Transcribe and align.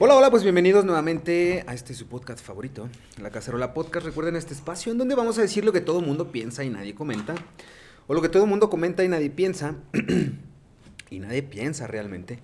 Hola, 0.00 0.16
hola, 0.16 0.30
pues 0.30 0.42
bienvenidos 0.42 0.84
nuevamente 0.84 1.62
a 1.68 1.74
este 1.74 1.94
su 1.94 2.08
podcast 2.08 2.44
favorito, 2.44 2.88
La 3.22 3.30
Cacerola 3.30 3.74
Podcast. 3.74 4.04
Recuerden 4.04 4.34
este 4.34 4.52
espacio 4.52 4.90
en 4.90 4.98
donde 4.98 5.14
vamos 5.14 5.38
a 5.38 5.42
decir 5.42 5.64
lo 5.64 5.72
que 5.72 5.80
todo 5.80 6.00
mundo 6.00 6.32
piensa 6.32 6.64
y 6.64 6.70
nadie 6.70 6.96
comenta, 6.96 7.36
o 8.08 8.14
lo 8.14 8.20
que 8.20 8.28
todo 8.28 8.44
mundo 8.46 8.68
comenta 8.68 9.04
y 9.04 9.08
nadie 9.08 9.30
piensa, 9.30 9.76
y 11.10 11.20
nadie 11.20 11.44
piensa 11.44 11.86
realmente. 11.86 12.40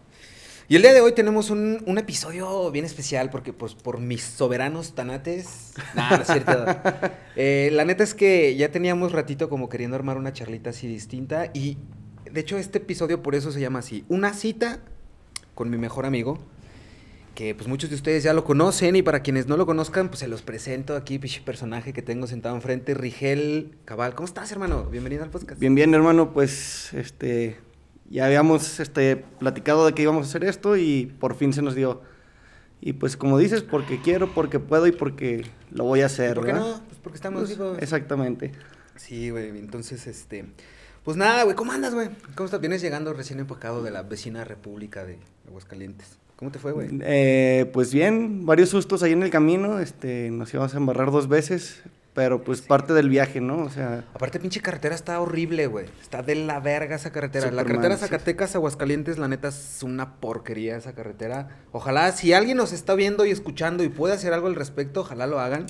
Y 0.68 0.76
el 0.76 0.82
día 0.82 0.92
de 0.92 1.00
hoy 1.00 1.12
tenemos 1.12 1.50
un, 1.50 1.82
un 1.86 1.98
episodio 1.98 2.70
bien 2.70 2.84
especial 2.84 3.30
porque, 3.30 3.52
pues, 3.52 3.74
por 3.74 3.98
mis 3.98 4.22
soberanos 4.22 4.94
tanates. 4.94 5.72
Nah, 5.96 6.16
no 6.16 6.22
es 6.22 6.28
cierto. 6.28 6.66
Eh, 7.36 7.70
la 7.72 7.84
neta 7.84 8.04
es 8.04 8.12
que 8.12 8.54
ya 8.56 8.70
teníamos 8.70 9.12
ratito 9.12 9.48
como 9.48 9.68
queriendo 9.68 9.96
armar 9.96 10.18
una 10.18 10.32
charlita 10.32 10.70
así 10.70 10.86
distinta. 10.86 11.50
Y 11.54 11.78
de 12.30 12.40
hecho, 12.40 12.58
este 12.58 12.78
episodio 12.78 13.22
por 13.22 13.34
eso 13.34 13.50
se 13.50 13.60
llama 13.60 13.78
así: 13.78 14.04
Una 14.08 14.34
cita 14.34 14.80
con 15.54 15.70
mi 15.70 15.78
mejor 15.78 16.06
amigo. 16.06 16.38
Que 17.34 17.54
pues 17.54 17.68
muchos 17.68 17.90
de 17.90 17.96
ustedes 17.96 18.22
ya 18.22 18.34
lo 18.34 18.44
conocen. 18.44 18.96
Y 18.96 19.02
para 19.02 19.20
quienes 19.20 19.46
no 19.46 19.56
lo 19.56 19.66
conozcan, 19.66 20.08
pues 20.08 20.20
se 20.20 20.28
los 20.28 20.42
presento 20.42 20.96
aquí, 20.96 21.18
pichi 21.18 21.40
personaje 21.40 21.92
que 21.92 22.02
tengo 22.02 22.26
sentado 22.26 22.54
enfrente, 22.54 22.94
Rigel 22.94 23.76
Cabal. 23.84 24.14
¿Cómo 24.14 24.26
estás, 24.26 24.50
hermano? 24.52 24.84
Bienvenido 24.84 25.22
al 25.22 25.30
podcast. 25.30 25.60
Bien, 25.60 25.74
bien, 25.74 25.94
hermano, 25.94 26.32
pues 26.32 26.92
este 26.92 27.58
ya 28.10 28.26
habíamos 28.26 28.80
este, 28.80 29.16
platicado 29.16 29.86
de 29.86 29.94
que 29.94 30.02
íbamos 30.02 30.26
a 30.26 30.28
hacer 30.28 30.44
esto 30.44 30.76
y 30.76 31.06
por 31.20 31.36
fin 31.36 31.52
se 31.52 31.62
nos 31.62 31.74
dio. 31.74 32.02
Y 32.80 32.94
pues 32.94 33.16
como 33.16 33.38
dices, 33.38 33.62
porque 33.62 34.00
quiero, 34.02 34.34
porque 34.34 34.58
puedo 34.58 34.86
y 34.86 34.92
porque 34.92 35.46
lo 35.70 35.84
voy 35.84 36.00
a 36.00 36.06
hacer. 36.06 36.34
¿Por 36.34 36.46
qué 36.46 36.52
¿verdad? 36.52 36.66
no? 36.66 36.82
Pues 36.88 36.98
porque 37.02 37.16
estamos 37.16 37.42
Pues, 37.42 37.56
vivos. 37.56 37.78
Exactamente. 37.80 38.52
Sí, 38.96 39.30
güey, 39.30 39.48
entonces, 39.50 40.06
este... 40.06 40.46
Pues 41.04 41.16
nada, 41.16 41.44
güey, 41.44 41.56
¿cómo 41.56 41.72
andas, 41.72 41.94
güey? 41.94 42.10
¿Cómo 42.34 42.44
estás? 42.44 42.60
Vienes 42.60 42.82
llegando 42.82 43.14
recién 43.14 43.40
empacado 43.40 43.82
de 43.82 43.90
la 43.90 44.02
vecina 44.02 44.44
república 44.44 45.04
de 45.04 45.18
Aguascalientes. 45.48 46.18
¿Cómo 46.40 46.50
te 46.50 46.58
fue, 46.58 46.72
güey? 46.72 46.88
Eh, 47.02 47.68
pues 47.70 47.92
bien, 47.92 48.46
varios 48.46 48.70
sustos 48.70 49.02
ahí 49.02 49.12
en 49.12 49.22
el 49.22 49.28
camino. 49.28 49.78
Este, 49.78 50.30
nos 50.30 50.52
íbamos 50.54 50.72
a 50.72 50.78
embarrar 50.78 51.10
dos 51.10 51.28
veces, 51.28 51.82
pero 52.14 52.42
pues 52.42 52.62
parte 52.62 52.94
del 52.94 53.10
viaje, 53.10 53.42
¿no? 53.42 53.58
O 53.58 53.68
sea, 53.68 54.06
Aparte, 54.14 54.40
pinche 54.40 54.62
carretera 54.62 54.94
está 54.94 55.20
horrible, 55.20 55.66
güey. 55.66 55.84
Está 56.00 56.22
de 56.22 56.36
la 56.36 56.58
verga 56.58 56.96
esa 56.96 57.12
carretera. 57.12 57.50
la 57.50 57.66
carretera. 57.66 57.98
Zacatecas, 57.98 58.56
Aguascalientes, 58.56 59.18
la 59.18 59.28
neta 59.28 59.48
es 59.48 59.82
una 59.82 60.14
porquería 60.14 60.78
esa 60.78 60.94
carretera. 60.94 61.50
Ojalá, 61.72 62.10
si 62.12 62.32
alguien 62.32 62.56
nos 62.56 62.72
está 62.72 62.94
viendo 62.94 63.26
y 63.26 63.30
escuchando 63.30 63.84
y 63.84 63.90
puede 63.90 64.14
hacer 64.14 64.32
algo 64.32 64.46
al 64.46 64.54
respecto, 64.54 65.02
ojalá 65.02 65.26
lo 65.26 65.40
hagan. 65.40 65.66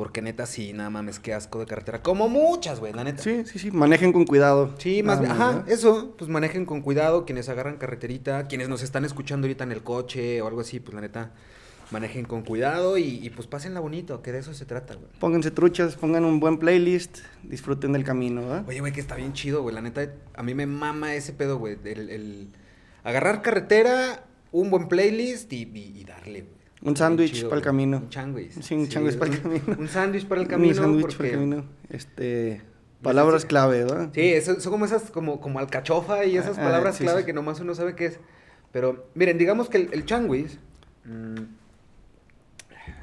Porque 0.00 0.22
neta, 0.22 0.46
sí, 0.46 0.72
nada 0.72 0.88
mames, 0.88 1.18
qué 1.20 1.34
asco 1.34 1.58
de 1.58 1.66
carretera. 1.66 2.02
Como 2.02 2.30
muchas, 2.30 2.80
güey, 2.80 2.94
la 2.94 3.04
neta. 3.04 3.22
sí, 3.22 3.42
sí, 3.44 3.58
sí, 3.58 3.70
manejen 3.70 4.14
con 4.14 4.24
cuidado. 4.24 4.74
Sí, 4.78 5.02
más 5.02 5.20
bien, 5.20 5.30
ajá, 5.32 5.62
eso, 5.68 6.14
pues 6.16 6.30
manejen 6.30 6.64
con 6.64 6.80
cuidado, 6.80 7.26
quienes 7.26 7.50
agarran 7.50 7.76
carreterita, 7.76 8.46
quienes 8.48 8.70
nos 8.70 8.82
están 8.82 9.04
escuchando 9.04 9.44
ahorita 9.46 9.64
en 9.64 9.72
el 9.72 9.82
coche 9.82 10.40
o 10.40 10.46
algo 10.48 10.62
así, 10.62 10.80
pues 10.80 10.94
la 10.94 11.02
neta, 11.02 11.32
manejen 11.90 12.24
con 12.24 12.44
cuidado 12.44 12.96
y, 12.96 13.02
y, 13.22 13.28
pues 13.28 13.46
pásenla 13.46 13.80
bonito, 13.80 14.22
que 14.22 14.32
de 14.32 14.38
eso 14.38 14.54
se 14.54 14.64
trata, 14.64 14.94
güey. 14.94 15.10
Pónganse 15.18 15.50
truchas, 15.50 15.96
pongan 15.96 16.24
un 16.24 16.40
buen 16.40 16.56
playlist, 16.58 17.18
disfruten 17.42 17.92
del 17.92 18.02
camino, 18.04 18.40
¿verdad? 18.40 18.64
Oye, 18.68 18.80
güey, 18.80 18.94
que 18.94 19.00
está 19.00 19.16
bien 19.16 19.34
chido, 19.34 19.60
güey, 19.60 19.74
la 19.74 19.82
neta, 19.82 20.08
a 20.34 20.42
mí 20.42 20.54
me 20.54 20.64
mama 20.64 21.14
ese 21.14 21.34
pedo, 21.34 21.58
güey, 21.58 21.76
el, 21.84 22.08
el 22.08 22.48
agarrar 23.04 23.42
carretera, 23.42 24.24
un 24.50 24.70
buen 24.70 24.88
playlist 24.88 25.52
y, 25.52 25.64
y- 25.64 25.98
y 26.00 26.04
darle, 26.04 26.40
güey. 26.40 26.59
Un 26.82 26.96
sándwich 26.96 27.44
para 27.44 27.56
el 27.56 27.62
camino. 27.62 27.98
Un 27.98 28.12
sándwich. 28.12 28.52
Sí, 28.62 28.74
un 28.74 28.90
sándwich 28.90 29.18
para 29.18 29.30
el 29.32 29.36
un- 29.38 29.42
camino. 29.60 29.76
Un 29.78 29.88
sándwich 29.88 30.26
para 30.26 30.40
el 30.40 30.46
Un 30.46 30.50
camino. 30.50 30.74
sándwich 30.74 31.02
porque- 31.02 31.16
para 31.16 31.28
el 31.28 31.34
camino. 31.34 31.64
Este, 31.90 32.62
palabras 33.02 33.42
sí. 33.42 33.48
clave, 33.48 33.84
¿verdad? 33.84 34.10
Sí, 34.14 34.20
eso- 34.32 34.60
son 34.60 34.72
como 34.72 34.84
esas, 34.86 35.10
como, 35.10 35.40
como 35.40 35.58
alcachofa 35.58 36.24
y 36.24 36.36
esas 36.36 36.58
Ah, 36.58 36.62
palabras 36.62 36.96
sí, 36.96 37.04
clave 37.04 37.20
sí. 37.20 37.26
que 37.26 37.32
nomás 37.32 37.60
uno 37.60 37.74
sabe 37.74 37.94
qué 37.94 38.06
es. 38.06 38.20
Pero, 38.72 39.06
miren, 39.14 39.36
digamos 39.36 39.68
que 39.68 39.78
el, 39.78 39.88
el 39.92 40.04
changuis 40.06 40.58
mm, 41.04 41.34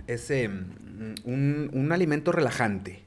es 0.08 0.32
eh, 0.32 0.48
mm, 0.50 1.14
un, 1.26 1.70
un 1.74 1.92
alimento 1.92 2.32
relajante. 2.32 3.04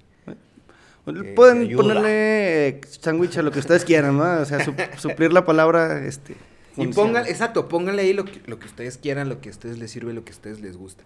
Eh, 1.06 1.32
Pueden 1.34 1.58
te 1.60 1.64
ayuda. 1.64 1.82
ponerle 1.82 2.68
eh, 2.68 2.80
sándwich 2.88 3.38
a 3.38 3.42
lo 3.42 3.50
que 3.50 3.58
ustedes 3.58 3.84
quieran, 3.84 4.16
¿no? 4.18 4.40
O 4.40 4.44
sea, 4.44 4.62
su- 4.64 4.74
suplir 4.98 5.32
la 5.32 5.44
palabra, 5.44 6.04
este... 6.04 6.36
Y 6.80 6.88
pongan, 6.88 7.26
exacto, 7.26 7.68
pónganle 7.68 8.02
ahí 8.02 8.12
lo 8.12 8.24
que, 8.24 8.40
lo 8.46 8.58
que 8.58 8.66
ustedes 8.66 8.98
quieran, 8.98 9.28
lo 9.28 9.40
que 9.40 9.48
a 9.48 9.52
ustedes 9.52 9.78
les 9.78 9.90
sirve, 9.90 10.12
lo 10.12 10.24
que 10.24 10.32
a 10.32 10.34
ustedes 10.34 10.60
les 10.60 10.76
gusta. 10.76 11.04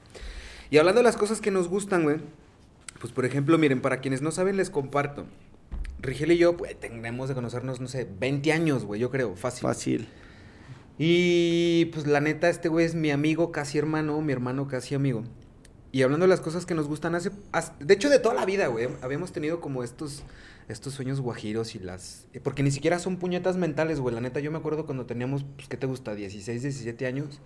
Y 0.71 0.79
hablando 0.79 1.01
de 1.01 1.05
las 1.05 1.17
cosas 1.17 1.41
que 1.41 1.51
nos 1.51 1.69
gustan, 1.69 2.03
güey, 2.03 2.17
pues 3.01 3.12
por 3.12 3.25
ejemplo, 3.25 3.59
miren, 3.59 3.81
para 3.81 4.01
quienes 4.01 4.23
no 4.23 4.31
saben, 4.31 4.57
les 4.57 4.71
comparto. 4.71 5.27
Rigel 6.01 6.33
y 6.33 6.39
yo, 6.39 6.57
pues, 6.57 6.79
tenemos 6.79 7.29
de 7.29 7.34
conocernos, 7.34 7.81
no 7.81 7.89
sé, 7.89 8.07
20 8.19 8.53
años, 8.53 8.84
güey, 8.84 9.01
yo 9.01 9.11
creo, 9.11 9.37
fácil. 9.37 9.63
Fácil. 9.63 10.09
Y 10.99 11.87
pues 11.87 12.07
la 12.07 12.21
neta, 12.21 12.49
este 12.49 12.69
güey 12.69 12.87
es 12.87 12.95
mi 12.95 13.11
amigo, 13.11 13.51
casi 13.51 13.79
hermano, 13.79 14.21
mi 14.21 14.33
hermano, 14.33 14.69
casi 14.69 14.95
amigo. 14.95 15.25
Y 15.94 16.03
hablando 16.03 16.25
de 16.25 16.28
las 16.31 16.41
cosas 16.41 16.66
que 16.66 16.75
nos 16.75 16.88
gustan, 16.88 17.15
hace, 17.15 17.31
de 17.78 17.94
hecho 17.94 18.09
de 18.10 18.19
toda 18.19 18.34
la 18.34 18.44
vida, 18.44 18.66
güey, 18.66 18.88
habíamos 19.00 19.31
tenido 19.31 19.60
como 19.60 19.84
estos, 19.84 20.25
estos 20.69 20.93
sueños 20.93 21.21
guajiros 21.21 21.77
y 21.77 21.78
las... 21.78 22.27
eh, 22.32 22.41
Porque 22.41 22.65
ni 22.65 22.72
siquiera 22.72 22.99
son 22.99 23.16
puñetas 23.16 23.56
mentales, 23.56 24.00
güey. 24.00 24.12
La 24.12 24.21
neta, 24.21 24.41
yo 24.41 24.50
me 24.50 24.59
acuerdo 24.59 24.87
cuando 24.87 25.06
teníamos, 25.06 25.44
pues, 25.54 25.69
¿qué 25.69 25.77
te 25.77 25.87
gusta? 25.87 26.16
16, 26.16 26.62
17 26.62 27.06
años, 27.06 27.41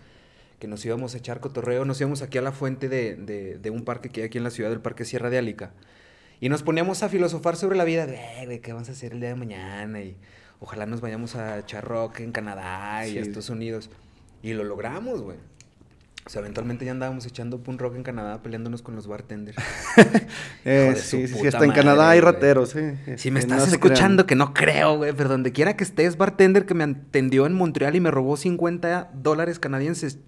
que 0.60 0.66
nos 0.66 0.82
íbamos 0.86 1.14
a 1.14 1.18
echar 1.18 1.40
cotorreo, 1.40 1.84
nos 1.84 2.00
íbamos 2.00 2.22
aquí 2.22 2.38
a 2.38 2.40
la 2.40 2.52
fuente 2.52 2.88
de, 2.88 3.16
de, 3.16 3.58
de 3.58 3.68
un 3.70 3.84
parque 3.84 4.08
que 4.08 4.22
hay 4.22 4.26
aquí 4.28 4.38
en 4.38 4.44
la 4.44 4.50
ciudad, 4.50 4.70
del 4.70 4.80
Parque 4.80 5.04
Sierra 5.04 5.28
de 5.28 5.36
Álica. 5.36 5.74
Y 6.40 6.48
nos 6.48 6.62
poníamos 6.62 7.02
a 7.02 7.10
filosofar 7.10 7.54
sobre 7.56 7.76
la 7.76 7.84
vida, 7.84 8.04
"Eh, 8.08 8.46
güey, 8.46 8.60
¿qué 8.60 8.72
vamos 8.72 8.88
a 8.88 8.92
hacer 8.92 9.12
el 9.12 9.20
día 9.20 9.28
de 9.28 9.34
mañana? 9.34 10.00
Y 10.00 10.16
ojalá 10.58 10.86
nos 10.86 11.02
vayamos 11.02 11.36
a 11.36 11.58
echar 11.58 11.84
rock 11.86 12.20
en 12.20 12.32
Canadá 12.32 13.06
y 13.06 13.12
Sí. 13.12 13.18
a 13.18 13.20
Estados 13.20 13.50
Unidos. 13.50 13.90
Y 14.42 14.54
lo 14.54 14.64
logramos, 14.64 15.20
güey. 15.20 15.36
O 16.28 16.30
sea, 16.30 16.40
eventualmente 16.40 16.84
ya 16.84 16.90
andábamos 16.90 17.24
echando 17.24 17.62
punk 17.62 17.80
rock 17.80 17.96
en 17.96 18.02
Canadá, 18.02 18.42
peleándonos 18.42 18.82
con 18.82 18.94
los 18.94 19.06
bartenders. 19.06 19.56
Eh, 20.66 20.92
sí, 20.94 21.26
sí, 21.26 21.34
sí, 21.40 21.46
hasta 21.46 21.64
en 21.64 21.72
Canadá 21.72 22.10
hay 22.10 22.20
rateros, 22.20 22.68
sí. 22.68 22.80
Si 23.16 23.30
me 23.30 23.40
Este, 23.40 23.52
estás 23.54 23.68
no 23.68 23.72
escuchando, 23.72 24.26
crean. 24.26 24.26
que 24.26 24.34
no 24.34 24.52
creo, 24.52 24.98
güey, 24.98 25.14
pero 25.14 25.30
donde 25.30 25.52
quiera 25.52 25.74
que 25.74 25.84
estés, 25.84 26.18
bartender 26.18 26.66
que 26.66 26.74
me 26.74 26.84
atendió 26.84 27.46
en 27.46 27.54
Montreal 27.54 27.96
y 27.96 28.00
me 28.00 28.10
robó 28.10 28.36
50 28.36 29.12
dólares 29.14 29.58
canadienses, 29.58 30.18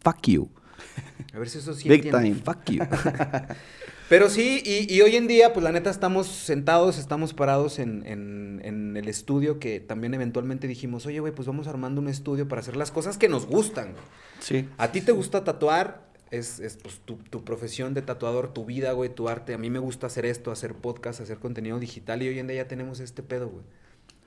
fuck 0.00 0.22
you. 0.28 0.48
A 1.34 1.38
ver 1.40 1.48
si 1.48 1.58
eso 1.58 1.74
sí 1.74 1.88
Big 1.88 2.06
entienden, 2.06 2.40
time. 2.40 2.44
Fuck 2.44 2.64
you. 2.70 2.84
Pero 4.08 4.30
sí, 4.30 4.62
y, 4.64 4.92
y 4.92 5.02
hoy 5.02 5.16
en 5.16 5.26
día, 5.26 5.52
pues 5.52 5.62
la 5.62 5.70
neta, 5.72 5.90
estamos 5.90 6.26
sentados, 6.28 6.96
estamos 6.98 7.34
parados 7.34 7.78
en, 7.78 8.06
en- 8.06 8.60
en 8.64 8.96
el 8.96 9.06
estudio 9.08 9.58
que 9.60 9.80
también 9.80 10.14
eventualmente 10.14 10.66
dijimos, 10.66 11.04
oye, 11.06 11.20
güey, 11.20 11.32
pues 11.34 11.46
vamos 11.46 11.68
armando 11.68 12.00
un 12.00 12.08
estudio 12.08 12.48
para 12.48 12.60
hacer 12.60 12.76
las 12.76 12.90
cosas 12.90 13.18
que 13.18 13.28
nos 13.28 13.46
gustan, 13.46 13.92
güey. 13.92 14.04
Sí. 14.40 14.68
A 14.78 14.90
ti 14.92 15.00
te 15.02 15.12
gusta 15.12 15.44
tatuar, 15.44 16.08
es, 16.30 16.58
es 16.58 16.76
pues, 16.76 17.00
tu, 17.04 17.16
tu 17.16 17.44
profesión 17.44 17.94
de 17.94 18.02
tatuador, 18.02 18.52
tu 18.52 18.64
vida, 18.64 18.92
güey, 18.92 19.14
tu 19.14 19.28
arte. 19.28 19.54
A 19.54 19.58
mí 19.58 19.68
me 19.70 19.78
gusta 19.78 20.06
hacer 20.08 20.24
esto, 20.26 20.50
hacer 20.50 20.74
podcast, 20.74 21.20
hacer 21.20 21.38
contenido 21.38 21.78
digital 21.78 22.22
y 22.22 22.28
hoy 22.28 22.38
en 22.38 22.46
día 22.48 22.56
ya 22.64 22.68
tenemos 22.68 23.00
este 23.00 23.22
pedo, 23.22 23.48
güey. 23.48 23.64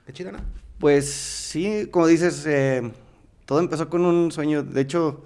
Qué 0.06 0.12
chida, 0.12 0.32
¿no? 0.32 0.38
Pues 0.78 1.12
sí, 1.12 1.88
como 1.90 2.06
dices, 2.06 2.44
eh, 2.46 2.90
todo 3.46 3.60
empezó 3.60 3.88
con 3.88 4.04
un 4.04 4.32
sueño. 4.32 4.62
De 4.62 4.80
hecho, 4.80 5.24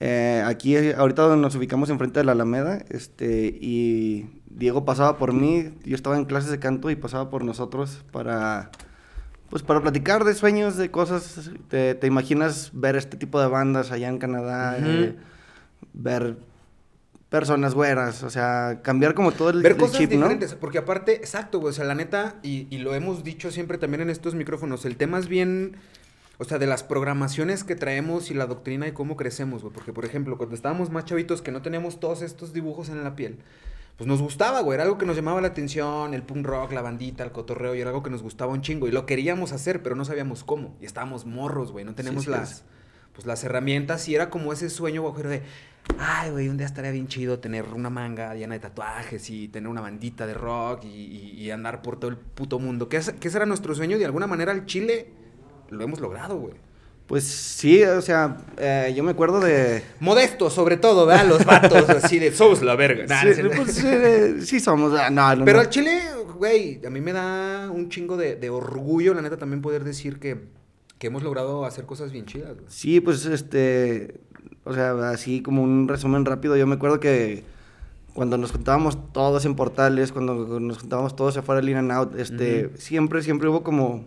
eh, 0.00 0.42
aquí 0.46 0.76
ahorita 0.92 1.22
donde 1.22 1.42
nos 1.42 1.54
ubicamos 1.54 1.90
enfrente 1.90 2.20
de 2.20 2.24
la 2.24 2.32
Alameda, 2.32 2.82
este, 2.88 3.46
y 3.60 4.40
Diego 4.48 4.84
pasaba 4.84 5.18
por 5.18 5.32
mí, 5.32 5.70
yo 5.84 5.94
estaba 5.94 6.16
en 6.16 6.24
clases 6.24 6.50
de 6.50 6.58
canto 6.58 6.90
y 6.90 6.96
pasaba 6.96 7.30
por 7.30 7.44
nosotros 7.44 8.02
para, 8.10 8.70
pues 9.50 9.62
para 9.62 9.80
platicar 9.80 10.24
de 10.24 10.34
sueños, 10.34 10.76
de 10.76 10.90
cosas. 10.90 11.50
Te, 11.68 11.94
te 11.94 12.06
imaginas 12.06 12.70
ver 12.72 12.96
este 12.96 13.16
tipo 13.16 13.40
de 13.40 13.46
bandas 13.48 13.92
allá 13.92 14.08
en 14.08 14.18
Canadá, 14.18 14.76
Ujú. 14.78 14.88
eh, 14.88 15.16
ver 15.92 16.36
personas 17.28 17.74
güeras, 17.74 18.24
o 18.24 18.30
sea, 18.30 18.80
cambiar 18.82 19.14
como 19.14 19.30
todo 19.30 19.50
el, 19.50 19.62
Ver 19.62 19.72
el 19.72 19.78
cosas 19.78 19.98
chip, 19.98 20.10
¿no? 20.10 20.16
diferentes, 20.16 20.54
porque 20.54 20.78
aparte, 20.78 21.14
exacto, 21.14 21.60
güey, 21.60 21.70
o 21.70 21.72
sea, 21.72 21.84
la 21.84 21.94
neta, 21.94 22.34
y, 22.42 22.66
y 22.70 22.78
lo 22.78 22.92
hemos 22.94 23.22
dicho 23.22 23.52
siempre 23.52 23.78
también 23.78 24.00
en 24.00 24.10
estos 24.10 24.34
micrófonos, 24.34 24.84
el 24.84 24.96
tema 24.96 25.16
es 25.18 25.28
bien, 25.28 25.76
o 26.40 26.44
sea, 26.44 26.58
de 26.58 26.66
las 26.66 26.82
programaciones 26.82 27.62
que 27.64 27.76
traemos 27.76 28.30
y 28.30 28.34
la 28.34 28.46
doctrina 28.46 28.88
y 28.88 28.92
cómo 28.92 29.16
crecemos, 29.16 29.62
güey, 29.62 29.72
porque 29.72 29.92
por 29.92 30.04
ejemplo, 30.04 30.36
cuando 30.38 30.54
estábamos 30.56 30.90
más 30.90 31.04
chavitos 31.04 31.42
que 31.42 31.52
no 31.52 31.60
teníamos 31.62 32.00
todos 32.00 32.22
estos 32.22 32.52
dibujos 32.52 32.88
en 32.88 33.04
la 33.04 33.14
piel, 33.14 33.38
pues 33.98 34.08
nos 34.08 34.22
gustaba, 34.22 34.60
güey, 34.62 34.74
era 34.76 34.84
algo 34.84 34.96
que 34.98 35.04
nos 35.06 35.14
llamaba 35.16 35.40
la 35.42 35.48
atención, 35.48 36.14
el 36.14 36.22
punk 36.22 36.46
rock, 36.46 36.72
la 36.72 36.80
bandita, 36.82 37.22
el 37.22 37.30
cotorreo, 37.32 37.74
y 37.74 37.80
era 37.82 37.90
algo 37.90 38.02
que 38.02 38.08
nos 38.10 38.22
gustaba 38.22 38.52
un 38.52 38.62
chingo, 38.62 38.88
y 38.88 38.90
lo 38.90 39.04
queríamos 39.04 39.52
hacer, 39.52 39.82
pero 39.82 39.94
no 39.94 40.04
sabíamos 40.06 40.42
cómo, 40.42 40.74
y 40.80 40.86
estábamos 40.86 41.26
morros, 41.26 41.70
güey, 41.72 41.84
no 41.84 41.94
teníamos 41.94 42.24
sí, 42.24 42.30
las... 42.30 42.50
es. 42.52 42.64
Pues 43.12 43.26
las 43.26 43.42
herramientas 43.44 44.08
y 44.08 44.14
era 44.14 44.30
como 44.30 44.52
ese 44.52 44.70
sueño 44.70 45.02
guajero 45.02 45.28
de, 45.28 45.42
ay, 45.98 46.30
güey, 46.30 46.48
un 46.48 46.56
día 46.56 46.64
estaría 46.64 46.92
bien 46.92 47.08
chido 47.08 47.40
tener 47.40 47.64
una 47.74 47.90
manga 47.90 48.34
llena 48.36 48.54
de 48.54 48.60
tatuajes 48.60 49.28
y 49.30 49.48
tener 49.48 49.68
una 49.68 49.80
bandita 49.80 50.26
de 50.28 50.32
rock 50.34 50.84
y, 50.84 50.88
y- 50.88 51.32
y 51.42 51.50
andar 51.50 51.82
por 51.82 51.98
todo 51.98 52.08
el 52.10 52.16
puto 52.16 52.60
mundo. 52.60 52.88
Que, 52.88 52.98
es- 52.98 53.10
que 53.10 53.26
ese 53.28 53.36
era 53.36 53.46
nuestro 53.46 53.74
sueño 53.74 53.98
de 53.98 54.04
alguna 54.06 54.28
manera 54.28 54.52
el 54.52 54.64
Chile 54.64 55.10
lo 55.70 55.84
hemos 55.84 56.00
logrado, 56.00 56.36
güey. 56.36 56.54
Pues 57.06 57.24
sí, 57.24 57.82
o 57.82 58.00
sea, 58.02 58.36
eh, 58.56 58.92
yo 58.96 59.02
me 59.02 59.10
acuerdo 59.10 59.40
de... 59.40 59.82
Modesto, 59.98 60.48
sobre 60.48 60.76
todo, 60.76 61.06
¿verdad? 61.06 61.26
Los 61.26 61.44
vatos 61.44 61.88
así 61.90 62.20
de, 62.20 62.32
somos 62.32 62.62
la 62.62 62.76
verga. 62.76 63.04
Nah, 63.06 63.24
no 63.24 63.30
sí, 63.30 63.34
cierto. 63.34 63.56
pues, 63.56 63.82
eh, 63.82 64.42
sí 64.42 64.60
somos, 64.60 64.96
ah, 64.96 65.10
no, 65.10 65.34
no, 65.34 65.44
Pero 65.44 65.56
no. 65.56 65.62
al 65.62 65.70
Chile, 65.70 66.02
güey, 66.36 66.80
a 66.86 66.90
mí 66.90 67.00
me 67.00 67.12
da 67.12 67.68
un 67.68 67.88
chingo 67.88 68.16
de, 68.16 68.36
de 68.36 68.48
orgullo, 68.48 69.12
la 69.12 69.22
neta, 69.22 69.38
también 69.38 69.60
poder 69.60 69.82
decir 69.82 70.20
que, 70.20 70.38
que 70.98 71.08
hemos 71.08 71.24
logrado 71.24 71.64
hacer 71.64 71.84
cosas 71.84 72.12
bien 72.12 72.26
chidas, 72.26 72.54
güey. 72.54 72.66
Sí, 72.68 73.00
pues 73.00 73.26
este, 73.26 74.20
O 74.62 74.72
sea, 74.72 75.10
así 75.10 75.42
como 75.42 75.64
un 75.64 75.88
resumen 75.88 76.24
rápido, 76.24 76.56
yo 76.56 76.68
me 76.68 76.76
acuerdo 76.76 77.00
que 77.00 77.42
cuando 78.14 78.36
nos 78.38 78.52
juntábamos 78.52 79.12
todos 79.12 79.44
en 79.46 79.56
portales, 79.56 80.12
cuando 80.12 80.60
nos 80.60 80.78
juntábamos 80.78 81.16
todos 81.16 81.36
afuera 81.36 81.60
del 81.60 81.70
In 81.70 81.76
and 81.76 81.90
Out, 81.90 82.18
este, 82.18 82.70
siempre, 82.76 83.22
siempre 83.22 83.48
hubo 83.48 83.64
como, 83.64 84.04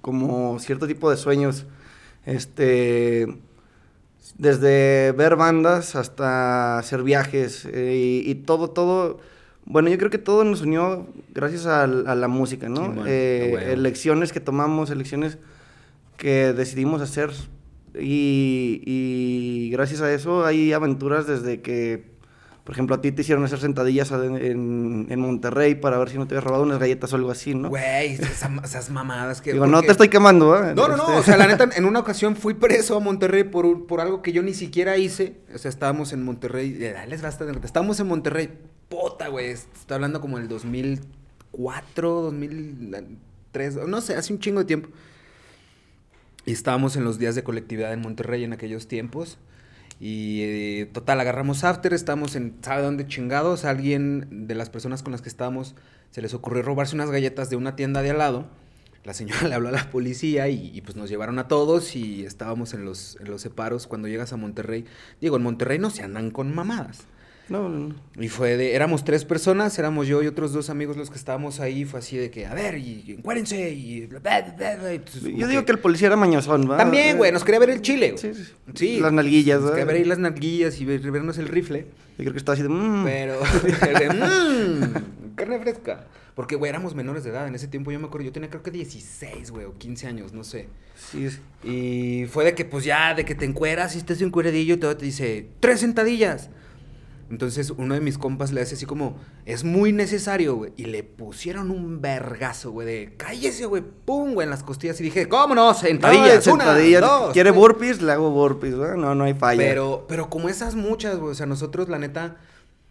como 0.00 0.58
cierto 0.58 0.86
tipo 0.86 1.10
de 1.10 1.16
sueños. 1.16 1.66
Este, 2.26 3.26
desde 4.38 5.12
ver 5.12 5.36
bandas 5.36 5.94
hasta 5.96 6.78
hacer 6.78 7.02
viajes 7.02 7.66
eh, 7.70 8.22
y, 8.24 8.34
todo, 8.34 8.70
todo. 8.70 9.20
Bueno, 9.66 9.88
yo 9.90 9.98
creo 9.98 10.10
que 10.10 10.18
todo 10.18 10.44
nos 10.44 10.62
unió 10.62 11.06
gracias 11.32 11.66
a, 11.66 11.86
la 11.86 12.28
música, 12.28 12.68
¿no? 12.68 13.06
Eh, 13.06 13.72
elecciones 13.72 14.32
que 14.32 14.40
tomamos, 14.40 14.90
elecciones 14.90 15.38
que 16.16 16.52
decidimos 16.52 17.00
hacer 17.00 17.30
y, 17.98 18.82
y 18.84 19.70
gracias 19.70 20.00
a 20.00 20.12
eso 20.12 20.44
hay 20.44 20.72
aventuras 20.72 21.26
desde 21.26 21.60
que 21.60 22.13
por 22.64 22.72
ejemplo, 22.72 22.96
a 22.96 23.02
ti 23.02 23.12
te 23.12 23.20
hicieron 23.20 23.44
hacer 23.44 23.60
sentadillas 23.60 24.10
en, 24.10 25.06
en, 25.10 25.20
Monterrey 25.20 25.74
para 25.74 25.98
ver 25.98 26.08
si 26.08 26.16
no 26.16 26.26
te 26.26 26.34
habías 26.34 26.44
robado 26.44 26.62
unas 26.62 26.78
galletas 26.78 27.12
o 27.12 27.16
algo 27.16 27.30
así, 27.30 27.54
¿no? 27.54 27.68
Güey, 27.68 28.14
esas, 28.14 28.88
mamadas 28.88 29.42
que... 29.42 29.52
Digo, 29.52 29.66
no 29.66 29.82
te 29.82 29.92
estoy 29.92 30.08
quemando, 30.08 30.56
¿eh? 30.56 30.74
No, 30.74 30.88
no, 30.88 30.96
no, 30.96 31.18
o 31.18 31.22
sea, 31.22 31.36
la 31.36 31.46
neta, 31.46 31.68
en 31.76 31.84
una 31.84 32.00
ocasión 32.00 32.36
fui 32.36 32.54
preso 32.54 32.96
a 32.96 33.00
Monterrey 33.00 33.44
por, 33.44 33.86
por 33.86 34.00
algo 34.00 34.22
que 34.22 34.32
yo 34.32 34.42
ni 34.42 34.54
siquiera 34.54 34.96
hice. 34.96 35.36
O 35.54 35.58
sea, 35.58 35.68
estábamos 35.68 36.14
en 36.14 36.24
Monterrey, 36.24 36.72
les 37.06 37.20
basta, 37.20 37.44
estábamos 37.62 38.00
en 38.00 38.06
Monterrey, 38.06 38.48
puta, 38.88 39.28
güey, 39.28 39.50
está 39.50 39.96
hablando 39.96 40.22
como 40.22 40.38
el 40.38 40.48
2004, 40.48 42.20
2003, 42.22 43.74
no 43.86 44.00
sé, 44.00 44.16
hace 44.16 44.32
un 44.32 44.38
chingo 44.38 44.60
de 44.60 44.64
tiempo. 44.64 44.88
Y 46.46 46.52
estábamos 46.52 46.96
en 46.96 47.04
los 47.04 47.18
días 47.18 47.34
de 47.34 47.44
colectividad 47.44 47.92
en 47.92 48.00
Monterrey 48.00 48.42
en 48.42 48.54
aquellos 48.54 48.88
tiempos. 48.88 49.36
Y 50.06 50.42
eh, 50.42 50.90
total, 50.92 51.18
agarramos 51.20 51.64
after, 51.64 51.94
estamos 51.94 52.36
en, 52.36 52.58
¿sabe 52.60 52.82
dónde 52.82 53.06
chingados? 53.06 53.64
Alguien 53.64 54.46
de 54.46 54.54
las 54.54 54.68
personas 54.68 55.02
con 55.02 55.12
las 55.12 55.22
que 55.22 55.30
estábamos 55.30 55.76
se 56.10 56.20
les 56.20 56.34
ocurrió 56.34 56.62
robarse 56.62 56.94
unas 56.94 57.10
galletas 57.10 57.48
de 57.48 57.56
una 57.56 57.74
tienda 57.74 58.02
de 58.02 58.10
al 58.10 58.18
lado. 58.18 58.44
La 59.04 59.14
señora 59.14 59.40
le 59.48 59.54
habló 59.54 59.70
a 59.70 59.72
la 59.72 59.90
policía 59.90 60.46
y, 60.50 60.78
pues 60.82 60.94
nos 60.94 61.08
llevaron 61.08 61.38
a 61.38 61.48
todos 61.48 61.96
y 61.96 62.26
estábamos 62.26 62.74
en 62.74 62.84
los, 62.84 63.16
en 63.18 63.30
los 63.30 63.40
separos 63.40 63.86
cuando 63.86 64.06
llegas 64.06 64.34
a 64.34 64.36
Monterrey. 64.36 64.84
Digo, 65.22 65.38
en 65.38 65.42
Monterrey 65.42 65.78
no 65.78 65.88
se 65.88 66.02
andan 66.02 66.30
con 66.30 66.54
mamadas. 66.54 67.06
No, 67.48 67.68
no, 67.68 67.94
Y 68.18 68.28
fue 68.28 68.56
de, 68.56 68.74
éramos 68.74 69.04
tres 69.04 69.26
personas, 69.26 69.78
éramos 69.78 70.06
yo 70.06 70.22
y 70.22 70.26
otros 70.26 70.54
dos 70.54 70.70
amigos 70.70 70.96
los 70.96 71.10
que 71.10 71.16
estábamos 71.16 71.60
ahí, 71.60 71.84
fue 71.84 71.98
así 72.00 72.16
de 72.16 72.30
que, 72.30 72.46
a 72.46 72.54
ver, 72.54 72.78
y 72.78 73.16
encuérense, 73.18 73.70
y... 73.70 74.08
yo 74.08 75.46
digo 75.46 75.64
que, 75.66 75.72
el 75.72 75.78
policía 75.78 76.06
era 76.06 76.16
mañosón, 76.16 76.70
¿va? 76.70 76.78
También, 76.78 77.18
güey, 77.18 77.32
nos 77.32 77.44
quería 77.44 77.60
ver 77.60 77.70
el 77.70 77.82
chile, 77.82 78.12
güey. 78.12 78.34
Sí, 78.34 78.44
sí. 78.74 79.00
Las 79.00 79.12
nalguillas, 79.12 79.60
Nos 79.60 79.70
quería 79.72 79.84
ver 79.84 79.96
ahí 79.96 80.04
las 80.04 80.18
nalguillas 80.18 80.80
y 80.80 80.86
vernos 80.86 81.36
el 81.36 81.48
rifle. 81.48 81.86
Yo 82.16 82.24
creo 82.24 82.32
que 82.32 82.38
estaba 82.38 82.54
así 82.54 82.62
de, 82.62 82.70
mmm. 82.70 83.04
Pero, 83.04 83.40
mmm, 84.14 85.34
carne 85.34 85.58
fresca. 85.58 86.06
Porque, 86.34 86.56
güey, 86.56 86.70
éramos 86.70 86.94
menores 86.94 87.24
de 87.24 87.30
edad. 87.30 87.46
En 87.46 87.54
ese 87.54 87.68
tiempo 87.68 87.92
yo 87.92 88.00
me 88.00 88.06
acuerdo, 88.06 88.24
yo 88.24 88.32
tenía 88.32 88.50
creo 88.50 88.62
que 88.62 88.70
16, 88.70 89.50
güey, 89.50 89.66
o 89.66 89.74
15 89.74 90.06
años, 90.06 90.32
no 90.32 90.42
sé. 90.42 90.68
Sí, 90.96 91.30
sí. 91.30 91.38
Y 91.62 92.26
fue 92.26 92.44
de 92.44 92.54
que, 92.54 92.64
pues 92.64 92.84
ya, 92.84 93.14
de 93.14 93.24
que 93.24 93.34
te 93.34 93.44
encueras 93.44 93.94
y 93.94 93.98
estés 93.98 94.20
un 94.22 94.30
cueradillo 94.30 94.74
y 94.74 94.78
todo 94.78 94.96
te 94.96 95.04
dice, 95.04 95.46
tres 95.60 95.80
sentadillas. 95.80 96.50
Entonces 97.34 97.72
uno 97.76 97.94
de 97.94 98.00
mis 98.00 98.16
compas 98.16 98.52
le 98.52 98.60
hace 98.60 98.76
así 98.76 98.86
como, 98.86 99.16
es 99.44 99.64
muy 99.64 99.92
necesario, 99.92 100.54
güey. 100.54 100.72
Y 100.76 100.84
le 100.84 101.02
pusieron 101.02 101.72
un 101.72 102.00
vergazo, 102.00 102.70
güey, 102.70 102.86
de 102.86 103.14
cállese, 103.16 103.66
güey, 103.66 103.82
pum, 103.82 104.34
güey, 104.34 104.44
en 104.44 104.50
las 104.50 104.62
costillas. 104.62 105.00
Y 105.00 105.02
dije, 105.02 105.28
¿cómo 105.28 105.52
no? 105.52 105.74
Sentadillas, 105.74 106.46
no, 106.46 107.32
¿Quiere 107.32 107.50
burpees? 107.50 108.00
Le 108.00 108.12
hago 108.12 108.30
burpees, 108.30 108.76
güey. 108.76 108.96
No, 108.96 109.16
no 109.16 109.24
hay 109.24 109.34
falla. 109.34 109.58
Pero, 109.58 110.04
pero 110.08 110.30
como 110.30 110.48
esas 110.48 110.76
muchas, 110.76 111.18
güey. 111.18 111.32
O 111.32 111.34
sea, 111.34 111.46
nosotros, 111.46 111.88
la 111.88 111.98
neta, 111.98 112.36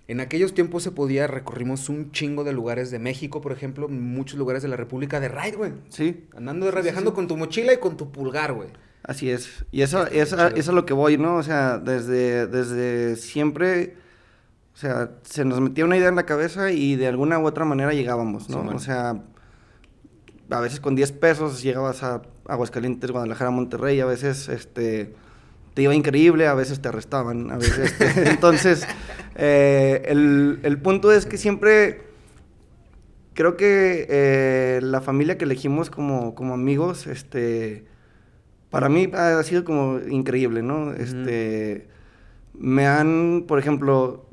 en 0.09 0.19
aquellos 0.19 0.53
tiempos 0.53 0.83
se 0.83 0.91
podía, 0.91 1.25
recorrimos 1.25 1.87
un 1.87 2.11
chingo 2.11 2.43
de 2.43 2.51
lugares 2.51 2.91
de 2.91 2.99
México, 2.99 3.39
por 3.39 3.53
ejemplo, 3.53 3.87
muchos 3.87 4.37
lugares 4.37 4.61
de 4.61 4.67
la 4.67 4.75
República 4.75 5.21
de 5.21 5.29
ride, 5.29 5.55
güey. 5.55 5.71
Sí. 5.87 6.25
Andando 6.35 6.65
de 6.65 6.73
ride, 6.73 6.83
viajando 6.83 7.13
con 7.13 7.29
tu 7.29 7.37
mochila 7.37 7.71
y 7.71 7.77
con 7.77 7.95
tu 7.95 8.11
pulgar, 8.11 8.51
güey. 8.51 8.67
Así 9.03 9.29
es. 9.29 9.63
Y 9.71 9.83
eso, 9.83 10.05
eso, 10.07 10.35
eso 10.35 10.47
es 10.53 10.67
a 10.67 10.73
lo 10.73 10.85
que 10.85 10.93
voy, 10.93 11.17
¿no? 11.17 11.37
O 11.37 11.43
sea, 11.43 11.77
desde, 11.77 12.45
desde 12.47 13.15
siempre 13.15 14.02
o 14.73 14.77
sea, 14.77 15.11
se 15.23 15.45
nos 15.45 15.61
metía 15.61 15.85
una 15.85 15.97
idea 15.97 16.09
en 16.09 16.15
la 16.15 16.25
cabeza 16.25 16.71
y 16.71 16.95
de 16.95 17.07
alguna 17.07 17.37
u 17.39 17.45
otra 17.45 17.63
manera 17.63 17.93
llegábamos, 17.93 18.49
¿no? 18.49 18.61
o 18.61 18.79
sea, 18.79 19.21
a 20.49 20.59
veces 20.59 20.79
con 20.79 20.95
10 20.95 21.11
pesos 21.13 21.61
llegabas 21.61 22.03
a 22.03 22.23
Aguascalientes, 22.47 23.11
Guadalajara, 23.11 23.51
Monterrey, 23.51 23.99
a 23.99 24.05
veces 24.05 24.49
este, 24.49 25.13
te 25.73 25.81
iba 25.81 25.93
increíble, 25.93 26.47
a 26.47 26.53
veces 26.53 26.81
te 26.81 26.89
arrestaban, 26.89 27.51
a 27.51 27.57
veces... 27.57 27.93
Este, 27.99 28.29
entonces, 28.29 28.87
eh, 29.35 30.03
el, 30.05 30.59
el, 30.63 30.77
punto 30.79 31.11
es 31.11 31.25
que 31.25 31.37
siempre... 31.37 32.01
Creo 33.35 33.57
que 33.57 34.05
eh, 34.09 34.79
la 34.83 35.01
familia 35.01 35.39
que 35.39 35.45
elegimos 35.45 35.89
como, 35.89 36.35
como 36.35 36.53
amigos, 36.53 37.07
este, 37.07 37.85
para 38.69 38.89
mí 38.89 39.09
ha 39.11 39.41
sido 39.41 39.63
como 39.63 39.99
increíble, 40.07 40.61
¿no? 40.61 40.93
Este, 40.93 41.87
me 42.53 42.85
han, 42.85 43.45
por 43.47 43.57
ejemplo, 43.57 44.27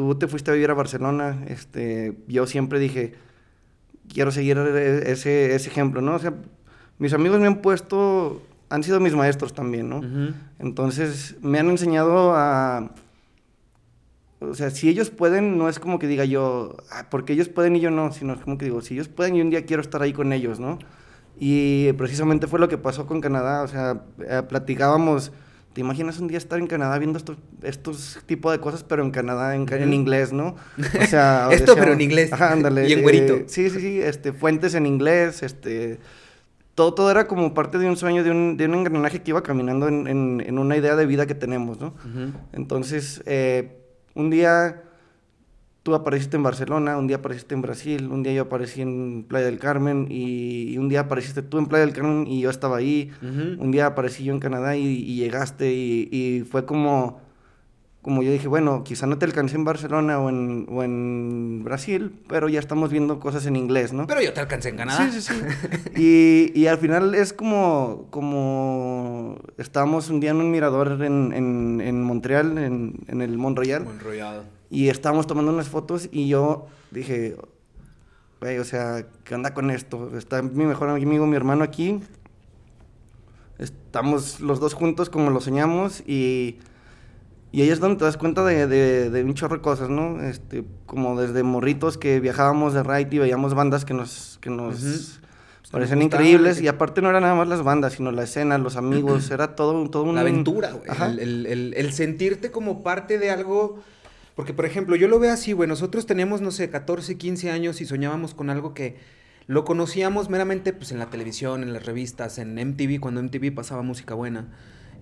tú 0.00 0.14
te 0.14 0.28
fuiste 0.28 0.50
a 0.50 0.54
vivir 0.54 0.70
a 0.70 0.74
Barcelona, 0.74 1.44
este, 1.46 2.16
yo 2.26 2.46
siempre 2.46 2.78
dije, 2.78 3.12
quiero 4.08 4.30
seguir 4.30 4.56
e-, 4.56 5.12
ese, 5.12 5.54
ese 5.54 5.68
ejemplo, 5.68 6.00
¿no? 6.00 6.14
O 6.14 6.18
sea, 6.18 6.32
mis 6.98 7.12
amigos 7.12 7.38
me 7.38 7.46
han 7.46 7.60
puesto, 7.60 8.40
han 8.70 8.82
sido 8.82 8.98
mis 8.98 9.14
maestros 9.14 9.52
también, 9.52 9.90
¿no? 9.90 10.00
Entonces, 10.58 11.36
me 11.42 11.58
han 11.58 11.68
enseñado 11.68 12.34
a... 12.34 12.92
O 14.40 14.54
sea, 14.54 14.70
si 14.70 14.88
ellos 14.88 15.10
pueden, 15.10 15.58
no 15.58 15.68
es 15.68 15.78
como 15.78 15.98
que 15.98 16.06
diga 16.06 16.24
yo, 16.24 16.78
ah, 16.90 17.08
porque 17.10 17.34
ellos 17.34 17.50
pueden 17.50 17.76
y 17.76 17.80
yo 17.80 17.90
no, 17.90 18.10
sino 18.10 18.32
es 18.32 18.40
como 18.40 18.56
que 18.56 18.64
digo, 18.64 18.80
si 18.80 18.94
ellos 18.94 19.08
pueden, 19.08 19.36
y 19.36 19.42
un 19.42 19.50
día 19.50 19.66
quiero 19.66 19.82
estar 19.82 20.00
ahí 20.00 20.14
con 20.14 20.32
ellos, 20.32 20.60
¿no? 20.60 20.78
Y 21.38 21.92
precisamente 21.92 22.46
fue 22.46 22.58
lo 22.58 22.68
que 22.68 22.78
pasó 22.78 23.06
con 23.06 23.20
Canadá, 23.20 23.62
o 23.62 23.68
sea, 23.68 24.02
eh, 24.26 24.42
platicábamos 24.48 25.30
¿Te 25.80 25.84
imaginas 25.84 26.18
un 26.18 26.28
día 26.28 26.36
estar 26.36 26.58
en 26.58 26.66
Canadá 26.66 26.98
viendo 26.98 27.16
estos, 27.16 27.38
estos 27.62 28.18
tipos 28.26 28.52
de 28.52 28.60
cosas, 28.60 28.84
pero 28.84 29.02
en 29.02 29.10
Canadá, 29.10 29.56
en, 29.56 29.66
en 29.72 29.94
inglés, 29.94 30.30
¿no? 30.30 30.54
O 31.02 31.06
sea... 31.06 31.48
Esto, 31.50 31.74
pero 31.74 31.94
en 31.94 32.02
inglés. 32.02 32.30
Ajá, 32.34 32.52
ándale. 32.52 32.86
y 32.86 32.92
en 32.92 33.00
güerito. 33.00 33.36
Eh, 33.36 33.44
sí, 33.46 33.70
sí, 33.70 33.80
sí, 33.80 33.98
este, 33.98 34.34
fuentes 34.34 34.74
en 34.74 34.84
inglés, 34.84 35.42
este... 35.42 35.98
Todo, 36.74 36.92
todo 36.92 37.10
era 37.10 37.26
como 37.26 37.54
parte 37.54 37.78
de 37.78 37.88
un 37.88 37.96
sueño, 37.96 38.22
de 38.22 38.30
un, 38.30 38.58
de 38.58 38.66
un 38.66 38.74
engranaje 38.74 39.22
que 39.22 39.30
iba 39.30 39.42
caminando 39.42 39.88
en, 39.88 40.06
en, 40.06 40.44
en, 40.46 40.58
una 40.58 40.76
idea 40.76 40.96
de 40.96 41.06
vida 41.06 41.26
que 41.26 41.34
tenemos, 41.34 41.80
¿no? 41.80 41.94
Entonces, 42.52 43.22
eh, 43.24 43.78
un 44.14 44.28
día 44.28 44.82
tú 45.82 45.94
apareciste 45.94 46.36
en 46.36 46.42
Barcelona, 46.42 46.98
un 46.98 47.06
día 47.06 47.16
apareciste 47.16 47.54
en 47.54 47.62
Brasil, 47.62 48.08
un 48.10 48.22
día 48.22 48.32
yo 48.32 48.42
aparecí 48.42 48.82
en 48.82 49.24
Playa 49.26 49.46
del 49.46 49.58
Carmen 49.58 50.06
y, 50.10 50.76
un 50.78 50.88
día 50.88 51.00
apareciste 51.00 51.42
tú 51.42 51.58
en 51.58 51.66
Playa 51.66 51.86
del 51.86 51.94
Carmen 51.94 52.26
y 52.26 52.40
yo 52.40 52.50
estaba 52.50 52.76
ahí, 52.76 53.10
un 53.22 53.70
día 53.70 53.86
aparecí 53.86 54.24
yo 54.24 54.32
en 54.32 54.40
Canadá 54.40 54.76
y, 54.76 55.16
llegaste 55.16 55.72
y, 55.72 56.44
fue 56.50 56.66
como, 56.66 57.20
como 58.02 58.22
yo 58.22 58.30
dije, 58.30 58.46
bueno, 58.46 58.84
quizá 58.84 59.06
no 59.06 59.16
te 59.16 59.24
alcancé 59.24 59.56
en 59.56 59.64
Barcelona 59.64 60.18
o 60.18 60.28
en, 60.28 60.66
o 60.70 60.82
en 60.82 61.62
Brasil, 61.64 62.12
pero 62.28 62.50
ya 62.50 62.58
estamos 62.58 62.90
viendo 62.90 63.18
cosas 63.18 63.46
en 63.46 63.56
inglés, 63.56 63.94
¿no? 63.94 64.06
Pero 64.06 64.20
yo 64.20 64.34
te 64.34 64.40
alcancé 64.40 64.70
en 64.70 64.76
Canadá. 64.76 65.10
Sí, 65.10 65.20
sí, 65.20 65.32
sí. 65.32 66.52
y, 66.54 66.66
al 66.66 66.76
final 66.76 67.14
es 67.14 67.32
como, 67.32 68.06
como 68.10 69.38
estábamos 69.56 70.10
un 70.10 70.20
día 70.20 70.30
en 70.30 70.36
un 70.36 70.50
mirador 70.50 71.02
en, 71.02 71.32
en, 71.32 71.80
en 71.80 72.02
Montreal, 72.02 72.58
en, 72.58 73.00
en 73.08 73.22
el 73.22 73.38
Mont 73.38 73.56
Royal. 73.56 73.84
Mont 73.84 74.02
Royal 74.02 74.59
y 74.70 74.88
estábamos 74.88 75.26
tomando 75.26 75.52
unas 75.52 75.68
fotos 75.68 76.08
y 76.12 76.28
yo 76.28 76.68
dije, 76.92 77.36
güey, 78.40 78.58
o 78.58 78.64
sea, 78.64 79.04
¿qué 79.24 79.34
onda 79.34 79.52
con 79.52 79.70
esto? 79.70 80.16
Está 80.16 80.42
mi 80.42 80.64
mejor 80.64 80.88
amigo, 80.88 81.26
mi 81.26 81.36
hermano 81.36 81.64
aquí. 81.64 82.00
Estamos 83.58 84.40
los 84.40 84.60
dos 84.60 84.74
juntos 84.74 85.10
como 85.10 85.30
lo 85.30 85.40
soñamos 85.40 86.02
y, 86.06 86.58
y 87.50 87.62
ahí 87.62 87.70
es 87.70 87.80
donde 87.80 87.98
te 87.98 88.04
das 88.04 88.16
cuenta 88.16 88.44
de, 88.44 88.66
de, 88.66 89.24
un 89.24 89.34
chorro 89.34 89.56
de 89.56 89.60
cosas, 89.60 89.90
¿no? 89.90 90.22
Este, 90.22 90.64
como 90.86 91.20
desde 91.20 91.42
morritos 91.42 91.98
que 91.98 92.20
viajábamos 92.20 92.72
de 92.72 92.84
ride 92.84 93.08
y 93.10 93.18
veíamos 93.18 93.54
bandas 93.54 93.84
que 93.84 93.92
nos, 93.92 94.38
que 94.40 94.50
nos 94.50 95.20
parecían 95.72 96.00
increíbles. 96.00 96.62
Y 96.62 96.68
aparte 96.68 97.02
no 97.02 97.10
eran 97.10 97.24
nada 97.24 97.34
más 97.34 97.48
las 97.48 97.64
bandas, 97.64 97.94
sino 97.94 98.12
la 98.12 98.22
escena, 98.22 98.56
los 98.56 98.76
amigos, 98.76 99.30
era 99.32 99.56
todo, 99.56 99.90
todo 99.90 100.04
una... 100.04 100.20
aventura, 100.20 100.72
güey. 100.72 100.88
El, 101.18 101.44
el, 101.44 101.74
el 101.76 101.92
sentirte 101.92 102.52
como 102.52 102.84
parte 102.84 103.18
de 103.18 103.30
algo 103.30 103.82
porque, 104.34 104.54
por 104.54 104.64
ejemplo, 104.64 104.96
yo 104.96 105.08
lo 105.08 105.18
veo 105.18 105.32
así, 105.32 105.52
güey, 105.52 105.68
nosotros 105.68 106.06
teníamos, 106.06 106.40
no 106.40 106.50
sé, 106.50 106.70
14, 106.70 107.16
15 107.16 107.50
años 107.50 107.80
y 107.80 107.86
soñábamos 107.86 108.34
con 108.34 108.50
algo 108.50 108.74
que 108.74 108.96
lo 109.46 109.64
conocíamos 109.64 110.30
meramente 110.30 110.72
pues, 110.72 110.92
en 110.92 110.98
la 110.98 111.10
televisión, 111.10 111.62
en 111.62 111.72
las 111.72 111.84
revistas, 111.84 112.38
en 112.38 112.54
MTV, 112.54 113.00
cuando 113.00 113.22
MTV 113.22 113.52
pasaba 113.54 113.82
música 113.82 114.14
buena. 114.14 114.48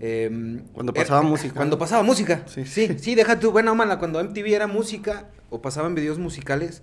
Em, 0.01 0.61
cuando 0.73 0.95
pasaba 0.95 1.23
música. 1.23 1.55
Cuando 1.55 1.79
pasaba 1.79 2.03
música. 2.03 2.45
Sí, 2.47 2.65
sí, 2.65 2.89
sí, 2.99 3.15
deja 3.15 3.39
tu 3.41 3.51
buena 3.51 3.75
mala. 3.75 3.99
Cuando 3.99 4.23
MTV 4.23 4.55
era 4.55 4.67
música 4.67 5.29
o 5.51 5.61
pasaban 5.61 5.95
videos 5.95 6.19
musicales. 6.19 6.83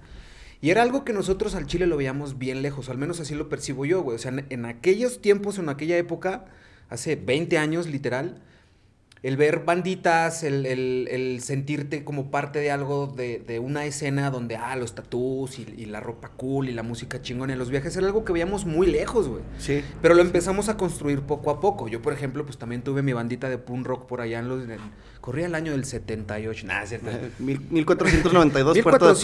Y 0.62 0.70
era 0.70 0.82
algo 0.82 1.04
que 1.04 1.14
nosotros 1.14 1.56
al 1.56 1.66
Chile 1.66 1.88
lo 1.88 1.98
veíamos 1.98 2.38
bien 2.38 2.62
lejos, 2.62 2.90
al 2.90 2.98
menos 2.98 3.20
así 3.20 3.36
lo 3.36 3.50
percibo 3.50 3.86
yo, 3.86 4.02
güey. 4.02 4.16
O 4.16 4.20
sea, 4.20 4.32
en, 4.32 4.46
en 4.50 4.66
aquellos 4.66 5.22
tiempos, 5.22 5.58
en 5.58 5.70
aquella 5.70 5.98
época, 5.98 6.46
hace 6.90 7.16
20 7.16 7.58
años 7.58 7.88
literal, 7.88 8.42
el 9.26 9.38
ver 9.38 9.64
banditas, 9.66 10.44
el, 10.44 10.66
el- 10.68 11.08
el 11.10 11.42
sentirte 11.42 12.04
como 12.04 12.30
parte 12.30 12.60
de 12.60 12.70
algo, 12.70 13.08
de, 13.08 13.40
de 13.40 13.58
una 13.58 13.86
escena 13.86 14.30
donde, 14.30 14.56
ah, 14.56 14.76
los 14.76 14.94
tatús 14.94 15.58
y, 15.58 15.66
y 15.78 15.86
la 15.86 16.00
ropa 16.00 16.30
cool 16.38 16.70
y 16.70 16.74
la 16.74 16.84
música 16.84 17.20
chingona 17.22 17.54
en 17.54 17.60
los 17.60 17.72
viajes, 17.72 17.96
era 17.98 18.06
algo 18.06 18.24
que 18.24 18.34
veíamos 18.34 18.66
muy 18.66 18.86
lejos, 18.86 19.28
güey. 19.28 19.42
Sí. 19.58 19.84
Pero 20.02 20.14
lo 20.14 20.22
empezamos 20.22 20.70
a 20.70 20.78
construir 20.78 21.22
poco 21.22 21.50
a 21.50 21.60
poco. 21.60 21.88
Yo, 21.88 22.02
por 22.04 22.14
ejemplo, 22.14 22.46
pues 22.46 22.58
también 22.60 22.84
tuve 22.84 23.02
mi 23.02 23.14
bandita 23.14 23.50
de 23.50 23.58
punk 23.58 23.88
rock 23.88 24.06
por 24.06 24.22
allá 24.22 24.38
en 24.40 24.48
los... 24.48 24.64
en- 24.70 24.78
corría 25.22 25.48
el 25.48 25.56
año 25.56 25.72
del 25.72 25.86
78, 25.86 26.68
nada, 26.68 26.86
cierto. 26.86 27.08
Mil- 27.40 27.62
1492, 27.72 28.78
Puerto 28.84 29.16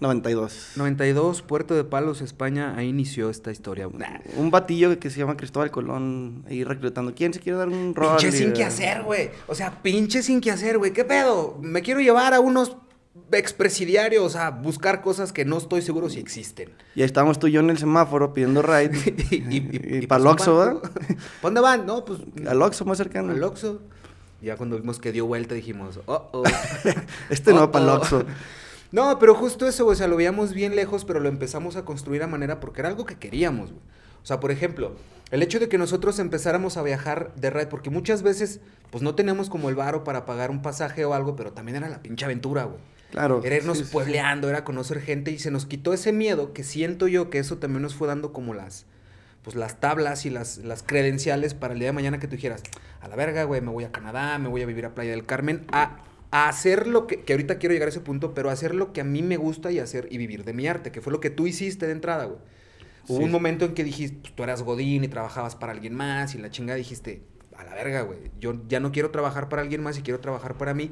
de 0.00 0.20
Palos. 0.20 0.70
1492, 0.70 0.72
92. 0.76 1.42
Puerto 1.42 1.74
de 1.74 1.84
Palos, 1.84 2.20
España, 2.20 2.74
ahí 2.76 2.88
inició 2.88 3.30
esta 3.30 3.50
historia. 3.50 3.88
Nah, 3.92 4.20
Un 4.36 4.50
batillo 4.50 4.98
que 4.98 5.10
se 5.10 5.18
llama 5.18 5.36
Cristóbal 5.36 5.70
Colón 5.70 6.44
ahí 6.48 6.64
reclutando. 6.64 7.14
¿Quién 7.14 7.32
se 7.32 7.40
quiere 7.40 7.58
dar 7.58 7.68
un 7.68 7.94
rol? 7.94 8.16
Pinche 8.16 8.32
sin 8.32 8.50
Y, 8.50 8.52
que 8.52 8.64
hacer, 8.64 9.02
güey. 9.02 9.30
O 9.46 9.54
sea, 9.54 9.82
pinche 9.82 10.22
sin 10.22 10.40
que 10.40 10.50
hacer, 10.50 10.78
güey. 10.78 10.92
¿Qué 10.92 11.04
pedo? 11.04 11.58
Me 11.60 11.82
quiero 11.82 12.00
llevar 12.00 12.34
a 12.34 12.40
unos 12.40 12.76
expresidiarios 13.32 14.36
a 14.36 14.50
buscar 14.50 15.00
cosas 15.00 15.32
que 15.32 15.44
no 15.44 15.58
estoy 15.58 15.82
seguro 15.82 16.08
si 16.10 16.20
existen. 16.20 16.70
Y 16.94 17.00
ahí 17.00 17.06
estábamos 17.06 17.38
tú 17.38 17.46
y 17.46 17.52
yo 17.52 17.60
en 17.60 17.70
el 17.70 17.78
semáforo 17.78 18.32
pidiendo 18.32 18.62
ride. 18.62 19.14
y, 19.30 20.06
para 20.06 20.20
el 20.20 20.26
Oxxo, 20.26 20.58
¿verdad? 20.58 20.82
¿Para 20.82 20.90
dónde 21.42 21.60
van? 21.60 21.86
No, 21.86 22.04
pues 22.04 22.20
Al 22.46 22.60
Oxxo 22.62 22.84
más 22.84 22.98
cercano. 22.98 23.32
al 23.32 23.42
Oxxo. 23.42 23.82
Ya 24.42 24.56
cuando 24.56 24.76
vimos 24.76 24.98
que 24.98 25.10
dio 25.10 25.26
vuelta 25.26 25.54
dijimos, 25.54 26.00
oh, 26.06 26.28
oh. 26.32 26.42
Este 27.30 27.52
no, 27.52 27.70
para 27.70 27.84
el 27.84 27.90
oh. 27.90 27.94
Oxxo. 27.94 28.24
No, 28.94 29.18
pero 29.18 29.34
justo 29.34 29.66
eso, 29.66 29.82
güey, 29.82 29.94
o 29.94 29.96
sea, 29.96 30.06
lo 30.06 30.14
veíamos 30.14 30.54
bien 30.54 30.76
lejos, 30.76 31.04
pero 31.04 31.18
lo 31.18 31.28
empezamos 31.28 31.74
a 31.74 31.84
construir 31.84 32.22
a 32.22 32.28
manera 32.28 32.60
porque 32.60 32.80
era 32.80 32.88
algo 32.88 33.04
que 33.04 33.16
queríamos, 33.16 33.72
güey. 33.72 33.82
O 34.22 34.24
sea, 34.26 34.38
por 34.38 34.52
ejemplo, 34.52 34.94
el 35.32 35.42
hecho 35.42 35.58
de 35.58 35.68
que 35.68 35.78
nosotros 35.78 36.20
empezáramos 36.20 36.76
a 36.76 36.82
viajar 36.84 37.34
de 37.34 37.50
ride, 37.50 37.66
porque 37.66 37.90
muchas 37.90 38.22
veces, 38.22 38.60
pues 38.92 39.02
no 39.02 39.16
teníamos 39.16 39.50
como 39.50 39.68
el 39.68 39.74
varo 39.74 40.04
para 40.04 40.24
pagar 40.24 40.52
un 40.52 40.62
pasaje 40.62 41.04
o 41.04 41.12
algo, 41.12 41.34
pero 41.34 41.52
también 41.52 41.74
era 41.74 41.88
la 41.88 42.02
pinche 42.02 42.24
aventura, 42.24 42.66
güey. 42.66 42.78
Claro. 43.10 43.40
Era 43.42 43.56
irnos 43.56 43.78
sí, 43.78 43.82
sí, 43.82 43.88
sí. 43.88 43.92
puebleando, 43.92 44.48
era 44.48 44.62
conocer 44.62 45.00
gente 45.00 45.32
y 45.32 45.40
se 45.40 45.50
nos 45.50 45.66
quitó 45.66 45.92
ese 45.92 46.12
miedo 46.12 46.52
que 46.52 46.62
siento 46.62 47.08
yo 47.08 47.30
que 47.30 47.40
eso 47.40 47.58
también 47.58 47.82
nos 47.82 47.96
fue 47.96 48.06
dando 48.06 48.32
como 48.32 48.54
las, 48.54 48.86
pues 49.42 49.56
las 49.56 49.80
tablas 49.80 50.24
y 50.24 50.30
las, 50.30 50.58
las 50.58 50.84
credenciales 50.84 51.52
para 51.54 51.72
el 51.72 51.80
día 51.80 51.88
de 51.88 51.94
mañana 51.94 52.20
que 52.20 52.28
tú 52.28 52.36
dijeras, 52.36 52.62
a 53.00 53.08
la 53.08 53.16
verga, 53.16 53.42
güey, 53.42 53.60
me 53.60 53.72
voy 53.72 53.82
a 53.82 53.90
Canadá, 53.90 54.38
me 54.38 54.48
voy 54.48 54.62
a 54.62 54.66
vivir 54.66 54.86
a 54.86 54.94
Playa 54.94 55.10
del 55.10 55.26
Carmen, 55.26 55.64
a, 55.72 55.96
a 56.36 56.48
hacer 56.48 56.88
lo 56.88 57.06
que, 57.06 57.20
que 57.20 57.32
ahorita 57.32 57.58
quiero 57.58 57.74
llegar 57.74 57.86
a 57.86 57.90
ese 57.90 58.00
punto, 58.00 58.34
pero 58.34 58.50
hacer 58.50 58.74
lo 58.74 58.92
que 58.92 59.00
a 59.00 59.04
mí 59.04 59.22
me 59.22 59.36
gusta 59.36 59.70
y 59.70 59.78
hacer 59.78 60.08
y 60.10 60.18
vivir 60.18 60.44
de 60.44 60.52
mi 60.52 60.66
arte, 60.66 60.90
que 60.90 61.00
fue 61.00 61.12
lo 61.12 61.20
que 61.20 61.30
tú 61.30 61.46
hiciste 61.46 61.86
de 61.86 61.92
entrada, 61.92 62.24
güey. 62.24 62.38
Hubo 63.06 63.18
Sí. 63.18 63.24
un 63.24 63.30
momento 63.30 63.64
en 63.66 63.74
que 63.74 63.84
dijiste, 63.84 64.18
pues, 64.20 64.34
tú 64.34 64.42
eras 64.42 64.62
Godín 64.62 65.04
y 65.04 65.08
trabajabas 65.08 65.54
para 65.54 65.70
alguien 65.70 65.94
más 65.94 66.34
y 66.34 66.38
la 66.38 66.50
chinga 66.50 66.74
dijiste, 66.74 67.22
a 67.56 67.62
la 67.62 67.72
verga, 67.74 68.00
güey, 68.02 68.18
yo 68.40 68.60
ya 68.66 68.80
no 68.80 68.90
quiero 68.90 69.10
trabajar 69.12 69.48
para 69.48 69.62
alguien 69.62 69.80
más 69.80 69.96
y 69.96 70.02
quiero 70.02 70.18
trabajar 70.18 70.58
para 70.58 70.74
mí. 70.74 70.90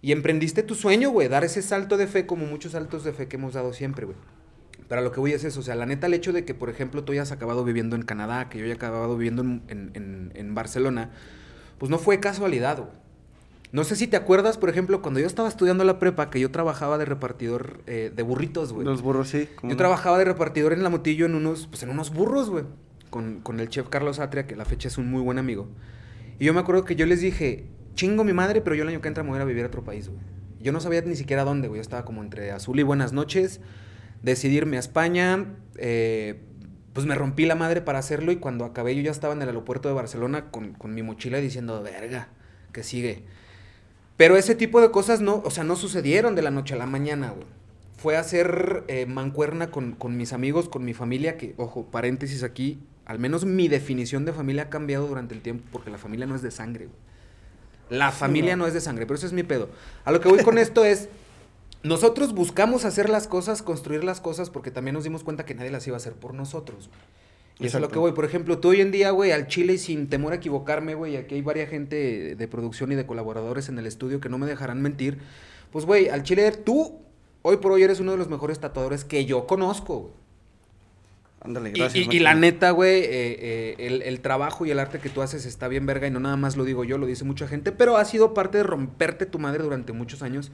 Y 0.00 0.12
emprendiste 0.12 0.62
tu 0.62 0.74
sueño, 0.74 1.10
güey, 1.10 1.28
dar 1.28 1.44
ese 1.44 1.60
salto 1.60 1.98
de 1.98 2.06
fe 2.06 2.24
como 2.24 2.46
muchos 2.46 2.72
saltos 2.72 3.04
de 3.04 3.12
fe 3.12 3.28
que 3.28 3.36
hemos 3.36 3.52
dado 3.52 3.74
siempre, 3.74 4.06
güey. 4.06 4.16
Pero 4.88 5.02
a 5.02 5.04
lo 5.04 5.12
que 5.12 5.20
voy 5.20 5.32
es 5.34 5.44
eso, 5.44 5.60
o 5.60 5.62
sea, 5.62 5.74
la 5.74 5.84
neta, 5.84 6.06
el 6.06 6.14
hecho 6.14 6.32
de 6.32 6.46
que, 6.46 6.54
por 6.54 6.70
ejemplo, 6.70 7.04
tú 7.04 7.12
hayas 7.12 7.32
acabado 7.32 7.64
viviendo 7.64 7.96
en 7.96 8.02
Canadá, 8.02 8.48
que 8.48 8.56
yo 8.58 8.64
haya 8.64 8.74
acabado 8.74 9.14
viviendo 9.18 9.42
en, 9.42 9.62
en- 9.68 9.90
en- 9.94 10.32
en 10.34 10.54
Barcelona, 10.54 11.10
pues 11.76 11.90
no 11.90 11.98
fue 11.98 12.18
casualidad, 12.18 12.78
güey. 12.78 12.99
No 13.72 13.84
sé 13.84 13.94
si 13.94 14.08
te 14.08 14.16
acuerdas, 14.16 14.58
por 14.58 14.68
ejemplo, 14.68 15.00
cuando 15.00 15.20
yo 15.20 15.26
estaba 15.26 15.48
estudiando 15.48 15.84
la 15.84 15.98
prepa, 15.98 16.30
que 16.30 16.40
yo 16.40 16.50
trabajaba 16.50 16.98
de 16.98 17.04
repartidor 17.04 17.82
eh, 17.86 18.12
de 18.14 18.22
burritos, 18.22 18.72
güey. 18.72 18.84
Los 18.84 19.02
burros, 19.02 19.28
sí. 19.28 19.48
Yo 19.62 19.68
no. 19.68 19.76
trabajaba 19.76 20.18
de 20.18 20.24
repartidor 20.24 20.72
en 20.72 20.82
la 20.82 20.88
motillo 20.90 21.26
en 21.26 21.34
unos, 21.34 21.68
pues 21.68 21.82
en 21.82 21.90
unos 21.90 22.12
burros, 22.12 22.50
güey. 22.50 22.64
Con, 23.10 23.40
con 23.40 23.60
el 23.60 23.68
chef 23.68 23.88
Carlos 23.88 24.18
Atria, 24.18 24.46
que 24.46 24.54
a 24.54 24.56
la 24.56 24.64
fecha 24.64 24.88
es 24.88 24.98
un 24.98 25.10
muy 25.10 25.22
buen 25.22 25.38
amigo. 25.38 25.68
Y 26.38 26.46
yo 26.46 26.54
me 26.54 26.60
acuerdo 26.60 26.84
que 26.84 26.96
yo 26.96 27.06
les 27.06 27.20
dije, 27.20 27.66
chingo 27.94 28.24
mi 28.24 28.32
madre, 28.32 28.60
pero 28.60 28.74
yo 28.74 28.82
el 28.82 28.88
año 28.88 29.00
que 29.00 29.08
entra 29.08 29.22
me 29.22 29.30
voy 29.30 29.36
a 29.36 29.40
ir 29.40 29.42
a 29.42 29.46
vivir 29.46 29.64
a 29.64 29.68
otro 29.68 29.84
país, 29.84 30.08
güey. 30.08 30.20
Yo 30.60 30.72
no 30.72 30.80
sabía 30.80 31.00
ni 31.02 31.16
siquiera 31.16 31.44
dónde, 31.44 31.68
güey. 31.68 31.78
Yo 31.78 31.82
estaba 31.82 32.04
como 32.04 32.22
entre 32.22 32.50
azul 32.50 32.78
y 32.80 32.82
buenas 32.82 33.12
noches. 33.12 33.60
Decidirme 34.22 34.76
a 34.76 34.80
España. 34.80 35.46
eh, 35.76 36.40
pues 36.92 37.06
me 37.06 37.14
rompí 37.14 37.46
la 37.46 37.54
madre 37.54 37.80
para 37.82 38.00
hacerlo 38.00 38.32
y 38.32 38.36
cuando 38.36 38.64
acabé 38.64 38.96
yo 38.96 39.02
ya 39.02 39.12
estaba 39.12 39.32
en 39.32 39.42
el 39.42 39.48
aeropuerto 39.48 39.88
de 39.88 39.94
Barcelona 39.94 40.50
con, 40.50 40.74
con 40.74 40.92
mi 40.92 41.02
mochila 41.02 41.38
diciendo, 41.38 41.82
verga, 41.82 42.28
que 42.72 42.82
sigue. 42.82 43.24
Pero 44.20 44.36
ese 44.36 44.54
tipo 44.54 44.82
de 44.82 44.90
cosas 44.90 45.22
no, 45.22 45.40
o 45.46 45.50
sea, 45.50 45.64
no 45.64 45.76
sucedieron 45.76 46.34
de 46.34 46.42
la 46.42 46.50
noche 46.50 46.74
a 46.74 46.76
la 46.76 46.84
mañana, 46.84 47.30
güey. 47.30 47.46
Fue 47.96 48.18
hacer 48.18 48.84
eh, 48.86 49.06
mancuerna 49.06 49.70
con, 49.70 49.92
con 49.92 50.18
mis 50.18 50.34
amigos, 50.34 50.68
con 50.68 50.84
mi 50.84 50.92
familia, 50.92 51.38
que, 51.38 51.54
ojo, 51.56 51.86
paréntesis 51.86 52.42
aquí, 52.42 52.82
al 53.06 53.18
menos 53.18 53.46
mi 53.46 53.66
definición 53.66 54.26
de 54.26 54.34
familia 54.34 54.64
ha 54.64 54.68
cambiado 54.68 55.06
durante 55.06 55.32
el 55.32 55.40
tiempo, 55.40 55.64
porque 55.72 55.90
la 55.90 55.96
familia 55.96 56.26
no 56.26 56.34
es 56.34 56.42
de 56.42 56.50
sangre, 56.50 56.84
güey. 56.84 56.98
La 57.88 58.12
familia 58.12 58.56
no 58.56 58.66
es 58.66 58.74
de 58.74 58.82
sangre, 58.82 59.06
pero 59.06 59.16
eso 59.16 59.26
es 59.26 59.32
mi 59.32 59.42
pedo. 59.42 59.70
A 60.04 60.12
lo 60.12 60.20
que 60.20 60.28
voy 60.28 60.44
con 60.44 60.58
esto 60.66 60.84
es, 60.84 61.08
nosotros 61.82 62.34
buscamos 62.34 62.84
hacer 62.84 63.08
las 63.08 63.26
cosas, 63.26 63.62
construir 63.62 64.04
las 64.04 64.20
cosas, 64.20 64.50
porque 64.50 64.70
también 64.70 64.92
nos 64.92 65.04
dimos 65.04 65.24
cuenta 65.24 65.46
que 65.46 65.54
nadie 65.54 65.70
las 65.70 65.86
iba 65.86 65.96
a 65.96 65.96
hacer 65.96 66.12
por 66.12 66.34
nosotros, 66.34 66.88
güey. 66.88 67.00
Y 67.60 67.66
eso 67.66 67.76
es 67.76 67.84
a 67.84 67.86
lo 67.86 67.90
que 67.90 67.98
voy. 67.98 68.12
Por 68.12 68.24
ejemplo, 68.24 68.58
tú 68.58 68.68
hoy 68.70 68.80
en 68.80 68.90
día, 68.90 69.10
güey, 69.10 69.32
al 69.32 69.46
chile 69.46 69.74
y 69.74 69.78
sin 69.78 70.08
temor 70.08 70.32
a 70.32 70.36
equivocarme, 70.36 70.94
güey, 70.94 71.16
aquí 71.16 71.34
hay 71.34 71.42
varias 71.42 71.68
gente 71.68 72.34
de 72.34 72.48
producción 72.48 72.90
y 72.92 72.94
de 72.94 73.04
colaboradores 73.04 73.68
en 73.68 73.78
el 73.78 73.86
estudio 73.86 74.20
que 74.20 74.28
no 74.28 74.38
me 74.38 74.46
dejarán 74.46 74.80
mentir. 74.80 75.18
Pues, 75.70 75.84
güey, 75.84 76.08
al 76.08 76.22
chile 76.22 76.50
tú, 76.52 76.98
hoy 77.42 77.58
por 77.58 77.72
hoy 77.72 77.82
eres 77.82 78.00
uno 78.00 78.12
de 78.12 78.18
los 78.18 78.28
mejores 78.28 78.58
tatuadores 78.58 79.04
que 79.04 79.26
yo 79.26 79.46
conozco, 79.46 79.98
güey. 79.98 80.12
Ándale, 81.42 81.70
gracias. 81.70 82.06
y, 82.12 82.18
la 82.18 82.34
neta, 82.34 82.70
güey, 82.70 83.00
eh, 83.00 83.08
eh, 83.10 83.74
el, 83.78 84.02
el 84.02 84.20
trabajo 84.20 84.66
y 84.66 84.70
el 84.72 84.78
arte 84.78 84.98
que 84.98 85.08
tú 85.08 85.22
haces 85.22 85.46
está 85.46 85.68
bien 85.68 85.86
verga 85.86 86.06
y 86.06 86.10
no 86.10 86.20
nada 86.20 86.36
más 86.36 86.58
lo 86.58 86.64
digo 86.64 86.84
yo, 86.84 86.98
lo 86.98 87.06
dice 87.06 87.24
mucha 87.24 87.48
gente, 87.48 87.72
pero 87.72 87.96
ha 87.96 88.04
sido 88.04 88.34
parte 88.34 88.58
de 88.58 88.64
romperte 88.64 89.24
tu 89.24 89.38
madre 89.38 89.62
durante 89.62 89.94
muchos 89.94 90.22
años 90.22 90.52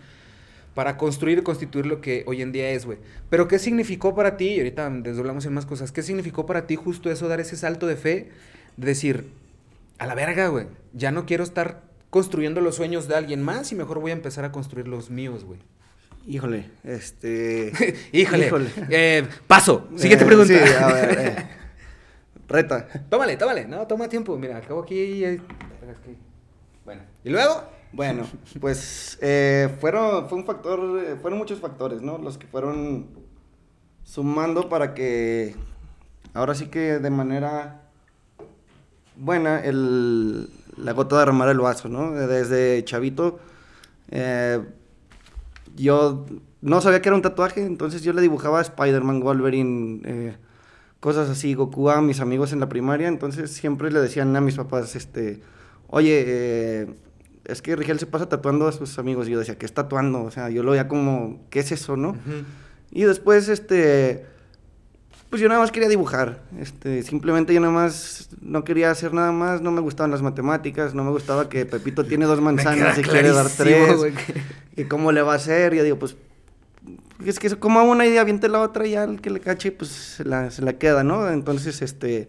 para 0.77 0.99
construir 0.99 1.39
y 1.39 1.43
constituir 1.43 1.87
lo 1.87 2.03
que 2.03 2.23
hoy 2.27 2.43
en 2.43 2.53
día 2.53 2.69
es, 2.71 2.85
güey. 2.85 2.99
Pero 3.31 3.49
¿qué 3.49 3.59
significó 3.59 4.15
para 4.15 4.37
ti? 4.37 4.51
Y 4.51 4.59
ahorita 4.59 4.91
desdoblamos 4.91 5.47
en 5.47 5.55
más 5.55 5.65
cosas. 5.65 5.91
¿Qué 5.91 6.03
significó 6.03 6.45
para 6.45 6.67
ti 6.67 6.77
justo 6.77 7.11
eso, 7.11 7.29
dar 7.29 7.41
ese 7.41 7.57
salto 7.57 7.87
de 7.87 7.97
fe? 7.97 8.29
De 8.77 8.87
decir, 8.89 9.31
a 9.99 10.07
la 10.07 10.15
verga, 10.15 10.49
güey, 10.49 10.67
ya 10.93 11.11
no 11.13 11.25
quiero 11.25 11.45
estar 11.45 11.81
construyendo 12.11 12.61
los 12.61 12.77
sueños 12.77 13.09
de 13.09 13.15
alguien 13.15 13.43
más 13.43 13.73
y 13.73 13.75
mejor 13.75 14.01
voy 14.01 14.11
a 14.11 14.15
empezar 14.15 14.45
a 14.45 14.53
construir 14.53 14.87
los 14.87 15.09
míos, 15.09 15.45
güey. 15.45 15.59
Híjole, 16.27 16.69
este... 16.85 17.73
Híjole. 18.13 18.47
Híjole. 18.49 18.69
Eh, 18.91 19.25
paso. 19.47 19.89
Siguiente 19.97 20.25
Eh, 20.25 20.27
pregunta. 20.29 20.67
sí, 20.67 20.73
a 20.79 20.87
ver, 20.93 21.19
eh. 21.19 21.47
Reta. 22.49 22.87
Tómale, 23.09 23.37
tómale. 23.39 23.67
No, 23.67 23.87
toma 23.87 24.09
tiempo. 24.11 24.37
Mira, 24.37 24.59
acabo 24.59 24.83
aquí 24.83 24.95
y... 25.25 25.41
Bueno. 26.85 27.01
¿Y 27.25 27.31
luego? 27.31 27.65
Bueno, 27.97 28.27
pues 28.61 29.19
eh, 29.23 29.75
fueron, 29.81 30.29
fue 30.29 30.39
un 30.39 30.45
factor, 30.45 31.03
eh, 31.03 31.17
fueron 31.21 31.39
muchos 31.39 31.59
factores, 31.61 32.03
¿no? 32.03 32.19
Los 32.19 32.37
que 32.37 32.47
fueron 32.47 33.07
sumando 34.05 34.69
para 34.69 34.93
que 34.93 35.57
ahora 36.35 36.55
sí 36.55 36.67
que 36.67 36.99
de 36.99 37.11
manera 37.11 37.89
buena 39.17 39.61
el, 39.65 40.51
la 40.77 40.93
gota 40.93 41.17
de 41.17 41.21
derramar 41.21 41.49
el 41.49 41.59
vaso, 41.59 41.89
¿no? 41.89 42.13
Desde 42.13 42.85
chavito 42.85 43.39
eh, 44.11 44.63
yo 45.75 46.27
no 46.61 46.83
sabía 46.83 47.01
que 47.01 47.09
era 47.09 47.17
un 47.17 47.23
tatuaje, 47.23 47.65
entonces 47.65 48.03
yo 48.03 48.13
le 48.13 48.21
dibujaba 48.21 48.59
a 48.59 48.63
Spider-Man, 48.63 49.21
Wolverine, 49.21 50.03
eh, 50.05 50.37
cosas 51.01 51.31
así, 51.31 51.55
Goku 51.55 51.89
a 51.89 52.03
mis 52.03 52.21
amigos 52.21 52.53
en 52.53 52.61
la 52.61 52.69
primaria, 52.69 53.09
entonces 53.09 53.51
siempre 53.53 53.91
le 53.91 54.01
decían 54.01 54.37
a 54.37 54.43
mis 54.43 54.57
papás, 54.57 54.97
este, 54.97 55.41
oye, 55.89 56.25
eh, 56.27 56.95
es 57.49 57.63
que 57.63 57.77
Rigel 57.77 57.99
se 57.99 58.07
pasa 58.07 58.29
tatuando 58.29 58.69
a 58.69 58.73
sus 58.73 58.99
amigos, 58.99 59.29
y 59.29 59.33
yo 59.33 59.39
decía, 59.39 59.57
¿qué 59.57 59.67
es 59.67 59.73
tatuando? 59.73 60.23
O 60.23 60.31
sea, 60.31 60.51
yo 60.51 60.63
lo 60.63 60.73
veía 60.73 60.89
como, 60.89 61.41
¿qué 61.51 61.61
es 61.61 61.73
eso, 61.73 61.97
no? 61.97 62.11
Ujú. 62.11 62.45
Y 62.91 63.05
después, 63.05 63.49
este, 63.49 64.27
pues 65.31 65.43
yo 65.43 65.49
nada 65.49 65.61
más 65.61 65.73
quería 65.73 65.89
dibujar. 65.89 66.41
Este, 66.61 67.03
simplemente 67.03 67.53
yo 67.53 67.61
nada 67.61 67.73
más 67.73 68.29
no 68.41 68.65
quería 68.65 68.91
hacer 68.91 69.13
nada 69.13 69.33
más, 69.33 69.61
no 69.61 69.71
me 69.73 69.81
gustaban 69.81 70.11
las 70.11 70.23
matemáticas, 70.23 70.95
no 70.95 71.05
me 71.05 71.11
gustaba 71.11 71.49
que 71.49 71.67
Pepito 71.67 72.05
tiene 72.05 72.27
dos 72.27 72.41
manzanas 72.43 72.99
y 72.99 73.03
quiere 73.03 73.31
dar 73.31 73.49
tres. 73.49 74.01
¿Y 74.77 74.85
cómo 74.85 75.13
le 75.13 75.23
va 75.23 75.33
a 75.33 75.37
hacer? 75.37 75.75
Yo 75.75 75.83
digo, 75.83 75.99
pues, 75.99 76.17
es 77.25 77.39
que 77.39 77.51
como 77.57 77.83
una 77.83 78.07
idea, 78.07 78.21
aviente 78.21 78.49
la 78.49 78.61
otra 78.61 78.87
y 78.87 78.93
ya 78.93 79.05
el 79.05 79.21
que 79.21 79.31
le 79.31 79.41
cache, 79.41 79.73
pues 79.73 79.91
se 79.91 80.25
la, 80.25 80.51
se 80.51 80.63
la 80.63 80.75
queda, 80.75 81.03
¿no? 81.03 81.29
Entonces, 81.31 81.83
este, 81.83 82.29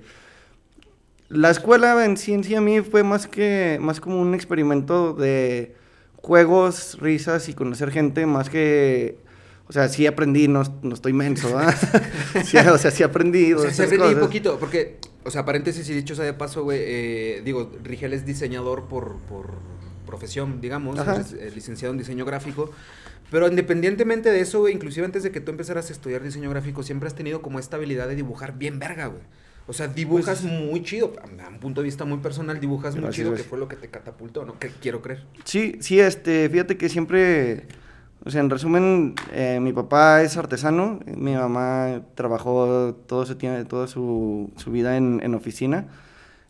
la 1.30 1.50
escuela 1.50 2.06
en 2.06 2.18
sí, 2.18 2.34
en 2.34 2.44
sí 2.44 2.56
a 2.56 2.62
mí 2.62 2.82
fue 2.82 3.04
más 3.04 3.28
que, 3.28 3.78
más 3.82 4.00
como 4.00 4.22
un 4.22 4.34
experimento 4.34 5.14
de 5.14 5.76
juegos, 6.16 6.98
risas 7.00 7.50
y 7.50 7.54
conocer 7.54 7.92
gente, 7.92 8.26
más 8.26 8.50
que, 8.50 9.18
o 9.68 9.74
sea, 9.74 9.90
sí 9.90 10.08
aprendí, 10.08 10.48
no, 10.48 10.64
no 10.82 10.94
estoy 10.94 11.14
menso, 11.14 11.54
¿verdad? 11.56 11.76
Sí, 12.46 12.58
o 12.58 12.78
sea, 12.78 12.92
sí 12.92 13.04
aprendí. 13.04 13.54
O 13.54 13.60
sea, 13.60 13.70
esas 13.70 13.88
aprendí 13.88 14.14
un 14.14 14.20
poquito, 14.22 14.58
porque, 14.60 14.98
o 15.26 15.32
sea, 15.32 15.44
paréntesis 15.44 15.88
y 15.90 15.94
dicho 15.94 16.16
sea 16.16 16.26
de 16.26 16.34
paso, 16.34 16.64
güey, 16.64 16.80
eh, 16.82 17.42
digo, 17.44 17.72
Rigel 17.84 18.14
es 18.14 18.26
diseñador 18.26 18.88
por, 18.88 19.18
por 19.30 19.52
profesión, 20.06 20.62
digamos, 20.62 20.98
es 21.00 21.34
eh, 21.34 21.52
licenciado 21.54 21.92
en 21.94 21.98
diseño 21.98 22.24
gráfico, 22.24 22.72
pero 23.30 23.48
independientemente 23.48 24.32
de 24.32 24.40
eso, 24.40 24.60
güey, 24.60 24.74
inclusive 24.74 25.06
antes 25.06 25.24
de 25.24 25.32
que 25.32 25.42
tú 25.42 25.52
empezaras 25.52 25.90
a 25.90 25.94
estudiar 25.94 26.24
diseño 26.24 26.50
gráfico, 26.50 26.84
siempre 26.84 27.08
has 27.08 27.16
tenido 27.16 27.42
como 27.42 27.60
esta 27.60 27.76
habilidad 27.76 28.08
de 28.08 28.16
dibujar 28.16 28.58
bien 28.58 28.80
verga, 28.80 29.08
güey. 29.08 29.22
O 29.68 29.74
sea, 29.74 29.88
dibujas 29.88 30.44
muy 30.44 30.82
chido. 30.82 31.14
A 31.44 31.50
un 31.50 31.60
punto 31.60 31.82
de 31.82 31.86
vista 31.86 32.06
muy 32.06 32.20
personal, 32.20 32.60
dibujas 32.60 32.96
muy 32.96 33.10
chido, 33.10 33.34
que 33.34 33.44
fue 33.44 33.60
lo 33.60 33.68
que 33.68 33.76
te 33.76 33.90
catapultó, 33.90 34.46
¿no? 34.46 34.58
Que 34.58 34.70
quiero 34.70 35.02
creer. 35.02 35.26
Sí, 35.44 35.78
sí, 35.82 36.00
este, 36.00 36.50
fíjate 36.50 36.78
que 36.78 36.88
siempre, 36.88 37.68
o 38.24 38.30
sea, 38.30 38.40
en 38.40 38.50
resumen, 38.50 39.14
eh, 39.34 39.60
mi 39.62 39.74
papá 39.74 40.22
es 40.22 40.38
artesano, 40.38 41.02
mi 41.06 41.36
mamá 41.36 42.02
trabajó 42.16 42.96
todo 43.08 43.26
su 43.26 43.36
toda 43.36 43.88
su, 43.88 44.52
su 44.56 44.72
vida 44.72 44.96
en, 44.96 45.20
en 45.22 45.36
oficina. 45.36 45.88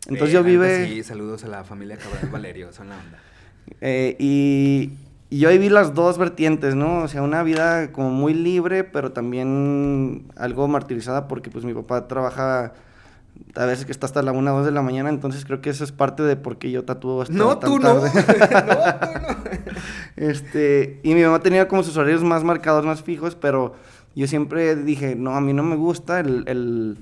Entonces 0.06 0.32
yo 0.32 0.44
vive... 0.44 0.86
Sí, 0.86 1.02
saludos 1.02 1.42
a 1.44 1.48
la 1.48 1.64
familia 1.64 1.98
Cabral 1.98 2.30
Valerio, 2.30 2.72
son 2.72 2.90
la 2.90 2.94
onda. 2.96 3.18
Eh, 3.80 4.16
y, 4.20 4.92
y 5.28 5.40
yo 5.40 5.48
ahí 5.48 5.58
vi 5.58 5.68
las 5.68 5.92
dos 5.92 6.18
vertientes, 6.18 6.76
¿no? 6.76 7.02
O 7.02 7.08
sea, 7.08 7.22
una 7.22 7.42
vida 7.42 7.90
como 7.90 8.10
muy 8.10 8.32
libre, 8.32 8.84
pero 8.84 9.12
también 9.12 10.30
algo 10.36 10.68
martirizada 10.68 11.26
porque 11.26 11.50
pues 11.50 11.64
mi 11.64 11.74
papá 11.74 12.06
trabaja 12.06 12.74
a 13.54 13.64
veces 13.66 13.86
que 13.86 13.92
está 13.92 14.06
hasta 14.06 14.22
la 14.22 14.32
1 14.32 14.52
o 14.52 14.56
2 14.58 14.66
de 14.66 14.72
la 14.72 14.82
mañana, 14.82 15.08
entonces 15.08 15.44
creo 15.44 15.60
que 15.60 15.70
eso 15.70 15.84
es 15.84 15.92
parte 15.92 16.22
de 16.22 16.36
por 16.36 16.58
qué 16.58 16.70
yo 16.70 16.84
tatúo 16.84 17.22
hasta 17.22 17.34
no, 17.34 17.58
tan 17.58 17.70
tú 17.70 17.80
tarde. 17.80 18.10
No, 18.14 18.22
no, 18.22 18.22
tú 18.22 18.66
no. 18.66 19.58
Este, 20.16 20.98
y 21.04 21.14
mi 21.14 21.22
mamá 21.22 21.38
tenía 21.40 21.68
como 21.68 21.84
sus 21.84 21.96
horarios 21.96 22.24
más 22.24 22.42
marcados, 22.42 22.84
más 22.84 23.02
fijos, 23.02 23.36
pero 23.36 23.76
yo 24.16 24.26
siempre 24.26 24.74
dije, 24.74 25.14
no, 25.14 25.36
a 25.36 25.40
mí 25.40 25.52
no 25.52 25.62
me 25.62 25.76
gusta 25.76 26.18
el, 26.18 26.42
el, 26.48 26.98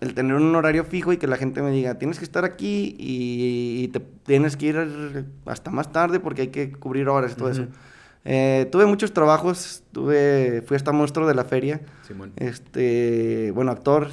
el 0.00 0.14
tener 0.14 0.34
un 0.34 0.54
horario 0.54 0.84
fijo 0.84 1.14
y 1.14 1.16
que 1.16 1.26
la 1.26 1.38
gente 1.38 1.62
me 1.62 1.70
diga, 1.70 1.94
tienes 1.94 2.18
que 2.18 2.24
estar 2.24 2.44
aquí 2.44 2.94
y, 2.98 3.84
y 3.84 3.88
te 3.88 4.00
tienes 4.00 4.58
que 4.58 4.66
ir 4.66 5.26
hasta 5.46 5.70
más 5.70 5.90
tarde 5.90 6.20
porque 6.20 6.42
hay 6.42 6.48
que 6.48 6.72
cubrir 6.72 7.08
horas 7.08 7.32
y 7.32 7.34
todo 7.36 7.50
eso. 7.50 7.68
Eh, 8.24 8.68
tuve 8.70 8.86
muchos 8.86 9.12
trabajos, 9.12 9.82
tuve, 9.92 10.62
fui 10.66 10.76
hasta 10.76 10.92
monstruo 10.92 11.26
de 11.26 11.34
la 11.34 11.44
feria. 11.44 11.80
Simón. 12.06 12.32
Este, 12.36 13.50
bueno, 13.52 13.70
actor. 13.70 14.08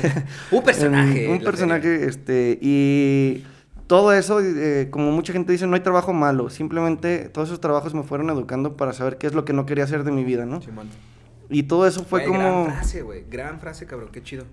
un 0.50 0.62
personaje. 0.64 1.28
un 1.28 1.40
personaje, 1.40 2.06
este, 2.06 2.58
y 2.60 3.44
todo 3.86 4.12
eso, 4.12 4.40
eh, 4.40 4.88
como 4.90 5.12
mucha 5.12 5.32
gente 5.32 5.52
dice, 5.52 5.66
no 5.66 5.74
hay 5.74 5.82
trabajo 5.82 6.12
malo. 6.12 6.50
Simplemente 6.50 7.28
todos 7.28 7.48
esos 7.48 7.60
trabajos 7.60 7.94
me 7.94 8.02
fueron 8.02 8.30
educando 8.30 8.76
para 8.76 8.92
saber 8.92 9.18
qué 9.18 9.26
es 9.26 9.34
lo 9.34 9.44
que 9.44 9.52
no 9.52 9.66
quería 9.66 9.84
hacer 9.84 10.02
de 10.02 10.12
mi 10.12 10.24
vida, 10.24 10.46
¿no? 10.46 10.62
Simón. 10.62 10.88
Y 11.50 11.64
todo 11.64 11.86
eso 11.86 12.04
fue 12.04 12.24
como... 12.24 12.64
Gran 12.64 12.74
frase, 12.74 13.02
güey. 13.02 13.24
Gran 13.28 13.60
frase, 13.60 13.86
cabrón. 13.86 14.08
Qué 14.10 14.22
chido. 14.22 14.46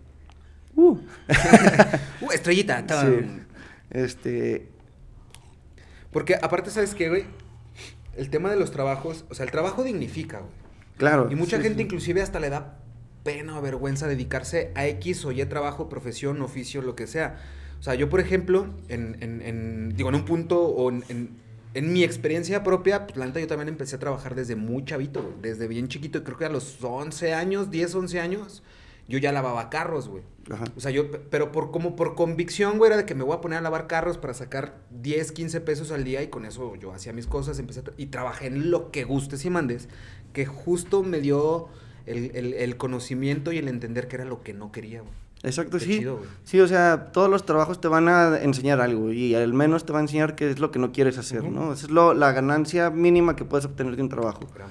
Uh. 0.75 0.98
Uh, 2.22 2.32
estrellita. 2.34 2.86
tan. 2.86 3.08
Sí. 3.08 3.41
Este, 3.91 4.68
Porque 6.12 6.36
aparte, 6.36 6.70
¿sabes 6.70 6.94
qué, 6.94 7.08
güey? 7.10 7.24
El 8.20 8.30
tema 8.30 8.50
de 8.52 8.58
los 8.58 8.72
trabajos, 8.72 9.26
o 9.30 9.34
sea, 9.36 9.46
el 9.46 9.52
trabajo 9.52 9.84
dignifica, 9.84 10.40
güey. 10.40 10.52
claro. 10.98 11.28
Y 11.32 11.36
mucha 11.36 11.58
sí, 11.58 11.64
gente 11.64 11.78
sí. 11.80 11.84
inclusive 11.84 12.22
hasta 12.22 12.40
le 12.40 12.50
da 12.50 12.78
pena 13.24 13.58
o 13.58 13.62
vergüenza 13.62 14.08
dedicarse 14.08 14.72
a 14.76 14.88
X 14.88 15.26
o 15.26 15.32
Y 15.32 15.44
trabajo, 15.46 15.90
profesión, 15.90 16.42
oficio, 16.42 16.82
lo 16.82 16.96
que 16.96 17.08
sea. 17.08 17.38
O 17.80 17.84
sea, 17.84 17.96
yo, 17.96 18.10
por 18.10 18.20
ejemplo, 18.20 18.68
en, 18.90 19.18
en- 19.22 19.42
en- 19.42 19.96
digo, 19.96 20.10
en 20.10 20.16
un 20.16 20.26
punto 20.26 20.62
o 20.62 20.90
en, 20.90 21.04
en- 21.10 21.30
en 21.76 21.94
mi 21.94 22.04
experiencia 22.04 22.64
propia, 22.64 23.06
pues 23.08 23.16
la 23.18 23.26
neta 23.26 23.40
yo 23.40 23.48
también 23.48 23.70
empecé 23.70 23.96
a 23.96 24.00
trabajar 24.00 24.36
desde 24.36 24.56
muy 24.56 24.84
chavito, 24.86 25.22
güey. 25.22 25.36
Desde 25.42 25.68
bien 25.68 25.88
chiquito, 25.88 26.24
creo 26.24 26.38
que 26.38 26.46
a 26.46 26.50
los 26.50 26.78
11 26.84 27.34
años, 27.34 27.70
10, 27.72 27.94
11 27.96 28.20
años, 28.20 28.64
yo 29.08 29.18
ya 29.20 29.32
lavaba 29.32 29.70
carros, 29.70 30.10
güey. 30.10 30.24
Ajá. 30.51 30.65
O 30.75 30.79
sea, 30.79 30.91
yo, 30.91 31.12
pero 31.29 31.51
por 31.51 31.72
como 31.72 31.96
por 31.96 32.15
convicción, 32.15 32.77
güey, 32.77 32.89
era 32.89 32.98
de 32.98 33.06
que 33.06 33.15
me 33.15 33.24
voy 33.24 33.36
a 33.36 33.41
poner 33.41 33.60
a 33.60 33.62
lavar 33.62 33.88
carros 33.88 34.18
para 34.18 34.34
sacar 34.34 34.77
10, 34.89 35.32
15 35.32 35.62
pesos 35.62 35.91
al 35.91 36.03
día 36.03 36.22
y 36.24 36.27
con 36.27 36.46
eso 36.46 36.75
yo 36.75 36.91
hacía 36.94 37.13
mis 37.13 37.27
cosas, 37.27 37.60
empecé 37.60 37.82
a 37.82 37.84
tra- 37.84 37.94
y 37.98 38.08
trabajé 38.08 38.48
en 38.48 38.72
lo 38.72 38.91
que 38.91 39.03
gustes 39.03 39.46
y 39.46 39.50
mandes, 39.50 39.89
que 40.34 40.46
justo 40.46 41.03
me 41.03 41.20
dio 41.22 41.68
el, 42.06 42.32
el- 42.36 42.53
el 42.56 42.77
conocimiento 42.77 43.51
y 43.51 43.58
el 43.60 43.68
entender 43.68 44.08
que 44.08 44.15
era 44.15 44.25
lo 44.25 44.41
que 44.41 44.53
no 44.53 44.72
quería, 44.72 45.01
güey. 45.01 45.13
Exacto, 45.41 45.77
Qué 45.77 45.86
sí. 45.86 45.98
chido, 46.00 46.20
sí, 46.44 46.60
o 46.60 46.68
sea, 46.68 47.12
todos 47.13 47.29
los 47.29 47.46
trabajos 47.46 47.79
te 47.79 47.88
van 47.88 48.10
a 48.10 48.41
enseñar 48.41 48.82
algo 48.82 49.13
y 49.13 49.36
al 49.36 49.53
menos 49.53 49.86
te 49.86 49.94
va 49.94 50.00
a 50.00 50.01
enseñar 50.01 50.36
qué 50.36 50.50
es 50.51 50.60
lo 50.60 50.70
que 50.70 50.79
no 50.79 50.91
quieres 50.91 51.18
hacer. 51.18 51.46
¿no? 51.46 51.72
Esa 51.72 51.86
es 51.86 51.91
lo, 51.91 52.13
la 52.13 52.34
ganancia 52.34 52.89
mínima 52.89 53.38
que 53.38 53.46
puedes 53.46 53.65
obtener 53.65 53.96
de 53.96 54.01
un 54.01 54.10
trabajo. 54.10 54.41
Gran. 54.53 54.68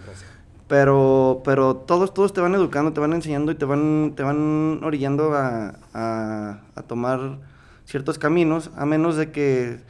Pero, 0.69 1.43
pero 1.45 1.77
todos, 1.77 2.13
todos 2.13 2.33
te 2.33 2.41
van 2.41 2.55
educando, 2.55 2.93
te 2.93 3.01
van 3.01 3.15
enseñando 3.15 3.51
y 3.53 3.55
te 3.55 3.65
van, 3.65 4.13
te 4.15 4.23
van 4.23 4.81
orillando 4.85 5.33
a, 5.35 5.79
a, 5.95 6.61
a 6.75 6.83
tomar 6.83 7.39
ciertos 7.87 8.19
caminos, 8.19 8.71
a 8.77 8.85
menos 8.85 9.17
de 9.17 9.31
que 9.33 9.81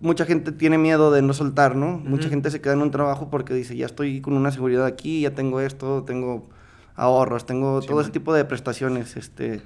mucha 0.00 0.24
gente 0.24 0.52
tiene 0.52 0.78
miedo 0.78 1.10
de 1.10 1.22
no 1.22 1.32
soltar, 1.34 1.76
¿no? 1.76 1.98
Mucha 1.98 2.28
gente 2.28 2.50
se 2.50 2.60
queda 2.60 2.72
en 2.72 2.82
un 2.82 2.90
trabajo 2.90 3.28
porque 3.30 3.54
dice, 3.54 3.76
ya 3.76 3.86
estoy 3.86 4.20
con 4.20 4.34
una 4.34 4.50
seguridad 4.50 4.86
aquí, 4.86 5.20
ya 5.22 5.34
tengo 5.34 5.60
esto, 5.60 6.04
tengo 6.04 6.48
ahorros, 6.94 7.44
tengo 7.44 7.82
Sí, 7.82 7.88
todo 7.88 8.00
ese 8.00 8.10
tipo 8.10 8.32
de 8.34 8.44
prestaciones, 8.44 9.16
este... 9.16 9.62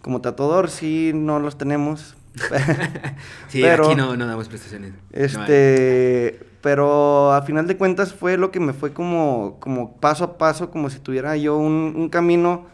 Como 0.00 0.20
tatuador 0.20 0.68
sí 0.68 1.12
no 1.14 1.38
los 1.38 1.56
tenemos, 1.56 2.16
Sí, 3.48 3.60
Pero- 3.60 3.86
aquí 3.86 3.94
no, 3.94 4.16
no 4.16 4.26
damos 4.26 4.48
prestaciones. 4.48 4.92
No 4.92 4.98
este, 5.12 6.40
pero 6.62 7.32
a 7.32 7.42
final 7.42 7.66
de 7.66 7.76
cuentas 7.76 8.12
fue 8.14 8.36
lo 8.38 8.50
que 8.50 8.60
me 8.60 8.72
fue 8.72 8.92
como, 8.92 9.58
como 9.60 9.96
paso 9.96 10.24
a 10.24 10.38
paso, 10.38 10.70
como 10.70 10.88
si 10.90 10.98
tuviera 10.98 11.36
yo 11.36 11.56
un, 11.58 11.94
un 11.96 12.08
camino 12.08 12.66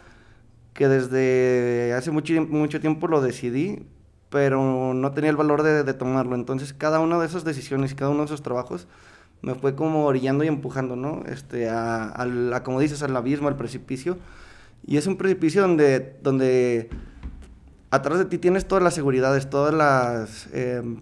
que 0.74 0.86
desde 0.88 1.92
hace 1.94 2.10
mucho, 2.12 2.34
mucho 2.48 2.80
tiempo 2.80 3.08
lo 3.08 3.20
decidí, 3.20 3.84
pero 4.30 4.94
no 4.94 5.10
tenía 5.12 5.30
el 5.30 5.36
valor 5.36 5.62
de, 5.62 5.82
de 5.82 5.94
tomarlo. 5.94 6.36
Entonces 6.36 6.72
cada 6.72 7.00
una 7.00 7.18
de 7.18 7.26
esas 7.26 7.44
decisiones 7.44 7.92
y 7.92 7.94
cada 7.96 8.10
uno 8.10 8.20
de 8.20 8.26
esos 8.26 8.42
trabajos 8.42 8.86
me 9.42 9.54
fue 9.54 9.74
como 9.74 10.04
orillando 10.04 10.44
y 10.44 10.48
empujando, 10.48 10.94
¿no? 10.96 11.22
Este, 11.26 11.68
a, 11.68 12.04
al- 12.08 12.52
a, 12.52 12.62
como 12.62 12.78
dices, 12.80 13.02
al 13.02 13.16
abismo, 13.16 13.48
al 13.48 13.56
precipicio. 13.56 14.18
Y 14.86 14.96
es 14.98 15.06
un 15.06 15.16
precipicio 15.16 15.62
donde, 15.62 16.16
donde 16.22 16.90
atrás 17.90 18.18
de 18.18 18.24
ti 18.26 18.38
tienes 18.38 18.66
todas 18.66 18.82
las 18.82 18.94
seguridades, 18.94 19.48
todas 19.50 19.74
las... 19.74 20.48
em, 20.52 21.00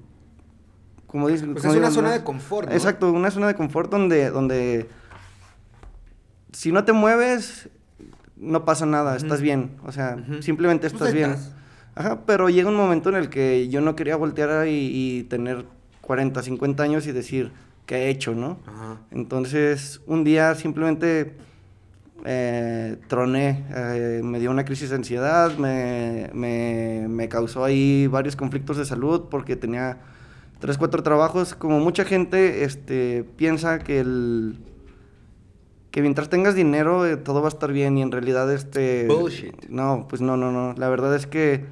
como 1.07 1.27
Pues 1.29 1.41
como 1.43 1.57
es 1.57 1.65
una 1.79 1.91
zona 1.91 2.13
de 2.13 2.25
confort, 2.25 2.69
¿no? 2.69 2.75
Exacto, 2.75 3.11
una 3.13 3.31
zona 3.31 3.47
de 3.47 3.55
confort 3.55 3.91
donde, 3.91 4.31
donde 4.31 4.89
si 6.53 6.73
no 6.73 6.85
te 6.85 6.93
mueves, 6.93 7.69
no 8.37 8.65
pasa 8.65 8.87
nada, 8.87 9.17
estás 9.17 9.41
bien. 9.41 9.77
O 9.85 9.93
sea, 9.93 10.17
Ujú. 10.21 10.43
simplemente 10.43 10.89
Pues 10.89 10.95
estás 10.95 11.13
bien. 11.15 11.33
estás. 11.33 11.53
Ajá, 11.95 12.21
pero 12.27 12.51
llega 12.51 12.69
un 12.69 12.77
momento 12.77 13.09
en 13.09 13.17
el 13.17 13.31
que 13.31 13.69
yo 13.69 13.81
no 13.81 13.97
quería 13.97 14.17
voltear 14.17 14.67
y, 14.67 14.91
y 14.93 15.23
tener 15.25 15.65
40, 16.03 16.43
50 16.43 16.83
años 16.83 17.07
y 17.07 17.13
decir, 17.13 17.53
¿qué 17.87 17.97
he 17.97 18.09
hecho, 18.11 18.35
no? 18.35 18.59
Ajá. 18.67 18.99
Entonces, 19.11 20.03
un 20.07 20.23
día 20.25 20.55
simplemente 20.55 21.37
eh, 22.25 22.97
troné, 23.09 23.65
eh, 23.75 24.21
me 24.25 24.41
dio 24.41 24.51
una 24.51 24.65
crisis 24.65 24.91
de 24.91 24.97
ansiedad, 24.97 25.57
me, 25.59 26.31
me, 26.33 27.07
me 27.09 27.29
causó 27.29 27.65
ahí 27.65 28.07
varios 28.07 28.37
conflictos 28.37 28.77
de 28.77 28.85
salud 28.85 29.27
porque 29.31 29.57
tenía 29.57 29.99
tres, 30.59 30.79
cuatro 30.79 31.03
trabajos. 31.03 31.55
Como 31.55 31.81
mucha 31.81 32.05
gente 32.05 32.65
este, 32.65 33.25
piensa 33.37 33.79
que 33.79 34.01
el 34.01 34.59
que 35.97 36.03
mientras 36.03 36.29
tengas 36.29 36.55
dinero 36.55 37.07
eh, 37.07 37.17
todo 37.17 37.41
va 37.41 37.49
a 37.49 37.49
estar 37.49 37.73
bien 37.73 37.97
y 37.97 38.03
en 38.03 38.13
realidad 38.13 38.53
este 38.53 39.07
Bullshit. 39.09 39.65
no 39.71 40.05
pues 40.11 40.21
no 40.21 40.37
no 40.37 40.53
no 40.53 40.75
la 40.77 40.91
verdad 40.91 41.17
es 41.17 41.27
que 41.27 41.65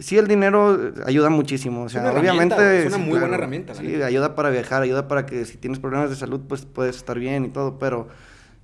sí 0.00 0.16
el 0.16 0.28
dinero 0.28 0.74
eh, 0.82 0.92
ayuda 1.04 1.28
muchísimo 1.28 1.82
o 1.82 1.90
sea 1.90 2.10
obviamente 2.10 2.86
es 2.86 2.86
una 2.86 2.96
muy 2.96 3.18
buena 3.18 3.34
herramienta, 3.34 3.74
sí 3.74 3.82
neta. 3.86 4.06
ayuda 4.06 4.34
para 4.34 4.48
viajar 4.48 4.80
ayuda 4.80 5.08
para 5.08 5.26
que 5.26 5.44
si 5.44 5.58
tienes 5.58 5.78
problemas 5.78 6.08
de 6.08 6.16
salud 6.16 6.40
pues 6.48 6.64
puedes 6.64 6.96
estar 6.96 7.18
bien 7.18 7.44
y 7.44 7.48
todo 7.50 7.78
pero 7.78 8.08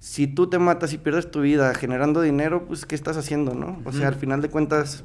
si 0.01 0.27
tú 0.27 0.49
te 0.49 0.59
matas 0.59 0.93
y 0.93 0.99
pierdes 0.99 1.31
tu 1.31 1.43
vida 1.43 1.73
generando 1.75 2.21
dinero 2.23 2.65
pues 2.67 2.87
qué 2.87 2.95
estás 2.97 3.17
haciendo 3.17 3.55
no 3.55 3.81
o 3.85 3.93
sea 3.93 4.09
al 4.09 4.15
final 4.17 4.41
de 4.43 4.49
cuentas 4.49 5.05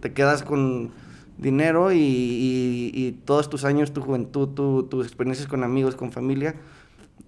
te 0.00 0.12
quedas 0.12 0.42
con 0.42 0.92
dinero 1.36 1.92
y, 1.92 1.98
y- 1.98 2.90
y 2.94 3.12
todos 3.12 3.50
tus 3.50 3.64
años, 3.66 3.92
tu 3.92 4.00
juventud, 4.00 4.48
tu- 4.54 4.84
tus 4.84 5.04
experiencias 5.06 5.46
con 5.48 5.64
amigos, 5.64 5.94
con 5.94 6.10
familia, 6.12 6.54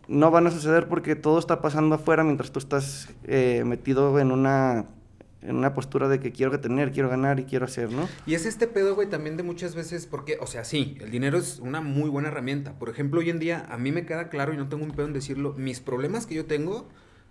no 0.06 0.30
van 0.30 0.46
a 0.46 0.50
suceder 0.50 0.88
porque 0.88 1.14
todo 1.14 1.38
está 1.38 1.60
pasando 1.60 1.94
afuera 1.96 2.24
mientras 2.24 2.50
tú 2.50 2.58
estás 2.58 3.08
eh, 3.24 3.64
metido 3.66 4.18
en 4.18 4.30
una, 4.32 4.86
en 5.42 5.56
una 5.56 5.74
postura 5.74 6.08
de 6.08 6.20
que 6.20 6.32
quiero 6.32 6.58
tener, 6.60 6.92
quiero 6.92 7.10
ganar 7.10 7.38
y 7.38 7.44
quiero 7.44 7.66
hacer, 7.66 7.92
¿no? 7.92 8.08
Y 8.26 8.32
es 8.34 8.46
este 8.46 8.66
pedo, 8.66 8.94
güey, 8.94 9.10
también 9.10 9.36
de 9.36 9.42
muchas 9.42 9.74
veces, 9.74 10.06
porque, 10.06 10.38
o 10.40 10.46
sea, 10.46 10.64
sí, 10.64 10.96
el 11.00 11.10
dinero 11.10 11.36
es 11.36 11.58
una 11.58 11.82
muy 11.82 12.08
buena 12.08 12.28
herramienta. 12.28 12.78
Por 12.78 12.88
ejemplo, 12.88 13.20
hoy 13.20 13.28
en 13.28 13.38
día, 13.38 13.66
a 13.68 13.76
mí 13.76 13.92
me 13.92 14.06
queda 14.06 14.30
claro, 14.30 14.54
y 14.54 14.56
no 14.56 14.68
tengo 14.70 14.84
un 14.84 14.92
pedo 14.92 15.06
en 15.06 15.12
decirlo, 15.12 15.52
mis 15.58 15.80
problemas 15.80 16.24
que 16.26 16.34
yo 16.34 16.46
tengo 16.46 16.88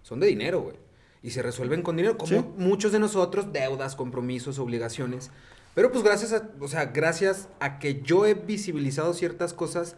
son 0.07 0.19
de 0.19 0.27
dinero, 0.27 0.61
güey. 0.61 0.75
Y 1.21 1.31
se 1.31 1.41
resuelven 1.41 1.81
con 1.81 1.97
dinero, 1.97 2.17
como 2.17 2.31
Sí. 2.41 2.45
muchos 2.57 2.91
de 2.91 2.99
nosotros, 2.99 3.51
deudas, 3.51 3.95
compromisos, 3.95 4.59
obligaciones. 4.59 5.31
Pero 5.75 5.91
pues 5.91 6.03
gracias 6.03 6.31
a, 6.31 6.49
o 6.59 6.67
sea, 6.67 6.85
gracias 6.85 7.49
a 7.59 7.79
que 7.79 8.01
yo 8.01 8.25
he 8.25 8.33
visibilizado 8.33 9.13
ciertas 9.13 9.53
cosas, 9.53 9.95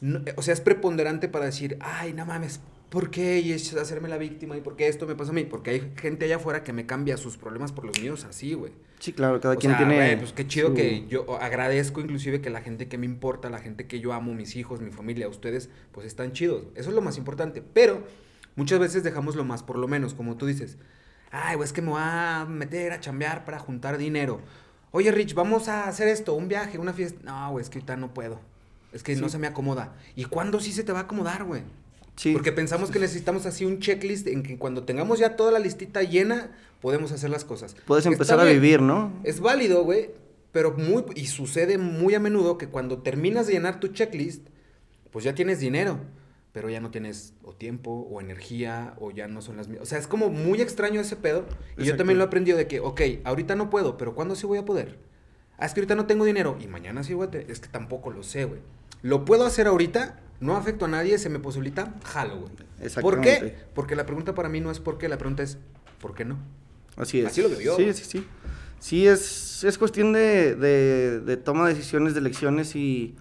no- 0.00 0.20
o 0.36 0.42
sea, 0.42 0.52
es 0.54 0.60
preponderante 0.60 1.28
para 1.28 1.44
decir, 1.44 1.76
ay, 1.80 2.12
no 2.12 2.26
mames, 2.26 2.60
¿por 2.90 3.10
qué? 3.10 3.38
Y 3.40 3.52
es 3.52 3.72
hacerme 3.74 4.08
la 4.08 4.18
víctima, 4.18 4.56
¿y 4.56 4.60
por 4.60 4.76
qué 4.76 4.88
esto 4.88 5.06
me 5.06 5.14
pasa 5.14 5.30
a 5.30 5.34
mí? 5.34 5.44
Porque 5.44 5.70
hay 5.70 5.92
gente 5.96 6.24
allá 6.24 6.36
afuera 6.36 6.64
que 6.64 6.72
me 6.72 6.84
cambia 6.86 7.16
sus 7.16 7.36
problemas 7.38 7.70
por 7.72 7.84
los 7.84 7.98
míos 8.00 8.24
así, 8.28 8.54
güey. 8.54 8.72
Sí, 8.98 9.12
claro, 9.12 9.40
cada 9.40 9.54
O 9.54 9.58
quien 9.58 9.72
sea, 9.72 9.78
tiene... 9.78 9.94
güey, 9.96 10.18
pues 10.18 10.32
qué 10.32 10.46
chido 10.46 10.68
su- 10.68 10.74
que 10.74 11.06
yo 11.08 11.38
agradezco 11.40 12.00
inclusive 12.00 12.40
que 12.40 12.50
la 12.50 12.60
gente 12.60 12.88
que 12.88 12.98
me 12.98 13.06
importa, 13.06 13.48
la 13.50 13.58
gente 13.58 13.86
que 13.86 14.00
yo 14.00 14.12
amo, 14.12 14.34
mis 14.34 14.56
hijos, 14.56 14.80
mi 14.80 14.90
familia, 14.90 15.28
ustedes, 15.28 15.70
pues 15.92 16.06
están 16.06 16.32
chidos. 16.32 16.64
Eso 16.74 16.90
es 16.90 16.94
lo 16.94 17.00
más 17.02 17.16
importante. 17.18 17.62
Pero 17.62 18.02
muchas 18.56 18.78
veces 18.78 19.02
dejamos 19.02 19.36
lo 19.36 19.44
más 19.44 19.62
por 19.62 19.78
lo 19.78 19.88
menos, 19.88 20.14
como 20.14 20.36
tú 20.36 20.46
dices. 20.46 20.78
Ay, 21.30 21.56
güey, 21.56 21.66
es 21.66 21.72
que 21.72 21.82
me 21.82 21.90
voy 21.90 22.00
a 22.02 22.46
meter 22.48 22.92
a 22.92 23.00
chambear 23.00 23.44
para 23.44 23.58
juntar 23.58 23.98
dinero. 23.98 24.40
Oye, 24.90 25.10
Rich, 25.10 25.34
vamos 25.34 25.68
a 25.68 25.88
hacer 25.88 26.08
esto, 26.08 26.34
un 26.34 26.48
viaje, 26.48 26.78
una 26.78 26.92
fiesta. 26.92 27.18
No, 27.24 27.52
güey, 27.52 27.62
es 27.62 27.70
que 27.70 27.78
ahorita 27.78 27.96
no 27.96 28.12
puedo. 28.12 28.40
Es 28.92 29.02
que 29.02 29.16
no 29.16 29.30
se 29.30 29.38
me 29.38 29.46
acomoda. 29.46 29.94
¿Y 30.14 30.26
cuándo 30.26 30.60
sí 30.60 30.72
se 30.72 30.84
te 30.84 30.92
va 30.92 31.00
a 31.00 31.02
acomodar, 31.02 31.44
güey? 31.44 31.62
Sí. 32.16 32.34
Porque 32.34 32.52
pensamos 32.52 32.90
que 32.90 32.98
necesitamos 32.98 33.46
así 33.46 33.64
un 33.64 33.78
checklist 33.78 34.26
en 34.26 34.42
que 34.42 34.58
cuando 34.58 34.82
tengamos 34.82 35.18
ya 35.18 35.34
toda 35.34 35.50
la 35.50 35.58
listita 35.58 36.02
llena, 36.02 36.50
podemos 36.82 37.10
hacer 37.12 37.30
las 37.30 37.46
cosas. 37.46 37.74
Puedes 37.86 38.04
empezar 38.04 38.38
a 38.38 38.44
vivir, 38.44 38.82
¿no? 38.82 39.12
Es 39.24 39.40
válido, 39.40 39.82
güey, 39.84 40.10
pero 40.52 40.72
muy, 40.72 41.04
y 41.14 41.26
sucede 41.26 41.78
muy 41.78 42.14
a 42.14 42.20
menudo 42.20 42.58
que 42.58 42.68
cuando 42.68 42.98
terminas 42.98 43.46
de 43.46 43.54
llenar 43.54 43.80
tu 43.80 43.88
checklist, 43.88 44.46
pues 45.10 45.24
ya 45.24 45.34
tienes 45.34 45.58
dinero, 45.58 45.98
pero 46.52 46.68
ya 46.68 46.80
no 46.80 46.90
tienes 46.90 47.34
o 47.42 47.54
tiempo 47.54 48.06
o 48.10 48.20
energía 48.20 48.94
o 48.98 49.10
ya 49.10 49.26
no 49.26 49.40
son 49.40 49.56
las 49.56 49.68
mismas. 49.68 49.86
O 49.86 49.86
sea, 49.88 49.98
es 49.98 50.06
como 50.06 50.28
muy 50.28 50.60
extraño 50.60 51.00
ese 51.00 51.16
pedo. 51.16 51.46
Y 51.78 51.84
yo 51.84 51.96
también 51.96 52.18
lo 52.18 52.24
he 52.24 52.26
aprendido 52.26 52.58
de 52.58 52.66
que, 52.66 52.80
ok, 52.80 53.00
ahorita 53.24 53.56
no 53.56 53.70
puedo, 53.70 53.96
pero 53.96 54.14
¿cuándo 54.14 54.36
sí 54.36 54.46
voy 54.46 54.58
a 54.58 54.64
poder? 54.64 54.98
Ah, 55.58 55.66
es 55.66 55.72
que 55.72 55.80
ahorita 55.80 55.94
no 55.94 56.06
tengo 56.06 56.24
dinero 56.24 56.58
y 56.60 56.66
mañana 56.66 57.04
sí 57.04 57.14
voy 57.14 57.26
a 57.26 57.30
tener. 57.30 57.50
Es 57.50 57.60
que 57.60 57.68
tampoco 57.68 58.10
lo 58.10 58.22
sé, 58.22 58.44
güey. 58.44 58.60
Lo 59.00 59.24
puedo 59.24 59.46
hacer 59.46 59.66
ahorita, 59.66 60.20
no 60.40 60.56
afecto 60.56 60.84
a 60.84 60.88
nadie, 60.88 61.18
se 61.18 61.28
me 61.30 61.38
posibilita, 61.38 61.94
jalo, 62.04 62.40
güey. 62.40 62.52
¿Por 63.00 63.20
qué? 63.20 63.56
Porque 63.74 63.96
la 63.96 64.04
pregunta 64.04 64.34
para 64.34 64.48
mí 64.48 64.60
no 64.60 64.70
es 64.70 64.78
por 64.78 64.98
qué, 64.98 65.08
la 65.08 65.18
pregunta 65.18 65.42
es, 65.42 65.58
¿por 66.00 66.14
qué 66.14 66.24
no? 66.24 66.38
Así 66.96 67.20
es. 67.20 67.26
Así 67.26 67.42
lo 67.42 67.48
veo. 67.48 67.76
Sí, 67.76 67.92
sí, 67.94 68.04
sí. 68.04 68.26
Sí, 68.78 69.06
es, 69.06 69.64
es 69.64 69.78
cuestión 69.78 70.12
de, 70.12 70.54
de, 70.56 71.20
de 71.20 71.36
toma 71.36 71.68
de 71.68 71.74
decisiones, 71.74 72.14
de 72.14 72.20
elecciones 72.20 72.74
y 72.74 73.14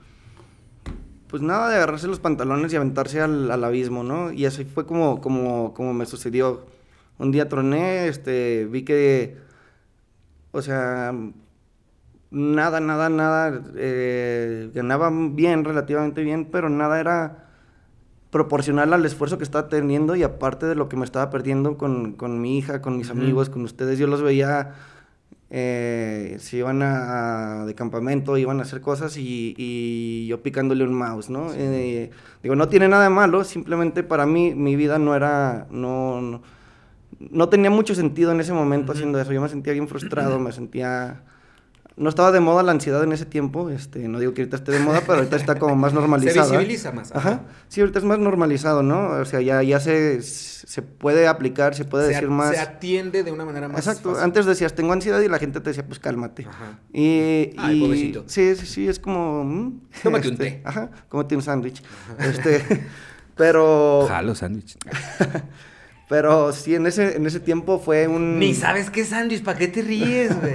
pues 1.32 1.41
nada, 1.41 1.70
de 1.70 1.78
agarrarse 1.78 2.08
los 2.08 2.20
pantalones 2.20 2.74
y 2.74 2.76
aventarse 2.76 3.22
al, 3.22 3.50
al, 3.50 3.63
abismo, 3.63 4.04
¿no? 4.04 4.34
Y 4.34 4.46
así 4.46 4.65
fue 4.65 4.86
como, 4.86 5.22
como, 5.22 5.74
como 5.74 5.94
me 5.94 6.06
sucedió. 6.06 6.65
Un 7.17 7.32
día 7.32 7.48
troné, 7.48 8.08
este, 8.08 8.67
vi 8.70 8.84
que, 8.84 9.38
o 10.52 10.62
sea, 10.62 11.13
nada, 12.32 12.80
nada, 12.82 13.10
nada, 13.10 13.62
eh, 13.78 14.72
ganaba 14.74 15.10
bien, 15.12 15.63
relativamente 15.63 16.22
bien, 16.22 16.50
pero 16.52 16.70
nada 16.70 17.00
era 17.00 17.48
proporcional 18.30 18.91
al 18.91 19.06
esfuerzo 19.06 19.38
que 19.38 19.46
estaba 19.46 19.70
teniendo 19.70 20.17
y 20.17 20.24
aparte 20.24 20.65
de 20.65 20.76
lo 20.76 20.89
que 20.89 20.98
me 20.98 21.06
estaba 21.06 21.30
perdiendo 21.30 21.78
con, 21.78 22.13
con 22.13 22.41
mi 22.41 22.58
hija, 22.58 22.82
con 22.82 22.98
mis 22.98 23.10
amigos, 23.10 23.50
con 23.50 23.63
ustedes, 23.63 23.98
yo 23.98 24.08
los 24.08 24.22
veía, 24.22 24.74
eh, 25.53 26.37
se 26.39 26.57
iban 26.57 26.81
a, 26.81 27.65
de 27.65 27.75
campamento, 27.75 28.37
iban 28.37 28.59
a 28.59 28.63
hacer 28.63 28.79
cosas 28.79 29.17
y, 29.17 29.53
y 29.57 30.25
yo 30.27 30.41
picándole 30.41 30.85
un 30.85 30.93
mouse, 30.93 31.29
¿no? 31.29 31.51
Eh, 31.53 32.09
digo, 32.41 32.55
no 32.55 32.69
tiene 32.69 32.87
nada 32.87 33.03
de 33.03 33.09
malo, 33.09 33.43
simplemente 33.43 34.01
para 34.01 34.25
mí 34.25 34.55
mi 34.55 34.77
vida 34.77 34.97
no 34.97 35.13
era, 35.13 35.67
no, 35.69 36.41
no, 37.19 37.49
tenía 37.49 37.69
mucho 37.69 37.95
sentido 37.95 38.31
en 38.31 38.39
ese 38.39 38.53
momento 38.53 38.93
haciendo 38.93 39.19
eso, 39.19 39.33
yo 39.33 39.41
me 39.41 39.49
sentía 39.49 39.73
bien 39.73 39.89
frustrado, 39.89 40.39
me 40.39 40.53
sentía 40.53 41.21
no 41.97 42.10
estaba 42.10 42.32
de 42.32 42.39
moda 42.39 42.63
la 42.63 42.71
ansiedad 42.71 43.04
en 43.04 43.12
ese 43.12 43.25
tiempo, 43.25 43.69
este, 43.69 44.08
no 44.08 44.19
digo 44.19 44.34
que 44.34 44.41
ahorita 44.41 44.56
esté 44.58 44.71
de 44.71 44.80
moda, 44.80 45.01
pero 45.01 45.19
ahorita 45.19 45.36
está 45.36 45.56
como 45.56 45.75
más 45.75 45.93
normalizado. 45.93 46.45
Se 46.49 46.58
visibiliza 46.58 46.91
más. 46.91 47.12
Ajá. 47.13 47.41
Sí, 47.67 47.82
ahorita 47.82 47.99
es 47.99 48.06
más 48.06 48.17
normalizado, 48.17 48.82
¿no? 48.82 49.10
O 49.10 49.25
sea, 49.25 49.41
ya, 49.41 49.62
ya 49.62 49.80
se, 49.80 50.21
se 50.21 50.82
puede 50.82 51.27
aplicar, 51.27 51.75
se 51.75 51.86
puede 51.86 52.08
decir 52.08 52.30
más. 52.30 52.51
Se 52.51 52.60
atiende 52.60 53.23
de 53.23 53.32
una 53.32 53.45
manera 53.45 53.67
más 53.67 53.80
Exacto. 53.80 54.17
Antes 54.17 54.45
decías, 54.45 54.73
tengo 54.73 54.93
ansiedad 54.93 55.19
y 55.19 55.27
la 55.27 55.38
gente 55.38 55.60
te 55.60 55.69
decía, 55.69 55.86
pues 55.86 55.99
cálmate. 55.99 56.45
Ajá. 56.49 56.80
Y, 56.93 57.54
Ay, 57.58 57.77
y 57.77 57.82
pobrecito. 57.82 58.23
Sí, 58.27 58.56
sí, 58.56 58.65
sí, 58.65 58.88
es 58.88 58.99
como... 58.99 59.43
Mm, 59.43 59.82
Tómate 60.04 60.30
este, 60.30 60.32
un 60.32 60.38
té. 60.38 60.62
Ajá, 60.63 60.89
cómete 61.10 61.36
un 61.36 61.41
sándwich. 61.41 61.84
Este, 62.19 62.63
pero... 63.36 64.06
Jalo 64.08 64.34
sándwich. 64.34 64.77
pero 66.10 66.54
sí, 66.54 66.73
en 66.73 66.88
ese, 66.88 67.17
en 67.17 67.25
ese 67.25 67.41
tiempo 67.41 67.80
fue 67.80 68.08
un... 68.08 68.39
Ni 68.39 68.54
sabes 68.54 68.89
qué 68.89 69.04
sándwich, 69.04 69.43
¿para 69.43 69.58
qué 69.58 69.67
te 69.67 69.82
ríes, 69.82 70.39
güey? 70.39 70.54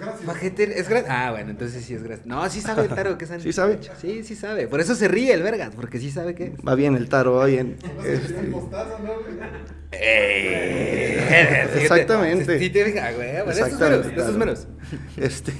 Es 0.00 0.88
gratis. 0.88 1.10
Ah, 1.10 1.30
bueno, 1.30 1.50
entonces 1.50 1.84
sí 1.84 1.94
es 1.94 2.02
gratis. 2.02 2.26
No, 2.26 2.48
sí 2.48 2.60
sabe 2.60 2.82
el 2.82 2.88
taro 2.88 3.18
que 3.18 3.24
es 3.24 3.30
¿Sí 3.42 3.52
sabe? 3.52 3.78
Sí, 4.00 4.24
sí 4.24 4.34
sabe. 4.34 4.66
Por 4.68 4.80
eso 4.80 4.94
se 4.94 5.08
ríe 5.08 5.32
el 5.32 5.42
vergas, 5.42 5.74
porque 5.74 5.98
sí 5.98 6.10
sabe 6.10 6.34
qué 6.34 6.52
Va 6.66 6.74
bien 6.74 6.94
el 6.96 7.08
taro, 7.08 7.34
va 7.34 7.46
bien. 7.46 7.76
Este... 8.04 8.52
Exactamente. 11.82 12.58
Sí, 12.58 12.70
te 12.70 12.90
güey. 12.90 13.02
Bueno, 13.12 13.50
Exactamente, 13.50 14.20
esos 14.20 14.36
menos, 14.36 14.66
Este... 15.16 15.52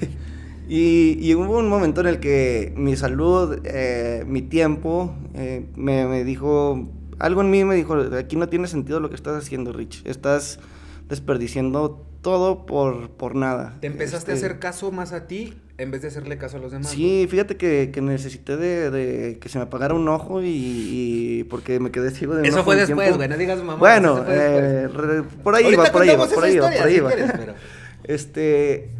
Y, 0.69 1.19
y, 1.19 1.35
hubo 1.35 1.59
un 1.59 1.69
momento 1.69 2.01
en 2.01 2.07
el 2.07 2.21
que 2.21 2.73
mi 2.77 2.95
salud, 2.95 3.59
eh, 3.65 4.23
mi 4.25 4.41
tiempo, 4.41 5.17
eh, 5.35 5.67
me, 5.75 6.07
me 6.07 6.23
dijo, 6.23 6.89
algo 7.19 7.41
en 7.41 7.51
mí 7.51 7.65
me 7.65 7.75
dijo, 7.75 7.97
aquí 8.17 8.37
no 8.37 8.49
tiene 8.49 8.69
sentido 8.69 9.01
lo 9.01 9.09
que 9.09 9.17
estás 9.17 9.37
haciendo, 9.37 9.73
Rich. 9.73 10.03
Estás 10.07 10.61
desperdiciando 11.09 12.10
todo 12.23 12.67
por, 12.67 13.11
por 13.11 13.35
nada. 13.35 13.77
¿Te 13.81 13.87
empezaste 13.87 14.33
a 14.33 14.35
este 14.35 14.47
hacer 14.47 14.59
caso 14.59 14.93
más 14.93 15.13
a 15.13 15.27
ti 15.27 15.55
en 15.79 15.91
vez 15.91 16.03
de 16.03 16.09
hacerle 16.09 16.37
caso 16.39 16.59
a 16.59 16.61
los 16.61 16.73
demás? 16.73 16.91
Sí, 16.91 17.27
fíjate 17.31 17.57
que, 17.57 17.91
que 17.93 18.01
necesité 18.01 18.57
de, 18.57 18.91
de, 18.91 19.39
que 19.39 19.49
se 19.49 19.59
me 19.59 19.65
apagara 19.65 19.95
un 19.95 20.07
ojo 20.09 20.41
y, 20.43 21.47
porque 21.49 21.81
me 21.81 21.91
quedé 21.91 22.11
ciego 22.11 22.35
de 22.35 22.47
Eso 22.47 22.65
fue 22.65 22.77
después, 22.77 23.17
güey, 23.17 23.29
no 23.29 23.37
digas 23.37 23.59
mamá. 23.59 23.77
Bueno, 23.77 24.25
eh, 24.29 24.89
por 25.43 25.55
ahí 25.55 25.69
iba, 25.69 25.85
por 25.87 26.03
ahí 26.03 26.11
iba, 26.11 26.27
por 26.27 26.45
ahí 26.45 26.55
iba, 26.55 26.71
por 26.71 26.87
ahí 26.87 26.97
iba. 26.97 27.11
Este, 28.05 28.91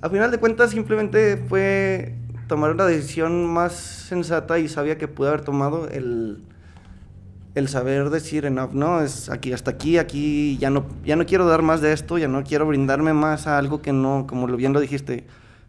a 0.00 0.08
final 0.08 0.30
de 0.30 0.38
cuentas 0.38 0.70
simplemente 0.70 1.36
fue 1.36 2.14
tomar 2.46 2.70
una 2.72 2.86
decisión 2.86 3.46
más 3.46 3.72
sensata 3.74 4.58
y 4.58 4.68
sabía 4.68 4.98
que 4.98 5.08
pude 5.08 5.28
haber 5.28 5.42
tomado 5.42 5.88
el 5.88 6.42
el 7.54 7.68
saber 7.68 8.10
decir 8.10 8.44
enough, 8.44 8.72
¿no? 8.72 9.00
Es 9.00 9.28
aquí, 9.28 9.52
hasta 9.52 9.72
aquí, 9.72 9.98
aquí, 9.98 10.56
ya 10.58 10.70
no, 10.70 10.86
ya 11.04 11.16
no 11.16 11.26
quiero 11.26 11.46
dar 11.46 11.62
más 11.62 11.80
de 11.80 11.92
esto, 11.92 12.18
ya 12.18 12.28
no 12.28 12.44
quiero 12.44 12.66
brindarme 12.66 13.12
más 13.12 13.46
a 13.46 13.58
algo 13.58 13.82
que 13.82 13.92
no, 13.92 14.26
como 14.28 14.46
bien 14.46 14.72
lo 14.72 14.80
dijiste, 14.80 15.26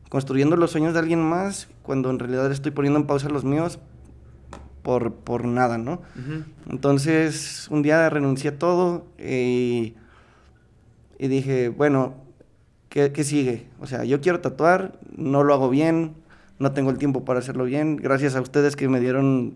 construyendo 0.09 0.55
los 0.57 0.71
sueños 0.71 0.93
de 0.93 0.99
alguien 0.99 1.21
más, 1.21 1.67
cuando 1.81 2.09
en 2.09 2.19
realidad 2.19 2.51
estoy 2.51 2.71
poniendo 2.71 2.99
en 2.99 3.07
pausa 3.07 3.29
los 3.29 3.43
míos 3.43 3.79
por, 4.83 5.13
por 5.13 5.45
nada, 5.45 5.77
¿no? 5.77 6.01
Entonces, 6.69 7.67
un 7.69 7.81
día 7.81 8.09
renuncié 8.09 8.51
a 8.51 8.59
todo 8.59 9.05
y, 9.17 9.95
y 11.17 11.27
dije, 11.27 11.69
bueno, 11.69 12.15
¿qué, 12.89 13.11
¿qué 13.11 13.23
sigue? 13.23 13.67
O 13.79 13.87
sea, 13.87 14.03
yo 14.03 14.21
quiero 14.21 14.39
tatuar, 14.39 14.99
no 15.15 15.43
lo 15.43 15.53
hago 15.53 15.69
bien, 15.69 16.13
no 16.59 16.73
tengo 16.73 16.91
el 16.91 16.99
tiempo 16.99 17.25
para 17.25 17.39
hacerlo 17.39 17.63
bien, 17.63 17.97
gracias 17.97 18.35
a 18.35 18.41
ustedes 18.41 18.75
que 18.75 18.87
me 18.87 18.99
dieron 18.99 19.55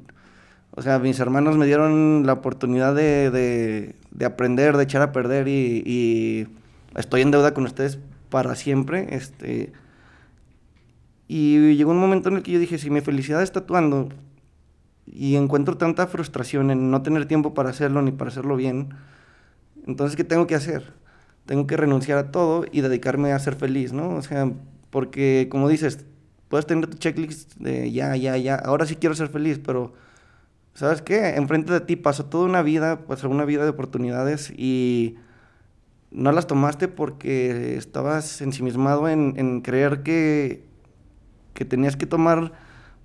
o 0.76 0.82
sea, 0.82 1.00
mis 1.00 1.20
hermanos 1.20 1.58
me 1.58 1.66
dieron 1.66 2.24
la 2.26 2.34
oportunidad 2.34 2.94
de, 2.94 3.96
aprender, 4.26 4.76
de 4.76 4.84
echar 4.84 5.02
a 5.02 5.14
perder 5.14 5.48
y, 5.48 6.48
estoy 6.96 7.22
en 7.22 7.32
deuda 7.32 7.54
con 7.54 7.64
ustedes 7.64 7.98
para 8.30 8.56
siempre. 8.56 9.16
Este, 9.16 9.72
y 11.30 11.76
llegó 11.76 11.92
un 11.92 12.00
momento 12.00 12.28
en 12.28 12.36
el 12.36 12.44
que 12.44 12.52
yo 12.52 12.60
dije, 12.60 12.78
si 12.78 12.90
mi 12.90 13.00
felicidad 13.00 13.42
está 13.42 13.62
tatuando 13.62 14.10
y 15.06 15.38
encuentro 15.38 15.78
tanta 15.78 16.08
frustración 16.08 16.70
en 16.72 16.92
no 16.92 17.02
tener 17.02 17.26
tiempo 17.26 17.54
para 17.54 17.70
hacerlo 17.70 18.02
ni 18.02 18.12
para 18.12 18.30
hacerlo 18.30 18.58
bien, 18.58 18.90
entonces, 19.88 20.18
¿qué 20.18 20.26
tengo 20.26 20.46
que 20.46 20.56
hacer? 20.56 20.94
Tengo 21.46 21.68
que 21.68 21.78
renunciar 21.78 22.18
a 22.18 22.32
todo 22.32 22.66
y 22.70 22.82
dedicarme 22.82 23.32
a 23.32 23.40
ser 23.40 23.56
feliz, 23.56 23.94
¿no? 23.94 24.10
O 24.10 24.22
sea, 24.22 24.52
porque 24.90 25.48
como 25.50 25.70
dices, 25.70 26.06
puedes 26.50 26.66
tener 26.66 26.88
tu 26.88 26.98
checklist 26.98 27.56
de 27.56 27.92
ya, 27.94 28.16
ya, 28.18 28.36
ya, 28.36 28.56
ahora 28.56 28.86
sí 28.86 28.96
quiero 28.98 29.16
ser 29.16 29.30
feliz, 29.30 29.60
pero 29.64 29.94
¿sabes 30.76 31.02
qué? 31.02 31.30
Enfrente 31.30 31.74
de 31.74 31.82
ti 31.82 31.96
pasó 31.96 32.26
toda 32.26 32.46
una 32.46 32.62
vida, 32.62 33.08
pasó 33.08 33.28
una 33.30 33.46
vida 33.46 33.64
de 33.64 33.70
oportunidades 33.70 34.54
y 34.56 35.16
no 36.12 36.32
las 36.32 36.46
tomaste 36.46 36.88
porque 36.88 37.76
estabas 37.76 38.42
ensimismado 38.42 39.10
en, 39.10 39.34
en 39.38 39.62
creer 39.62 40.04
que, 40.04 40.64
que 41.54 41.66
tenías 41.66 41.96
que 41.96 42.06
tomar 42.06 42.52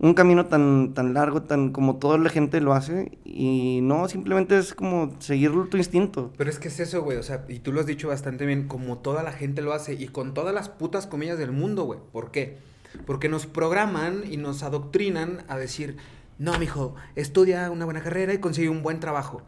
un 0.01 0.15
camino 0.15 0.47
tan, 0.47 0.95
tan 0.95 1.13
largo, 1.13 1.43
tan 1.43 1.73
como 1.73 1.97
toda 1.97 2.17
la 2.17 2.31
gente 2.31 2.61
lo 2.63 2.73
hace, 2.73 3.19
y 3.23 3.81
no, 3.83 4.09
simplemente 4.09 4.57
es 4.57 4.73
como 4.73 5.15
seguir 5.19 5.53
tu 5.69 5.77
instinto. 5.77 6.33
Pero 6.39 6.49
es 6.49 6.59
que 6.59 6.69
es 6.69 6.81
eso, 6.81 7.03
güey, 7.03 7.19
o 7.19 7.23
sea, 7.23 7.45
y 7.49 7.59
tú 7.59 7.71
lo 7.71 7.81
has 7.81 7.87
dicho 7.87 8.09
bastante 8.09 8.47
bien, 8.47 8.67
como 8.67 8.97
toda 8.99 9.23
la 9.23 9.33
gente 9.33 9.61
lo 9.61 9.75
hace, 9.75 9.93
y 9.93 10.09
con 10.09 10.33
todas 10.33 10.55
las 10.55 10.71
putas 10.71 11.07
comillas 11.07 11.37
del 11.37 11.53
mundo, 11.53 11.85
güey. 11.85 12.01
¿Por 12.13 12.31
qué? 12.31 12.57
Porque 13.05 13.29
nos 13.29 13.47
programan 13.47 14.23
y 14.29 14.39
nos 14.39 14.63
adoctrinan 14.63 15.45
a 15.49 15.59
decir, 15.59 15.99
no, 16.41 16.59
mijo, 16.59 16.95
estudia 17.17 17.71
una 17.71 17.85
buena 17.85 18.03
carrera 18.03 18.33
y 18.33 18.39
consigue 18.39 18.71
un 18.71 18.83
buen 18.83 18.99
trabajo. 18.99 19.43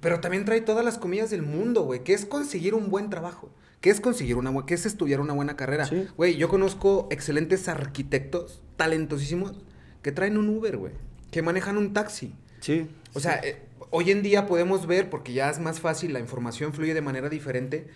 Pero 0.00 0.18
también 0.18 0.44
trae 0.44 0.60
todas 0.60 0.84
las 0.84 0.98
comillas 0.98 1.30
del 1.30 1.42
mundo, 1.42 1.82
güey. 1.82 2.02
¿Qué 2.02 2.14
es 2.14 2.24
conseguir 2.24 2.74
un 2.74 2.90
buen 2.90 3.10
trabajo? 3.10 3.48
¿Qué 3.80 3.90
es 3.90 4.00
conseguir 4.00 4.34
una 4.34 4.52
qué 4.66 4.74
es 4.74 4.84
estudiar 4.84 5.20
una 5.20 5.34
buena 5.34 5.54
carrera? 5.54 5.88
Güey, 6.16 6.36
yo 6.36 6.48
conozco 6.48 7.06
excelentes 7.12 7.68
arquitectos, 7.68 8.60
talentosísimos, 8.76 9.54
que 10.02 10.10
traen 10.10 10.36
un 10.36 10.48
Uber, 10.48 10.78
güey. 10.78 10.92
Que 11.30 11.42
manejan 11.42 11.78
un 11.78 11.92
taxi. 11.92 12.34
Sí. 12.58 12.88
O 13.14 13.20
sea, 13.20 13.36
eh, 13.36 13.62
hoy 13.90 14.10
en 14.10 14.22
día 14.22 14.48
podemos 14.48 14.88
ver, 14.88 15.10
porque 15.10 15.32
ya 15.32 15.48
es 15.48 15.60
más 15.60 15.78
fácil, 15.78 16.12
la 16.12 16.18
información 16.18 16.72
fluye 16.72 16.92
de 16.92 17.02
manera 17.02 17.28
diferente. 17.28 17.86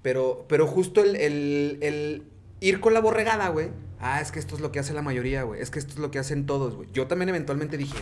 Pero, 0.00 0.46
pero 0.48 0.68
justo 0.68 1.02
el, 1.02 1.16
el 1.16 2.22
ir 2.60 2.80
con 2.80 2.94
la 2.94 3.00
borregada, 3.00 3.48
güey 3.48 3.70
ah, 4.00 4.20
es 4.20 4.32
que 4.32 4.38
esto 4.38 4.54
es 4.54 4.60
lo 4.60 4.72
que 4.72 4.78
hace 4.78 4.94
la 4.94 5.02
mayoría, 5.02 5.42
güey, 5.44 5.60
es 5.60 5.70
que 5.70 5.78
esto 5.78 5.92
es 5.92 5.98
lo 5.98 6.10
que 6.10 6.18
hacen 6.18 6.46
todos, 6.46 6.74
güey. 6.74 6.88
Yo 6.92 7.06
también 7.06 7.28
eventualmente 7.28 7.76
dije, 7.76 7.98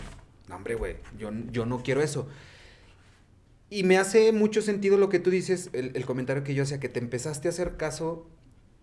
no, 0.47 0.55
hombre, 0.55 0.75
güey, 0.75 0.95
yo, 1.17 1.29
yo 1.51 1.65
no 1.65 1.83
quiero 1.83 2.01
eso. 2.01 2.27
Y 3.69 3.83
me 3.83 3.97
hace 3.97 4.31
mucho 4.31 4.61
sentido 4.61 4.97
lo 4.97 5.09
que 5.09 5.19
tú 5.19 5.29
dices, 5.29 5.69
el, 5.73 5.91
el 5.93 6.05
comentario 6.05 6.43
que 6.43 6.55
yo 6.55 6.63
hacía, 6.63 6.79
que 6.79 6.89
te 6.89 6.99
empezaste 6.99 7.47
a 7.47 7.51
hacer 7.51 7.77
caso 7.77 8.27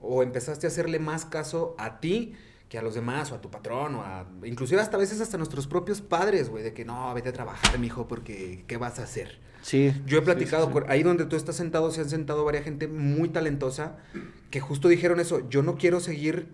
o 0.01 0.23
empezaste 0.23 0.67
a 0.67 0.69
hacerle 0.69 0.99
más 1.01 1.25
caso 1.25 1.75
a 1.79 1.99
ti 2.01 2.35
que 2.69 2.79
a 2.79 2.83
los 2.83 2.95
demás, 2.95 3.31
o 3.31 3.37
a 3.37 3.41
tu 3.41 3.51
patrón, 3.51 3.95
o 3.95 4.03
a... 4.03 4.27
Inclusive 4.45 4.81
hasta 4.81 4.97
a 4.97 5.01
veces 5.01 5.21
hasta 5.21 5.37
nuestros 5.39 5.67
propios 5.67 6.01
padres, 6.01 6.49
güey, 6.49 6.65
de 6.65 6.75
que 6.75 6.85
no, 6.85 7.13
vete 7.15 7.29
a 7.29 7.33
trabajar, 7.33 7.79
mijo, 7.79 8.09
porque 8.09 8.65
¿qué 8.67 8.77
vas 8.77 8.99
a 8.99 9.05
hacer? 9.05 9.39
Sí. 9.63 9.93
Yo 10.07 10.19
he 10.19 10.23
platicado, 10.23 10.67
sí, 10.67 10.73
sí. 10.73 10.81
con- 10.81 10.91
ahí 10.91 11.03
donde 11.03 11.27
tú 11.27 11.37
estás 11.37 11.57
sentado, 11.57 11.91
se 11.93 12.01
han 12.01 12.11
sentado 12.11 12.45
varias 12.45 12.65
gente 12.65 12.89
muy 12.89 13.29
talentosa 13.29 13.99
que 14.51 14.61
justo 14.61 14.89
dijeron 14.89 15.21
eso, 15.21 15.49
yo 15.49 15.63
no 15.63 15.77
quiero 15.77 16.01
seguir 16.01 16.53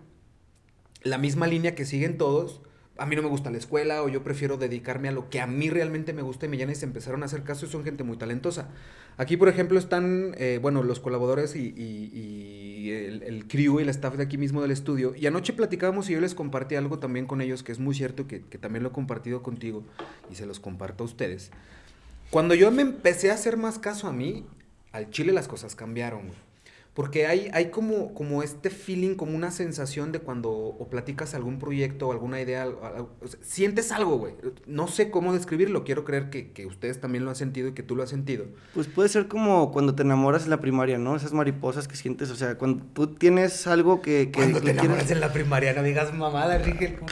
la 1.03 1.19
misma 1.19 1.47
línea 1.47 1.75
que 1.75 1.85
siguen 1.85 2.19
todos. 2.19 2.61
A 2.99 3.07
mí 3.07 3.17
no 3.17 3.23
me 3.23 3.29
gusta 3.29 3.51
la 3.51 3.59
escuela 3.59 4.03
o 4.03 4.09
yo 4.09 4.23
prefiero 4.23 4.59
dedicarme 4.59 5.09
a 5.09 5.13
lo 5.13 5.31
que 5.31 5.41
a 5.41 5.47
mí 5.47 5.71
realmente 5.71 6.13
me 6.13 6.23
gusta 6.23 6.47
y 6.47 6.49
me 6.49 6.57
llena 6.57 6.73
y 6.73 6.75
se 6.75 6.85
empezaron 6.85 7.23
a 7.23 7.27
hacer 7.27 7.43
caso 7.43 7.67
y 7.67 7.69
son 7.69 7.85
gente 7.85 8.05
muy 8.05 8.17
talentosa. 8.17 8.69
Aquí, 9.17 9.37
por 9.37 9.49
ejemplo, 9.49 9.79
están, 9.79 10.35
eh, 10.37 10.59
bueno, 10.61 10.83
los 10.83 11.01
colaboradores 11.01 11.57
y, 11.57 12.91
el, 12.91 13.23
el 13.23 13.49
crew 13.49 13.81
y 13.81 13.83
el 13.83 13.89
staff 13.89 14.17
de 14.17 14.25
aquí 14.25 14.37
mismo 14.37 14.61
del 14.61 14.71
estudio. 14.71 15.15
Y 15.17 15.27
anoche 15.27 15.53
platicábamos 15.53 16.11
y 16.11 16.13
yo 16.13 16.21
les 16.21 16.35
compartí 16.35 16.75
algo 16.75 16.99
también 16.99 17.27
con 17.27 17.41
ellos 17.41 17.63
que 17.63 17.73
es 17.73 17.79
muy 17.79 17.95
cierto 17.95 18.27
que, 18.27 18.43
que 18.43 18.59
también 18.59 18.83
lo 18.83 18.91
he 18.91 18.93
compartido 18.93 19.43
contigo 19.43 19.85
y 20.31 20.35
se 20.35 20.47
los 20.47 20.61
comparto 20.61 21.05
a 21.05 21.07
ustedes. 21.07 21.51
Cuando 22.31 22.55
yo 22.55 22.71
me 22.71 22.83
empecé 22.83 23.31
a 23.31 23.35
hacer 23.35 23.57
más 23.57 23.79
caso 23.79 24.09
a 24.09 24.13
mí, 24.13 24.47
al 24.93 25.11
chile 25.11 25.33
las 25.33 25.49
cosas 25.49 25.75
cambiaron. 25.75 26.52
Porque 26.95 27.27
hay, 27.27 27.49
hay 27.55 27.71
como, 27.71 28.13
como 28.13 28.43
este 28.43 28.69
feeling, 28.69 29.15
como 29.15 29.35
una 29.35 29.51
sensación 29.51 30.13
de 30.13 30.19
cuando 30.19 30.51
o 30.53 30.89
platicas 30.91 31.33
algún 31.35 31.59
proyecto 31.59 32.09
o 32.09 32.13
alguna 32.13 32.39
idea, 32.39 32.69
o 32.69 33.27
sea, 33.27 33.39
sientes 33.43 33.93
algo, 33.93 34.19
güey. 34.19 34.35
No 34.67 34.89
sé 34.89 35.11
cómo 35.11 35.33
describirlo, 35.33 35.85
quiero 35.85 36.05
creer 36.05 36.29
que, 36.29 36.53
que 36.53 36.67
ustedes 36.67 37.01
también 37.01 37.25
lo 37.25 37.31
han 37.31 37.37
sentido 37.37 37.69
y 37.69 37.73
que 37.73 37.83
tú 37.83 37.97
lo 37.97 38.03
has 38.03 38.11
sentido. 38.11 38.45
Pues 38.75 38.89
puede 38.89 39.09
ser 39.09 39.27
como 39.27 39.73
cuando 39.73 39.95
te 39.95 40.03
enamoras 40.03 40.45
en 40.45 40.51
la 40.51 40.61
primaria, 40.61 40.99
¿no? 40.99 41.17
Esas 41.17 41.33
mariposas 41.33 41.89
que 41.89 41.97
sientes, 41.97 42.29
o 42.31 42.37
sea, 42.37 42.59
cuando 42.59 42.85
tú 42.93 43.07
tienes 43.15 43.67
algo 43.67 44.03
que, 44.03 44.27
que 44.31 44.33
Cuando 44.41 44.61
te 44.61 44.73
enamoras 44.73 44.97
quieres- 45.05 45.11
en 45.13 45.21
la 45.21 45.33
primaria, 45.33 45.73
no 45.73 45.83
digas 45.83 46.13
mamada, 46.13 46.57
Enrique. 46.57 46.99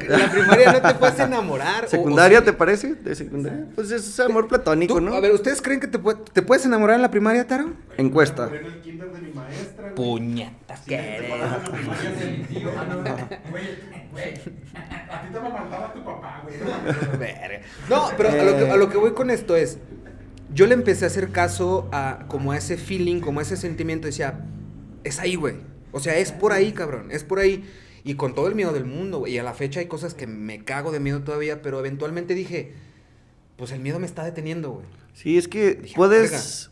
En 0.00 0.08
la 0.18 0.30
primaria 0.30 0.72
no 0.72 0.80
te 0.80 0.94
puedes 0.94 1.18
enamorar. 1.18 1.84
o- 1.84 1.86
o 1.86 1.90
¿Secundaria 1.90 2.38
sí. 2.38 2.44
te 2.46 2.52
parece? 2.54 2.94
¿De 2.94 3.14
secundaria? 3.14 3.66
Pues 3.74 3.90
es 3.90 4.18
amor 4.20 4.48
platónico, 4.48 4.94
Tú, 4.94 5.00
¿no? 5.02 5.12
A 5.14 5.20
ver, 5.20 5.32
¿ustedes 5.32 5.60
creen 5.60 5.78
que 5.78 5.88
te, 5.88 5.98
te 6.32 6.40
puedes 6.42 6.64
enamorar 6.64 6.96
en 6.96 7.02
la 7.02 7.10
primaria, 7.10 7.46
Taro? 7.46 7.72
Encuesta. 7.98 8.48
En 8.48 8.64
el 8.64 8.80
de 9.12 9.20
mi 9.20 9.32
maestra, 9.32 9.92
güey. 9.96 10.20
De 10.20 10.26
mi 12.30 12.44
tío. 12.44 12.70
Ah, 12.76 12.84
no, 12.84 13.02
güey, 13.50 13.64
güey. 14.12 14.34
A 15.08 15.22
ti 15.22 15.28
te 15.32 15.38
tu 15.98 16.04
papá, 16.04 16.42
güey. 16.44 16.56
No, 17.88 18.10
pero 18.16 18.28
a 18.30 18.44
lo, 18.44 18.56
que, 18.56 18.70
a 18.70 18.76
lo 18.76 18.88
que 18.88 18.98
voy 18.98 19.12
con 19.12 19.30
esto 19.30 19.56
es, 19.56 19.78
yo 20.52 20.66
le 20.66 20.74
empecé 20.74 21.04
a 21.04 21.08
hacer 21.08 21.30
caso 21.30 21.88
a 21.92 22.24
como 22.28 22.52
a 22.52 22.56
ese 22.56 22.76
feeling, 22.76 23.20
como 23.20 23.40
a 23.40 23.42
ese 23.42 23.56
sentimiento, 23.56 24.06
decía, 24.06 24.40
es 25.04 25.18
ahí, 25.18 25.34
güey. 25.34 25.56
O 25.92 26.00
sea, 26.00 26.18
es 26.18 26.32
por 26.32 26.52
ahí, 26.52 26.72
cabrón, 26.72 27.10
es 27.10 27.24
por 27.24 27.38
ahí. 27.38 27.64
Y 28.02 28.14
con 28.14 28.34
todo 28.34 28.48
el 28.48 28.54
miedo 28.54 28.72
del 28.72 28.86
mundo, 28.86 29.18
güey. 29.18 29.34
Y 29.34 29.38
a 29.38 29.42
la 29.42 29.52
fecha 29.52 29.80
hay 29.80 29.86
cosas 29.86 30.14
que 30.14 30.26
me 30.26 30.64
cago 30.64 30.90
de 30.90 31.00
miedo 31.00 31.22
todavía, 31.22 31.60
pero 31.60 31.78
eventualmente 31.78 32.34
dije, 32.34 32.72
pues 33.56 33.72
el 33.72 33.80
miedo 33.80 33.98
me 33.98 34.06
está 34.06 34.24
deteniendo, 34.24 34.70
güey. 34.70 34.86
Sí, 35.12 35.36
es 35.36 35.48
que 35.48 35.74
Dije, 35.74 35.94
puedes... 35.94 36.70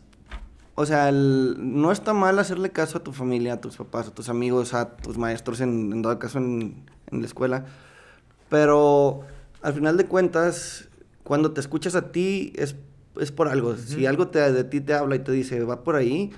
O 0.81 0.85
sea, 0.85 1.09
el- 1.09 1.55
no 1.59 1.91
está 1.91 2.13
mal 2.13 2.39
hacerle 2.39 2.69
caso 2.69 2.99
a 2.99 3.03
tu 3.03 3.11
familia, 3.11 3.55
a 3.55 3.59
tus 3.61 3.75
papás, 3.75 4.07
a 4.07 4.11
tus 4.13 4.29
amigos, 4.29 4.73
a 4.73 4.95
tus 4.95 5.17
maestros, 5.17 5.59
en, 5.59 5.91
en 5.91 6.01
dado 6.01 6.17
caso 6.19 6.37
en, 6.37 6.85
en 7.11 7.19
la 7.19 7.25
escuela. 7.27 7.65
Pero 8.49 9.21
al 9.61 9.73
final 9.73 9.97
de 9.97 10.05
cuentas, 10.05 10.87
cuando 11.23 11.51
te 11.51 11.59
escuchas 11.59 11.95
a 11.95 12.11
ti, 12.13 12.53
es, 12.55 12.75
es 13.19 13.31
por 13.33 13.49
algo. 13.49 13.75
Si 13.75 14.05
algo 14.05 14.29
te, 14.29 14.39
de 14.53 14.63
ti 14.63 14.79
te 14.79 14.93
habla 14.93 15.15
y 15.17 15.19
te 15.19 15.33
dice, 15.33 15.61
va 15.65 15.83
por 15.83 15.97
ahí, 15.97 16.31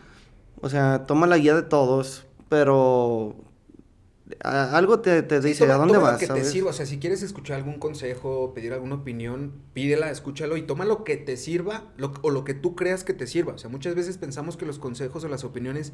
o 0.60 0.70
sea, 0.70 1.06
toma 1.06 1.28
la 1.28 1.38
guía 1.38 1.54
de 1.56 1.62
todos, 1.64 2.26
pero 2.50 3.36
a- 4.44 4.78
algo 4.78 5.00
te, 5.00 5.22
te 5.24 5.42
Sí, 5.42 5.50
dice, 5.50 5.60
toma- 5.66 5.76
¿a 5.76 5.78
dónde 5.78 5.94
toma 5.96 6.04
vas? 6.06 6.14
lo 6.14 6.20
que 6.20 6.26
te 6.28 6.40
¿sabes? 6.40 6.52
sirva. 6.52 6.70
O 6.70 6.74
sea, 6.74 6.86
si 6.86 6.98
quieres 7.00 7.22
escuchar 7.24 7.58
algún 7.58 7.80
consejo, 7.80 8.54
pedir 8.54 8.74
alguna 8.74 8.96
opinión, 8.96 9.54
pídela, 9.74 10.10
escúchalo 10.12 10.58
y 10.58 10.64
toma 10.64 10.86
lo 10.86 11.04
que 11.04 11.18
te 11.18 11.38
sirva 11.38 11.92
lo- 11.98 12.14
o 12.22 12.30
lo 12.30 12.44
que 12.44 12.54
tú 12.54 12.76
creas 12.76 13.04
que 13.04 13.14
te 13.14 13.28
sirva. 13.28 13.54
O 13.54 13.58
sea, 13.58 13.70
muchas 13.70 13.96
veces 13.96 14.18
pensamos 14.18 14.58
que 14.58 14.66
los 14.66 14.80
consejos 14.80 15.24
o 15.24 15.28
las 15.28 15.44
opiniones 15.44 15.94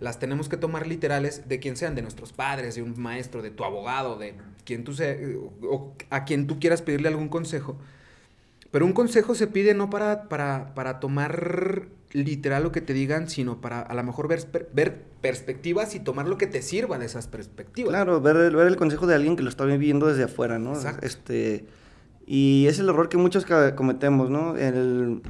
las 0.00 0.18
tenemos 0.20 0.48
que 0.48 0.56
tomar 0.56 0.86
literales 0.86 1.48
de 1.48 1.58
quien 1.58 1.76
sean, 1.76 1.94
de 1.94 2.02
nuestros 2.02 2.32
padres, 2.32 2.74
de 2.76 2.82
un 2.82 3.00
maestro, 3.00 3.42
de 3.42 3.50
tu 3.50 3.64
abogado, 3.64 4.16
de 4.16 4.34
quien 4.64 4.84
tú 4.84 4.92
sea, 4.94 5.16
o 5.62 5.94
a 6.10 6.24
quien 6.24 6.46
tú 6.46 6.60
quieras 6.60 6.82
pedirle 6.82 7.08
algún 7.08 7.28
consejo. 7.28 7.76
Pero 8.70 8.84
un 8.84 8.92
consejo 8.92 9.34
se 9.34 9.46
pide 9.46 9.72
no 9.74 9.88
para, 9.90 10.24
para, 10.28 10.74
para 10.74 11.00
tomar 11.00 11.86
literal 12.12 12.62
lo 12.62 12.72
que 12.72 12.80
te 12.80 12.92
digan, 12.94 13.28
sino 13.28 13.60
para 13.60 13.80
a 13.80 13.94
lo 13.94 14.02
mejor 14.02 14.28
ver, 14.28 14.46
ver 14.72 15.02
perspectivas 15.20 15.94
y 15.94 16.00
tomar 16.00 16.26
lo 16.28 16.38
que 16.38 16.46
te 16.46 16.62
sirva 16.62 16.98
de 16.98 17.06
esas 17.06 17.26
perspectivas. 17.28 17.90
Claro, 17.90 18.20
ver, 18.20 18.36
el- 18.36 18.56
ver 18.56 18.66
el 18.66 18.76
consejo 18.76 19.06
de 19.06 19.14
alguien 19.14 19.36
que 19.36 19.42
lo 19.42 19.48
está 19.48 19.64
viviendo 19.64 20.06
desde 20.06 20.24
afuera, 20.24 20.58
¿no? 20.58 20.72
Exacto. 20.74 21.06
Este, 21.06 21.64
y 22.26 22.66
es 22.66 22.78
el 22.78 22.88
error 22.88 23.08
que 23.08 23.16
muchos 23.16 23.46
cometemos, 23.74 24.28
¿no? 24.30 24.56
El, 24.56 25.22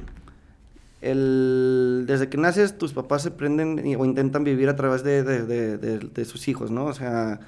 el- 1.01 2.03
desde 2.07 2.27
que 2.29 2.37
naces, 2.37 2.77
tus 2.77 2.93
papás 2.93 3.23
se 3.23 3.31
prenden 3.31 3.79
o 3.97 4.05
intentan 4.05 4.43
vivir 4.43 4.69
a 4.69 4.75
través 4.75 5.03
de- 5.03 5.23
de- 5.23 5.45
de- 5.77 5.99
de 5.99 6.25
sus 6.25 6.47
hijos, 6.47 6.71
¿no? 6.71 6.85
O 6.85 6.93
sea, 6.93 7.39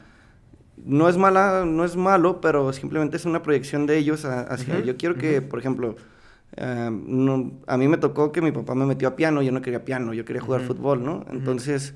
no 0.85 1.07
es 1.09 1.17
mala, 1.17 1.63
no 1.65 1.85
es 1.85 1.95
malo, 1.95 2.41
pero 2.41 2.71
simplemente 2.73 3.17
es 3.17 3.25
una 3.25 3.41
proyección 3.41 3.85
de 3.85 3.97
ellos 3.97 4.25
a- 4.25 4.41
hacia... 4.41 4.79
Yo 4.79 4.97
quiero 4.97 5.15
que, 5.15 5.41
por 5.41 5.59
ejemplo, 5.59 5.95
eh, 6.57 6.89
no- 6.91 7.51
a 7.67 7.77
mí 7.77 7.87
me 7.87 7.97
tocó 7.97 8.31
que 8.31 8.41
mi 8.41 8.51
papá 8.51 8.75
me 8.75 8.85
metió 8.85 9.07
a 9.07 9.15
piano, 9.15 9.41
yo 9.41 9.51
no 9.51 9.61
quería 9.61 9.85
piano, 9.85 10.13
yo 10.13 10.25
quería 10.25 10.41
jugar 10.41 10.61
fútbol, 10.61 11.03
¿no? 11.03 11.25
Entonces, 11.31 11.93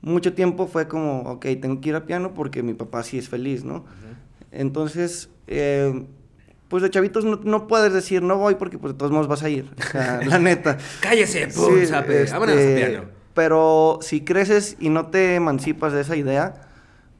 mucho 0.00 0.32
tiempo 0.34 0.66
fue 0.66 0.88
como, 0.88 1.20
ok, 1.22 1.46
tengo 1.60 1.80
que 1.80 1.88
ir 1.90 1.94
a 1.96 2.04
piano 2.06 2.34
porque 2.34 2.62
mi 2.62 2.74
papá 2.74 3.02
sí 3.02 3.18
es 3.18 3.28
feliz, 3.28 3.64
¿no? 3.64 3.84
Entonces, 4.52 5.30
eh, 5.46 6.04
pues 6.68 6.82
de 6.82 6.90
chavitos 6.90 7.24
no, 7.24 7.40
no 7.42 7.66
puedes 7.66 7.92
decir 7.92 8.22
no 8.22 8.36
voy 8.38 8.54
porque 8.56 8.78
pues 8.78 8.92
de 8.94 8.98
todos 8.98 9.12
modos 9.12 9.28
vas 9.28 9.42
a 9.42 9.48
ir, 9.48 9.70
o 9.78 9.82
sea, 9.90 10.20
la 10.24 10.38
neta. 10.38 10.78
Cállese, 11.00 11.46
pum, 11.48 11.52
Sí, 11.76 11.80
este, 11.82 12.24
vámonos 12.32 12.54
a 12.56 12.74
piano. 12.76 13.04
Pero 13.34 13.98
si 14.00 14.20
creces 14.22 14.76
y 14.78 14.90
no 14.90 15.06
te 15.08 15.34
emancipas 15.34 15.92
de 15.92 16.00
esa 16.02 16.14
idea, 16.16 16.63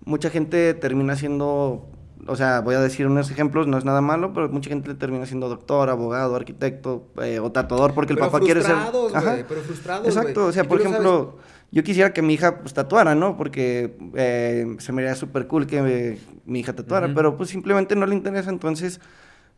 mucha 0.05 0.31
gente 0.31 0.75
termina 0.75 1.17
siendo, 1.17 1.87
o 2.27 2.37
sea, 2.37 2.61
voy 2.61 2.75
a 2.75 2.81
decir 2.81 3.07
unos 3.07 3.31
ejemplos, 3.31 3.67
no 3.67 3.79
es 3.79 3.85
nada 3.85 4.01
malo, 4.01 4.33
pero 4.33 4.49
mucha 4.49 4.69
gente 4.69 4.95
termina 4.95 5.27
siendo 5.27 5.49
doctor, 5.49 5.89
abogado, 5.91 6.37
arquitecto 6.37 7.07
eh, 7.23 7.39
o 7.39 7.51
tatuador 7.53 7.95
porque 7.95 8.13
el 8.13 8.19
Pero 8.19 8.31
papá 8.31 8.45
quiere 8.45 8.63
ser... 8.63 8.75
Ajá. 8.77 9.37
pero 9.49 9.61
frustrados, 9.63 10.07
Exacto, 10.07 10.47
o 10.47 10.53
sea, 10.53 10.65
por 10.65 10.79
lo 10.79 10.85
ejemplo, 10.85 11.39
yo 11.71 11.83
quisiera 11.83 12.13
que 12.13 12.23
mi 12.23 12.35
hija 12.35 12.61
pues 12.61 12.75
tatuara, 12.75 13.15
¿no? 13.15 13.37
Porque 13.37 13.97
eh, 14.15 14.77
se 14.79 14.93
me 14.93 15.03
haría 15.03 15.15
súper 15.15 15.47
cool 15.47 15.67
que 15.67 15.83
me- 15.83 16.19
mi 16.47 16.61
hija 16.61 16.73
tatuara, 16.75 17.13
pero 17.15 17.37
pues 17.37 17.51
simplemente 17.51 17.97
no 17.97 18.07
le 18.07 18.15
interesa, 18.15 18.51
entonces 18.51 19.01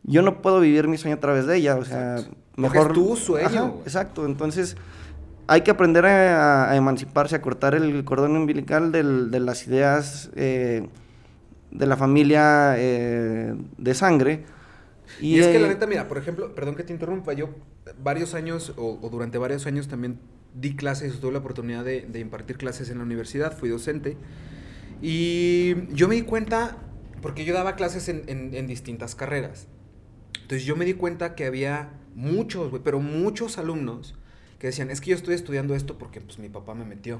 yo 0.03 0.21
no 0.21 0.41
puedo 0.41 0.59
vivir 0.61 0.87
mi 0.87 0.97
sueño 0.97 1.17
a 1.17 1.19
través 1.19 1.45
de 1.47 1.57
ella, 1.57 1.75
o 1.75 1.83
sea, 1.83 2.15
Exacto. 2.19 2.37
Porque 2.55 2.61
mejor... 2.79 2.87
es 2.87 2.93
tu 2.93 3.15
sueño, 3.17 3.47
Ajá, 3.47 3.71
exacto, 3.83 4.25
entonces 4.25 4.77
hay 5.47 5.61
que 5.61 5.71
aprender 5.71 6.05
a, 6.05 6.75
emanciparse, 6.75 7.35
a 7.35 7.41
cortar 7.41 7.75
el 7.75 8.03
cordón 8.03 8.35
umbilical 8.35 8.91
del- 8.91 9.31
de 9.31 9.39
las 9.39 9.65
ideas 9.67 10.29
eh, 10.35 10.87
de 11.71 11.85
la 11.85 11.97
familia 11.97 12.75
eh, 12.77 13.55
de 13.77 13.93
sangre. 13.93 14.45
Y, 15.19 15.39
es 15.39 15.47
que 15.47 15.59
la 15.59 15.67
neta, 15.69 15.87
mira, 15.87 16.07
por 16.07 16.17
ejemplo, 16.17 16.53
perdón 16.53 16.75
que 16.75 16.83
te 16.83 16.93
interrumpa, 16.93 17.33
yo 17.33 17.49
varios 18.03 18.33
años 18.33 18.73
o, 18.77 18.99
o 19.01 19.09
durante 19.09 19.37
varios 19.37 19.65
años 19.65 19.87
también 19.87 20.19
di 20.53 20.75
clases, 20.75 21.19
tuve 21.19 21.31
la 21.33 21.39
oportunidad 21.39 21.85
de, 21.85 22.07
impartir 22.19 22.57
clases 22.57 22.89
en 22.89 22.97
la 22.97 23.03
universidad, 23.03 23.57
fui 23.57 23.69
docente. 23.69 24.17
Y 25.01 25.87
yo 25.93 26.07
me 26.07 26.15
di 26.15 26.23
cuenta, 26.23 26.77
porque 27.21 27.45
yo 27.45 27.53
daba 27.53 27.75
clases 27.75 28.09
en, 28.09 28.23
en- 28.27 28.67
distintas 28.67 29.15
carreras. 29.15 29.67
Entonces 30.33 30.65
yo 30.65 30.75
me 30.75 30.85
di 30.85 30.93
cuenta 30.93 31.35
que 31.35 31.45
había 31.45 31.89
muchos, 32.15 32.71
pero 32.83 32.99
muchos 32.99 33.57
alumnos 33.57 34.15
que 34.59 34.67
decían, 34.67 34.89
es 34.89 35.01
que 35.01 35.11
yo 35.11 35.15
estoy 35.15 35.35
estudiando 35.35 35.75
esto 35.75 35.97
porque 35.97 36.21
pues 36.21 36.39
mi 36.39 36.49
papá 36.49 36.73
me 36.73 36.85
metió. 36.85 37.19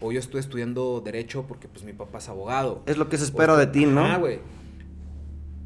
O 0.00 0.12
yo 0.12 0.18
estoy 0.20 0.40
estudiando 0.40 1.00
derecho 1.04 1.46
porque 1.46 1.68
pues 1.68 1.84
mi 1.84 1.92
papá 1.92 2.18
es 2.18 2.28
abogado. 2.28 2.82
es 2.86 2.96
lo 2.98 3.08
que 3.08 3.16
se 3.16 3.24
espera 3.24 3.56
de 3.56 3.66
ti, 3.68 3.86
¿no? 3.86 4.04
Ah, 4.04 4.18
güey. 4.18 4.40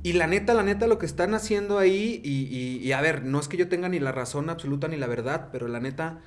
Y 0.03 0.13
la 0.13 0.27
neta, 0.29 0.55
la 0.55 0.63
neta, 0.63 0.87
lo 0.87 0.99
que 0.99 1.07
están 1.07 1.35
haciendo 1.35 1.79
ahí, 1.79 2.21
y, 2.23 2.45
y- 2.57 2.79
y 2.79 2.93
a 2.93 3.01
ver, 3.01 3.25
no 3.25 3.41
es 3.41 3.49
que 3.49 3.57
yo 3.57 3.69
tenga 3.69 3.89
ni 3.89 3.99
la 3.99 4.13
razón 4.13 4.49
absoluta 4.49 4.87
ni 4.87 4.97
la 4.97 5.09
verdad, 5.09 5.49
pero 5.51 5.67
la 5.67 5.81
neta, 5.81 6.21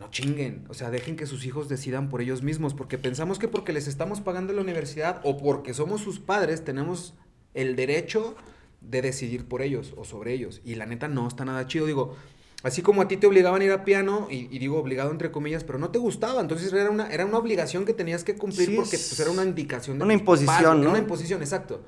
no 0.00 0.10
chinguen. 0.10 0.64
O 0.68 0.74
sea, 0.74 0.90
dejen 0.90 1.14
que 1.16 1.26
sus 1.26 1.46
hijos 1.46 1.68
decidan 1.68 2.08
por 2.08 2.20
ellos 2.20 2.42
mismos, 2.42 2.74
porque 2.74 2.98
pensamos 2.98 3.38
que 3.38 3.46
porque 3.46 3.72
les 3.72 3.86
estamos 3.86 4.20
pagando 4.20 4.52
la 4.52 4.62
universidad 4.62 5.20
o 5.22 5.38
porque 5.38 5.74
somos 5.74 6.00
sus 6.00 6.18
padres, 6.18 6.64
tenemos 6.64 7.14
el 7.54 7.76
derecho 7.76 8.34
de 8.80 9.00
decidir 9.00 9.46
por 9.46 9.62
ellos 9.62 9.94
o 9.96 10.04
sobre 10.04 10.32
ellos. 10.34 10.60
Y 10.64 10.74
la 10.74 10.84
neta, 10.86 11.06
no 11.06 11.28
está 11.28 11.44
nada 11.44 11.66
chido. 11.68 11.86
Digo, 11.86 12.16
así 12.64 12.82
como 12.82 13.00
a 13.00 13.06
ti 13.06 13.16
te 13.16 13.28
obligaban 13.28 13.62
a 13.62 13.64
ir 13.64 13.70
a 13.70 13.84
piano, 13.84 14.26
y, 14.28 14.48
y 14.50 14.58
digo 14.58 14.78
obligado 14.78 15.12
entre 15.12 15.30
comillas, 15.30 15.62
pero 15.62 15.78
no 15.78 15.90
te 15.90 16.00
gustaba. 16.00 16.40
Entonces 16.40 16.72
era 16.72 16.90
una, 16.90 17.08
era 17.12 17.24
una 17.24 17.38
obligación 17.38 17.84
que 17.84 17.94
tenías 17.94 18.24
que 18.24 18.34
cumplir 18.34 18.70
Sí, 18.70 18.74
porque 18.74 18.96
es 18.96 19.08
pues, 19.08 19.20
era 19.20 19.30
una 19.30 19.44
indicación 19.44 19.98
de 19.98 20.04
una 20.04 20.14
papás, 20.14 20.40
imposición, 20.40 20.82
¿no? 20.82 20.90
Una 20.90 20.98
imposición, 20.98 21.40
exacto. 21.40 21.82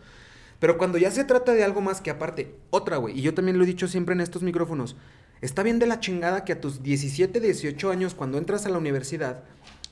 Pero 0.61 0.79
cuando 0.79 0.97
ya 0.97 1.11
se 1.11 1.25
trata 1.25 1.53
de 1.53 1.65
algo 1.65 1.81
más 1.81 2.01
que 2.01 2.11
aparte, 2.11 2.55
otra, 2.71 2.97
güey, 2.99 3.19
y 3.19 3.23
yo 3.23 3.35
también 3.35 3.59
lo 3.59 3.65
he 3.65 3.67
dicho 3.67 3.89
siempre 3.89 4.15
en 4.15 4.21
estos 4.21 4.43
micrófonos, 4.43 4.97
Está 5.43 5.63
bien 5.63 5.79
de 5.79 5.87
la 5.87 6.01
chingada 6.01 6.45
que 6.45 6.53
a 6.53 6.61
tus 6.61 6.83
17, 6.83 7.41
18 7.41 7.91
años, 7.91 8.15
cuando 8.15 8.39
entras 8.39 8.65
a 8.65 8.71
la 8.71 8.79
universidad, 8.79 9.45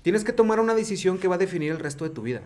tienes 0.02 0.24
que 0.24 0.32
tomar 0.32 0.58
una 0.58 0.74
decisión 0.74 1.18
que 1.18 1.28
va 1.28 1.34
a 1.34 1.38
definir 1.38 1.70
el 1.70 1.78
resto 1.78 2.04
de 2.04 2.10
tu 2.10 2.22
vida. 2.22 2.42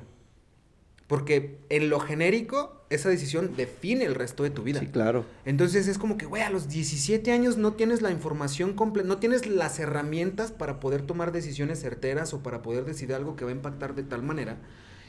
Porque 1.09 1.59
en 1.71 1.89
lo 1.89 1.99
genérico, 2.01 2.85
esa 2.91 3.09
decisión 3.09 3.53
define 3.57 4.05
el 4.05 4.15
resto 4.15 4.43
de 4.43 4.51
tu 4.51 4.63
vida. 4.63 4.79
Sí, 4.79 4.87
claro. 4.87 5.25
Entonces 5.47 5.89
es 5.89 5.99
como 5.99 6.19
que, 6.19 6.27
güey, 6.27 6.43
a 6.43 6.51
los 6.51 6.69
17 6.69 7.33
años 7.33 7.57
no 7.57 7.73
tienes 7.73 8.03
la 8.03 8.11
información 8.11 8.75
completa, 8.75 9.09
no 9.09 9.17
tienes 9.17 9.47
las 9.47 9.79
herramientas 9.81 10.53
para 10.53 10.81
poder 10.81 11.03
tomar 11.03 11.33
decisiones 11.33 11.81
certeras 11.81 12.35
o 12.35 12.43
para 12.43 12.61
poder 12.63 12.85
decidir 12.85 13.15
algo 13.15 13.37
que 13.37 13.45
va 13.45 13.51
a 13.51 13.55
impactar 13.55 13.95
de 13.95 14.03
tal 14.03 14.23
manera. 14.23 14.59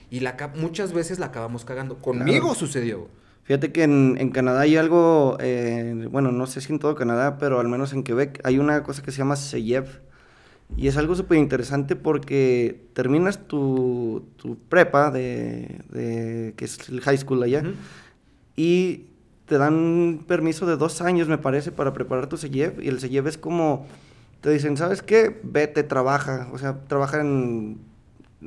Y 0.10 0.22
la, 0.22 0.36
muchas 0.56 0.94
veces 0.94 1.20
la 1.20 1.28
acabamos 1.28 1.66
cagando. 1.66 1.98
Conmigo 2.00 2.40
Claro. 2.46 2.56
sucedió. 2.56 3.08
Fíjate 3.44 3.72
que 3.72 3.84
en, 3.84 4.16
en 4.20 4.30
Canadá 4.30 4.62
hay 4.62 4.78
algo, 4.78 5.36
eh, 5.42 6.08
bueno, 6.10 6.32
no 6.32 6.48
sé 6.48 6.62
si 6.62 6.72
en 6.72 6.80
todo 6.80 6.96
Canadá, 6.96 7.38
pero 7.40 7.60
al 7.60 7.68
menos 7.68 7.94
en 7.94 8.04
Quebec 8.04 8.40
hay 8.44 8.58
una 8.58 8.84
cosa 8.84 9.02
que 9.02 9.12
se 9.12 9.18
llama 9.18 9.36
SEYEV. 9.36 9.86
Y 10.78 10.88
es 10.88 10.98
algo 10.98 11.16
súper 11.16 11.38
interesante 11.38 11.96
porque 11.96 12.88
terminas 12.94 13.48
tu, 13.48 14.24
tu 14.38 14.56
prepa, 14.58 15.12
de, 15.12 15.82
de- 15.90 16.54
que 16.56 16.66
es 16.66 16.88
el 16.90 17.02
high 17.02 17.18
school 17.18 17.44
allá, 17.44 17.64
y 18.56 19.06
te 19.46 19.58
dan 19.58 20.24
permiso 20.28 20.66
de 20.66 20.78
dos 20.78 21.02
años, 21.02 21.28
me 21.28 21.38
parece, 21.38 21.72
para 21.72 21.94
preparar 21.94 22.28
tu 22.28 22.38
SEYEV. 22.38 22.82
Y 22.84 22.88
el 22.88 23.00
SEYEV 23.00 23.28
es 23.28 23.38
como, 23.38 23.88
te 24.42 24.52
dicen, 24.52 24.78
¿sabes 24.78 25.02
qué? 25.02 25.40
Vete, 25.44 25.84
trabaja. 25.84 26.50
O 26.54 26.58
sea, 26.58 26.80
trabaja 26.88 27.20
en 27.22 27.80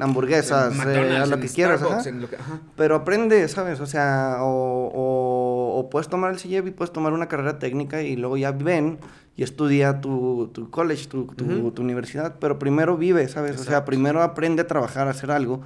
hamburguesas, 0.00 0.74
eh, 0.86 1.18
haz 1.20 1.28
lo 1.28 1.38
que 1.40 1.48
quieras. 1.48 1.82
Ajá. 1.82 2.10
lo 2.10 2.28
que- 2.28 2.36
ajá. 2.36 2.60
Pero 2.76 2.94
aprende, 2.96 3.46
¿sabes? 3.48 3.80
O 3.80 3.86
sea, 3.86 4.36
o, 4.40 4.46
o- 4.94 5.78
o 5.80 5.90
puedes 5.90 6.08
tomar 6.08 6.32
el 6.32 6.38
CIEB 6.38 6.68
y 6.68 6.70
puedes 6.70 6.92
tomar 6.92 7.12
una 7.12 7.28
carrera 7.28 7.58
técnica 7.58 8.02
y 8.02 8.16
luego 8.16 8.36
ya 8.36 8.52
ven 8.52 8.98
y 9.36 9.42
estudia 9.42 10.00
tu, 10.00 10.50
tu 10.52 10.70
college, 10.70 11.06
tu, 11.08 11.26
tu- 11.26 11.44
Ujú. 11.44 11.70
tu 11.72 11.82
universidad. 11.82 12.36
Pero 12.38 12.58
primero 12.58 12.96
vive, 12.96 13.28
¿sabes? 13.28 13.52
O 13.52 13.58
sea, 13.58 13.64
Exacto. 13.64 13.86
primero 13.86 14.22
aprende 14.22 14.62
a 14.62 14.66
trabajar, 14.66 15.08
a 15.08 15.10
hacer 15.10 15.30
algo. 15.30 15.62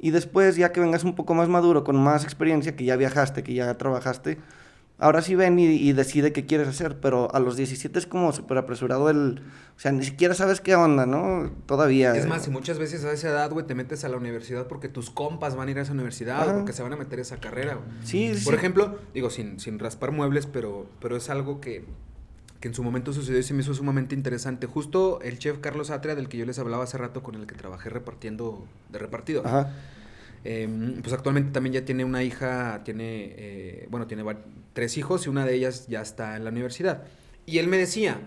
Y 0.00 0.10
después, 0.10 0.56
ya 0.56 0.72
que 0.72 0.80
vengas 0.80 1.04
un 1.04 1.14
poco 1.14 1.32
más 1.34 1.48
maduro, 1.48 1.84
con 1.84 1.96
más 1.96 2.24
experiencia, 2.24 2.74
que 2.74 2.84
ya 2.84 2.96
viajaste, 2.96 3.44
que 3.44 3.54
ya 3.54 3.72
trabajaste, 3.78 4.38
ahora 5.02 5.20
sí 5.20 5.34
ven 5.34 5.58
y, 5.58 5.64
y 5.66 5.92
decide 5.92 6.32
qué 6.32 6.46
quieres 6.46 6.68
hacer. 6.68 6.98
Pero 7.00 7.34
a 7.34 7.40
los 7.40 7.56
17 7.56 7.98
es 7.98 8.06
como 8.06 8.32
súper 8.32 8.58
apresurado 8.58 9.10
el... 9.10 9.42
O 9.76 9.80
sea, 9.82 9.90
ni 9.90 10.04
siquiera 10.04 10.34
sabes 10.34 10.60
qué 10.60 10.76
onda, 10.76 11.06
¿no? 11.06 11.50
Todavía. 11.66 12.14
Es 12.14 12.26
más, 12.26 12.46
y 12.46 12.50
muchas 12.50 12.78
veces 12.78 13.04
a 13.04 13.12
esa 13.12 13.28
edad, 13.30 13.50
güey, 13.50 13.66
te 13.66 13.74
metes 13.74 14.04
a 14.04 14.08
la 14.08 14.16
universidad 14.16 14.66
porque 14.68 14.88
tus 14.88 15.10
compas 15.10 15.56
van 15.56 15.68
a 15.68 15.70
ir 15.72 15.78
a 15.78 15.82
esa 15.82 15.92
universidad 15.92 16.40
Ajá. 16.42 16.52
o 16.52 16.56
porque 16.58 16.72
se 16.72 16.82
van 16.82 16.92
a 16.92 16.96
meter 16.96 17.18
a 17.18 17.22
esa 17.22 17.38
carrera, 17.38 17.74
güey. 17.74 17.86
Sí, 18.04 18.34
sí, 18.34 18.44
Por 18.44 18.54
sí. 18.54 18.58
ejemplo, 18.58 18.98
digo, 19.12 19.30
sin, 19.30 19.58
sin 19.58 19.78
raspar 19.78 20.12
muebles, 20.12 20.46
pero, 20.46 20.86
pero 21.00 21.16
es 21.16 21.30
algo 21.30 21.60
que, 21.60 21.84
que 22.60 22.68
en 22.68 22.74
su 22.74 22.84
momento 22.84 23.12
sucedió 23.12 23.40
y 23.40 23.42
se 23.42 23.54
me 23.54 23.62
hizo 23.62 23.74
sumamente 23.74 24.14
interesante. 24.14 24.66
Justo 24.66 25.20
el 25.22 25.38
chef 25.38 25.58
Carlos 25.58 25.90
Atria, 25.90 26.14
del 26.14 26.28
que 26.28 26.36
yo 26.36 26.46
les 26.46 26.58
hablaba 26.60 26.84
hace 26.84 26.98
rato, 26.98 27.22
con 27.22 27.34
el 27.34 27.46
que 27.46 27.54
trabajé 27.56 27.90
repartiendo 27.90 28.64
de 28.90 28.98
repartido. 29.00 29.42
Ajá. 29.44 29.72
Eh, 30.44 30.98
pues 31.00 31.12
actualmente 31.12 31.52
también 31.52 31.74
ya 31.74 31.84
tiene 31.84 32.04
una 32.04 32.22
hija, 32.22 32.82
tiene, 32.84 33.34
eh, 33.36 33.86
bueno, 33.90 34.06
tiene 34.06 34.24
tres 34.72 34.96
hijos 34.98 35.26
y 35.26 35.28
una 35.28 35.46
de 35.46 35.54
ellas 35.54 35.86
ya 35.88 36.00
está 36.00 36.36
en 36.36 36.44
la 36.44 36.50
universidad. 36.50 37.04
Y 37.46 37.58
él 37.58 37.68
me 37.68 37.78
decía, 37.78 38.20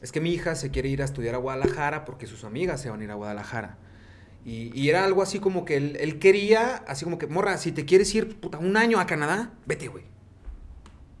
es 0.00 0.12
que 0.12 0.20
mi 0.20 0.32
hija 0.32 0.54
se 0.54 0.70
quiere 0.70 0.88
ir 0.88 1.02
a 1.02 1.04
estudiar 1.04 1.34
a 1.34 1.38
Guadalajara 1.38 2.04
porque 2.04 2.26
sus 2.26 2.44
amigas 2.44 2.80
se 2.80 2.90
van 2.90 3.00
a 3.00 3.04
ir 3.04 3.10
a 3.10 3.14
Guadalajara. 3.14 3.78
Y, 4.44 4.88
era 4.88 5.04
algo 5.04 5.22
así 5.22 5.38
como 5.38 5.64
que 5.64 5.76
él, 5.76 6.18
quería, 6.18 6.82
así 6.88 7.04
como 7.04 7.16
que, 7.16 7.28
morra, 7.28 7.58
si 7.58 7.70
te 7.70 7.84
quieres 7.84 8.12
ir 8.14 8.36
un 8.58 8.76
año 8.76 8.98
a 8.98 9.06
Canadá, 9.06 9.52
vete, 9.66 9.86
güey. 9.86 10.04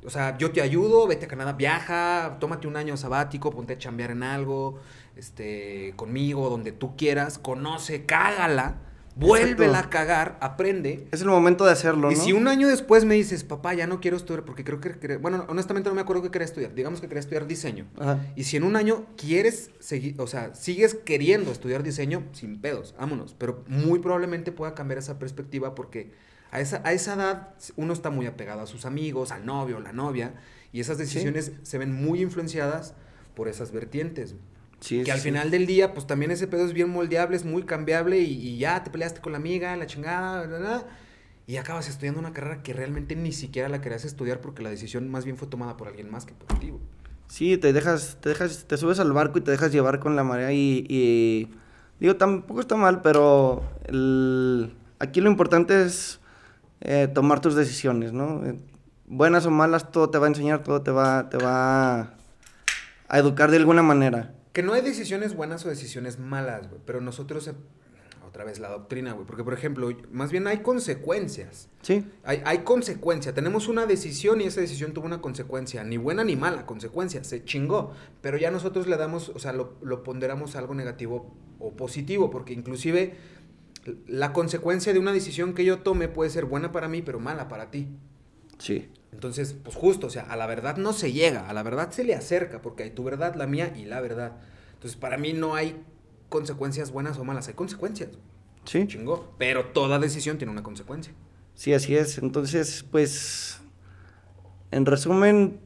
O 0.04 0.10
sea, 0.10 0.36
yo 0.36 0.50
te 0.50 0.60
ayudo, 0.60 1.06
vete 1.06 1.26
a 1.26 1.28
Canadá, 1.28 1.52
viaja, 1.52 2.38
tómate 2.40 2.66
un 2.66 2.76
año 2.76 2.96
sabático, 2.96 3.52
ponte 3.52 3.74
a 3.74 3.78
chambear 3.78 4.10
en 4.10 4.24
algo, 4.24 4.80
este, 5.14 5.92
conmigo, 5.94 6.50
donde 6.50 6.72
tú 6.72 6.96
quieras, 6.96 7.38
conoce, 7.38 8.04
cágala, 8.04 8.80
vuélvela 9.14 9.78
a 9.80 9.90
cagar, 9.90 10.38
aprende. 10.40 11.06
Es 11.12 11.20
el 11.20 11.28
momento 11.28 11.64
de 11.64 11.72
hacerlo, 11.72 12.10
Y 12.10 12.14
¿no? 12.16 12.20
si 12.20 12.32
un 12.32 12.48
año 12.48 12.68
después 12.68 13.04
me 13.04 13.14
dices, 13.14 13.44
papá, 13.44 13.74
ya 13.74 13.86
no 13.86 14.00
quiero 14.00 14.16
estudiar, 14.16 14.44
porque 14.44 14.64
creo 14.64 14.80
que, 14.80 14.98
quería- 14.98 15.18
bueno, 15.18 15.44
honestamente 15.48 15.88
no 15.88 15.94
me 15.94 16.00
acuerdo 16.00 16.22
qué 16.22 16.30
quería 16.30 16.46
estudiar, 16.46 16.74
digamos 16.74 17.00
que 17.00 17.08
quería 17.08 17.20
estudiar 17.20 17.46
diseño. 17.46 17.86
Ajá. 17.98 18.20
Y 18.36 18.44
si 18.44 18.56
en 18.56 18.64
un 18.64 18.76
año 18.76 19.06
quieres 19.16 19.70
seguir, 19.80 20.14
o 20.20 20.26
sea, 20.26 20.54
sigues 20.54 20.94
queriendo 20.94 21.52
estudiar 21.52 21.82
diseño, 21.82 22.24
sin 22.32 22.60
pedos, 22.60 22.94
vámonos. 22.98 23.34
Pero 23.38 23.64
muy 23.68 23.98
probablemente 23.98 24.52
pueda 24.52 24.74
cambiar 24.74 24.98
esa 24.98 25.18
perspectiva 25.18 25.74
porque 25.74 26.12
a 26.50 26.60
esa, 26.60 26.80
a 26.84 26.92
esa 26.92 27.14
edad 27.14 27.48
uno 27.76 27.92
está 27.92 28.10
muy 28.10 28.26
apegado 28.26 28.60
a 28.60 28.66
sus 28.66 28.84
amigos, 28.84 29.30
al 29.32 29.46
novio, 29.46 29.80
la 29.80 29.92
novia, 29.92 30.34
y 30.72 30.80
esas 30.80 30.96
decisiones 30.98 31.52
se 31.62 31.78
ven 31.78 31.92
muy 31.94 32.20
influenciadas 32.22 32.94
por 33.34 33.48
esas 33.48 33.72
vertientes. 33.72 34.34
Sí, 34.82 35.02
que 35.04 35.12
al 35.12 35.18
sí. 35.18 35.28
final 35.28 35.50
del 35.50 35.66
día, 35.66 35.94
pues 35.94 36.06
también 36.06 36.30
ese 36.32 36.46
pedo 36.48 36.64
es 36.66 36.72
bien 36.74 36.90
moldeable, 36.90 37.36
es 37.36 37.44
muy 37.44 37.62
cambiable 37.62 38.18
y, 38.18 38.32
y 38.48 38.58
ya 38.58 38.82
te 38.84 38.90
peleaste 38.90 39.20
con 39.20 39.32
la 39.32 39.38
amiga, 39.38 39.74
la 39.76 39.86
chingada, 39.86 40.44
bla, 40.46 40.84
y 41.46 41.56
acabas 41.56 41.88
estudiando 41.88 42.20
una 42.20 42.32
carrera 42.32 42.62
que 42.62 42.72
realmente 42.72 43.14
ni 43.16 43.32
siquiera 43.32 43.68
la 43.68 43.80
querías 43.80 44.04
estudiar 44.04 44.40
porque 44.40 44.62
la 44.62 44.70
decisión 44.70 45.08
más 45.08 45.24
bien 45.24 45.36
fue 45.36 45.46
tomada 45.48 45.76
por 45.76 45.86
alguien 45.88 46.10
más 46.10 46.26
que 46.26 46.34
por 46.34 46.58
ti. 46.58 46.70
güey. 46.70 46.82
Sí, 47.28 47.56
te 47.58 47.72
dejas, 47.72 48.18
te 48.20 48.28
dejas, 48.30 48.64
te 48.66 48.76
subes 48.76 48.98
al 49.00 49.12
barco 49.12 49.38
y 49.38 49.42
te 49.42 49.50
dejas 49.52 49.72
llevar 49.72 50.00
con 50.00 50.16
la 50.16 50.24
marea 50.24 50.52
y, 50.52 50.84
y- 50.88 51.48
digo, 52.00 52.16
tampoco 52.16 52.60
está 52.60 52.76
mal, 52.76 53.00
pero 53.02 53.62
el- 53.86 54.74
aquí 54.98 55.20
lo 55.20 55.30
importante 55.30 55.82
es 55.82 56.20
eh, 56.80 57.08
tomar 57.14 57.40
tus 57.40 57.54
decisiones, 57.54 58.12
¿no? 58.12 58.44
Eh, 58.44 58.56
Buenas 59.06 59.44
o 59.46 59.50
malas, 59.50 59.90
todo 59.92 60.08
te 60.10 60.16
va 60.18 60.26
a 60.26 60.28
enseñar, 60.28 60.62
todo 60.62 60.80
te 60.82 60.90
va, 60.90 61.28
te 61.28 61.36
va 61.36 62.14
a 63.08 63.18
educar 63.18 63.50
de 63.50 63.58
alguna 63.58 63.82
manera. 63.82 64.32
Que 64.52 64.62
no 64.62 64.72
hay 64.74 64.82
decisiones 64.82 65.34
buenas 65.34 65.64
o 65.64 65.68
decisiones 65.68 66.18
malas, 66.18 66.68
güey, 66.68 66.80
pero 66.84 67.00
nosotros, 67.00 67.48
eh, 67.48 67.54
otra 68.26 68.44
vez 68.44 68.58
la 68.58 68.68
doctrina, 68.68 69.12
güey, 69.12 69.26
porque 69.26 69.44
por 69.44 69.54
ejemplo, 69.54 69.90
más 70.10 70.30
bien 70.30 70.46
hay 70.46 70.58
consecuencias. 70.58 71.68
Sí, 71.82 72.04
Hay, 72.22 72.42
hay 72.44 72.58
consecuencia. 72.58 73.34
Tenemos 73.34 73.68
una 73.68 73.86
decisión 73.86 74.40
y 74.40 74.44
esa 74.44 74.60
decisión 74.60 74.92
tuvo 74.92 75.06
una 75.06 75.20
consecuencia. 75.20 75.84
Ni 75.84 75.96
buena 75.96 76.22
ni 76.22 76.36
mala 76.36 76.66
consecuencia. 76.66 77.24
Se 77.24 77.44
chingó. 77.44 77.92
Pero 78.20 78.38
ya 78.38 78.50
nosotros 78.50 78.86
le 78.86 78.96
damos, 78.96 79.30
o 79.30 79.38
sea, 79.38 79.52
lo, 79.52 79.74
lo 79.82 80.02
ponderamos 80.02 80.54
a 80.54 80.60
algo 80.60 80.74
negativo 80.74 81.34
o 81.58 81.72
positivo. 81.72 82.30
Porque 82.30 82.52
inclusive 82.52 83.14
la 84.06 84.32
consecuencia 84.32 84.92
de 84.92 84.98
una 84.98 85.12
decisión 85.12 85.54
que 85.54 85.64
yo 85.64 85.80
tome 85.80 86.08
puede 86.08 86.30
ser 86.30 86.44
buena 86.44 86.70
para 86.72 86.88
mí, 86.88 87.02
pero 87.02 87.18
mala 87.20 87.48
para 87.48 87.70
ti. 87.70 87.88
sí. 88.58 88.88
Entonces, 89.12 89.54
pues 89.62 89.76
justo, 89.76 90.06
o 90.06 90.10
sea, 90.10 90.22
a 90.24 90.36
la 90.36 90.46
verdad 90.46 90.76
no 90.78 90.92
se 90.92 91.12
llega. 91.12 91.48
A 91.48 91.52
la 91.52 91.62
verdad 91.62 91.90
se 91.90 92.02
le 92.04 92.14
acerca. 92.14 92.62
Porque 92.62 92.82
hay 92.84 92.90
tu 92.90 93.04
verdad, 93.04 93.34
la 93.34 93.46
mía 93.46 93.72
y 93.76 93.84
la 93.84 94.00
verdad. 94.00 94.32
Entonces, 94.74 94.98
para 94.98 95.16
mí 95.18 95.32
no 95.32 95.54
hay 95.54 95.80
consecuencias 96.28 96.90
buenas 96.90 97.18
o 97.18 97.24
malas. 97.24 97.46
Hay 97.48 97.54
consecuencias. 97.54 98.10
Sí, 98.64 98.86
Chingó. 98.86 99.34
Pero 99.38 99.66
toda 99.66 99.98
decisión 99.98 100.38
tiene 100.38 100.52
una 100.52 100.62
consecuencia. 100.62 101.12
sí, 101.54 101.74
así 101.74 101.94
es. 101.96 102.18
Entonces, 102.18 102.84
pues, 102.90 103.60
en 104.70 104.86
resumen, 104.86 105.60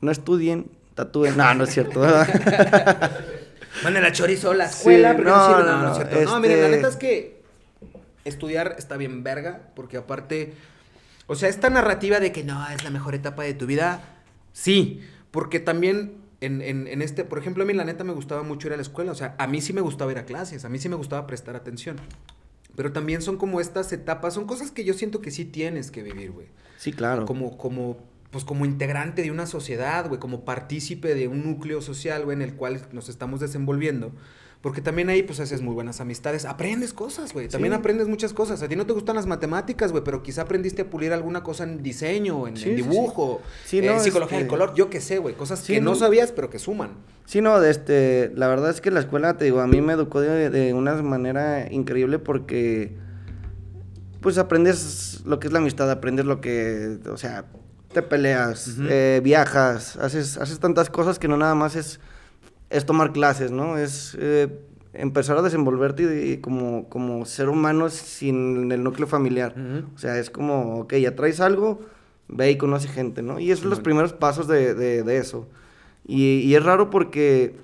no 0.00 0.10
estudien, 0.10 0.70
tatúen. 0.94 1.36
No, 1.36 1.52
no 1.54 1.64
es 1.64 1.70
cierto. 1.74 2.00
Manden 3.84 4.02
la 4.02 4.12
chorizo 4.12 4.52
a 4.52 4.54
la 4.54 4.68
Sí, 4.68 4.78
escuela, 4.78 5.14
pero 5.16 5.28
no, 5.30 5.36
no, 5.36 5.46
sirve. 5.48 5.62
no, 5.70 5.76
No, 5.76 5.82
no, 5.82 5.92
es 5.92 5.98
no, 5.98 6.04
cierto. 6.08 6.30
No, 6.30 6.40
miren, 6.40 6.58
la 6.60 6.64
este- 6.66 6.76
neta 6.76 6.88
es 6.88 6.96
que 6.96 7.42
estudiar 8.24 8.74
está 8.78 8.96
bien 8.96 9.22
verga, 9.22 9.68
porque 9.76 9.96
aparte, 9.98 10.54
o 11.26 11.34
sea, 11.34 11.48
esta 11.48 11.70
narrativa 11.70 12.20
de 12.20 12.32
que 12.32 12.44
no, 12.44 12.66
es 12.68 12.84
la 12.84 12.90
mejor 12.90 13.14
etapa 13.14 13.42
de 13.42 13.54
tu 13.54 13.66
vida, 13.66 14.22
sí, 14.52 15.00
porque 15.30 15.60
también 15.60 16.14
en, 16.40 16.62
en, 16.62 16.86
en 16.86 17.02
este, 17.02 17.24
por 17.24 17.38
ejemplo, 17.38 17.64
a 17.64 17.66
mí 17.66 17.72
la 17.72 17.84
neta 17.84 18.04
me 18.04 18.12
gustaba 18.12 18.42
mucho 18.42 18.68
ir 18.68 18.74
a 18.74 18.76
la 18.76 18.82
escuela, 18.82 19.12
o 19.12 19.14
sea, 19.14 19.34
a 19.38 19.46
mí 19.46 19.60
sí 19.60 19.72
me 19.72 19.80
gustaba 19.80 20.12
ir 20.12 20.18
a 20.18 20.24
clases, 20.24 20.64
a 20.64 20.68
mí 20.68 20.78
sí 20.78 20.88
me 20.88 20.96
gustaba 20.96 21.26
prestar 21.26 21.56
atención. 21.56 21.96
Pero 22.76 22.92
también 22.92 23.22
son 23.22 23.38
como 23.38 23.60
estas 23.60 23.90
etapas, 23.92 24.34
son 24.34 24.46
cosas 24.46 24.70
que 24.70 24.84
yo 24.84 24.92
siento 24.92 25.22
que 25.22 25.30
sí 25.30 25.46
tienes 25.46 25.90
que 25.90 26.02
vivir, 26.02 26.30
güey 26.30 26.48
Sí, 26.76 26.92
claro. 26.92 27.24
como, 27.24 27.56
como, 27.56 27.96
pues 28.30 28.44
como 28.44 28.66
integrante 28.66 29.22
de 29.22 29.30
una 29.30 29.46
sociedad, 29.46 30.06
güey, 30.08 30.20
como 30.20 30.44
partícipe 30.44 31.14
de 31.14 31.26
un 31.26 31.44
núcleo 31.44 31.80
social, 31.80 32.24
güey, 32.24 32.36
en 32.36 32.42
el 32.42 32.54
cual 32.54 32.82
nos 32.92 33.08
estamos 33.08 33.40
desenvolviendo. 33.40 34.12
Porque 34.66 34.80
también 34.80 35.08
ahí, 35.10 35.22
pues, 35.22 35.38
haces 35.38 35.62
muy 35.62 35.74
buenas 35.74 36.00
amistades. 36.00 36.44
Aprendes 36.44 36.92
cosas, 36.92 37.32
güey. 37.32 37.46
También 37.46 37.72
Sí. 37.72 37.78
aprendes 37.78 38.08
muchas 38.08 38.32
cosas. 38.32 38.60
A 38.62 38.66
ti 38.68 38.74
no 38.74 38.84
te 38.84 38.94
gustan 38.94 39.14
las 39.14 39.24
matemáticas, 39.24 39.92
güey, 39.92 40.02
pero 40.02 40.24
quizá 40.24 40.42
aprendiste 40.42 40.82
a 40.82 40.90
pulir 40.90 41.12
alguna 41.12 41.44
cosa 41.44 41.62
en 41.62 41.84
diseño, 41.84 42.48
en, 42.48 42.56
Sí, 42.56 42.70
en 42.70 42.76
sí, 42.78 42.82
sí. 42.82 42.88
dibujo, 42.90 43.42
Sí, 43.64 43.78
en 43.78 43.86
no, 43.86 44.00
psicología 44.00 44.38
del 44.38 44.46
este- 44.46 44.50
color, 44.58 44.74
yo 44.74 44.90
qué 44.90 45.00
sé, 45.00 45.18
güey. 45.18 45.36
Cosas 45.36 45.62
que 45.62 45.80
no 45.80 45.90
no. 45.92 45.96
sabías, 45.96 46.32
pero 46.32 46.50
que 46.50 46.58
suman. 46.58 46.94
Sí, 47.26 47.40
no, 47.40 47.60
de 47.60 47.70
este, 47.70 48.32
la 48.34 48.48
verdad 48.48 48.70
es 48.70 48.80
que 48.80 48.90
la 48.90 48.98
escuela, 48.98 49.36
te 49.36 49.44
digo, 49.44 49.60
a 49.60 49.68
mí 49.68 49.80
me 49.80 49.92
educó 49.92 50.20
de, 50.20 50.50
de 50.50 50.74
una 50.74 51.00
manera 51.00 51.72
increíble 51.72 52.18
porque, 52.18 52.96
pues 54.20 54.36
aprendes 54.36 55.20
lo 55.24 55.38
que 55.38 55.46
es 55.46 55.52
la 55.52 55.60
amistad, 55.60 55.88
aprendes 55.92 56.24
lo 56.26 56.40
que, 56.40 56.98
o 57.08 57.16
sea, 57.16 57.44
te 57.92 58.02
peleas, 58.02 58.76
eh, 58.90 59.20
viajas, 59.22 59.96
haces, 59.96 60.38
haces 60.38 60.58
tantas 60.58 60.90
cosas 60.90 61.20
que 61.20 61.28
no 61.28 61.36
nada 61.36 61.54
más 61.54 61.76
es, 61.76 62.00
es 62.70 62.84
tomar 62.86 63.12
clases, 63.12 63.50
¿no? 63.50 63.78
Es 63.78 64.16
eh, 64.20 64.48
empezar 64.92 65.36
a 65.38 65.42
desenvolverte 65.42 66.02
y, 66.02 66.32
y 66.32 66.36
como, 66.38 66.88
como 66.88 67.24
ser 67.26 67.48
humano 67.48 67.88
sin 67.90 68.70
el 68.72 68.82
núcleo 68.82 69.06
familiar. 69.06 69.54
O 69.94 69.98
sea, 69.98 70.18
es 70.18 70.30
como, 70.30 70.80
ok, 70.80 70.94
ya 70.94 71.14
traes 71.14 71.40
algo, 71.40 71.80
ve 72.28 72.50
y 72.50 72.56
conoce 72.58 72.88
gente, 72.88 73.22
¿no? 73.22 73.38
Y 73.38 73.50
esos 73.50 73.60
son 73.62 73.70
los 73.70 73.80
primeros 73.80 74.12
pasos 74.12 74.48
de, 74.48 74.74
de- 74.74 75.02
de 75.02 75.16
eso. 75.18 75.46
Y, 76.06 76.38
y 76.40 76.54
es 76.54 76.62
raro 76.64 76.88
porque, 76.90 77.56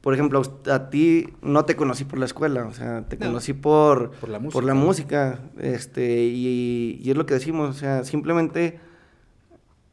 por 0.00 0.14
ejemplo, 0.14 0.40
a 0.70 0.88
ti 0.90 1.28
no 1.42 1.64
te 1.64 1.76
conocí 1.76 2.04
por 2.04 2.18
la 2.18 2.24
escuela, 2.24 2.64
o 2.66 2.72
sea, 2.72 3.02
te 3.08 3.16
No. 3.16 3.26
conocí 3.26 3.52
por, 3.52 4.12
Por 4.12 4.28
la 4.30 4.40
por 4.40 4.64
la 4.64 4.74
música, 4.74 5.40
este, 5.60 6.22
y, 6.24 6.98
y 7.02 7.10
es 7.10 7.16
lo 7.16 7.26
que 7.26 7.34
decimos, 7.34 7.70
o 7.70 7.78
sea, 7.78 8.04
simplemente 8.04 8.80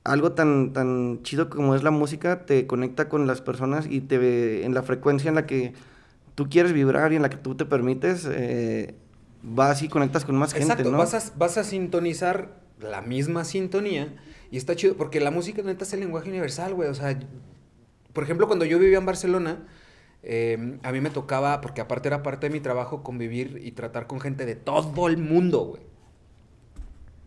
algo 0.08 0.32
tan, 0.32 0.74
tan 0.74 1.22
chido 1.24 1.50
como 1.50 1.76
es 1.76 1.84
la 1.84 1.92
música 1.92 2.46
te 2.46 2.66
conecta 2.66 3.10
con 3.10 3.28
las 3.28 3.42
personas 3.42 3.86
y 3.90 4.02
te 4.02 4.66
en 4.66 4.74
la 4.74 4.82
frecuencia 4.82 5.30
en 5.30 5.36
la 5.36 5.46
que 5.46 5.74
tú 6.34 6.50
quieres 6.50 6.72
vibrar 6.72 7.14
y 7.14 7.18
en 7.18 7.22
la 7.22 7.30
que 7.30 7.38
tú 7.38 7.56
te 7.56 7.66
permites, 7.66 8.28
eh, 8.30 8.96
vas 9.44 9.82
y 9.82 9.90
conectas 9.90 10.24
con 10.24 10.36
más 10.36 10.54
gente, 10.54 10.72
Exacto, 10.72 10.92
¿no? 10.92 10.98
vas, 10.98 11.14
a, 11.14 11.34
vas 11.36 11.58
a 11.58 11.64
sintonizar 11.64 12.62
la 12.80 13.02
misma 13.02 13.44
sintonía 13.44 14.16
y 14.52 14.58
está 14.58 14.76
chido 14.76 14.96
porque 14.96 15.20
la 15.20 15.32
música 15.32 15.62
neta 15.62 15.84
es 15.84 15.94
el 15.94 16.00
lenguaje 16.00 16.30
universal, 16.30 16.74
güey. 16.74 16.90
O 16.90 16.94
sea, 16.94 17.20
por 18.14 18.24
ejemplo, 18.24 18.48
cuando 18.48 18.66
yo 18.66 18.80
vivía 18.80 18.98
en 19.00 19.06
Barcelona, 19.06 19.68
eh, 20.24 20.78
a 20.84 20.92
mí 20.92 21.02
me 21.02 21.10
tocaba, 21.10 21.60
porque 21.60 21.82
aparte 21.82 22.08
era 22.08 22.24
parte 22.24 22.48
de 22.48 22.54
mi 22.54 22.60
trabajo, 22.60 23.04
convivir 23.04 23.60
y 23.64 23.72
tratar 23.72 24.08
con 24.08 24.22
gente 24.22 24.46
de 24.46 24.56
todo 24.56 25.08
el 25.08 25.18
mundo, 25.18 25.66
güey. 25.66 25.82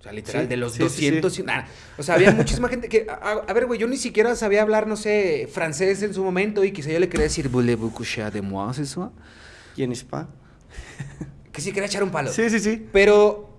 O 0.00 0.02
sea, 0.02 0.12
literal, 0.12 0.44
Sí, 0.44 0.48
de 0.48 0.56
los 0.56 0.72
sí, 0.72 0.82
sí, 0.84 0.88
sí. 0.88 1.10
200 1.10 1.38
y 1.38 1.42
nada. 1.42 1.68
O 1.98 2.02
sea, 2.02 2.14
había 2.14 2.30
muchísima 2.32 2.68
gente 2.68 2.88
que... 2.88 3.06
A, 3.10 3.52
ver, 3.52 3.66
güey, 3.66 3.78
yo 3.78 3.86
ni 3.86 3.98
siquiera 3.98 4.34
sabía 4.34 4.62
hablar, 4.62 4.86
no 4.86 4.96
sé, 4.96 5.46
francés 5.52 6.02
en 6.02 6.14
su 6.14 6.24
momento 6.24 6.64
y 6.64 6.72
quizá 6.72 6.90
yo 6.90 6.98
le 6.98 7.08
quería 7.10 7.24
decir, 7.24 7.50
voulez-vous 7.50 7.92
coucher 7.92 8.30
de 8.32 8.40
moi, 8.40 8.72
c'est 8.72 8.86
ça? 8.86 9.10
¿Quién 9.74 9.92
es 9.92 10.02
pa? 10.02 10.26
Que 11.52 11.60
sí 11.60 11.72
quería 11.72 11.86
echar 11.86 12.02
un 12.02 12.10
palo. 12.10 12.32
Sí, 12.32 12.48
sí, 12.48 12.60
sí. 12.60 12.86
Pero 12.92 13.50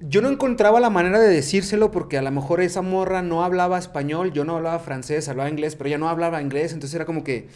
yo 0.00 0.22
no 0.22 0.28
encontraba 0.28 0.80
la 0.80 0.90
manera 0.90 1.20
de 1.20 1.28
decírselo 1.28 1.90
porque 1.90 2.18
a 2.18 2.22
lo 2.22 2.30
mejor 2.32 2.60
esa 2.60 2.82
morra 2.82 3.22
no 3.22 3.44
hablaba 3.44 3.78
español, 3.78 4.32
yo 4.32 4.44
no 4.44 4.56
hablaba 4.56 4.78
francés, 4.80 5.28
hablaba 5.28 5.48
inglés, 5.48 5.76
pero 5.76 5.88
ella 5.88 5.98
no 5.98 6.08
hablaba 6.08 6.42
inglés, 6.42 6.72
entonces 6.72 6.94
era 6.96 7.04
como 7.04 7.22
que, 7.22 7.46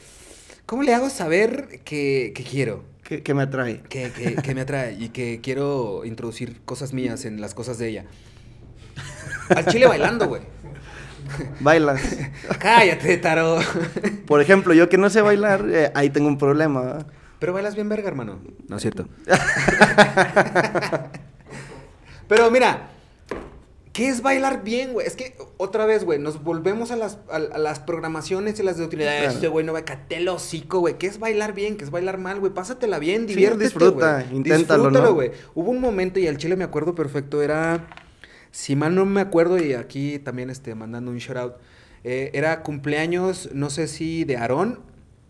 ¿cómo 0.66 0.82
le 0.84 0.94
hago 0.94 1.10
saber 1.10 1.80
que, 1.84 2.32
que 2.34 2.44
quiero? 2.44 2.84
¿Qué, 3.10 3.24
qué 3.24 3.34
me 3.34 3.42
atrae? 3.42 3.80
Que, 3.88 4.12
que- 4.12 4.36
que 4.36 4.54
me 4.54 4.60
atrae 4.60 4.92
y 4.92 5.08
que 5.08 5.40
quiero 5.42 6.04
introducir 6.04 6.60
cosas 6.64 6.92
mías 6.92 7.24
en 7.24 7.40
las 7.40 7.54
cosas 7.54 7.76
de 7.76 7.88
ella. 7.88 8.04
Al 9.48 9.66
chile 9.66 9.88
bailando, 9.88 10.28
güey. 10.28 10.42
Bailas. 11.58 12.00
Cállate, 12.60 13.16
Taro. 13.16 13.58
Por 14.28 14.40
ejemplo, 14.40 14.74
yo 14.74 14.88
que 14.88 14.96
no 14.96 15.10
sé 15.10 15.22
bailar, 15.22 15.66
eh, 15.68 15.90
ahí 15.96 16.10
tengo 16.10 16.28
un 16.28 16.38
problema. 16.38 16.82
¿verdad? 16.82 17.06
Pero 17.40 17.52
bailas 17.52 17.74
bien 17.74 17.88
verga, 17.88 18.06
hermano. 18.06 18.38
No 18.68 18.76
es 18.76 18.82
cierto. 18.82 19.08
Pero 22.28 22.48
mira, 22.52 22.90
¿qué 24.00 24.08
es 24.08 24.22
bailar 24.22 24.64
bien, 24.64 24.94
güey? 24.94 25.06
Es 25.06 25.14
que, 25.14 25.36
otra 25.58 25.84
vez, 25.84 26.04
güey, 26.04 26.18
nos 26.18 26.42
volvemos 26.42 26.90
a 26.90 26.96
las, 26.96 27.18
a, 27.30 27.36
a 27.36 27.58
las 27.58 27.80
programaciones 27.80 28.58
y 28.58 28.62
las 28.62 28.78
de 28.78 28.84
utilidad. 28.84 29.14
Claro. 29.18 29.32
Este 29.34 29.48
güey 29.48 29.66
no 29.66 29.74
va 29.74 29.80
a 29.80 29.84
catel 29.84 30.26
hocico, 30.30 30.78
güey. 30.78 30.96
¿Qué 30.96 31.06
es 31.06 31.18
bailar 31.18 31.52
bien? 31.52 31.76
¿Qué 31.76 31.84
es 31.84 31.90
bailar 31.90 32.16
mal, 32.16 32.40
güey? 32.40 32.50
Pásatela 32.50 32.98
bien, 32.98 33.28
Sí, 33.28 33.34
diviértete, 33.34 33.64
disfruta, 33.64 34.22
güey. 34.22 34.36
inténtalo, 34.38 34.84
Disfrútalo, 34.84 35.06
¿no? 35.06 35.12
güey. 35.12 35.32
Hubo 35.54 35.70
un 35.70 35.82
momento, 35.82 36.18
y 36.18 36.26
al 36.28 36.38
chile 36.38 36.56
me 36.56 36.64
acuerdo 36.64 36.94
perfecto, 36.94 37.42
era... 37.42 37.88
Si 38.52 38.74
mal 38.74 38.94
no 38.94 39.04
me 39.04 39.20
acuerdo, 39.20 39.58
y 39.62 39.74
aquí 39.74 40.18
también 40.18 40.48
este, 40.48 40.74
mandando 40.74 41.10
un 41.10 41.18
shout 41.18 41.36
out, 41.36 41.54
eh, 42.02 42.30
era 42.32 42.62
cumpleaños, 42.62 43.50
no 43.52 43.68
sé 43.68 43.86
si 43.86 44.24
de 44.24 44.38
Aarón, 44.38 44.80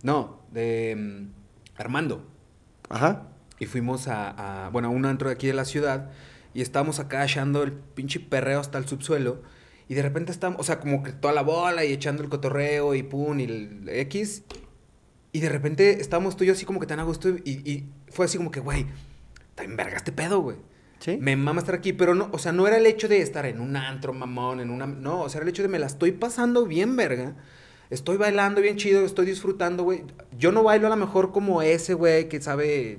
no, 0.05 0.45
de 0.53 0.95
mm, 0.97 1.27
Armando. 1.77 2.25
Ajá. 2.89 3.27
Y 3.59 3.67
fuimos 3.67 4.07
a, 4.07 4.67
a, 4.67 4.71
bueno, 4.71 4.87
a 4.87 4.91
un 4.93 5.07
antro 5.07 5.29
de 5.29 5.35
aquí 5.35 5.49
de 5.49 5.55
la 5.55 5.65
ciudad 5.65 6.13
y 6.55 6.63
estábamos 6.63 6.99
acá 6.99 7.25
echando 7.25 7.63
el 7.63 7.73
pinche 7.73 8.21
perreo 8.21 8.61
hasta 8.61 8.79
el 8.79 8.87
subsuelo. 8.87 9.43
Y 9.89 9.95
de 9.95 10.03
repente 10.03 10.33
estábamos, 10.33 10.61
o 10.61 10.65
sea, 10.65 10.79
como 10.79 11.03
que 11.03 11.13
toda 11.13 11.35
la 11.35 11.43
bola 11.43 11.85
y 11.85 11.93
echando 11.93 12.23
el 12.23 12.29
cotorreo 12.29 12.95
y 12.95 13.03
pum 13.03 13.41
y 13.41 13.45
el 13.45 13.89
X. 13.89 14.45
Y 15.33 15.41
de 15.41 15.49
repente 15.49 16.01
estábamos 16.01 16.37
tú 16.37 16.45
y 16.45 16.49
yo 16.49 16.53
así 16.53 16.65
como 16.65 16.81
que 16.81 16.87
tan 16.87 17.01
a 17.01 17.05
gusto 17.05 17.29
y, 17.29 17.51
y 17.71 17.89
fue 18.09 18.27
así 18.27 18.39
como 18.39 18.51
que, 18.51 18.61
güey, 18.61 18.87
te 19.55 19.65
envergaste 19.65 20.13
pedo, 20.13 20.41
güey. 20.41 20.57
Sí. 21.01 21.17
Me 21.19 21.35
mama 21.35 21.61
estar 21.61 21.75
aquí, 21.75 21.93
pero 21.93 22.15
no, 22.15 22.29
o 22.33 22.39
sea, 22.39 22.53
no 22.53 22.67
era 22.67 22.77
el 22.77 22.87
hecho 22.87 23.09
de 23.09 23.23
estar 23.23 23.47
en 23.47 23.61
un 23.61 23.75
antro, 23.75 24.13
mamón, 24.13 24.61
en 24.61 24.71
una... 24.71 24.87
No, 24.87 25.23
o 25.23 25.29
sea, 25.29 25.39
era 25.39 25.45
el 25.45 25.49
hecho 25.49 25.63
de 25.63 25.69
me 25.69 25.79
la 25.79 25.87
estoy 25.87 26.13
pasando 26.13 26.67
bien, 26.67 26.95
verga. 26.95 27.35
Estoy 27.89 28.19
bailando 28.19 28.61
bien 28.61 28.77
chido, 28.77 29.05
estoy 29.05 29.27
disfrutando, 29.27 29.83
güey. 29.83 30.05
Yo 30.39 30.53
no 30.53 30.63
bailo 30.63 30.87
a 30.87 30.91
lo 30.91 30.97
mejor 30.97 31.33
como 31.33 31.63
ese, 31.63 31.95
güey, 31.95 32.29
que 32.29 32.41
sabe 32.41 32.99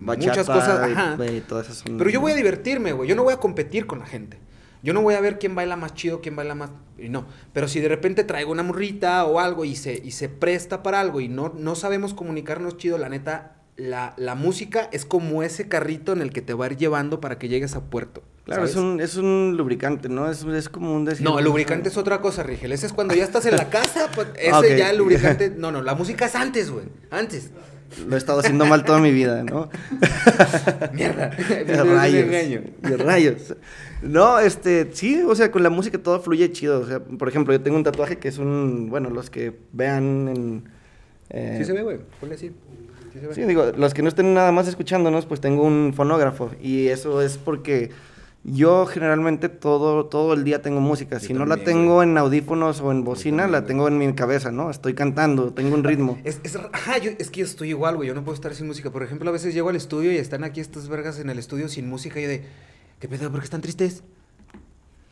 Bachata, 0.00 0.28
muchas 0.30 0.46
cosas, 0.46 0.90
ajá. 0.92 1.16
todas 1.46 1.66
esas 1.66 1.78
son- 1.78 1.98
Pero 1.98 2.10
yo 2.10 2.20
voy 2.20 2.32
a 2.32 2.34
divertirme, 2.34 2.92
güey. 2.92 3.08
Yo 3.08 3.16
no 3.16 3.24
voy 3.24 3.34
a 3.34 3.38
competir 3.38 3.86
con 3.86 3.98
la 3.98 4.06
gente. 4.06 4.38
Yo 4.82 4.92
no 4.92 5.02
voy 5.02 5.14
a 5.14 5.20
ver 5.20 5.38
quién 5.40 5.54
baila 5.56 5.74
más 5.76 5.94
chido, 5.94 6.20
quién 6.20 6.36
baila 6.36 6.54
más... 6.54 6.70
y 6.98 7.08
no. 7.08 7.26
Pero 7.52 7.66
si 7.66 7.80
de 7.80 7.88
repente 7.88 8.22
traigo 8.22 8.52
una 8.52 8.62
morrita 8.62 9.24
o 9.24 9.40
algo 9.40 9.64
y 9.64 9.74
se, 9.74 9.94
y 10.04 10.12
se 10.12 10.28
presta 10.28 10.84
para 10.84 11.00
algo 11.00 11.20
y 11.20 11.28
no, 11.28 11.52
no 11.58 11.74
sabemos 11.74 12.14
comunicarnos 12.14 12.76
chido, 12.76 12.96
la 12.96 13.08
neta, 13.08 13.56
la, 13.76 14.14
la 14.16 14.36
música 14.36 14.88
es 14.92 15.04
como 15.04 15.42
ese 15.42 15.66
carrito 15.68 16.12
en 16.12 16.22
el 16.22 16.32
que 16.32 16.42
te 16.42 16.54
va 16.54 16.66
a 16.66 16.70
ir 16.70 16.76
llevando 16.76 17.20
para 17.20 17.38
que 17.40 17.48
llegues 17.48 17.74
a 17.74 17.80
puerto. 17.90 18.22
Claro, 18.44 18.64
es 18.64 18.76
un, 18.76 19.00
es 19.00 19.16
un 19.16 19.56
lubricante, 19.58 20.08
¿no? 20.08 20.30
Es, 20.30 20.42
es 20.44 20.68
como 20.70 20.94
un 20.94 21.04
decir. 21.04 21.22
No, 21.26 21.38
el 21.38 21.44
lubricante 21.44 21.88
es 21.90 21.96
otra 21.98 22.20
cosa, 22.22 22.42
Rigel. 22.44 22.72
Ese 22.72 22.86
es 22.86 22.92
cuando 22.94 23.14
ya 23.14 23.24
estás 23.24 23.44
en 23.46 23.56
la 23.56 23.68
casa. 23.70 24.08
pues, 24.14 24.28
ese 24.36 24.50
Ah, 24.50 24.60
ok. 24.60 24.66
ya 24.78 24.90
el 24.90 24.96
lubricante... 24.98 25.50
No, 25.56 25.70
no, 25.72 25.82
la 25.82 25.94
música 25.96 26.26
es 26.26 26.34
antes, 26.36 26.70
güey. 26.70 26.86
Antes. 27.10 27.50
Lo 28.06 28.14
he 28.14 28.18
estado 28.18 28.40
haciendo 28.40 28.66
mal 28.66 28.84
toda 28.84 28.98
mi 29.00 29.10
vida, 29.12 29.42
¿no? 29.42 29.70
Mierda. 30.92 31.28
De 31.66 31.84
rayos. 31.84 32.28
De 32.82 32.96
rayos. 32.96 33.56
No, 34.02 34.38
este, 34.38 34.90
sí, 34.92 35.22
o 35.26 35.34
sea, 35.34 35.50
con 35.50 35.62
la 35.62 35.70
música 35.70 35.98
todo 35.98 36.20
fluye 36.20 36.52
chido. 36.52 36.80
O 36.80 36.86
sea, 36.86 37.00
por 37.00 37.28
ejemplo, 37.28 37.52
yo 37.52 37.60
tengo 37.60 37.76
un 37.76 37.84
tatuaje 37.84 38.18
que 38.18 38.28
es 38.28 38.38
un, 38.38 38.88
bueno, 38.90 39.10
los 39.10 39.30
que 39.30 39.54
vean 39.72 40.28
en... 40.28 40.64
eh, 41.30 41.56
Sí 41.58 41.64
se 41.64 41.72
ve, 41.72 41.82
güey. 41.82 41.98
Ponle 42.20 42.34
así. 42.34 42.52
Sí 43.12 43.20
se 43.20 43.26
ve. 43.26 43.34
Sí, 43.34 43.42
digo, 43.42 43.72
los 43.76 43.94
que 43.94 44.02
no 44.02 44.08
estén 44.08 44.34
nada 44.34 44.52
más 44.52 44.68
escuchándonos, 44.68 45.26
pues 45.26 45.40
tengo 45.40 45.62
un 45.64 45.92
fonógrafo. 45.94 46.50
Y 46.60 46.88
eso 46.88 47.22
es 47.22 47.38
porque 47.38 47.90
yo 48.52 48.86
generalmente 48.86 49.48
todo, 49.48 50.06
todo 50.06 50.32
el 50.34 50.44
día 50.44 50.62
tengo 50.62 50.80
música. 50.80 51.18
Yo 51.18 51.26
Si 51.26 51.34
no 51.34 51.46
la 51.46 51.56
tengo 51.58 51.96
güey. 51.96 52.08
en 52.08 52.18
audífonos 52.18 52.80
o 52.80 52.90
en 52.92 53.04
bocina, 53.04 53.44
también, 53.44 53.52
la 53.52 53.58
güey. 53.60 53.68
tengo 53.68 53.88
en 53.88 53.98
mi 53.98 54.12
cabeza, 54.14 54.50
¿no? 54.52 54.70
Estoy 54.70 54.94
cantando, 54.94 55.52
tengo 55.52 55.74
un 55.74 55.84
ritmo. 55.84 56.18
Es, 56.24 56.40
es, 56.44 56.56
ajá, 56.56 56.98
yo- 56.98 57.12
es 57.18 57.30
que 57.30 57.40
yo 57.40 57.46
estoy 57.46 57.70
igual, 57.70 57.96
güey. 57.96 58.08
Yo 58.08 58.14
no 58.14 58.24
puedo 58.24 58.34
estar 58.34 58.54
sin 58.54 58.66
música. 58.66 58.90
Por 58.90 59.02
ejemplo, 59.02 59.28
a 59.30 59.32
veces 59.32 59.54
llego 59.54 59.68
al 59.68 59.76
estudio 59.76 60.12
y 60.12 60.16
están 60.16 60.44
aquí 60.44 60.60
estas 60.60 60.88
vergas 60.88 61.18
en 61.18 61.30
el 61.30 61.38
estudio 61.38 61.68
sin 61.68 61.88
música. 61.88 62.18
Y 62.20 62.22
yo 62.24 62.28
de, 62.28 62.44
¿qué 63.00 63.08
pedo? 63.08 63.30
¿Por 63.30 63.40
qué 63.40 63.44
están 63.44 63.60
tristes? 63.60 64.02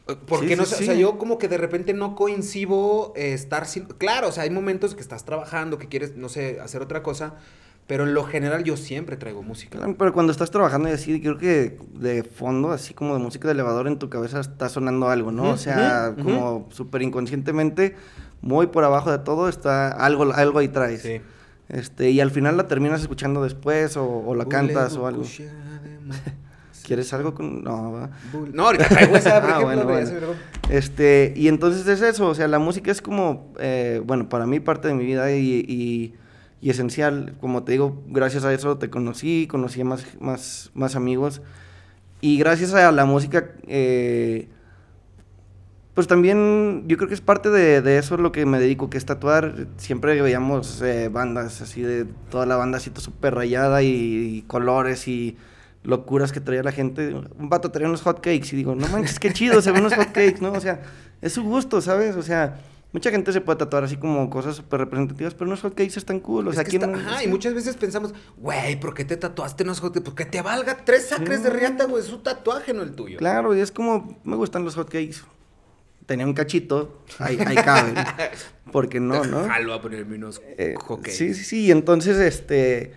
Eh, 0.09 0.15
Porque 0.27 0.49
Sí, 0.49 0.57
no 0.57 0.65
sí, 0.65 0.75
sé, 0.77 0.83
o 0.83 0.87
sea, 0.87 0.95
sí. 0.95 1.01
yo 1.01 1.19
como 1.19 1.39
que 1.39 1.49
de 1.49 1.59
repente 1.59 1.93
no 1.95 2.15
coincido 2.15 3.13
eh, 3.17 3.33
estar 3.33 3.67
sin. 3.67 3.85
Claro, 3.87 4.29
o 4.29 4.33
sea, 4.33 4.45
hay 4.45 4.51
momentos 4.51 4.95
que 4.95 5.01
estás 5.01 5.25
trabajando, 5.25 5.79
que 5.79 5.89
quieres, 5.89 6.17
no 6.17 6.29
sé, 6.29 6.61
hacer 6.61 6.81
otra 6.83 7.03
cosa. 7.03 7.35
Pero 7.87 8.03
en 8.05 8.15
lo 8.15 8.25
general 8.25 8.65
yo 8.65 8.77
siempre 8.77 9.17
traigo 9.17 9.43
música. 9.43 9.79
Claro, 9.79 9.95
Pero 9.97 10.13
cuando 10.13 10.33
estás 10.33 10.51
trabajando 10.51 10.89
y 10.89 10.93
así, 10.93 11.21
creo 11.21 11.39
que 11.39 11.79
de 11.95 12.25
fondo, 12.25 12.73
así 12.73 12.95
como 12.95 13.15
de 13.15 13.21
música 13.21 13.47
de 13.47 13.53
elevador, 13.55 13.87
en 13.87 13.99
tu 13.99 14.09
cabeza 14.11 14.41
está 14.41 14.69
sonando 14.69 15.09
algo, 15.09 15.31
¿no? 15.31 15.45
o 15.45 15.53
Ujú, 15.53 15.59
sea, 15.59 16.13
ujú, 16.17 16.23
como 16.25 16.69
súper 16.73 17.03
inconscientemente, 17.03 17.95
muy 18.43 18.67
por 18.67 18.83
abajo 18.83 19.13
de 19.13 19.19
todo, 19.19 19.49
está 19.49 19.91
algo, 19.93 20.25
algo 20.35 20.59
ahí 20.59 20.69
traes. 20.69 21.03
Sí. 21.03 21.21
Este, 21.69 22.11
y 22.11 22.21
al 22.21 22.31
final 22.33 22.57
la 22.57 22.67
terminas 22.69 23.01
escuchando 23.03 23.43
después 23.43 23.97
o, 23.97 24.05
o 24.05 24.35
la 24.35 24.47
cantas 24.47 24.97
o 24.97 25.07
algo. 25.07 25.25
¿Quieres 26.85 27.13
algo 27.13 27.35
con...? 27.35 27.63
No, 27.65 27.93
¿verdad? 27.93 28.11
No, 28.53 28.65
ahorita 28.67 28.89
traigo 28.89 29.17
esa, 29.17 29.41
por 29.41 29.51
Ah, 29.51 29.59
ejemplo, 29.61 29.85
bueno, 29.87 30.13
bueno. 30.15 30.33
Este, 30.71 31.33
y 31.37 31.49
entonces 31.49 31.87
es 31.87 32.01
eso, 32.03 32.29
o 32.29 32.35
sea, 32.35 32.47
la 32.49 32.59
música 32.59 32.91
es 32.91 33.01
como, 33.03 33.53
eh, 33.59 34.01
bueno, 34.05 34.29
para 34.29 34.47
mí 34.47 34.61
parte 34.61 34.89
de 34.89 34.95
mi 34.95 35.05
vida 35.05 35.31
y, 35.33 35.65
y- 35.69 36.15
y 36.61 36.71
esencial. 36.71 37.35
Como 37.41 37.63
te 37.65 37.73
digo, 37.73 38.03
gracias 38.09 38.45
a 38.45 38.53
eso 38.53 38.79
te 38.79 38.91
conocí, 38.91 39.47
conocí 39.47 39.85
más, 39.85 40.05
más, 40.21 40.71
más 40.75 40.97
amigos. 40.97 41.43
Y 42.21 42.39
gracias 42.39 42.75
a 42.75 42.91
la 42.93 43.05
música, 43.05 43.53
eh, 43.67 44.49
pues 45.95 46.07
también 46.07 46.85
yo 46.87 46.97
creo 46.97 47.09
que 47.09 47.15
es 47.15 47.21
parte 47.21 47.51
de, 47.51 47.83
de 47.83 47.99
eso 47.99 48.17
lo 48.17 48.33
que 48.33 48.47
me 48.47 48.59
dedico, 48.59 48.91
que 48.91 48.99
es 48.99 49.07
tatuar. 49.07 49.67
Siempre 49.77 50.21
veíamos 50.21 50.83
eh, 50.83 51.09
bandas 51.09 51.61
así 51.61 51.83
de 51.83 52.07
toda 52.31 52.47
la 52.47 52.57
banda 52.57 52.79
así 52.79 52.91
súper 52.97 53.35
rayada 53.35 53.83
y, 53.83 54.39
y 54.39 54.43
colores 54.43 55.09
y 55.09 55.37
locuras 55.85 56.33
que 56.33 56.41
traía 56.41 56.63
la 56.63 56.73
gente. 56.73 57.15
Un 57.15 57.49
vato 57.49 57.71
traía 57.71 57.89
unos 57.89 58.03
hotcakes 58.03 58.49
y 58.53 58.57
digo, 58.57 58.75
no 58.75 58.89
manches, 58.89 59.19
qué 59.19 59.33
chido, 59.33 59.63
se 59.63 59.71
ven 59.73 59.81
unos 59.81 59.95
hotcakes, 59.95 60.41
¿no? 60.41 60.53
O 60.53 60.61
sea, 60.61 60.83
es 61.23 61.33
su 61.33 61.45
gusto, 61.45 61.81
¿sabes? 61.81 62.17
O 62.17 62.23
sea, 62.23 62.59
mucha 62.93 63.11
gente 63.11 63.33
se 63.33 63.41
puede 63.41 63.59
tatuar 63.59 63.85
así 63.85 63.97
como 63.97 64.31
cosas 64.31 64.57
súper 64.57 64.81
representativas, 64.81 65.35
pero 65.35 65.47
unos 65.49 65.61
hotcakes 65.61 65.99
están 65.99 66.21
cool. 66.21 66.47
O 66.49 66.51
Es 66.51 66.57
sea, 66.57 66.65
que 66.65 66.71
¿quién 66.71 66.83
está- 66.83 66.93
no- 66.97 66.99
ajá, 67.11 67.23
y 67.25 67.29
muchas 67.29 67.53
veces 67.55 67.77
pensamos, 67.77 68.15
güey, 68.39 68.79
¿por 68.81 68.95
qué 68.95 69.05
te 69.05 69.17
tatuaste 69.17 69.65
unos 69.65 69.81
hotcakes? 69.81 70.01
Pues 70.03 70.15
que 70.17 70.25
te 70.25 70.41
valga 70.43 70.79
tres 70.85 71.09
sacres 71.09 71.43
de 71.43 71.51
riata, 71.51 71.85
güey, 71.85 72.03
es 72.03 72.09
su 72.09 72.19
tatuaje, 72.19 72.73
no 72.73 72.83
el 72.83 72.93
tuyo. 72.93 73.19
Claro, 73.19 73.55
y 73.55 73.61
es 73.61 73.71
como, 73.73 74.19
me 74.25 74.37
gustan 74.37 74.65
los 74.65 74.75
hotcakes. 74.77 75.17
Tenía 76.07 76.25
un 76.25 76.35
cachito, 76.35 77.03
ahí, 77.19 77.37
ahí 77.45 77.57
caben. 77.57 77.95
Porque 78.73 79.01
no, 79.01 79.25
¿no? 79.25 79.45
Jalo 79.49 79.75
a 79.75 79.83
ponerme 79.83 80.17
unos 80.17 80.41
Eh, 80.57 80.75
hotcakes. 80.79 81.17
Sí, 81.17 81.35
sí, 81.35 81.45
sí. 81.45 81.71
Entonces, 81.73 82.17
este. 82.19 82.93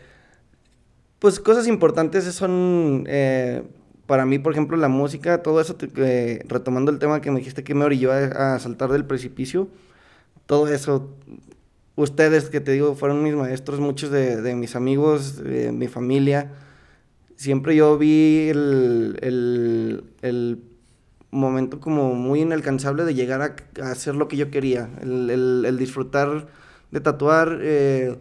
Pues 1.18 1.40
cosas 1.40 1.68
importantes 1.68 2.24
son. 2.26 3.06
eh, 3.08 3.64
para 4.10 4.26
mí, 4.28 4.40
por 4.40 4.54
ejemplo, 4.54 4.78
la 4.78 4.90
música, 4.90 5.44
todo 5.44 5.62
eso, 5.62 5.78
eh, 5.98 6.44
retomando 6.50 6.92
el 6.92 7.00
tema 7.00 7.22
que 7.22 7.32
me 7.32 7.40
dijiste 7.40 7.64
que 7.64 7.76
me 7.76 7.86
orilló 7.86 8.12
a, 8.14 8.56
a 8.56 8.60
saltar 8.60 8.92
del 8.92 9.06
precipicio. 9.06 9.70
todo 10.48 10.68
eso. 10.70 11.16
Ustedes, 11.96 12.50
que 12.50 12.62
te 12.62 12.72
digo, 12.74 12.96
fueron 12.96 13.24
mis 13.24 13.36
maestros, 13.36 13.80
muchos 13.82 14.12
de, 14.12 14.42
de 14.42 14.56
mis 14.56 14.76
amigos, 14.76 15.38
de 15.44 15.72
mi 15.74 15.88
familia. 15.90 16.52
Siempre 17.36 17.76
yo 17.76 17.98
vi 17.98 18.50
el, 18.50 19.18
el, 19.22 20.04
el 20.22 20.64
momento 21.32 21.80
como 21.80 22.16
muy 22.16 22.42
inalcanzable 22.42 23.06
de 23.06 23.14
llegar 23.16 23.42
a, 23.42 23.56
a 23.84 23.92
hacer 23.92 24.16
lo 24.16 24.28
que 24.28 24.38
yo 24.38 24.52
quería. 24.52 24.90
El, 25.02 25.30
el 25.66 25.78
disfrutar 25.78 26.48
de 26.92 27.02
tatuar. 27.02 27.60
eh, 27.62 28.18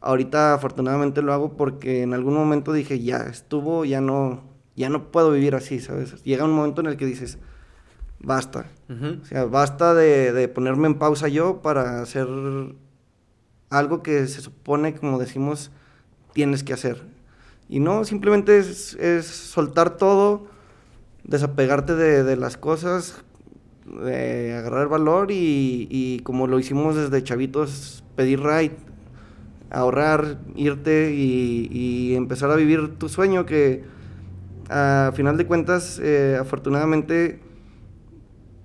ahorita 0.00 0.54
afortunadamente 0.54 1.22
lo 1.22 1.32
hago 1.32 1.56
porque 1.56 2.02
en 2.02 2.14
algún 2.14 2.34
momento 2.34 2.72
dije, 2.72 3.00
ya 3.02 3.18
estuvo, 3.22 3.84
ya 3.84 4.00
no, 4.00 4.42
ya 4.78 4.88
no 4.88 5.10
puedo 5.10 5.32
vivir 5.32 5.54
así, 5.54 5.80
¿sabes? 5.80 6.22
Llega 6.22 6.44
un 6.44 6.52
momento 6.52 6.80
en 6.80 6.86
el 6.86 6.96
que 6.96 7.04
dices, 7.04 7.38
basta. 8.20 8.70
O 8.88 9.24
sea, 9.24 9.44
basta 9.44 9.92
de, 9.92 10.32
de 10.32 10.48
ponerme 10.48 10.86
en 10.86 10.94
pausa 10.94 11.28
yo 11.28 11.60
para 11.60 12.00
hacer 12.00 12.28
algo 13.70 14.02
que 14.02 14.26
se 14.28 14.40
supone, 14.40 14.94
como 14.94 15.18
decimos, 15.18 15.72
tienes 16.32 16.62
que 16.62 16.72
hacer. 16.72 17.02
Y 17.68 17.80
no, 17.80 18.04
simplemente 18.04 18.58
es, 18.58 18.94
es 18.94 19.26
soltar 19.26 19.96
todo, 19.96 20.46
desapegarte 21.24 21.94
de, 21.96 22.22
de 22.22 22.36
las 22.36 22.56
cosas, 22.56 23.22
de 23.84 24.54
agarrar 24.54 24.88
valor 24.88 25.30
y, 25.30 25.88
y 25.90 26.20
como 26.20 26.46
lo 26.46 26.58
hicimos 26.58 26.94
desde 26.94 27.22
chavitos, 27.24 28.04
pedir 28.14 28.40
right, 28.40 28.72
ahorrar, 29.70 30.38
irte 30.54 31.12
y, 31.14 31.68
y 31.70 32.14
empezar 32.14 32.50
a 32.50 32.56
vivir 32.56 32.96
tu 32.96 33.08
sueño 33.08 33.44
que 33.44 33.97
a 34.68 35.12
final 35.14 35.36
de 35.36 35.46
cuentas, 35.46 36.00
eh, 36.02 36.36
afortunadamente, 36.40 37.40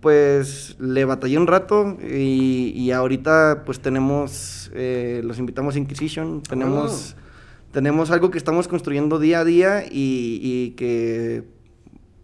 pues 0.02 0.76
le 0.80 1.06
batallé 1.06 1.38
un 1.38 1.48
rato 1.48 1.98
y, 2.02 2.74
y 2.76 2.92
ahorita 2.92 3.64
pues 3.66 3.80
tenemos, 3.80 4.70
eh, 4.74 5.22
los 5.24 5.40
invitamos 5.40 5.76
a 5.76 5.80
Inquisition, 5.80 6.42
tenemos, 6.44 7.16
tenemos 7.72 8.12
algo 8.12 8.30
que 8.30 8.38
estamos 8.38 8.68
construyendo 8.68 9.18
día 9.20 9.40
a 9.40 9.46
día 9.46 9.86
y, 9.86 10.40
y 10.42 10.72
que 10.72 11.46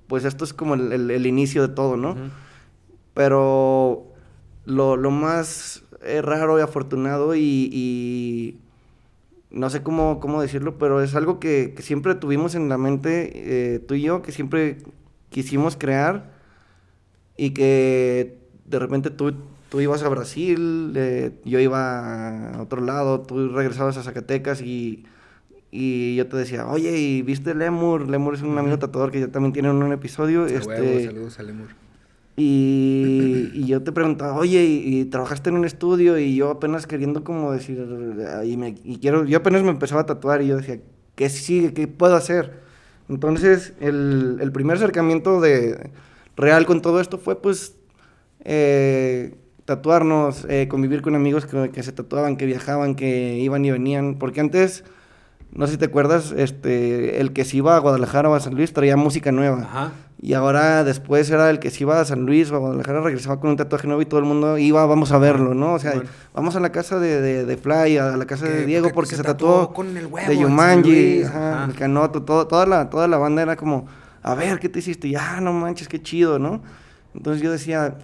pues 0.07 0.25
esto 0.25 0.43
es 0.43 0.53
como 0.53 0.73
el, 0.73 0.91
el- 0.91 1.11
el 1.11 1.25
inicio 1.25 1.67
de 1.67 1.73
todo, 1.73 1.95
¿no? 1.95 2.15
Pero 3.13 4.07
lo, 4.65 4.95
lo 4.97 5.11
más 5.11 5.83
eh, 6.03 6.21
raro 6.21 6.59
y 6.59 6.61
afortunado 6.61 7.35
y, 7.35 7.69
y 7.71 8.59
no 9.51 9.69
sé 9.69 9.81
cómo, 9.81 10.19
cómo 10.19 10.41
decirlo, 10.41 10.77
pero 10.77 11.01
es 11.01 11.15
algo 11.15 11.39
que, 11.39 11.73
que 11.75 11.81
siempre 11.81 12.15
tuvimos 12.15 12.55
en 12.55 12.69
la 12.69 12.77
mente, 12.77 13.31
eh, 13.75 13.79
tú 13.79 13.95
y 13.95 14.01
yo, 14.01 14.21
que 14.21 14.31
siempre 14.31 14.77
quisimos 15.29 15.75
crear 15.75 16.31
y 17.35 17.51
que 17.51 18.37
de 18.65 18.79
repente 18.79 19.09
tú, 19.09 19.33
tú 19.69 19.81
ibas 19.81 20.03
a 20.03 20.09
Brasil, 20.09 20.93
eh, 20.95 21.31
yo 21.45 21.59
iba 21.59 22.53
a 22.53 22.61
otro 22.61 22.81
lado, 22.81 23.21
tú 23.21 23.49
regresabas 23.49 23.97
a 23.97 24.03
Zacatecas 24.03 24.61
y, 24.61 25.05
y 25.71 26.15
yo 26.15 26.27
te 26.27 26.37
decía, 26.37 26.67
oye, 26.67 26.97
¿y 26.97 27.21
viste 27.23 27.55
Lemur? 27.55 28.07
Lemur 28.07 28.35
es 28.35 28.41
un 28.41 28.57
amigo 28.57 28.77
tatuador 28.77 29.11
que 29.11 29.19
ya 29.19 29.27
también 29.29 29.53
tiene 29.53 29.71
un 29.71 29.91
episodio. 29.91 30.43
A 30.43 30.47
este, 30.49 30.67
huevo, 30.67 31.05
saludos 31.05 31.39
a 31.39 31.43
Lemur. 31.43 31.88
Y, 32.41 33.51
y 33.53 33.65
yo 33.65 33.83
te 33.83 33.91
preguntaba, 33.91 34.33
oye, 34.35 34.63
¿y, 34.63 35.03
trabajaste 35.05 35.49
en 35.49 35.57
un 35.57 35.65
estudio? 35.65 36.17
Y 36.17 36.35
yo 36.37 36.51
apenas 36.51 36.87
queriendo 36.87 37.25
como 37.25 37.51
decir, 37.51 37.85
"Ah, 38.33 38.45
y, 38.45 38.55
me, 38.55 38.75
y 38.83 38.99
quiero, 38.99 39.25
yo 39.25 39.39
apenas 39.39 39.61
me 39.61 39.71
empezaba 39.71 40.01
a 40.01 40.05
tatuar 40.05 40.41
y 40.41 40.47
yo 40.47 40.55
decía, 40.55 40.79
¿qué 41.15 41.27
sigue? 41.29 41.73
¿Qué 41.73 41.89
puedo 41.89 42.15
hacer? 42.15 42.61
Entonces, 43.09 43.73
el, 43.81 44.37
el 44.39 44.51
primer 44.53 44.77
acercamiento 44.77 45.41
de 45.41 45.89
real 46.37 46.65
con 46.65 46.81
todo 46.81 47.01
esto 47.01 47.17
fue 47.17 47.41
pues 47.41 47.75
eh, 48.45 49.35
tatuarnos, 49.65 50.45
eh, 50.47 50.69
convivir 50.69 51.01
con 51.01 51.15
amigos 51.15 51.45
que, 51.45 51.71
que 51.71 51.83
se 51.83 51.91
tatuaban, 51.91 52.37
que 52.37 52.45
viajaban, 52.45 52.95
que 52.95 53.37
iban 53.37 53.65
y 53.65 53.71
venían, 53.71 54.15
porque 54.17 54.39
antes... 54.39 54.85
No 55.51 55.65
sé 55.65 55.73
si 55.73 55.77
te 55.79 55.85
acuerdas, 55.85 56.31
este, 56.31 57.19
el 57.19 57.33
que 57.33 57.43
se 57.43 57.57
iba 57.57 57.75
a 57.75 57.79
Guadalajara 57.79 58.29
o 58.29 58.35
a 58.35 58.39
San 58.39 58.53
Luis 58.53 58.71
traía 58.71 58.95
música 58.95 59.31
nueva. 59.31 59.63
Ajá. 59.63 59.91
Y 60.21 60.33
ahora 60.33 60.83
después 60.83 61.29
era 61.29 61.49
el 61.49 61.59
que 61.59 61.69
se 61.69 61.83
iba 61.85 61.99
a 61.99 62.03
San 62.03 62.25
Luis 62.25 62.51
o 62.51 62.55
a 62.55 62.59
Guadalajara, 62.59 62.99
regresaba 63.01 63.39
con 63.39 63.51
un 63.51 63.55
tatuaje 63.55 63.87
nuevo 63.87 64.01
y 64.01 64.05
todo 64.05 64.19
el 64.19 64.25
mundo 64.25 64.57
iba, 64.57 64.85
vamos 64.85 65.13
a 65.13 65.17
verlo, 65.17 65.53
¿no? 65.53 65.75
O 65.75 65.79
sea, 65.79 65.93
Bueno. 65.93 66.09
vamos 66.33 66.57
a 66.57 66.59
la 66.59 66.73
casa 66.73 66.99
de, 66.99 67.21
de, 67.21 67.45
de 67.45 67.57
Fly, 67.57 67.97
a 67.97 68.17
la 68.17 68.25
casa 68.25 68.45
de 68.45 68.65
Diego 68.65 68.89
porque 68.89 68.95
porque, 68.95 69.15
se 69.15 69.23
tatuó 69.23 69.61
tatuó 69.61 69.73
con 69.73 69.95
el 69.95 70.07
huevo 70.07 70.27
de 70.27 70.37
Yumanji, 70.37 71.23
ajá, 71.23 71.65
el 71.69 71.75
Canoto, 71.75 72.23
todo, 72.23 72.47
toda, 72.47 72.65
la, 72.65 72.89
toda 72.89 73.07
la 73.07 73.17
banda 73.17 73.43
era 73.43 73.55
como, 73.55 73.87
a 74.21 74.35
ver, 74.35 74.59
¿qué 74.59 74.67
te 74.67 74.79
hiciste? 74.79 75.07
Y, 75.07 75.15
ah, 75.15 75.39
no 75.41 75.53
manches, 75.53 75.87
qué 75.87 76.01
chido, 76.01 76.37
¿no? 76.37 76.61
Entonces 77.15 77.41
yo 77.41 77.49
decía, 77.49 77.95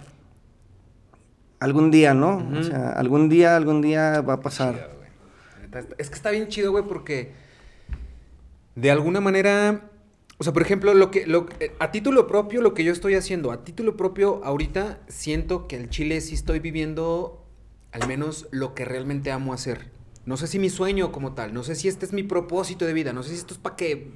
algún 1.60 1.90
día, 1.90 2.14
¿no? 2.14 2.42
O 2.58 2.62
sea, 2.62 2.92
algún 2.92 3.28
día, 3.28 3.56
algún 3.56 3.82
día 3.82 4.22
va 4.22 4.34
a 4.34 4.40
pasar. 4.40 4.72
Chido, 5.70 5.86
Es 5.98 6.08
que 6.08 6.14
está 6.14 6.30
bien 6.30 6.48
chido, 6.48 6.72
güey, 6.72 6.84
porque 6.84 7.32
de 8.74 8.90
alguna 8.90 9.20
manera, 9.20 9.82
o 10.38 10.44
sea, 10.44 10.52
por 10.52 10.62
ejemplo, 10.62 10.92
lo 10.92 11.10
que, 11.10 11.26
lo, 11.26 11.46
eh, 11.60 11.72
a 11.78 11.90
título 11.90 12.26
propio, 12.26 12.60
lo 12.60 12.74
que 12.74 12.84
yo 12.84 12.92
estoy 12.92 13.14
haciendo, 13.14 13.52
a 13.52 13.64
título 13.64 13.96
propio, 13.96 14.42
ahorita 14.44 15.00
siento 15.08 15.66
que 15.66 15.76
al 15.76 15.88
Chile 15.88 16.20
sí 16.20 16.34
estoy 16.34 16.58
viviendo 16.58 17.42
al 17.92 18.06
menos 18.06 18.46
lo 18.50 18.74
que 18.74 18.84
realmente 18.84 19.32
amo 19.32 19.54
hacer. 19.54 19.90
No 20.26 20.36
sé 20.36 20.46
si 20.46 20.58
mi 20.58 20.68
sueño 20.68 21.12
como 21.12 21.32
tal, 21.32 21.54
no 21.54 21.62
sé 21.62 21.74
si 21.74 21.88
este 21.88 22.04
es 22.04 22.12
mi 22.12 22.22
propósito 22.22 22.84
de 22.84 22.92
vida, 22.92 23.12
no 23.12 23.22
sé 23.22 23.30
si 23.30 23.36
esto 23.36 23.54
es 23.54 23.60
para 23.60 23.76
que, 23.76 24.10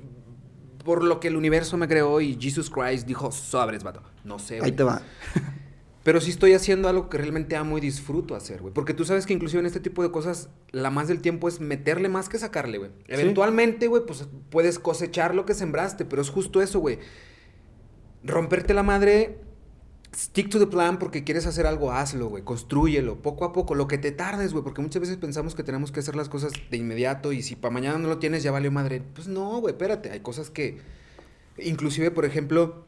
por 0.84 1.02
lo 1.04 1.20
que 1.20 1.28
el 1.28 1.36
universo 1.36 1.78
me 1.78 1.88
creó 1.88 2.20
y 2.20 2.36
Jesus 2.38 2.68
Christ 2.68 3.06
dijo, 3.06 3.32
sobres, 3.32 3.82
vato. 3.82 4.02
No 4.24 4.38
sé, 4.38 4.60
Ahí 4.60 4.72
te 4.72 4.82
va. 4.82 5.00
Pero 6.02 6.20
sí 6.22 6.30
estoy 6.30 6.54
haciendo 6.54 6.88
algo 6.88 7.10
que 7.10 7.18
realmente 7.18 7.56
amo 7.56 7.76
y 7.76 7.80
disfruto 7.82 8.34
hacer, 8.34 8.62
güey. 8.62 8.72
Porque 8.72 8.94
tú 8.94 9.04
sabes 9.04 9.26
que 9.26 9.34
inclusive 9.34 9.60
en 9.60 9.66
este 9.66 9.80
tipo 9.80 10.02
de 10.02 10.10
cosas, 10.10 10.48
la 10.70 10.90
más 10.90 11.08
del 11.08 11.20
tiempo 11.20 11.46
es 11.46 11.60
meterle 11.60 12.08
más 12.08 12.30
que 12.30 12.38
sacarle, 12.38 12.78
güey. 12.78 12.90
Eventualmente, 13.06 13.86
güey, 13.86 14.06
pues 14.06 14.26
puedes 14.48 14.78
cosechar 14.78 15.34
lo 15.34 15.44
que 15.44 15.52
sembraste, 15.52 16.06
pero 16.06 16.22
es 16.22 16.30
justo 16.30 16.62
eso, 16.62 16.80
güey. 16.80 16.98
Romperte 18.24 18.72
la 18.72 18.82
madre, 18.82 19.40
stick 20.16 20.48
to 20.48 20.58
the 20.58 20.66
plan 20.66 20.98
porque 20.98 21.22
quieres 21.22 21.46
hacer 21.46 21.66
algo, 21.66 21.92
hazlo, 21.92 22.28
güey. 22.30 22.44
Construyelo, 22.44 23.20
poco 23.20 23.44
a 23.44 23.52
poco, 23.52 23.74
lo 23.74 23.86
que 23.86 23.98
te 23.98 24.10
tardes, 24.10 24.52
güey. 24.52 24.64
Porque 24.64 24.80
muchas 24.80 25.00
veces 25.00 25.18
pensamos 25.18 25.54
que 25.54 25.64
tenemos 25.64 25.92
que 25.92 26.00
hacer 26.00 26.16
las 26.16 26.30
cosas 26.30 26.52
de 26.70 26.76
inmediato 26.78 27.30
y 27.32 27.42
si 27.42 27.56
para 27.56 27.74
mañana 27.74 27.98
no 27.98 28.08
lo 28.08 28.18
tienes, 28.18 28.42
ya 28.42 28.52
valió 28.52 28.72
madre. 28.72 29.02
Pues 29.14 29.28
no, 29.28 29.60
güey, 29.60 29.74
espérate. 29.74 30.10
Hay 30.10 30.20
cosas 30.20 30.48
que, 30.48 30.78
inclusive, 31.58 32.10
por 32.10 32.24
ejemplo... 32.24 32.86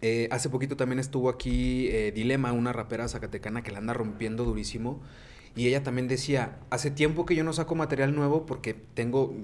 Eh, 0.00 0.28
hace 0.30 0.48
poquito 0.48 0.76
también 0.76 0.98
estuvo 0.98 1.28
aquí 1.28 1.88
eh, 1.88 2.12
Dilema, 2.12 2.52
una 2.52 2.72
rapera 2.72 3.08
zacatecana 3.08 3.62
que 3.62 3.72
la 3.72 3.78
anda 3.78 3.94
rompiendo 3.94 4.44
durísimo. 4.44 5.00
Y 5.56 5.66
ella 5.66 5.82
también 5.82 6.06
decía, 6.06 6.58
hace 6.70 6.90
tiempo 6.90 7.26
que 7.26 7.34
yo 7.34 7.42
no 7.42 7.52
saco 7.52 7.74
material 7.74 8.14
nuevo 8.14 8.46
porque 8.46 8.74
tengo 8.74 9.34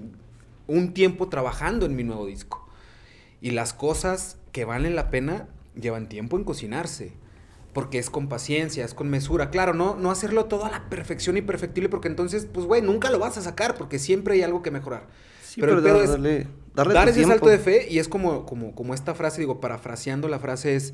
un 0.67 0.93
tiempo 0.93 1.27
trabajando 1.27 1.85
en 1.85 1.95
mi 1.95 2.03
nuevo 2.03 2.25
disco. 2.25 2.67
Y 3.41 3.51
las 3.51 3.73
cosas 3.73 4.37
que 4.51 4.65
valen 4.65 4.95
la 4.95 5.09
pena 5.09 5.47
llevan 5.79 6.07
tiempo 6.07 6.37
en 6.37 6.45
cocinarse. 6.45 7.13
Porque 7.73 7.99
es 7.99 8.09
con 8.09 8.29
paciencia, 8.29 8.85
es 8.85 8.93
con 8.93 9.09
mesura. 9.09 9.49
Claro, 9.49 9.73
no, 9.73 9.97
no 9.97 10.09
hacerlo 10.09 10.45
todo 10.45 10.63
a 10.63 10.71
la 10.71 10.89
perfección 10.89 11.35
y 11.35 11.41
perfectible 11.41 11.89
porque 11.89 12.07
entonces, 12.07 12.47
pues, 12.51 12.65
güey, 12.65 12.81
nunca 12.81 13.09
lo 13.11 13.19
vas 13.19 13.37
a 13.37 13.41
sacar 13.41 13.75
porque 13.75 13.99
siempre 13.99 14.35
hay 14.35 14.43
algo 14.43 14.61
que 14.61 14.71
mejorar. 14.71 15.07
Sí, 15.43 15.59
Pero 15.59 15.75
pero, 15.75 15.99
el 15.99 16.05
pedo 16.05 16.15
es 16.15 16.47
dar 16.75 17.09
ese 17.09 17.23
salto 17.23 17.47
de 17.47 17.59
fe 17.59 17.87
y 17.89 17.99
es 17.99 18.07
como, 18.07 18.45
como, 18.45 18.75
como 18.75 18.93
esta 18.93 19.15
frase, 19.15 19.41
digo, 19.41 19.59
parafraseando 19.59 20.27
la 20.27 20.39
frase 20.39 20.75
es, 20.75 20.93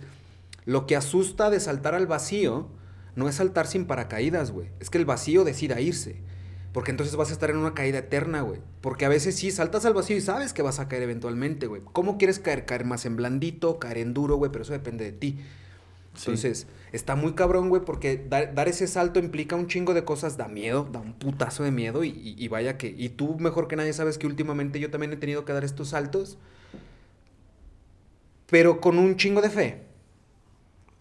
lo 0.65 0.85
que 0.85 0.95
asusta 0.95 1.49
de 1.49 1.59
saltar 1.59 1.95
al 1.95 2.07
vacío 2.07 2.67
no 3.15 3.27
es 3.27 3.35
saltar 3.35 3.67
sin 3.67 3.85
paracaídas, 3.85 4.51
güey. 4.51 4.69
Es 4.79 4.89
que 4.89 4.97
el 4.97 5.05
vacío 5.05 5.43
decida 5.43 5.81
irse. 5.81 6.21
Porque 6.73 6.91
entonces 6.91 7.15
vas 7.17 7.29
a 7.29 7.33
estar 7.33 7.49
en 7.49 7.57
una 7.57 7.73
caída 7.73 7.99
eterna, 7.99 8.41
güey. 8.41 8.61
Porque 8.79 9.05
a 9.05 9.09
veces 9.09 9.35
sí, 9.35 9.51
saltas 9.51 9.83
al 9.85 9.93
vacío 9.93 10.15
y 10.15 10.21
sabes 10.21 10.53
que 10.53 10.61
vas 10.61 10.79
a 10.79 10.87
caer 10.87 11.03
eventualmente, 11.03 11.67
güey. 11.67 11.81
¿Cómo 11.91 12.17
quieres 12.17 12.39
caer? 12.39 12.65
Caer 12.65 12.85
más 12.85 13.05
en 13.05 13.17
blandito, 13.17 13.77
caer 13.77 13.97
en 13.97 14.13
duro, 14.13 14.37
güey, 14.37 14.51
pero 14.51 14.63
eso 14.63 14.71
depende 14.71 15.03
de 15.03 15.11
ti. 15.11 15.39
Sí. 16.15 16.31
Está 16.91 17.15
muy 17.15 17.33
cabrón, 17.33 17.69
güey, 17.69 17.83
porque 17.85 18.17
dar, 18.29 18.53
dar 18.53 18.67
ese 18.67 18.85
salto 18.87 19.19
implica 19.19 19.55
un 19.55 19.67
chingo 19.67 19.93
de 19.93 20.03
cosas, 20.03 20.35
da 20.37 20.47
miedo, 20.49 20.87
da 20.91 20.99
un 20.99 21.13
putazo 21.13 21.63
de 21.63 21.71
miedo 21.71 22.03
y, 22.03 22.35
y- 22.37 22.47
vaya 22.49 22.77
que... 22.77 22.93
Y 22.97 23.09
tú 23.09 23.37
mejor 23.39 23.67
que 23.69 23.77
nadie 23.77 23.93
sabes 23.93 24.17
que 24.17 24.27
últimamente 24.27 24.79
yo 24.79 24.91
también 24.91 25.13
he 25.13 25.17
tenido 25.17 25.45
que 25.45 25.53
dar 25.53 25.63
estos 25.63 25.89
saltos, 25.89 26.37
pero 28.49 28.81
con 28.81 28.99
un 28.99 29.15
chingo 29.15 29.41
de 29.41 29.49
fe. 29.49 29.81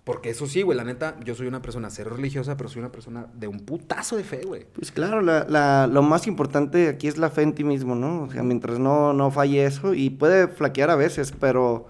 Porque 0.04 0.30
eso 0.30 0.46
sí, 0.46 0.62
güey, 0.62 0.76
la 0.76 0.84
neta, 0.84 1.16
yo 1.24 1.34
soy 1.34 1.46
una 1.46 1.60
persona 1.62 1.90
cero 1.90 2.10
religiosa, 2.16 2.56
pero 2.56 2.68
soy 2.68 2.80
una 2.80 2.90
persona 2.90 3.26
de 3.34 3.46
un 3.48 3.60
putazo 3.60 4.16
de 4.16 4.24
fe, 4.24 4.42
güey. 4.46 4.66
Pues 4.72 4.90
claro, 4.90 5.20
la, 5.20 5.44
la- 5.48 5.86
lo 5.86 6.02
más 6.02 6.26
importante 6.26 6.88
aquí 6.88 7.06
es 7.06 7.18
la 7.18 7.30
fe 7.30 7.42
en 7.42 7.54
ti 7.54 7.64
mismo, 7.64 7.94
¿no? 7.94 8.22
O 8.22 8.30
sea, 8.30 8.42
mientras 8.42 8.78
no, 8.78 9.12
no 9.12 9.30
falle 9.30 9.64
eso, 9.66 9.94
y 9.94 10.10
puede 10.10 10.48
flaquear 10.48 10.90
a 10.90 10.96
veces, 10.96 11.32
pero 11.38 11.86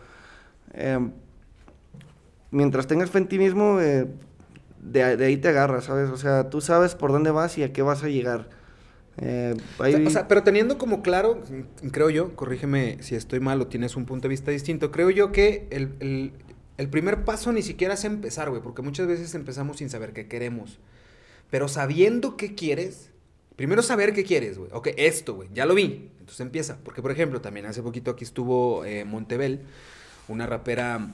eh, 0.74 0.98
mientras 2.50 2.86
tengas 2.86 3.10
fe 3.10 3.18
en 3.18 3.28
ti 3.28 3.38
mismo, 3.38 3.80
eh, 3.80 4.06
de, 4.82 5.02
ahí 5.02 5.36
te 5.36 5.48
agarras, 5.48 5.84
¿sabes? 5.84 6.10
O 6.10 6.16
sea, 6.16 6.50
tú 6.50 6.60
sabes 6.60 6.94
por 6.94 7.12
dónde 7.12 7.30
vas 7.30 7.58
y 7.58 7.62
a 7.62 7.72
qué 7.72 7.82
vas 7.82 8.02
a 8.02 8.08
llegar. 8.08 8.48
Eh, 9.18 9.54
ahí- 9.78 10.06
o 10.06 10.28
pero 10.28 10.42
teniendo 10.42 10.78
como 10.78 11.02
claro, 11.02 11.42
creo 11.90 12.10
yo, 12.10 12.34
corrígeme 12.36 12.98
si 13.02 13.14
estoy 13.16 13.40
mal 13.40 13.60
o 13.60 13.66
tienes 13.66 13.96
un 13.96 14.06
punto 14.06 14.22
de 14.22 14.30
vista 14.30 14.50
distinto, 14.50 14.90
creo 14.90 15.10
yo 15.10 15.32
que 15.32 15.66
el, 15.70 15.94
el- 16.00 16.32
el 16.78 16.88
primer 16.88 17.24
paso 17.24 17.52
ni 17.52 17.60
siquiera 17.60 17.92
es 17.94 18.04
empezar, 18.04 18.48
güey, 18.48 18.62
porque 18.62 18.80
muchas 18.80 19.06
veces 19.06 19.34
empezamos 19.34 19.76
sin 19.78 19.90
saber 19.90 20.12
qué 20.12 20.28
queremos. 20.28 20.78
pero 21.50 21.66
sabiendo 21.66 22.36
qué 22.36 22.54
quieres, 22.54 23.10
primero 23.56 23.82
saber 23.82 24.12
qué 24.14 24.22
quieres, 24.24 24.56
güey. 24.56 24.70
Ok, 24.72 24.90
esto, 24.96 25.34
güey, 25.34 25.48
ya 25.52 25.66
lo 25.66 25.74
vi. 25.74 26.08
Entonces 26.20 26.38
empieza. 26.40 26.78
Porque, 26.84 27.02
por 27.02 27.10
ejemplo, 27.10 27.40
también 27.40 27.66
hace 27.66 27.82
poquito 27.82 28.12
aquí 28.12 28.22
estuvo 28.22 28.84
eh, 28.84 29.04
Montebel, 29.04 29.62
una 30.28 30.46
rapera 30.46 31.12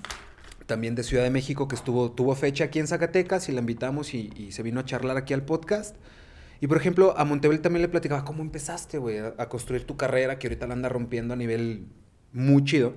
también 0.67 0.95
de 0.95 1.03
Ciudad 1.03 1.23
de 1.23 1.31
México 1.31 1.69
que 1.69 1.75
estuvo, 1.75 2.11
tuvo 2.11 2.35
fecha 2.35 2.64
aquí 2.64 2.79
en 2.79 2.87
Zacatecas 2.87 3.49
y 3.49 3.53
la 3.53 3.61
invitamos 3.61 4.14
y, 4.14 4.33
y 4.37 4.53
se 4.53 4.62
vino 4.62 4.81
a 4.81 4.85
charlar 4.85 5.17
aquí 5.17 5.33
al 5.33 5.43
podcast. 5.43 5.97
Y 6.61 6.67
por 6.67 6.77
ejemplo, 6.79 7.14
a 7.17 7.25
Montebel 7.25 7.61
también 7.61 7.83
le 7.83 7.89
platicaba 7.89 8.25
cómo 8.25 8.43
empezaste, 8.43 8.99
güey, 8.99 9.19
a, 9.19 9.35
a 9.39 9.49
construir 9.49 9.85
tu 9.85 9.97
carrera, 9.97 10.39
que 10.39 10.47
ahorita 10.47 10.67
la 10.67 10.75
anda 10.75 10.89
rompiendo 10.89 11.35
a 11.35 11.37
nivel 11.37 11.87
muy 12.33 12.64
chido. 12.64 12.95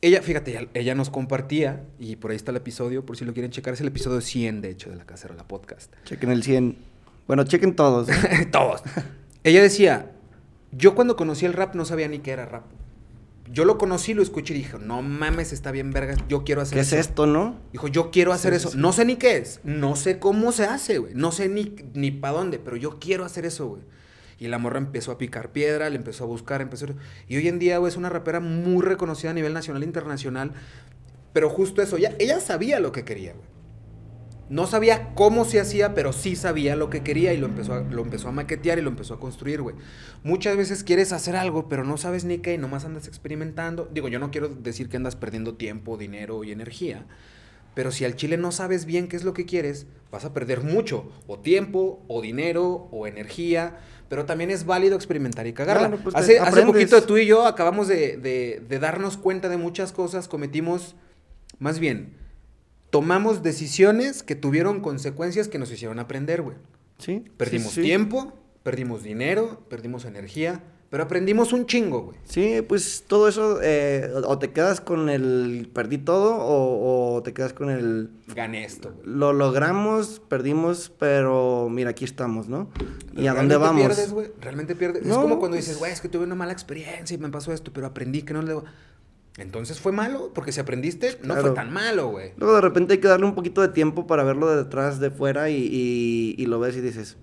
Ella, 0.00 0.20
fíjate, 0.22 0.50
ella, 0.50 0.68
ella 0.74 0.94
nos 0.94 1.10
compartía, 1.10 1.84
y 1.98 2.16
por 2.16 2.30
ahí 2.30 2.36
está 2.36 2.50
el 2.50 2.56
episodio, 2.56 3.06
por 3.06 3.16
si 3.16 3.24
lo 3.24 3.32
quieren 3.32 3.52
checar, 3.52 3.74
es 3.74 3.80
el 3.80 3.88
episodio 3.88 4.20
100, 4.20 4.60
de 4.60 4.70
hecho, 4.70 4.90
de 4.90 4.96
La 4.96 5.04
Cacerola 5.04 5.46
Podcast. 5.46 5.94
Chequen 6.04 6.30
el 6.30 6.42
100. 6.42 6.76
Bueno, 7.26 7.44
chequen 7.44 7.76
todos. 7.76 8.08
Todos. 8.50 8.82
Ella 9.44 9.62
decía, 9.62 10.10
yo 10.72 10.94
cuando 10.94 11.16
conocí 11.16 11.46
el 11.46 11.52
rap 11.52 11.74
no 11.74 11.84
sabía 11.84 12.08
ni 12.08 12.18
qué 12.18 12.32
era 12.32 12.46
rap. 12.46 12.64
Yo 13.50 13.64
lo 13.64 13.76
conocí, 13.76 14.14
lo 14.14 14.22
escuché 14.22 14.54
y 14.54 14.58
dije, 14.58 14.78
no 14.78 15.02
mames, 15.02 15.52
está 15.52 15.72
bien 15.72 15.90
vergas, 15.90 16.18
yo 16.28 16.44
quiero 16.44 16.62
hacer 16.62 16.76
¿Qué 16.76 16.80
es 16.82 16.92
eso. 16.92 17.00
esto, 17.00 17.26
no? 17.26 17.58
Dijo, 17.72 17.88
yo 17.88 18.10
quiero 18.10 18.32
hacer 18.32 18.52
Sí, 18.52 18.56
eso. 18.58 18.70
sí. 18.70 18.78
No 18.78 18.92
sé 18.92 19.04
ni 19.04 19.16
qué 19.16 19.36
es, 19.36 19.60
no 19.64 19.96
sé 19.96 20.18
cómo 20.18 20.52
se 20.52 20.64
hace, 20.64 20.98
güey. 20.98 21.12
No 21.14 21.32
sé 21.32 21.48
ni, 21.48 21.74
ni 21.94 22.10
para 22.12 22.34
dónde, 22.34 22.58
pero 22.58 22.76
yo 22.76 22.98
quiero 22.98 23.24
hacer 23.24 23.44
eso, 23.44 23.66
güey. 23.66 23.82
Y 24.38 24.48
la 24.48 24.58
morra 24.58 24.78
empezó 24.78 25.12
a 25.12 25.18
picar 25.18 25.52
piedra, 25.52 25.90
le 25.90 25.96
empezó 25.96 26.24
a 26.24 26.26
buscar, 26.26 26.62
empezó... 26.62 26.86
Y 27.28 27.36
hoy 27.36 27.46
en 27.48 27.58
día, 27.58 27.78
güey, 27.78 27.90
es 27.90 27.96
una 27.96 28.08
rapera 28.08 28.40
muy 28.40 28.82
reconocida 28.82 29.30
a 29.30 29.34
nivel 29.34 29.52
nacional 29.52 29.82
e 29.82 29.86
internacional. 29.86 30.52
Pero 31.32 31.48
justo 31.50 31.80
eso, 31.82 31.96
ella, 31.96 32.14
ella 32.18 32.40
sabía 32.40 32.80
lo 32.80 32.90
que 32.92 33.04
quería, 33.04 33.34
güey. 33.34 33.46
No 34.52 34.66
sabía 34.66 35.14
cómo 35.14 35.46
se 35.46 35.60
hacía, 35.60 35.94
pero 35.94 36.12
sí 36.12 36.36
sabía 36.36 36.76
lo 36.76 36.90
que 36.90 37.02
quería 37.02 37.32
y 37.32 37.38
lo 37.38 37.46
empezó 37.46 37.72
a, 37.72 37.80
lo 37.80 38.02
empezó 38.02 38.28
a 38.28 38.32
maquetear 38.32 38.78
y 38.78 38.82
lo 38.82 38.90
empezó 38.90 39.14
a 39.14 39.18
construir, 39.18 39.62
güey. 39.62 39.74
Muchas 40.24 40.58
veces 40.58 40.84
quieres 40.84 41.12
hacer 41.12 41.36
algo, 41.36 41.68
pero 41.70 41.84
no 41.84 41.96
sabes 41.96 42.24
ni 42.26 42.36
qué 42.38 42.52
y 42.52 42.58
nomás 42.58 42.84
andas 42.84 43.08
experimentando. 43.08 43.88
Digo, 43.94 44.08
yo 44.08 44.18
no 44.18 44.30
quiero 44.30 44.48
decir 44.48 44.90
que 44.90 44.98
andas 44.98 45.16
perdiendo 45.16 45.54
tiempo, 45.54 45.96
dinero 45.96 46.44
y 46.44 46.52
energía, 46.52 47.06
pero 47.74 47.90
si 47.90 48.04
al 48.04 48.14
chile 48.14 48.36
no 48.36 48.52
sabes 48.52 48.84
bien 48.84 49.08
qué 49.08 49.16
es 49.16 49.24
lo 49.24 49.32
que 49.32 49.46
quieres, 49.46 49.86
vas 50.10 50.26
a 50.26 50.34
perder 50.34 50.60
mucho, 50.62 51.10
o 51.26 51.38
tiempo, 51.38 52.04
o 52.06 52.20
dinero, 52.20 52.88
o 52.92 53.06
energía, 53.06 53.78
pero 54.10 54.26
también 54.26 54.50
es 54.50 54.66
válido 54.66 54.96
experimentar 54.96 55.46
y 55.46 55.54
cagarla. 55.54 55.88
Pues, 56.02 56.14
hace, 56.14 56.32
hace 56.38 56.60
poquito 56.66 56.96
tú 57.06 57.16
y 57.16 57.24
yo 57.24 57.46
acabamos 57.46 57.88
de, 57.88 58.18
de- 58.18 58.62
de 58.68 58.78
darnos 58.78 59.16
cuenta 59.16 59.48
de 59.48 59.56
muchas 59.56 59.92
cosas, 59.92 60.28
cometimos, 60.28 60.94
más 61.58 61.78
bien, 61.78 62.20
tomamos 62.92 63.42
decisiones 63.42 64.22
que 64.22 64.34
tuvieron 64.36 64.80
consecuencias 64.80 65.48
que 65.48 65.58
nos 65.58 65.72
hicieron 65.72 65.98
aprender, 65.98 66.42
güey. 66.42 66.56
Sí. 66.98 67.24
Perdimos 67.38 67.70
sí, 67.72 67.76
sí. 67.76 67.82
tiempo, 67.82 68.34
perdimos 68.62 69.02
dinero, 69.02 69.62
perdimos 69.70 70.04
energía, 70.04 70.62
pero 70.90 71.04
aprendimos 71.04 71.54
un 71.54 71.64
chingo, 71.64 72.02
güey. 72.02 72.18
Sí, 72.24 72.60
pues 72.68 73.04
todo 73.08 73.28
eso, 73.28 73.60
eh, 73.62 74.10
o 74.26 74.38
te 74.38 74.50
quedas 74.50 74.82
con 74.82 75.08
el 75.08 75.70
perdí 75.72 75.96
todo, 75.96 76.36
o, 76.36 77.14
o 77.14 77.22
te 77.22 77.32
quedas 77.32 77.54
con 77.54 77.70
el 77.70 78.10
Gané 78.36 78.66
esto, 78.66 78.92
güey. 78.94 79.16
lo 79.16 79.32
logramos, 79.32 80.20
perdimos, 80.28 80.92
pero 80.98 81.68
mira, 81.70 81.88
aquí 81.90 82.04
estamos, 82.04 82.46
¿no? 82.48 82.68
¿Y 83.16 83.26
a 83.26 83.32
dónde 83.32 83.56
vamos? 83.56 83.80
pierdes, 83.80 84.12
güey. 84.12 84.30
Realmente 84.42 84.76
pierdes. 84.76 85.00
es 85.02 85.08
No, 85.08 85.22
como 85.22 85.38
cuando 85.38 85.56
pues- 85.56 85.64
dices, 85.64 85.78
güey, 85.78 85.92
es 85.92 86.02
que 86.02 86.10
tuve 86.10 86.24
una 86.24 86.34
mala 86.34 86.52
experiencia 86.52 87.14
y 87.14 87.18
me 87.18 87.30
pasó 87.30 87.54
esto, 87.54 87.72
pero 87.72 87.86
aprendí 87.86 88.20
que 88.20 88.34
no 88.34 88.42
le... 88.42 88.54
Entonces 89.38 89.80
fue 89.80 89.92
malo, 89.92 90.30
porque 90.34 90.52
si 90.52 90.60
aprendiste, 90.60 91.18
no 91.24 91.34
fue 91.36 91.50
tan 91.52 91.72
malo, 91.72 92.08
güey. 92.08 92.32
Luego 92.36 92.54
de 92.54 92.60
repente 92.60 92.94
hay 92.94 93.00
que 93.00 93.08
darle 93.08 93.24
un 93.26 93.34
poquito 93.34 93.62
de 93.62 93.68
tiempo 93.68 94.06
para 94.06 94.24
verlo 94.24 94.50
de 94.50 94.56
detrás, 94.56 95.00
de 95.00 95.10
fuera, 95.10 95.48
y, 95.48 95.56
y- 95.56 96.34
y 96.36 96.46
lo 96.46 96.60
ves 96.60 96.76
y 96.76 96.82
dices, 96.82 97.16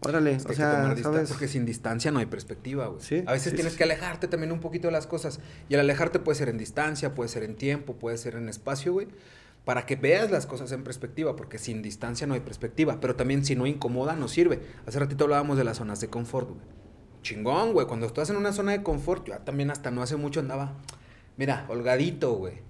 órale, 0.00 0.32
Es 0.32 0.42
que 0.44 0.48
o 0.48 0.50
hay 0.50 0.56
que 0.56 0.62
tomar 1.02 1.24
sea, 1.24 1.24
porque 1.28 1.46
sin 1.46 1.64
distancia 1.64 2.10
no 2.10 2.18
hay 2.18 2.26
perspectiva, 2.26 2.88
güey. 2.88 3.00
Sí, 3.00 3.22
a 3.26 3.32
veces 3.32 3.50
sí, 3.50 3.54
tienes 3.56 3.74
sí. 3.74 3.78
que 3.78 3.84
alejarte 3.84 4.26
también 4.26 4.50
un 4.50 4.58
poquito 4.60 4.88
de 4.88 4.92
las 4.92 5.06
cosas. 5.06 5.38
Y 5.68 5.74
al 5.74 5.80
alejarte 5.80 6.18
puede 6.18 6.36
ser 6.36 6.48
en 6.48 6.58
distancia, 6.58 7.14
puede 7.14 7.28
ser 7.28 7.44
en 7.44 7.54
tiempo, 7.54 7.94
puede 7.94 8.18
ser 8.18 8.34
en 8.34 8.48
espacio, 8.48 8.92
güey. 8.92 9.06
Para 9.64 9.86
que 9.86 9.94
veas 9.96 10.30
las 10.32 10.44
cosas 10.46 10.72
en 10.72 10.82
perspectiva, 10.84 11.36
porque 11.36 11.58
sin 11.58 11.80
distancia 11.82 12.26
no 12.26 12.34
hay 12.34 12.40
perspectiva. 12.40 12.98
Pero 13.00 13.14
también 13.16 13.44
si 13.46 13.54
no 13.56 13.64
incomoda, 13.66 14.14
no 14.16 14.26
sirve. 14.28 14.60
Hace 14.86 14.98
ratito 14.98 15.24
hablábamos 15.24 15.56
de 15.56 15.64
las 15.64 15.78
zonas 15.78 16.00
de 16.00 16.08
confort, 16.08 16.48
güey. 16.48 16.60
Chingón, 17.22 17.72
güey. 17.72 17.86
Cuando 17.86 18.04
estás 18.06 18.28
en 18.28 18.36
una 18.36 18.52
zona 18.52 18.72
de 18.72 18.82
confort, 18.82 19.26
yo 19.28 19.38
también 19.38 19.70
hasta 19.70 19.90
no 19.90 20.02
hace 20.02 20.16
mucho 20.16 20.40
andaba, 20.40 20.74
mira, 21.36 21.66
holgadito, 21.68 22.32
güey. 22.34 22.62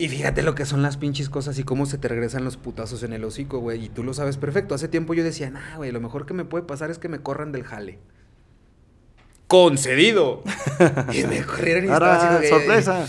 Y 0.00 0.08
fíjate 0.08 0.42
lo 0.42 0.54
que 0.54 0.64
son 0.64 0.80
las 0.80 0.96
pinches 0.96 1.28
cosas 1.28 1.58
y 1.58 1.62
cómo 1.62 1.84
se 1.84 1.98
te 1.98 2.08
regresan 2.08 2.42
los 2.42 2.56
putazos 2.56 3.02
en 3.02 3.12
el 3.12 3.22
hocico, 3.22 3.58
güey. 3.58 3.84
Y 3.84 3.88
tú 3.90 4.02
lo 4.02 4.14
sabes 4.14 4.38
perfecto. 4.38 4.74
Hace 4.74 4.88
tiempo 4.88 5.12
yo 5.12 5.22
decía, 5.22 5.50
nah, 5.50 5.76
güey, 5.76 5.92
lo 5.92 6.00
mejor 6.00 6.24
que 6.24 6.32
me 6.32 6.46
puede 6.46 6.64
pasar 6.64 6.90
es 6.90 6.98
que 6.98 7.08
me 7.08 7.20
corran 7.20 7.52
del 7.52 7.64
jale. 7.64 7.98
¡Concedido! 9.46 10.42
y 11.12 11.24
me 11.24 11.42
corrieron 11.42 11.84
y 11.84 11.88
estaba 11.88 12.36
así 12.36 12.46
sorpresa. 12.46 13.06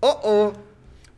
¡Oh, 0.00 0.20
oh! 0.22 0.52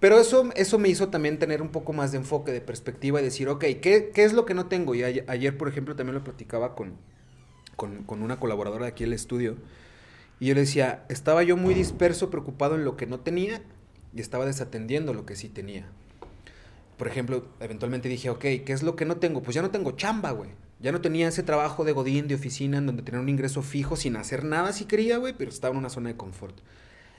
Pero 0.01 0.19
eso, 0.19 0.51
eso 0.57 0.81
me 0.81 0.89
hizo 0.89 1.09
también 1.11 1.39
tener 1.39 1.63
un 1.63 1.69
poco 1.69 1.93
más 1.93 2.11
de 2.11 2.19
enfoque, 2.19 2.51
de 2.51 2.61
perspectiva 2.61 3.21
y 3.21 3.25
decir, 3.25 3.49
ok, 3.49 3.61
¿qué, 3.81 4.11
qué 4.13 4.25
es 4.25 4.33
lo 4.33 4.45
que 4.45 4.55
no 4.55 4.67
tengo? 4.67 4.97
Y 4.97 5.05
ayer, 5.05 5.25
ayer, 5.29 5.57
por 5.57 5.69
ejemplo, 5.69 5.95
también 5.95 6.17
lo 6.17 6.25
platicaba 6.25 6.75
con, 6.75 6.97
con, 7.77 8.03
con 8.03 8.23
una 8.23 8.41
colaboradora 8.41 8.87
de 8.87 8.91
aquí 8.91 9.05
del 9.05 9.13
estudio. 9.13 9.57
Y 10.43 10.47
yo 10.47 10.55
le 10.55 10.63
decía, 10.63 11.05
estaba 11.09 11.45
yo 11.45 11.57
muy 11.57 11.73
disperso, 11.73 12.29
preocupado 12.29 12.75
en 12.75 12.85
lo 12.85 12.97
que 12.97 13.07
no 13.07 13.21
tenía 13.21 13.63
y 14.13 14.21
estaba 14.21 14.45
desatendiendo 14.45 15.15
lo 15.15 15.25
que 15.25 15.37
sí 15.37 15.49
tenía. 15.49 15.87
Por 16.99 17.07
ejemplo, 17.07 17.47
eventualmente 17.61 18.09
dije, 18.09 18.29
ok, 18.29 18.41
¿qué 18.41 18.65
es 18.67 18.83
lo 18.83 18.97
que 18.97 19.05
no 19.05 19.19
tengo? 19.19 19.45
Pues 19.45 19.55
ya 19.55 19.63
no 19.63 19.71
tengo 19.71 19.93
chamba, 19.93 20.33
güey. 20.33 20.51
Ya 20.81 20.91
no 20.91 21.01
tenía 21.01 21.29
ese 21.29 21.45
trabajo 21.45 21.85
de 21.85 21.93
godín, 21.93 22.27
de 22.27 22.35
oficina, 22.35 22.79
en 22.79 22.87
donde 22.87 23.05
tenía 23.05 23.21
un 23.21 23.29
ingreso 23.29 23.63
fijo 23.63 23.95
sin 23.95 24.17
hacer 24.17 24.43
nada 24.43 24.73
si 24.73 24.87
quería, 24.87 25.17
güey, 25.19 25.33
pero 25.33 25.49
estaba 25.49 25.75
en 25.75 25.79
una 25.79 25.91
zona 25.91 26.09
de 26.09 26.17
confort. 26.17 26.59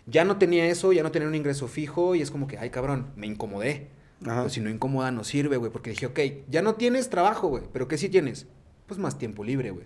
Ya 0.06 0.26
no 0.26 0.36
tenía 0.36 0.66
eso, 0.66 0.92
ya 0.92 1.02
no 1.02 1.12
tenía 1.12 1.30
un 1.30 1.36
ingreso 1.36 1.70
fijo 1.70 2.16
y 2.16 2.22
es 2.22 2.30
como 2.30 2.48
que, 2.48 2.58
ay, 2.58 2.72
cabrón, 2.72 3.14
me 3.16 3.26
incomodé. 3.26 3.88
Ajá. 4.26 4.40
Pero 4.40 4.50
si 4.50 4.60
no 4.60 4.70
incomoda, 4.70 5.12
no 5.12 5.24
sirve, 5.24 5.56
güey, 5.56 5.72
porque 5.72 5.92
dije, 5.92 6.08
ok, 6.08 6.20
ya 6.50 6.62
no 6.62 6.76
tienes 6.76 7.10
trabajo, 7.10 7.48
güey, 7.48 7.64
pero 7.72 7.88
¿qué 7.88 7.98
sí 7.98 8.10
tienes? 8.10 8.48
Pues 8.86 9.00
más 9.00 9.18
tiempo 9.18 9.46
libre, 9.46 9.72
güey. 9.72 9.86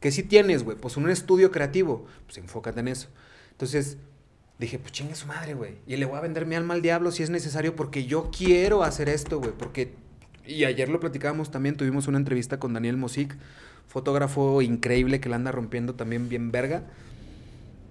¿Qué 0.00 0.10
sí 0.10 0.22
tienes, 0.22 0.64
güey? 0.64 0.76
Pues 0.76 0.96
un 0.96 1.08
estudio 1.10 1.50
creativo, 1.50 2.06
pues 2.26 2.38
enfócate 2.38 2.80
en 2.80 2.88
eso. 2.88 3.08
Entonces, 3.52 3.98
dije, 4.58 4.78
pues 4.78 4.92
chingue 4.92 5.14
su 5.14 5.26
madre, 5.26 5.54
güey. 5.54 5.74
Y 5.86 5.96
le 5.96 6.06
voy 6.06 6.16
a 6.16 6.22
vender 6.22 6.46
mi 6.46 6.54
alma 6.54 6.74
al 6.74 6.82
diablo 6.82 7.10
si 7.12 7.22
es 7.22 7.30
necesario 7.30 7.76
porque 7.76 8.06
yo 8.06 8.30
quiero 8.36 8.82
hacer 8.82 9.10
esto, 9.10 9.38
güey. 9.38 9.52
Porque, 9.56 9.92
y 10.46 10.64
ayer 10.64 10.88
lo 10.88 11.00
platicábamos 11.00 11.50
también, 11.50 11.76
tuvimos 11.76 12.08
una 12.08 12.18
entrevista 12.18 12.58
con 12.58 12.72
Daniel 12.72 12.96
Mosic, 12.96 13.36
fotógrafo 13.88 14.62
increíble 14.62 15.20
que 15.20 15.28
la 15.28 15.36
anda 15.36 15.52
rompiendo 15.52 15.94
también 15.94 16.28
bien 16.30 16.50
verga. 16.50 16.84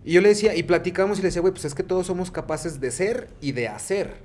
Y 0.04 0.14
yo 0.14 0.22
le 0.22 0.30
decía, 0.30 0.56
y 0.56 0.64
platicamos 0.64 1.20
y 1.20 1.22
le 1.22 1.28
decía, 1.28 1.42
güey, 1.42 1.54
pues 1.54 1.66
es 1.66 1.76
que 1.76 1.84
todos 1.84 2.08
somos 2.08 2.32
capaces 2.32 2.80
de 2.80 2.90
ser 2.90 3.30
y 3.42 3.52
de 3.52 3.68
hacer. 3.68 4.16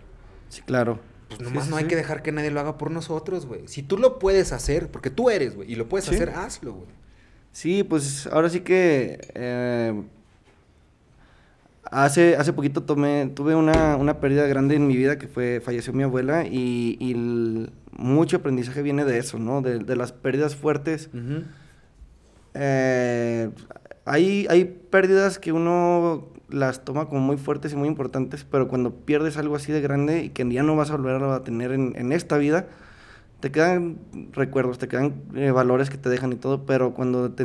Sí, 0.49 0.63
claro. 0.63 1.01
Pues 1.29 1.41
nomás 1.41 1.65
sí, 1.65 1.71
no 1.71 1.77
hay 1.77 1.85
sí. 1.85 1.89
que 1.89 1.97
dejar 1.97 2.23
que 2.23 2.33
nadie 2.33 2.51
lo 2.51 2.61
haga 2.61 2.79
por 2.79 2.91
nosotros, 2.91 3.45
güey. 3.45 3.69
Si 3.69 3.83
tú 3.83 3.99
lo 3.99 4.19
puedes 4.19 4.53
hacer, 4.53 4.91
porque 4.91 5.11
tú 5.11 5.31
eres, 5.31 5.57
güey, 5.57 5.71
y 5.71 5.75
lo 5.75 5.89
puedes 5.89 6.09
hacer, 6.09 6.31
hazlo, 6.31 6.75
güey. 6.75 7.04
Sí, 7.55 7.85
pues 7.85 8.27
ahora 8.27 8.51
sí 8.51 8.61
que 8.61 9.19
eh, 9.37 9.95
hace, 11.85 12.37
hace 12.37 12.53
poquito 12.53 12.83
tomé, 12.83 13.31
tuve 13.35 13.55
una, 13.55 13.97
una 13.97 14.19
pérdida 14.19 14.47
grande 14.49 14.75
en 14.75 14.87
mi 14.89 14.97
vida 14.97 15.19
que 15.19 15.29
fue, 15.29 15.61
falleció 15.65 15.93
mi 15.93 16.03
abuela 16.03 16.45
y, 16.47 16.97
y 16.99 17.13
el- 17.13 17.71
mucho 17.97 18.39
aprendizaje 18.39 18.83
viene 18.83 19.05
de 19.05 19.19
eso, 19.19 19.39
¿no? 19.39 19.63
De, 19.63 19.79
de 19.79 19.95
las 19.95 20.11
pérdidas 20.11 20.57
fuertes. 20.57 21.09
Eh, 22.55 23.51
hay, 24.05 24.47
hay 24.51 24.65
pérdidas 24.65 25.39
que 25.39 25.53
uno 25.53 26.27
las 26.49 26.85
toma 26.85 27.07
como 27.09 27.21
muy 27.21 27.37
fuertes 27.37 27.73
y 27.73 27.77
muy 27.77 27.87
importantes, 27.89 28.45
pero 28.51 28.67
cuando 28.67 28.91
pierdes 28.93 29.37
algo 29.37 29.55
así 29.55 29.71
de 29.71 29.81
grande 29.81 30.25
y 30.25 30.31
que 30.31 30.49
ya 30.53 30.65
no 30.65 30.75
vas 30.75 30.91
a 30.91 30.97
volver 30.97 31.23
a 31.23 31.45
tener 31.45 31.71
en, 31.71 31.95
en 31.97 32.11
esta 32.11 32.37
vida, 32.37 32.67
te 33.45 33.53
quedan 33.53 33.99
recuerdos, 34.33 34.79
te 34.79 34.89
quedan 34.89 35.17
eh, 35.35 35.51
valores 35.51 35.91
que 35.91 35.99
te 35.99 36.09
dejan 36.09 36.33
y 36.33 36.37
todo, 36.37 36.65
pero 36.65 36.95
cuando 36.95 37.31
te, 37.33 37.45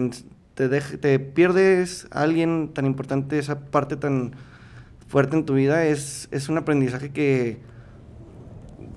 te, 0.53 0.69
te 0.69 1.19
pierdes 1.19 2.07
a 2.11 2.21
alguien 2.21 2.69
tan 2.73 2.85
importante, 2.85 3.37
esa 3.37 3.59
parte 3.65 3.97
tan 3.97 4.31
fuerte 5.09 5.35
en 5.35 5.43
tu 5.43 5.55
vida, 5.55 5.83
es, 5.83 6.29
es 6.31 6.47
un 6.47 6.57
aprendizaje 6.57 7.09
que, 7.09 7.57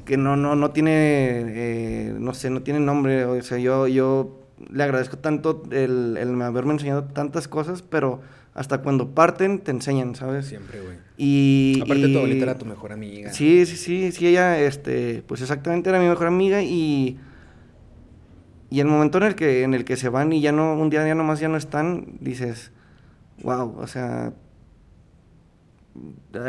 que 0.04 0.16
no, 0.16 0.36
no, 0.36 0.54
no 0.54 0.70
tiene, 0.70 1.42
eh, 1.48 2.14
no 2.16 2.34
sé, 2.34 2.50
no 2.50 2.62
tiene 2.62 2.78
nombre. 2.78 3.24
O 3.24 3.42
sea, 3.42 3.58
yo, 3.58 3.88
yo 3.88 4.40
le 4.70 4.84
agradezco 4.84 5.18
tanto 5.18 5.64
el, 5.72 6.16
el 6.16 6.40
haberme 6.40 6.74
enseñado 6.74 7.02
tantas 7.02 7.48
cosas, 7.48 7.82
pero 7.82 8.20
hasta 8.54 8.78
cuando 8.78 9.12
parten 9.12 9.58
te 9.58 9.72
enseñan, 9.72 10.14
¿sabes? 10.14 10.46
Siempre, 10.46 10.80
güey. 10.80 10.98
Y, 11.24 11.78
Aparte, 11.80 12.08
tu 12.08 12.08
y- 12.08 12.16
abuelita 12.16 12.42
era 12.42 12.58
tu 12.58 12.66
mejor 12.66 12.90
amiga. 12.90 13.32
Sí, 13.32 13.64
sí, 13.64 13.76
sí, 13.76 14.10
sí, 14.10 14.26
ella, 14.26 14.58
este, 14.58 15.22
pues 15.28 15.40
exactamente 15.40 15.88
era 15.88 16.00
mi 16.00 16.08
mejor 16.08 16.26
amiga 16.26 16.62
y... 16.62 17.16
Y 18.70 18.80
el 18.80 18.88
momento 18.88 19.18
en 19.18 19.24
el 19.24 19.34
que, 19.36 19.62
en 19.62 19.72
el 19.74 19.84
que 19.84 19.96
se 19.96 20.08
van 20.08 20.32
y 20.32 20.40
ya 20.40 20.50
no, 20.50 20.74
un 20.74 20.90
día 20.90 21.06
ya 21.06 21.14
nomás 21.14 21.38
ya 21.38 21.46
no 21.46 21.56
están, 21.56 22.06
dices, 22.18 22.72
wow, 23.44 23.76
o 23.78 23.86
sea, 23.86 24.32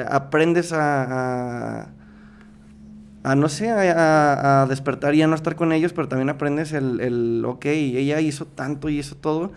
aprendes 0.10 0.74
a, 0.74 1.84
a, 1.84 1.88
a 3.24 3.36
no 3.36 3.48
sé, 3.50 3.70
a, 3.70 4.62
a, 4.62 4.66
despertar 4.66 5.14
y 5.14 5.22
a 5.22 5.28
no 5.28 5.36
estar 5.36 5.56
con 5.56 5.72
ellos, 5.72 5.94
pero 5.94 6.08
también 6.08 6.30
aprendes 6.30 6.72
el, 6.74 7.00
el 7.00 7.44
ok, 7.46 7.66
ella 7.66 8.22
hizo 8.22 8.46
tanto 8.46 8.90
y 8.90 8.98
hizo 8.98 9.16
todo. 9.16 9.52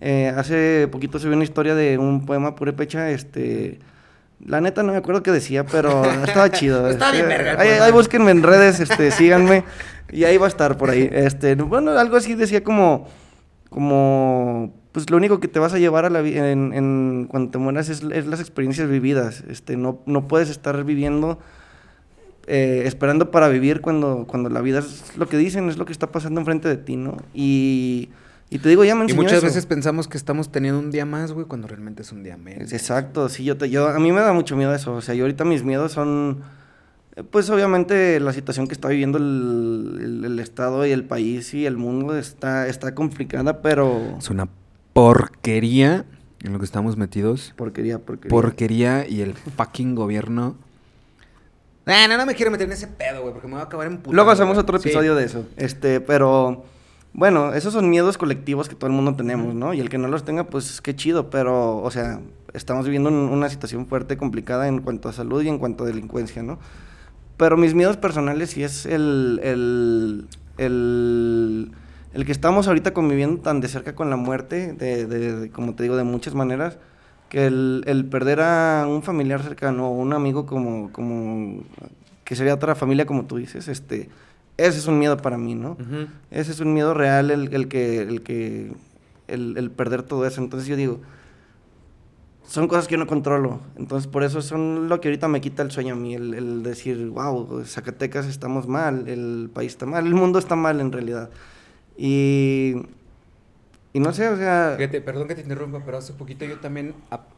Eh, 0.00 0.32
hace 0.34 0.88
poquito 0.90 1.18
se 1.18 1.26
vio 1.26 1.36
una 1.36 1.44
historia 1.44 1.74
de 1.74 1.98
un 1.98 2.24
poema 2.24 2.54
purépecha, 2.54 3.10
este... 3.10 3.78
La 4.44 4.60
neta 4.60 4.82
no 4.82 4.92
me 4.92 4.98
acuerdo 4.98 5.22
qué 5.22 5.30
decía, 5.30 5.64
pero 5.64 6.04
estaba 6.04 6.50
chido. 6.50 6.88
Está 6.90 7.12
bien 7.12 7.30
este, 7.30 7.42
verga, 7.42 7.60
ahí, 7.62 7.68
ahí 7.70 7.92
búsquenme 7.92 8.30
en 8.30 8.42
redes, 8.42 8.80
este, 8.80 9.10
síganme. 9.10 9.64
Y 10.12 10.24
ahí 10.24 10.36
va 10.36 10.46
a 10.46 10.48
estar 10.48 10.76
por 10.76 10.90
ahí. 10.90 11.08
Este, 11.10 11.54
bueno, 11.54 11.92
algo 11.92 12.16
así 12.16 12.34
decía 12.34 12.62
como... 12.62 13.08
Como... 13.70 14.74
Pues 14.92 15.10
lo 15.10 15.16
único 15.16 15.40
que 15.40 15.48
te 15.48 15.58
vas 15.58 15.72
a 15.74 15.78
llevar 15.78 16.04
a 16.04 16.10
la 16.10 16.20
en, 16.20 16.72
en- 16.72 17.26
cuando 17.28 17.50
te 17.50 17.58
mueras 17.58 17.88
es, 17.88 18.02
es 18.12 18.26
las 18.26 18.38
experiencias 18.38 18.88
vividas. 18.88 19.42
Este, 19.48 19.76
no, 19.76 19.98
no 20.06 20.28
puedes 20.28 20.50
estar 20.50 20.84
viviendo 20.84 21.40
eh, 22.46 22.82
esperando 22.86 23.30
para 23.30 23.48
vivir 23.48 23.80
cuando, 23.80 24.24
cuando 24.28 24.50
la 24.50 24.60
vida 24.60 24.80
es 24.80 25.16
lo 25.16 25.26
que 25.28 25.36
dicen, 25.36 25.68
es 25.68 25.78
lo 25.78 25.84
que 25.84 25.92
está 25.92 26.12
pasando 26.12 26.40
enfrente 26.40 26.68
de 26.68 26.76
ti, 26.76 26.96
¿no? 26.96 27.16
Y, 27.32 28.10
y 28.50 28.58
te 28.58 28.68
digo, 28.68 28.84
ya 28.84 28.94
me 28.94 29.00
Y 29.00 29.04
enseñó 29.04 29.22
muchas 29.22 29.38
eso. 29.38 29.46
veces 29.46 29.66
pensamos 29.66 30.06
que 30.08 30.16
estamos 30.16 30.52
teniendo 30.52 30.78
un 30.78 30.90
día 30.90 31.04
más, 31.06 31.32
güey, 31.32 31.46
cuando 31.46 31.66
realmente 31.66 32.02
es 32.02 32.12
un 32.12 32.22
día 32.22 32.36
menos. 32.36 32.72
Exacto, 32.72 33.28
sí, 33.28 33.44
yo 33.44 33.56
te, 33.56 33.68
yo, 33.70 33.88
a 33.88 33.98
mí 33.98 34.12
me 34.12 34.20
da 34.20 34.32
mucho 34.32 34.56
miedo 34.56 34.74
eso, 34.74 34.94
o 34.94 35.00
sea, 35.00 35.14
yo 35.14 35.24
ahorita 35.24 35.44
mis 35.44 35.64
miedos 35.64 35.92
son, 35.92 36.42
eh, 37.16 37.22
pues 37.24 37.50
obviamente 37.50 38.20
la 38.20 38.32
situación 38.32 38.66
que 38.68 38.74
está 38.74 38.88
viviendo 38.88 39.18
el, 39.18 39.98
el- 40.00 40.24
el 40.24 40.38
Estado 40.38 40.86
y 40.86 40.92
el 40.92 41.04
país 41.04 41.52
y 41.54 41.66
el 41.66 41.76
mundo 41.76 42.16
está, 42.16 42.68
está 42.68 42.94
complicada, 42.94 43.60
pero... 43.62 44.16
Es 44.18 44.30
una 44.30 44.48
porquería 44.92 46.04
en 46.42 46.52
lo 46.52 46.58
que 46.58 46.64
estamos 46.64 46.96
metidos. 46.96 47.52
Porquería, 47.56 47.98
porquería. 47.98 48.30
Porquería 48.30 49.08
y 49.08 49.22
el 49.22 49.34
fucking 49.34 49.94
gobierno. 49.94 50.56
Ah, 51.86 52.06
no, 52.08 52.16
no 52.16 52.24
me 52.26 52.34
quiero 52.34 52.50
meter 52.50 52.66
en 52.66 52.72
ese 52.72 52.86
pedo, 52.86 53.20
güey, 53.22 53.32
porque 53.32 53.46
me 53.48 53.54
voy 53.54 53.62
a 53.62 53.64
acabar 53.64 53.86
en 53.86 53.98
puta. 53.98 54.14
Luego 54.14 54.30
hacemos 54.30 54.56
otro 54.56 54.78
episodio 54.78 55.14
de 55.14 55.24
eso. 55.24 55.46
Este, 55.56 56.00
pero 56.00 56.64
bueno, 57.14 57.54
esos 57.54 57.72
son 57.72 57.88
miedos 57.90 58.18
colectivos 58.18 58.68
que 58.68 58.74
todo 58.74 58.88
el 58.88 58.92
mundo 58.96 59.14
tenemos, 59.14 59.54
¿no? 59.54 59.72
Y 59.72 59.80
el 59.80 59.88
que 59.88 59.98
no 59.98 60.08
los 60.08 60.24
tenga, 60.24 60.44
pues 60.44 60.80
qué 60.80 60.96
chido, 60.96 61.30
pero, 61.30 61.78
o 61.78 61.90
sea, 61.90 62.20
estamos 62.54 62.84
viviendo 62.86 63.08
un- 63.08 63.16
una 63.30 63.48
situación 63.48 63.86
fuerte, 63.86 64.16
complicada 64.16 64.66
en 64.68 64.80
cuanto 64.80 65.08
a 65.08 65.12
salud 65.12 65.42
y 65.42 65.48
en 65.48 65.58
cuanto 65.58 65.84
a 65.84 65.86
delincuencia, 65.86 66.42
¿no? 66.42 66.58
Pero 67.36 67.56
mis 67.56 67.74
miedos 67.74 67.96
personales 67.96 68.50
sí 68.50 68.62
es 68.64 68.86
el, 68.86 69.40
el, 69.42 70.28
el, 70.58 71.72
el 72.14 72.24
que 72.26 72.32
estamos 72.32 72.68
ahorita 72.68 72.92
conviviendo 72.94 73.40
tan 73.42 73.60
de 73.60 73.68
cerca 73.68 73.94
con 73.94 74.10
la 74.10 74.16
muerte, 74.16 74.72
de, 74.72 75.06
de- 75.06 75.36
de- 75.40 75.50
como 75.50 75.74
te 75.74 75.82
digo, 75.84 75.96
de 75.96 76.04
muchas 76.04 76.34
maneras, 76.34 76.78
que 77.28 77.46
el, 77.46 77.82
el 77.86 78.04
perder 78.06 78.40
a 78.40 78.86
un 78.88 79.02
familiar 79.02 79.42
cercano, 79.42 79.90
un 79.90 80.12
amigo 80.12 80.46
como, 80.46 80.92
como, 80.92 81.62
que 82.24 82.36
sería 82.36 82.54
otra 82.54 82.74
familia 82.74 83.06
como 83.06 83.24
tú 83.26 83.36
dices, 83.36 83.68
este, 83.68 84.08
ese 84.56 84.78
es 84.78 84.86
un 84.86 84.98
miedo 84.98 85.16
para 85.16 85.36
mí, 85.38 85.54
¿no? 85.54 85.76
Ese 86.30 86.52
es 86.52 86.60
un 86.60 86.72
miedo 86.74 86.94
real 86.94 87.30
el, 87.30 87.52
el 87.54 87.68
que, 87.68 88.00
el 88.02 88.22
que, 88.22 88.72
el, 89.28 89.56
el 89.56 89.70
perder 89.70 90.02
todo 90.02 90.26
eso. 90.26 90.40
Entonces 90.40 90.68
yo 90.68 90.76
digo, 90.76 91.00
son 92.46 92.68
cosas 92.68 92.86
que 92.86 92.92
yo 92.92 92.98
no 92.98 93.06
controlo. 93.06 93.60
Entonces 93.76 94.06
por 94.06 94.22
eso 94.22 94.42
son 94.42 94.88
lo 94.88 95.00
que 95.00 95.08
ahorita 95.08 95.28
me 95.28 95.40
quita 95.40 95.62
el 95.62 95.70
sueño 95.70 95.94
a 95.94 95.96
mí, 95.96 96.14
el, 96.14 96.34
el 96.34 96.62
decir, 96.62 97.08
wow, 97.08 97.64
Zacatecas 97.64 98.26
estamos 98.26 98.68
mal, 98.68 99.08
el 99.08 99.50
país 99.52 99.72
está 99.72 99.86
mal, 99.86 100.06
el 100.06 100.14
mundo 100.14 100.38
está 100.38 100.54
mal 100.54 100.80
en 100.80 100.92
realidad. 100.92 101.30
Y, 101.96 102.74
y 103.92 104.00
no 104.00 104.12
sé, 104.12 104.28
o 104.28 104.36
sea... 104.36 104.74
Fíjate, 104.76 105.00
perdón 105.00 105.28
que 105.28 105.34
te 105.34 105.40
interrumpa, 105.42 105.80
pero 105.84 105.98
hace 105.98 106.12
poquito 106.12 106.44
yo 106.44 106.58
también 106.58 106.94
ap- 107.10 107.28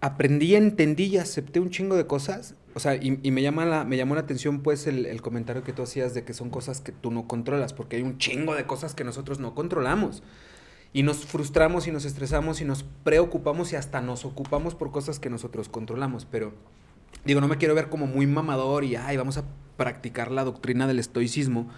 aprendí, 0.00 0.54
entendí 0.54 1.04
y 1.04 1.18
acepté 1.18 1.60
un 1.60 1.70
chingo 1.70 1.94
de 1.96 2.06
cosas. 2.06 2.54
O 2.74 2.80
sea, 2.80 2.96
y, 2.96 3.20
y 3.22 3.30
me, 3.30 3.40
llama 3.40 3.64
la, 3.64 3.84
me 3.84 3.96
llamó 3.96 4.16
la 4.16 4.22
atención 4.22 4.60
pues 4.60 4.88
el, 4.88 5.06
el 5.06 5.22
comentario 5.22 5.62
que 5.62 5.72
tú 5.72 5.82
hacías 5.82 6.12
de 6.12 6.24
que 6.24 6.34
son 6.34 6.50
cosas 6.50 6.80
que 6.80 6.90
tú 6.90 7.12
no 7.12 7.28
controlas, 7.28 7.72
porque 7.72 7.96
hay 7.96 8.02
un 8.02 8.18
chingo 8.18 8.54
de 8.56 8.66
cosas 8.66 8.94
que 8.94 9.04
nosotros 9.04 9.38
no 9.38 9.54
controlamos. 9.54 10.22
Y 10.92 11.02
nos 11.02 11.24
frustramos 11.24 11.86
y 11.86 11.92
nos 11.92 12.04
estresamos 12.04 12.60
y 12.60 12.64
nos 12.64 12.84
preocupamos 13.04 13.72
y 13.72 13.76
hasta 13.76 14.00
nos 14.00 14.24
ocupamos 14.24 14.74
por 14.74 14.90
cosas 14.90 15.18
que 15.18 15.30
nosotros 15.30 15.68
controlamos. 15.68 16.24
Pero 16.24 16.52
digo, 17.24 17.40
no 17.40 17.48
me 17.48 17.58
quiero 17.58 17.74
ver 17.74 17.88
como 17.88 18.06
muy 18.06 18.26
mamador 18.26 18.84
y, 18.84 18.96
ay, 18.96 19.16
vamos 19.16 19.36
a 19.36 19.44
practicar 19.76 20.30
la 20.30 20.44
doctrina 20.44 20.86
del 20.86 20.98
estoicismo. 20.98 21.68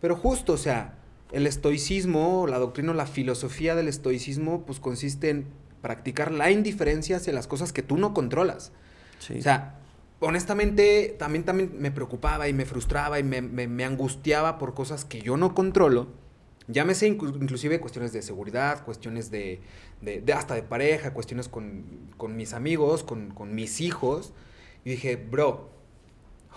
Pero 0.00 0.16
justo, 0.16 0.54
o 0.54 0.58
sea, 0.58 0.98
el 1.32 1.46
estoicismo, 1.46 2.46
la 2.46 2.58
doctrina 2.58 2.92
o 2.92 2.94
la 2.94 3.06
filosofía 3.06 3.74
del 3.74 3.88
estoicismo, 3.88 4.64
pues 4.64 4.80
consiste 4.80 5.30
en 5.30 5.46
practicar 5.82 6.32
la 6.32 6.50
indiferencia 6.50 7.16
hacia 7.16 7.32
las 7.32 7.46
cosas 7.46 7.72
que 7.72 7.82
tú 7.82 7.96
no 7.96 8.14
controlas. 8.14 8.72
sí. 9.18 9.38
O 9.38 9.42
sea, 9.42 9.81
honestamente, 10.22 11.14
también, 11.18 11.44
también 11.44 11.72
me 11.78 11.90
preocupaba 11.90 12.48
y 12.48 12.52
me 12.52 12.64
frustraba 12.64 13.18
y 13.18 13.22
me, 13.22 13.42
me- 13.42 13.68
me 13.68 13.84
angustiaba 13.84 14.58
por 14.58 14.74
cosas 14.74 15.04
que 15.04 15.20
yo 15.20 15.36
no 15.36 15.54
controlo. 15.54 16.08
Llámese 16.68 17.08
inclu- 17.12 17.36
inclusive 17.42 17.80
cuestiones 17.80 18.12
de 18.12 18.22
seguridad, 18.22 18.84
cuestiones 18.84 19.30
de, 19.30 19.60
de- 20.00 20.20
de 20.20 20.32
hasta 20.32 20.54
de 20.54 20.62
pareja, 20.62 21.12
cuestiones 21.12 21.48
con, 21.48 21.84
con 22.16 22.36
mis 22.36 22.52
amigos, 22.54 23.02
con, 23.04 23.30
con 23.30 23.54
mis 23.54 23.80
hijos. 23.80 24.32
Y 24.84 24.90
dije, 24.90 25.16
bro, 25.16 25.70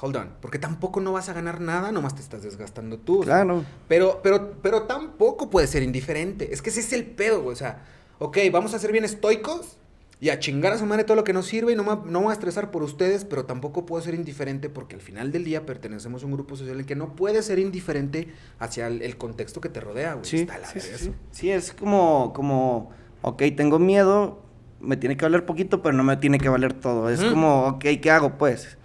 hold 0.01 0.15
on, 0.17 0.29
porque 0.41 0.59
tampoco 0.59 0.99
no 1.01 1.11
vas 1.13 1.29
a 1.29 1.33
ganar 1.33 1.61
nada, 1.61 1.91
nomás 1.91 2.15
te 2.15 2.21
estás 2.21 2.43
desgastando 2.43 2.97
tú. 2.99 3.21
o 3.21 3.23
sea, 3.23 3.43
Claro. 3.43 3.63
pero, 3.87 4.19
pero, 4.23 4.53
pero 4.61 4.83
tampoco 4.83 5.49
puede 5.49 5.67
ser 5.67 5.83
indiferente. 5.83 6.53
Es 6.53 6.61
que 6.61 6.69
ese 6.69 6.81
es 6.81 6.93
el 6.93 7.05
pedo, 7.05 7.41
güey. 7.41 7.53
O 7.53 7.57
sea, 7.57 7.83
ok, 8.19 8.37
vamos 8.51 8.73
a 8.73 8.79
ser 8.79 8.91
bien 8.91 9.05
estoicos 9.05 9.77
y 10.21 10.29
a 10.29 10.39
chingar 10.39 10.73
a 10.73 10.77
su 10.77 10.85
madre 10.85 11.03
todo 11.03 11.15
lo 11.15 11.23
que 11.23 11.33
nos 11.33 11.45
sirve 11.45 11.73
y 11.73 11.75
no 11.75 11.83
me, 11.83 11.89
no 11.89 12.19
me 12.19 12.25
voy 12.25 12.29
a 12.29 12.33
estresar 12.33 12.71
por 12.71 12.83
ustedes, 12.83 13.25
pero 13.25 13.45
tampoco 13.45 13.85
puedo 13.85 14.01
ser 14.01 14.15
indiferente 14.15 14.69
porque 14.69 14.95
al 14.95 15.01
final 15.01 15.31
del 15.31 15.43
día 15.43 15.65
pertenecemos 15.65 16.23
a 16.23 16.25
un 16.25 16.31
grupo 16.31 16.55
social 16.55 16.75
en 16.75 16.81
el 16.81 16.85
que 16.85 16.95
no 16.95 17.15
puede 17.15 17.41
ser 17.41 17.59
indiferente 17.59 18.29
hacia 18.59 18.87
el, 18.87 19.01
el 19.01 19.17
contexto 19.17 19.59
que 19.61 19.69
te 19.69 19.81
rodea, 19.81 20.13
güey. 20.13 20.25
Sí, 20.25 20.37
Está 20.37 20.57
la 20.57 20.67
sí, 20.67 20.79
sí, 20.79 21.11
sí, 21.31 21.51
es 21.51 21.73
como, 21.73 22.31
como, 22.33 22.91
ok, 23.21 23.43
tengo 23.57 23.77
miedo, 23.77 24.41
me 24.79 24.97
tiene 24.97 25.17
que 25.17 25.25
valer 25.25 25.45
poquito, 25.45 25.81
pero 25.81 25.95
no 25.95 26.03
me 26.03 26.17
tiene 26.17 26.39
que 26.39 26.49
valer 26.49 26.73
todo. 26.73 27.09
Es 27.09 27.23
como, 27.23 27.67
ok, 27.67 27.85
¿qué 28.01 28.11
hago 28.11 28.37
pues? 28.37 28.77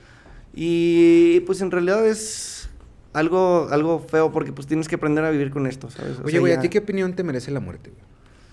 Y 0.53 1.41
pues 1.41 1.61
en 1.61 1.70
realidad 1.70 2.05
es 2.07 2.68
algo, 3.12 3.68
algo 3.70 4.01
feo 4.01 4.33
porque 4.33 4.53
pues 4.53 4.66
tienes 4.66 4.89
que 4.89 4.97
aprender 4.97 5.24
a 5.24 5.31
vivir 5.31 5.51
con 5.51 5.66
esto, 5.66 5.91
¿sabes? 5.91 6.18
O 6.18 6.24
Oye, 6.24 6.39
güey, 6.39 6.53
¿a 6.53 6.61
ti 6.61 6.68
qué 6.68 6.78
opinión 6.78 7.14
te 7.14 7.22
merece 7.22 7.51
la 7.51 7.61
muerte, 7.61 7.91
güey? 7.91 8.03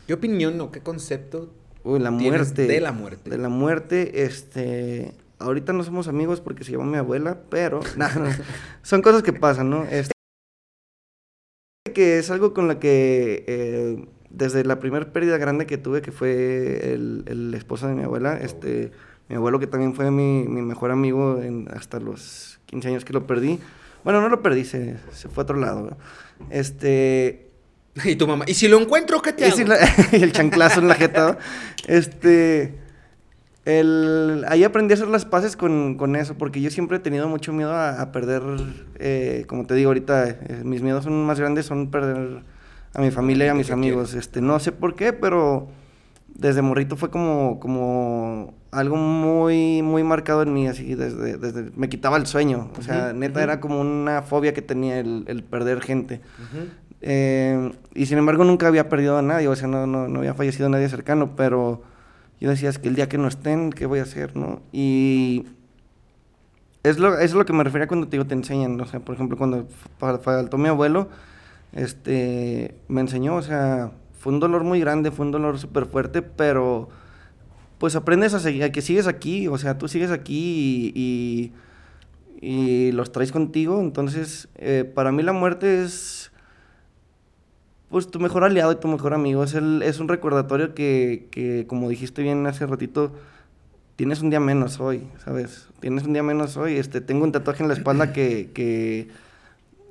¿Qué 0.06 0.14
opinión 0.14 0.60
o 0.62 0.72
qué 0.72 0.82
concepto? 0.82 1.52
Uy, 1.88 2.00
la 2.00 2.12
muerte. 2.12 2.68
de 2.68 2.82
la 2.82 2.92
muerte? 2.92 3.30
De 3.30 3.38
la 3.38 3.48
muerte, 3.48 4.24
este... 4.24 5.14
Ahorita 5.40 5.72
no 5.72 5.84
somos 5.84 6.10
amigos 6.10 6.42
porque 6.42 6.66
se 6.66 6.74
llama 6.74 6.84
mi 6.84 6.98
abuela, 6.98 7.38
pero... 7.50 7.80
nah, 7.96 8.14
no, 8.14 8.30
son 8.82 9.02
cosas 9.02 9.24
que 9.24 9.32
pasan, 9.32 9.70
¿no? 9.70 9.86
Este, 9.86 10.12
que 11.94 12.20
es 12.20 12.30
algo 12.30 12.54
con 12.54 12.68
la 12.68 12.80
que... 12.80 13.46
eh, 13.48 14.06
desde 14.30 14.66
la 14.66 14.80
primera 14.80 15.14
pérdida 15.14 15.38
grande 15.38 15.66
que 15.66 15.78
tuve, 15.78 16.02
que 16.02 16.12
fue 16.12 16.94
el, 16.94 17.24
el 17.28 17.54
esposo 17.54 17.88
de 17.88 17.96
mi 17.96 18.04
abuela, 18.04 18.38
este... 18.38 18.92
Mi 19.30 19.36
abuelo 19.36 19.60
que 19.60 19.68
también 19.68 19.94
fue 19.94 20.12
mi, 20.12 20.46
mi 20.48 20.62
mejor 20.62 20.92
amigo 20.92 21.42
en, 21.42 21.70
hasta 21.74 22.00
los 22.00 22.60
15 22.66 22.88
años 22.90 23.06
que 23.06 23.14
lo 23.14 23.28
perdí. 23.28 23.60
Bueno, 24.04 24.22
no 24.22 24.28
lo 24.30 24.42
perdí, 24.42 24.66
se, 24.66 24.98
se 25.14 25.30
fue 25.30 25.42
a 25.42 25.46
otro 25.46 25.58
lado. 25.58 25.98
Este... 26.50 27.47
Y 28.06 28.16
tu 28.16 28.28
mamá, 28.28 28.46
¿y 28.48 28.54
si 28.54 28.68
lo 28.68 28.80
encuentro, 28.80 29.22
qué 29.22 29.34
te 29.34 29.46
hago? 29.46 29.58
la- 29.66 29.78
y 30.18 30.24
el 30.24 30.32
chanclazo 30.32 30.80
en 30.82 30.88
la 30.88 30.96
jeta. 30.96 31.38
Este. 31.88 32.76
El, 33.66 34.46
ahí 34.48 34.64
aprendí 34.64 34.94
a 34.94 34.96
hacer 34.96 35.10
las 35.10 35.26
paces 35.26 35.58
con, 35.58 35.96
con 35.96 36.16
eso, 36.16 36.36
porque 36.38 36.62
yo 36.62 36.70
siempre 36.70 36.98
he 36.98 37.00
tenido 37.02 37.28
mucho 37.28 37.52
miedo 37.52 37.74
a, 37.74 38.02
a 38.02 38.14
perder, 38.14 38.42
eh, 38.98 39.44
como 39.48 39.66
te 39.66 39.74
digo 39.76 39.90
ahorita, 39.90 40.30
eh, 40.30 40.62
mis 40.64 40.82
miedos 40.82 41.04
son 41.04 41.26
más 41.26 41.38
grandes, 41.38 41.66
son 41.66 41.92
perder 41.92 42.44
a 42.94 43.02
mi 43.02 43.12
familia 43.12 43.48
y 43.48 43.50
a 43.50 43.54
mis 43.54 43.70
amigos. 43.70 44.14
Este, 44.14 44.40
no 44.40 44.58
sé 44.60 44.72
por 44.72 44.96
qué, 44.96 45.12
pero 45.12 45.68
desde 46.34 46.62
morrito 46.62 46.96
fue 46.96 47.10
como, 47.10 47.60
como 47.60 48.54
algo 48.72 48.96
muy, 48.96 49.82
muy 49.82 50.02
marcado 50.06 50.44
en 50.44 50.54
mí, 50.54 50.66
así, 50.70 50.96
desde, 50.96 51.36
desde, 51.38 51.70
me 51.76 51.90
quitaba 51.90 52.16
el 52.16 52.26
sueño. 52.26 52.72
O 52.80 52.82
sea, 52.82 53.12
neta 53.12 53.44
era 53.44 53.60
como 53.60 53.82
una 53.82 54.22
fobia 54.22 54.54
que 54.54 54.62
tenía 54.62 54.98
el, 55.00 55.26
el 55.28 55.44
perder 55.44 55.82
gente. 55.82 56.22
Ujú. 56.42 56.68
Eh, 57.02 57.72
y 57.94 58.06
sin 58.08 58.18
embargo 58.18 58.44
nunca 58.44 58.68
había 58.68 58.90
perdido 58.90 59.18
a 59.18 59.22
nadie, 59.22 59.48
o 59.48 59.56
sea, 59.56 59.68
no, 59.68 59.86
no, 59.88 60.08
no 60.08 60.20
había 60.20 60.34
fallecido 60.34 60.70
nadie 60.70 60.90
cercano, 60.90 61.36
pero 61.36 61.84
yo 62.42 62.50
decía, 62.50 62.70
es 62.70 62.80
que 62.80 62.90
el 62.90 62.96
día 62.96 63.10
que 63.10 63.18
no 63.18 63.28
estén, 63.28 63.72
¿qué 63.72 63.86
voy 63.86 64.00
a 64.00 64.04
hacer, 64.04 64.36
no? 64.36 64.62
Y 64.72 65.46
es 66.84 67.00
lo, 67.00 67.18
es 67.20 67.34
lo 67.34 67.46
que 67.46 67.54
me 67.54 67.64
refería 67.64 67.88
cuando 67.88 68.08
te 68.08 68.12
digo, 68.18 68.26
te 68.28 68.34
enseñan, 68.36 68.80
o 68.80 68.86
sea, 68.86 69.00
por 69.00 69.16
ejemplo, 69.16 69.38
cuando 69.38 69.68
fa- 70.00 70.20
faltó 70.20 70.58
mi 70.58 70.70
abuelo, 70.70 71.10
este, 71.74 72.76
me 72.88 73.02
enseñó, 73.02 73.36
o 73.36 73.42
sea, 73.42 73.92
fue 74.20 74.34
un 74.34 74.40
dolor 74.40 74.64
muy 74.64 74.80
grande, 74.80 75.12
fue 75.12 75.26
un 75.26 75.32
dolor 75.32 75.60
súper 75.60 75.86
fuerte, 75.86 76.22
pero 76.22 76.90
pues 77.80 77.96
aprendes 77.96 78.34
a 78.34 78.40
seguir, 78.40 78.64
a 78.64 78.72
que 78.72 78.82
sigues 78.82 79.08
aquí, 79.08 79.48
o 79.48 79.58
sea, 79.58 79.78
tú 79.78 79.88
sigues 79.88 80.12
aquí 80.12 80.92
y, 80.96 81.54
y, 82.42 82.88
y 82.90 82.92
los 82.92 83.12
traes 83.12 83.32
contigo, 83.32 83.80
entonces, 83.82 84.50
eh, 84.56 84.90
para 84.96 85.12
mí 85.12 85.24
la 85.24 85.34
muerte 85.34 85.84
es 85.84 86.17
pues 87.90 88.10
tu 88.10 88.20
mejor 88.20 88.44
aliado 88.44 88.72
y 88.72 88.76
tu 88.76 88.88
mejor 88.88 89.14
amigo. 89.14 89.44
Es, 89.44 89.54
el, 89.54 89.82
es 89.82 90.00
un 90.00 90.08
recordatorio 90.08 90.74
que, 90.76 91.28
que, 91.32 91.66
como 91.68 91.90
dijiste 91.90 92.22
bien 92.22 92.46
hace 92.48 92.66
ratito, 92.66 93.14
tienes 93.96 94.22
un 94.22 94.30
día 94.30 94.40
menos 94.40 94.80
hoy, 94.80 95.08
¿sabes? 95.24 95.68
Tienes 95.80 96.04
un 96.04 96.14
día 96.14 96.24
menos 96.24 96.58
hoy. 96.58 96.78
Este, 96.78 97.02
tengo 97.02 97.24
un 97.24 97.32
tatuaje 97.32 97.64
en 97.64 97.70
la 97.70 97.76
espalda 97.76 98.12
que, 98.14 98.50
que 98.54 99.08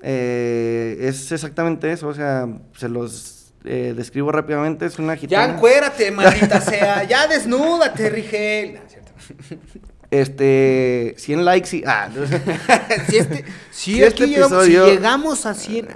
eh, 0.03 0.99
es 1.01 1.33
exactamente 1.33 1.91
eso, 1.91 2.09
o 2.09 2.15
sea, 2.15 2.49
se 2.77 2.89
los 2.89 3.53
eh, 3.65 3.95
describo 3.97 4.31
rápidamente, 4.31 4.87
es 4.87 4.99
una 4.99 5.15
Ya 5.15 5.21
gitana. 5.21 5.55
encuérate, 5.55 6.11
maldita 6.11 6.61
sea. 6.61 7.03
Ya 7.05 7.27
desnúdate, 7.27 8.11
Rigel. 8.11 8.75
No, 8.75 8.81
es 8.83 8.93
cierto. 8.93 9.13
Este, 10.11 11.15
100 11.19 11.45
likes 11.45 11.77
y... 11.77 11.83
Ah, 11.85 12.09
si 13.09 13.17
este, 13.17 13.45
si 13.73 13.95
Si 13.95 14.05
aquí 14.05 14.23
este 14.23 14.27
llegamos, 14.29 14.65
si 14.65 14.71
llegamos 14.73 15.47
a 15.47 15.55
100. 15.55 15.89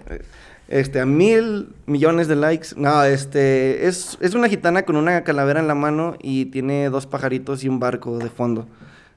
Este, 0.71 1.01
a 1.01 1.05
mil 1.07 1.69
millones 1.87 2.27
de 2.29 2.37
likes. 2.37 2.69
No, 2.77 3.05
este, 3.05 3.87
es, 3.87 4.17
es 4.21 4.35
una 4.35 4.49
gitana 4.49 4.85
con 4.85 4.97
una 4.97 5.23
calavera 5.25 5.61
en 5.61 5.69
la 5.69 5.75
mano 5.75 6.17
y 6.23 6.47
tiene 6.47 6.89
dos 6.89 7.07
pajaritos 7.07 7.63
y 7.65 7.69
un 7.69 7.79
barco 7.79 8.17
de 8.19 8.31
fondo. 8.31 8.67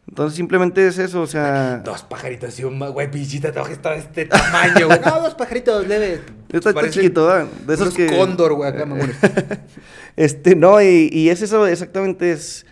Entonces 0.09 0.35
simplemente 0.35 0.85
es 0.85 0.97
eso, 0.97 1.21
o 1.21 1.27
sea... 1.27 1.77
Dos 1.77 2.03
pajaritos 2.03 2.59
y 2.59 2.65
un 2.65 2.77
güey, 2.77 3.09
pinchita 3.09 3.47
tatuaje 3.53 3.71
está 3.71 3.91
de 3.91 3.99
este 3.99 4.25
tamaño, 4.25 4.87
güey. 4.87 4.99
No, 5.05 5.21
dos 5.21 5.33
pajaritos 5.33 5.87
leves. 5.87 6.19
Está, 6.51 6.89
chiquito, 6.89 7.25
¿verdad? 7.27 7.47
De 7.65 7.73
esos 7.73 7.85
unos 7.87 7.95
que... 7.95 8.17
cóndor, 8.17 8.53
güey, 8.53 8.69
acá, 8.69 8.85
mamones. 8.85 9.15
Este, 10.15 10.55
no, 10.55 10.81
y, 10.81 11.09
y 11.11 11.29
es 11.29 11.41
eso, 11.41 11.65
exactamente, 11.65 12.31
es, 12.33 12.65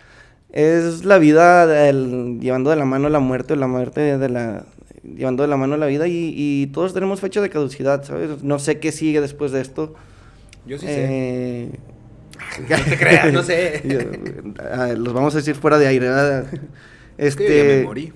es 0.52 1.04
la 1.04 1.18
vida 1.18 1.66
del- 1.66 2.38
llevando 2.40 2.70
de 2.70 2.76
la 2.76 2.84
mano 2.84 3.08
la 3.08 3.18
muerte, 3.18 3.56
la 3.56 3.66
muerte 3.66 4.18
de 4.18 4.28
la, 4.28 4.64
llevando 5.02 5.42
de 5.42 5.48
la 5.48 5.56
mano 5.56 5.76
la 5.76 5.86
vida 5.86 6.06
y, 6.08 6.32
y 6.36 6.66
todos 6.68 6.94
tenemos 6.94 7.20
fecha 7.20 7.40
de 7.40 7.50
caducidad, 7.50 8.04
¿sabes? 8.04 8.42
No 8.42 8.58
sé 8.58 8.78
qué 8.78 8.92
sigue 8.92 9.20
después 9.20 9.52
de 9.52 9.60
esto. 9.60 9.94
Yo 10.66 10.78
sí 10.78 10.86
sé. 10.86 11.06
Eh, 11.08 11.70
No 12.68 12.76
te 12.84 12.96
creas, 12.98 13.32
no 13.32 13.42
sé. 13.42 13.82
yo- 13.84 14.52
ah, 14.70 14.88
los 14.96 15.12
vamos 15.12 15.34
a 15.34 15.38
decir 15.38 15.54
fuera 15.54 15.78
de 15.78 15.86
aire, 15.86 16.08
¿verdad? 16.08 16.46
Es 17.18 17.28
Este, 17.36 17.56
ya 17.58 17.64
me 17.64 17.82
morí. 17.84 18.12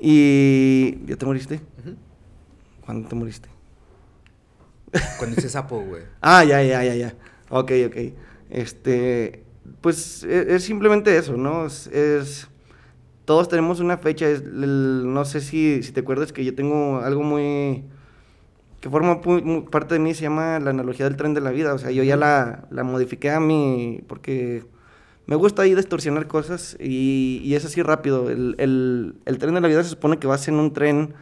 Y, 0.00 0.98
¿ya 1.06 1.16
te 1.16 1.26
moriste? 1.26 1.60
¿Cuándo 2.84 3.08
te 3.08 3.14
moriste? 3.14 3.48
Cuando 5.18 5.36
hice 5.38 5.48
sapo, 5.48 5.80
güey. 5.82 6.02
Ah, 6.20 6.44
ya, 6.44 6.62
ya, 6.62 6.82
ya, 6.84 6.94
ya. 6.94 7.14
Ok, 7.50 7.72
ok. 7.86 7.96
Este, 8.50 9.44
pues 9.80 10.24
e- 10.24 10.54
es, 10.56 10.64
simplemente 10.64 11.16
eso, 11.16 11.36
¿no? 11.36 11.66
Es, 11.66 11.86
es- 11.88 12.48
todos 13.30 13.48
tenemos 13.48 13.78
una 13.78 13.96
fecha. 13.96 14.28
es 14.28 14.40
el- 14.40 15.04
no 15.14 15.24
sé 15.24 15.40
si, 15.40 15.84
si 15.84 15.92
te 15.92 16.00
acuerdas 16.00 16.32
que 16.32 16.44
yo 16.44 16.52
tengo 16.52 16.98
algo 16.98 17.22
muy 17.22 17.84
que 18.80 18.90
forma 18.90 19.20
parte 19.70 19.94
de 19.94 20.00
mí 20.00 20.14
se 20.14 20.22
llama 20.22 20.58
la 20.58 20.70
analogía 20.70 21.04
del 21.06 21.14
tren 21.14 21.32
de 21.32 21.40
la 21.40 21.52
vida. 21.52 21.72
O 21.72 21.78
sea, 21.78 21.92
yo 21.92 22.02
ya 22.02 22.16
la, 22.16 22.64
la 22.72 22.82
modifiqué 22.82 23.30
a 23.30 23.38
mí 23.38 24.00
porque 24.08 24.64
me 25.26 25.36
gusta 25.36 25.62
ahí 25.62 25.76
distorsionar 25.76 26.26
cosas 26.26 26.76
y, 26.80 27.40
y 27.44 27.54
es 27.54 27.64
así 27.64 27.82
rápido. 27.82 28.30
El, 28.30 28.56
el- 28.58 29.14
el 29.26 29.38
tren 29.38 29.54
de 29.54 29.60
la 29.60 29.68
vida 29.68 29.84
se 29.84 29.90
supone 29.90 30.18
que 30.18 30.26
vas 30.26 30.48
en 30.48 30.56
un 30.56 30.72
tren 30.72 31.14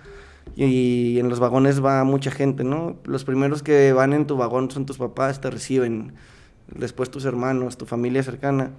y 0.57 1.19
en 1.19 1.29
los 1.29 1.41
vagones 1.41 1.85
va 1.85 2.05
mucha 2.05 2.31
gente, 2.31 2.65
¿no? 2.65 2.97
Los 3.05 3.25
primeros 3.25 3.63
que 3.63 3.93
van 3.93 4.15
en 4.15 4.27
tu 4.27 4.39
vagón 4.39 4.71
son 4.71 4.87
tus 4.87 4.97
papás, 4.97 5.43
te 5.43 5.51
reciben, 5.51 6.15
después 6.75 7.11
tus 7.11 7.27
hermanos, 7.27 7.77
tu 7.77 7.85
familia 7.85 8.23
cercana. 8.23 8.71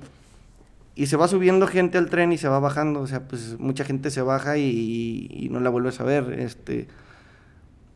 Y 0.99 1.05
se 1.07 1.15
va 1.15 1.29
subiendo 1.29 1.65
gente 1.65 1.97
al 1.97 2.09
tren 2.09 2.33
y 2.33 2.37
se 2.37 2.49
va 2.49 2.59
bajando, 2.59 2.99
o 2.99 3.07
sea, 3.07 3.25
pues 3.27 3.57
mucha 3.57 3.85
gente 3.85 4.11
se 4.11 4.21
baja 4.21 4.57
y, 4.57 5.27
y 5.31 5.47
no 5.49 5.59
la 5.61 5.69
vuelves 5.69 5.99
a 6.01 6.03
ver, 6.03 6.33
este... 6.33 6.87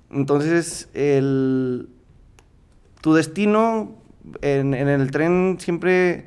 Entonces, 0.09 0.89
el, 0.93 1.89
tu 3.01 3.13
destino 3.13 3.95
en, 4.41 4.73
en 4.73 4.87
el 4.87 5.09
tren 5.11 5.57
siempre 5.59 6.25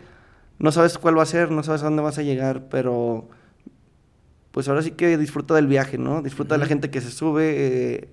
no 0.59 0.72
sabes 0.72 0.99
cuál 0.99 1.16
va 1.18 1.22
a 1.22 1.27
ser, 1.27 1.51
no 1.51 1.62
sabes 1.62 1.83
a 1.83 1.85
dónde 1.87 2.03
vas 2.03 2.18
a 2.18 2.22
llegar, 2.22 2.64
pero 2.68 3.29
pues 4.51 4.68
ahora 4.68 4.83
sí 4.83 4.91
que 4.93 5.16
disfruta 5.18 5.55
del 5.55 5.66
viaje, 5.66 5.99
¿no? 5.99 6.22
Disfruta 6.22 6.55
de 6.55 6.59
la 6.61 6.66
gente 6.66 6.91
que 6.91 7.01
se 7.01 7.11
sube. 7.11 7.55
eh, 7.57 8.09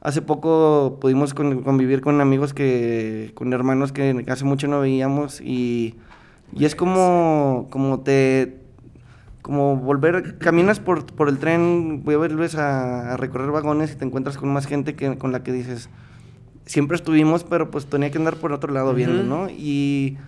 hace 0.00 0.22
poco 0.22 0.98
pudimos 1.00 1.34
con- 1.34 1.62
convivir 1.62 2.00
con 2.00 2.20
amigos 2.20 2.54
que, 2.54 3.32
con 3.34 3.52
hermanos 3.52 3.92
que 3.92 4.24
hace 4.28 4.44
mucho 4.44 4.66
no 4.68 4.80
veíamos 4.80 5.40
y, 5.42 5.96
y 6.54 6.64
es 6.64 6.74
como, 6.74 7.68
como 7.70 8.00
te, 8.00 8.58
como 9.42 9.76
volver, 9.76 10.38
caminas 10.38 10.80
por, 10.80 11.06
por 11.06 11.28
el 11.28 11.38
tren, 11.38 12.02
vuelves 12.04 12.54
a, 12.56 13.12
a 13.12 13.16
recorrer 13.16 13.50
vagones 13.50 13.92
y 13.92 13.96
te 13.96 14.04
encuentras 14.04 14.36
con 14.36 14.52
más 14.52 14.66
gente 14.66 14.94
que, 14.94 15.16
con 15.18 15.32
la 15.32 15.42
que 15.42 15.52
dices, 15.52 15.88
siempre 16.66 16.96
estuvimos, 16.96 17.44
pero 17.44 17.70
pues 17.70 17.86
tenía 17.86 18.10
que 18.10 18.18
andar 18.18 18.36
por 18.36 18.52
otro 18.52 18.72
lado 18.72 18.94
viendo, 18.94 19.20
Ujú. 19.20 19.28
¿no? 19.28 19.50
Y, 19.50 20.18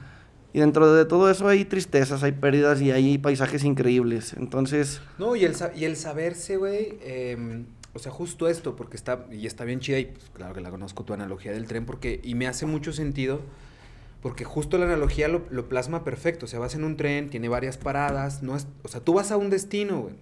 y 0.52 0.60
dentro 0.60 0.92
de 0.92 1.04
todo 1.04 1.30
eso 1.30 1.48
hay 1.48 1.64
tristezas, 1.64 2.22
hay 2.22 2.32
pérdidas 2.32 2.80
y 2.80 2.90
hay 2.90 3.18
paisajes 3.18 3.64
increíbles. 3.64 4.34
Entonces, 4.34 5.00
No, 5.18 5.36
y 5.36 5.44
el, 5.44 5.54
y 5.76 5.84
el 5.84 5.96
saberse, 5.96 6.56
güey, 6.56 6.98
em, 7.04 7.64
o 7.94 7.98
sea, 7.98 8.10
justo 8.10 8.48
esto, 8.48 8.74
porque 8.76 8.96
está, 8.96 9.26
y 9.30 9.46
está 9.46 9.64
bien 9.64 9.80
chida, 9.80 9.98
y 9.98 10.06
pues, 10.06 10.30
claro 10.34 10.54
que 10.54 10.60
la 10.60 10.70
conozco 10.70 11.04
tu 11.04 11.12
analogía 11.12 11.52
del 11.52 11.66
tren, 11.66 11.84
porque, 11.84 12.20
y 12.22 12.34
me 12.34 12.46
hace 12.46 12.66
mucho 12.66 12.92
sentido, 12.92 13.40
porque 14.22 14.44
justo 14.44 14.78
la 14.78 14.86
analogía 14.86 15.26
lo, 15.26 15.68
plasma 15.68 16.04
perfecto, 16.04 16.46
o 16.46 16.48
sea, 16.48 16.60
vas 16.60 16.76
en 16.76 16.84
un 16.84 16.96
tren, 16.96 17.28
tiene 17.28 17.48
varias 17.48 17.76
paradas, 17.76 18.42
no 18.42 18.56
es, 18.56 18.68
o 18.84 18.88
sea, 18.88 19.00
tú 19.00 19.14
vas 19.14 19.32
a 19.32 19.36
un 19.36 19.50
destino, 19.50 20.02
güey, 20.02 20.14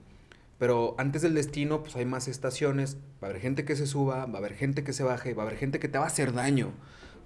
pero 0.58 0.94
antes 0.98 1.20
del 1.20 1.34
destino, 1.34 1.82
pues 1.82 1.96
hay 1.96 2.06
más 2.06 2.26
estaciones, 2.26 2.96
va 3.22 3.28
a 3.28 3.30
haber 3.30 3.42
gente 3.42 3.66
que 3.66 3.76
se 3.76 3.86
suba, 3.86 4.24
va 4.24 4.34
a 4.34 4.38
haber 4.38 4.54
gente 4.54 4.82
que 4.84 4.94
se 4.94 5.02
baje, 5.02 5.34
va 5.34 5.42
a 5.42 5.46
haber 5.46 5.58
gente 5.58 5.78
que 5.78 5.88
te 5.88 5.98
va 5.98 6.04
a 6.04 6.08
hacer 6.08 6.32
daño, 6.32 6.72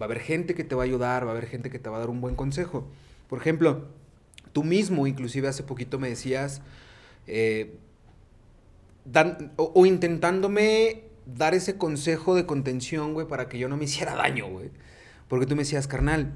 va 0.01 0.03
a 0.03 0.05
haber 0.05 0.19
gente 0.19 0.55
que 0.55 0.65
te 0.65 0.75
va 0.75 0.83
a 0.83 0.85
ayudar, 0.85 1.25
va 1.25 1.29
a 1.29 1.33
haber 1.33 1.47
gente 1.47 1.71
que 1.71 1.79
te 1.79 1.89
va 1.89 1.97
a 1.97 2.01
dar 2.01 2.11
un 2.11 2.21
buen 2.21 2.35
consejo. 2.35 2.89
Por 3.29 3.39
ejemplo, 3.39 3.87
tú 4.53 4.65
mismo, 4.65 5.07
inclusive 5.07 5.49
hace 5.49 5.63
poquito 5.63 5.99
me 6.01 6.09
decías, 6.09 6.61
eh, 7.27 7.77
o, 9.57 9.73
o 9.75 9.87
intentándome 9.87 11.05
dar 11.27 11.55
ese 11.55 11.77
consejo 11.77 12.35
de 12.35 12.47
contención, 12.47 13.15
güey, 13.15 13.27
para 13.27 13.49
que 13.49 13.59
yo 13.59 13.69
no 13.69 13.77
me 13.77 13.85
hiciera 13.85 14.15
daño, 14.15 14.49
güey. 14.49 14.71
Porque 15.29 15.47
tú 15.47 15.57
me 15.57 15.63
decías, 15.63 15.89
carnal, 15.89 16.35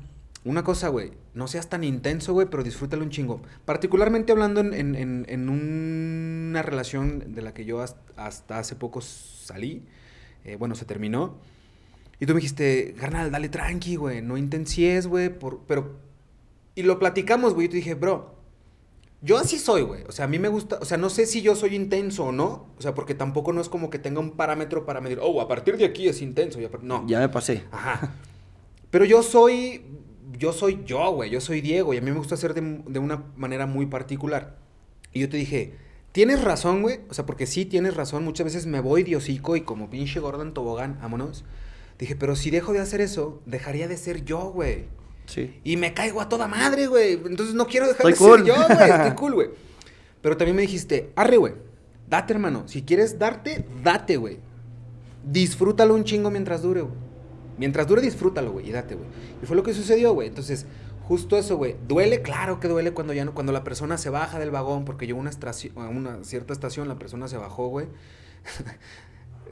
una 0.48 0.64
cosa, 0.64 0.88
güey, 0.88 1.12
no 1.34 1.46
seas 1.48 1.68
tan 1.68 1.84
intenso, 1.84 2.32
güey, 2.32 2.48
pero 2.50 2.62
disfrútalo 2.62 3.02
un 3.04 3.10
chingo. 3.10 3.42
Particularmente 3.64 4.32
hablando 4.32 4.60
en, 4.60 4.72
en- 4.74 4.94
en- 4.96 5.26
en 5.28 5.48
una 5.48 6.62
relación 6.62 7.34
de 7.34 7.42
la 7.42 7.54
que 7.54 7.64
yo 7.64 7.80
hasta, 7.80 8.00
hasta 8.16 8.58
hace 8.58 8.74
poco 8.76 9.00
salí, 9.00 9.84
eh, 10.44 10.56
bueno, 10.56 10.74
se 10.74 10.84
terminó. 10.84 11.36
Y 12.20 12.26
tú 12.26 12.32
me 12.34 12.40
dijiste, 12.40 12.94
carnal, 12.98 13.30
dale 13.30 13.48
tranqui, 13.48 13.96
güey, 13.96 14.22
no 14.22 14.36
intensies, 14.36 15.06
güey, 15.06 15.28
por- 15.28 15.60
pero... 15.66 15.96
Y 16.74 16.82
lo 16.82 16.98
platicamos, 16.98 17.54
güey, 17.54 17.66
y 17.66 17.70
te 17.70 17.76
dije, 17.76 17.94
bro, 17.94 18.34
yo 19.20 19.36
así 19.36 19.58
soy, 19.58 19.82
güey. 19.82 20.04
O 20.08 20.12
sea, 20.12 20.26
a 20.26 20.28
mí 20.28 20.38
me 20.38 20.48
gusta, 20.48 20.78
o 20.80 20.84
sea, 20.84 20.96
no 20.96 21.10
sé 21.10 21.26
si 21.26 21.42
yo 21.42 21.56
soy 21.56 21.74
intenso 21.74 22.24
o 22.26 22.32
no, 22.32 22.68
o 22.78 22.82
sea, 22.82 22.94
porque 22.94 23.14
tampoco 23.14 23.52
no 23.52 23.60
es 23.60 23.68
como 23.68 23.90
que 23.90 23.98
tenga 23.98 24.20
un 24.20 24.32
parámetro 24.36 24.86
para 24.86 25.00
medir, 25.00 25.18
oh, 25.20 25.40
a 25.40 25.48
partir 25.48 25.76
de 25.76 25.84
aquí 25.84 26.08
es 26.08 26.22
intenso, 26.22 26.58
no. 26.82 27.04
ya 27.08 27.18
me 27.18 27.28
pasé. 27.28 27.64
Ajá. 27.72 28.14
Pero 28.90 29.04
yo 29.04 29.22
soy, 29.22 29.84
yo 30.36 30.52
soy 30.52 30.82
yo, 30.84 31.12
güey, 31.12 31.30
yo 31.30 31.40
soy 31.40 31.60
Diego, 31.60 31.94
y 31.94 31.98
a 31.98 32.00
mí 32.00 32.10
me 32.10 32.18
gusta 32.18 32.34
hacer 32.34 32.54
de, 32.54 32.82
de 32.86 32.98
una 32.98 33.24
manera 33.36 33.66
muy 33.66 33.86
particular. 33.86 34.56
Y 35.12 35.20
yo 35.20 35.28
te 35.28 35.36
dije, 35.36 35.74
tienes 36.12 36.42
razón, 36.44 36.82
güey, 36.82 37.00
o 37.08 37.14
sea, 37.14 37.24
porque 37.26 37.46
sí 37.46 37.64
tienes 37.64 37.94
razón, 37.96 38.24
muchas 38.24 38.44
veces 38.44 38.66
me 38.66 38.80
voy 38.80 39.02
de 39.02 39.16
hocico 39.16 39.56
y 39.56 39.62
como 39.62 39.90
pinche 39.90 40.20
Gordon 40.20 40.54
Tobogán, 40.54 40.98
vámonos. 41.00 41.44
Dije, 41.98 42.14
pero 42.14 42.36
si 42.36 42.50
dejo 42.50 42.72
de 42.72 42.78
hacer 42.80 43.00
eso, 43.00 43.42
dejaría 43.46 43.88
de 43.88 43.96
ser 43.96 44.24
yo, 44.24 44.50
güey. 44.52 44.84
Sí. 45.26 45.60
Y 45.64 45.76
me 45.76 45.94
caigo 45.94 46.20
a 46.20 46.28
toda 46.28 46.46
madre, 46.46 46.86
güey. 46.86 47.14
Entonces 47.14 47.54
no 47.54 47.66
quiero 47.66 47.86
dejar 47.88 48.08
Estoy 48.08 48.12
de 48.12 48.18
cool. 48.18 48.46
ser 48.46 48.46
yo, 48.46 48.74
güey. 48.76 48.90
Estoy 48.90 49.10
cool, 49.16 49.34
güey. 49.34 49.48
Pero 50.22 50.36
también 50.36 50.56
me 50.56 50.62
dijiste, 50.62 51.10
arre, 51.16 51.36
güey. 51.36 51.54
Date, 52.08 52.32
hermano. 52.32 52.62
Si 52.66 52.82
quieres 52.82 53.18
darte, 53.18 53.64
date, 53.82 54.16
güey. 54.16 54.38
Disfrútalo 55.24 55.94
un 55.94 56.04
chingo 56.04 56.30
mientras 56.30 56.62
dure, 56.62 56.82
güey. 56.82 56.94
Mientras 57.58 57.86
dure, 57.86 58.00
disfrútalo, 58.00 58.52
güey. 58.52 58.68
Y 58.68 58.72
date, 58.72 58.94
güey. 58.94 59.08
Y 59.42 59.46
fue 59.46 59.56
lo 59.56 59.62
que 59.62 59.74
sucedió, 59.74 60.12
güey. 60.14 60.28
Entonces, 60.28 60.66
justo 61.02 61.36
eso, 61.36 61.56
güey. 61.56 61.76
Duele, 61.86 62.22
claro 62.22 62.60
que 62.60 62.68
duele 62.68 62.92
cuando 62.92 63.12
ya 63.12 63.24
no, 63.24 63.34
cuando 63.34 63.52
la 63.52 63.64
persona 63.64 63.98
se 63.98 64.10
baja 64.10 64.38
del 64.38 64.50
vagón, 64.50 64.84
porque 64.84 65.06
llegó 65.06 65.18
a 65.18 65.22
una, 65.22 65.30
a 65.30 65.88
una 65.88 66.24
cierta 66.24 66.52
estación, 66.52 66.88
la 66.88 66.98
persona 66.98 67.28
se 67.28 67.36
bajó, 67.36 67.68
güey. 67.68 67.86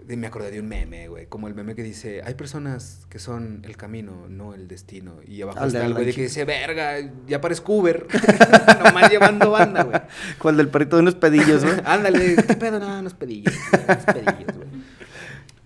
Me 0.07 0.29
acordé 0.29 0.53
de 0.53 0.61
un 0.61 0.69
meme, 0.69 1.09
güey. 1.09 1.27
Como 1.27 1.49
el 1.49 1.55
meme 1.57 1.75
que 1.75 1.83
dice, 1.83 2.23
hay 2.25 2.35
personas 2.35 3.07
que 3.11 3.19
son 3.19 3.63
el 3.65 3.77
camino, 3.77 4.27
no 4.29 4.55
el 4.55 4.69
destino. 4.69 5.17
Y 5.27 5.43
abajo 5.43 5.59
Al 5.59 5.69
está 5.69 5.85
el 5.85 5.95
güey 5.95 6.13
que 6.13 6.23
dice, 6.23 6.45
verga, 6.45 6.99
ya 7.27 7.41
parezco 7.41 7.73
Uber. 7.73 8.07
Nomás 8.85 9.11
llevando 9.11 9.51
banda, 9.51 9.83
güey. 9.83 10.01
¿Cuál 10.39 10.59
del 10.59 10.69
perrito 10.69 10.95
de 10.95 11.03
unos 11.03 11.17
pedillos, 11.17 11.65
güey? 11.65 11.77
Ándale, 11.85 12.37
¿qué 12.37 12.55
pedo? 12.55 12.79
No, 12.79 13.01
unos 13.01 13.15
pedillos, 13.15 13.53
unos 13.73 14.05
pedillos, 14.05 14.57
güey. 14.57 14.69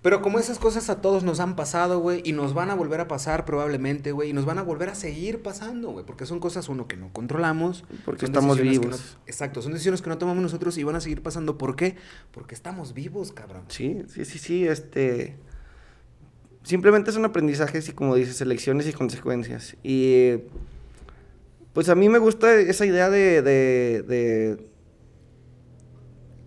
Pero 0.01 0.23
como 0.23 0.39
esas 0.39 0.57
cosas 0.57 0.89
a 0.89 0.99
todos 0.99 1.23
nos 1.23 1.39
han 1.39 1.55
pasado, 1.55 1.99
güey, 1.99 2.23
y 2.25 2.31
nos 2.31 2.55
van 2.55 2.71
a 2.71 2.73
volver 2.75 2.99
a 3.01 3.07
pasar 3.07 3.45
probablemente, 3.45 4.11
güey, 4.11 4.31
y 4.31 4.33
nos 4.33 4.45
van 4.45 4.57
a 4.57 4.63
volver 4.63 4.89
a 4.89 4.95
seguir 4.95 5.43
pasando, 5.43 5.91
güey, 5.91 6.03
porque 6.05 6.25
son 6.25 6.39
cosas, 6.39 6.69
uno, 6.69 6.87
que 6.87 6.97
no 6.97 7.13
controlamos. 7.13 7.83
Porque 8.03 8.25
son 8.25 8.33
estamos 8.33 8.59
vivos. 8.59 8.87
no- 8.87 9.21
exacto, 9.27 9.61
son 9.61 9.73
decisiones 9.73 10.01
que 10.01 10.09
no 10.09 10.17
tomamos 10.17 10.41
nosotros 10.41 10.75
y 10.79 10.83
van 10.83 10.95
a 10.95 11.01
seguir 11.01 11.21
pasando. 11.21 11.57
¿Por 11.59 11.75
qué? 11.75 11.97
Porque 12.31 12.55
estamos 12.55 12.95
vivos, 12.95 13.31
cabrón. 13.31 13.61
Sí, 13.67 14.01
sí, 14.07 14.25
sí, 14.25 14.39
sí, 14.39 14.67
este... 14.67 15.37
Simplemente 16.63 17.09
es 17.11 17.17
un 17.17 17.25
aprendizaje, 17.25 17.79
así 17.79 17.91
como 17.91 18.15
dices, 18.15 18.39
elecciones 18.41 18.87
y 18.87 18.93
consecuencias. 18.93 19.75
Y 19.83 20.33
pues 21.73 21.89
a 21.89 21.95
mí 21.95 22.07
me 22.09 22.17
gusta 22.19 22.53
esa 22.55 22.85
idea 22.85 23.09
de, 23.09 23.41
de, 23.41 24.03
de 24.03 24.67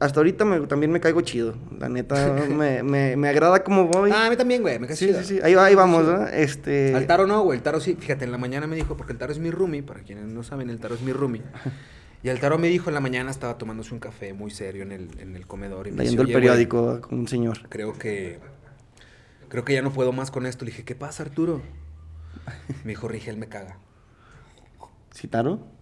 hasta 0.00 0.20
ahorita 0.20 0.44
me- 0.44 0.66
también 0.66 0.90
me 0.92 1.00
caigo 1.00 1.20
chido. 1.22 1.54
La 1.78 1.88
neta, 1.88 2.32
me, 2.48 2.82
me, 2.82 3.16
me 3.16 3.28
agrada 3.28 3.62
como 3.64 3.86
voy. 3.86 4.10
Ah, 4.12 4.26
a 4.26 4.30
mí 4.30 4.36
también, 4.36 4.62
güey, 4.62 4.78
me 4.78 4.88
sí, 4.88 5.06
chido. 5.06 5.20
sí, 5.20 5.36
sí. 5.36 5.40
Ahí, 5.42 5.54
ahí 5.54 5.74
vamos, 5.74 6.04
¿no? 6.04 6.26
Este... 6.28 6.94
Al 6.94 7.06
Taro 7.06 7.26
no, 7.26 7.42
güey. 7.42 7.58
El 7.58 7.62
Taro 7.62 7.80
sí. 7.80 7.96
Fíjate, 7.98 8.24
en 8.24 8.32
la 8.32 8.38
mañana 8.38 8.66
me 8.66 8.76
dijo, 8.76 8.96
porque 8.96 9.12
el 9.12 9.18
Taro 9.18 9.32
es 9.32 9.38
mi 9.38 9.50
roomie, 9.50 9.82
para 9.82 10.00
quienes 10.00 10.26
no 10.26 10.42
saben, 10.42 10.70
el 10.70 10.78
Taro 10.80 10.94
es 10.94 11.00
mi 11.02 11.12
roomie. 11.12 11.42
Y 12.22 12.28
el 12.30 12.40
Taro 12.40 12.56
me 12.58 12.68
dijo 12.68 12.88
en 12.90 12.94
la 12.94 13.00
mañana, 13.00 13.30
estome 13.30 13.54
tomándose 13.54 13.92
un 13.92 14.00
café 14.00 14.32
muy 14.32 14.50
serio 14.50 14.82
en 14.82 14.92
el, 14.92 15.08
en 15.20 15.36
el 15.36 15.46
comedor. 15.46 15.86
Y 15.86 15.90
me 15.92 15.98
Leyendo 15.98 16.22
el 16.22 16.28
dice, 16.28 16.38
"Oye, 16.38 16.46
güey, 16.48 16.56
periódico 16.68 17.00
con 17.08 17.18
un 17.18 17.28
señor. 17.28 17.68
creo 17.68 17.92
que. 17.98 18.40
Creo 19.48 19.64
que 19.64 19.74
ya 19.74 19.82
no 19.82 19.92
puedo 19.92 20.10
más 20.12 20.30
con 20.30 20.46
esto. 20.46 20.64
Le 20.64 20.70
dije, 20.72 20.84
¿qué 20.84 20.94
pasa, 20.94 21.22
Arturo? 21.22 21.60
Me 22.82 22.90
dijo, 22.92 23.06
Rigel 23.08 23.36
me 23.36 23.46
caga. 23.48 23.76
¿Citaro? 25.14 25.54
Estaba 25.54 25.73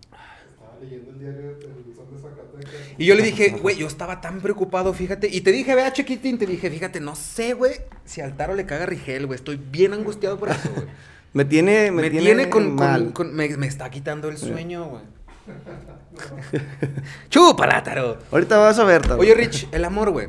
leyendo 0.83 1.11
el 1.11 1.19
diario 1.19 1.57
Son 1.95 2.15
de 2.15 2.21
Zacatecas. 2.21 2.73
Y 2.99 3.07
yo 3.07 3.15
le 3.15 3.23
dije, 3.23 3.51
güey, 3.61 3.77
yo 3.77 3.87
estaba 3.87 4.21
tan 4.21 4.41
preocupado, 4.41 4.93
fíjate. 4.93 5.29
Y 5.29 5.41
te 5.43 5.53
dije, 5.53 5.75
vea, 5.75 5.93
chiquitín, 5.93 6.39
te 6.39 6.47
dije, 6.47 6.71
fíjate, 6.71 7.01
no 7.01 7.15
sé, 7.17 7.55
güey, 7.55 7.73
si 8.05 8.21
al 8.21 8.37
Taro 8.37 8.55
le 8.55 8.67
caga 8.67 8.87
Rigel, 8.87 9.27
güey. 9.27 9.37
Estoy 9.37 9.57
bien 9.57 9.93
angustiado 9.93 10.39
por 10.39 10.51
eso, 10.51 10.71
güey. 10.75 10.87
Me 11.35 11.47
tiene, 11.47 11.91
me, 11.91 12.03
Me, 12.03 12.11
tiene, 12.11 12.27
tiene, 12.27 12.51
con, 12.51 12.65
con- 12.65 12.75
mal. 12.75 13.13
con- 13.15 13.35
me, 13.35 13.49
me 13.57 13.67
está 13.67 13.89
quitando 13.91 14.29
el 14.29 14.37
sueño, 14.37 14.85
güey. 14.91 15.03
Chúpala, 17.31 17.83
Taro. 17.83 18.19
Ahorita 18.31 18.59
vas 18.59 18.79
a 18.79 18.85
ver, 18.85 19.01
Taro. 19.03 19.19
Oye, 19.19 19.35
Rich, 19.35 19.69
el 19.73 19.85
amor, 19.87 20.11
güey. 20.11 20.29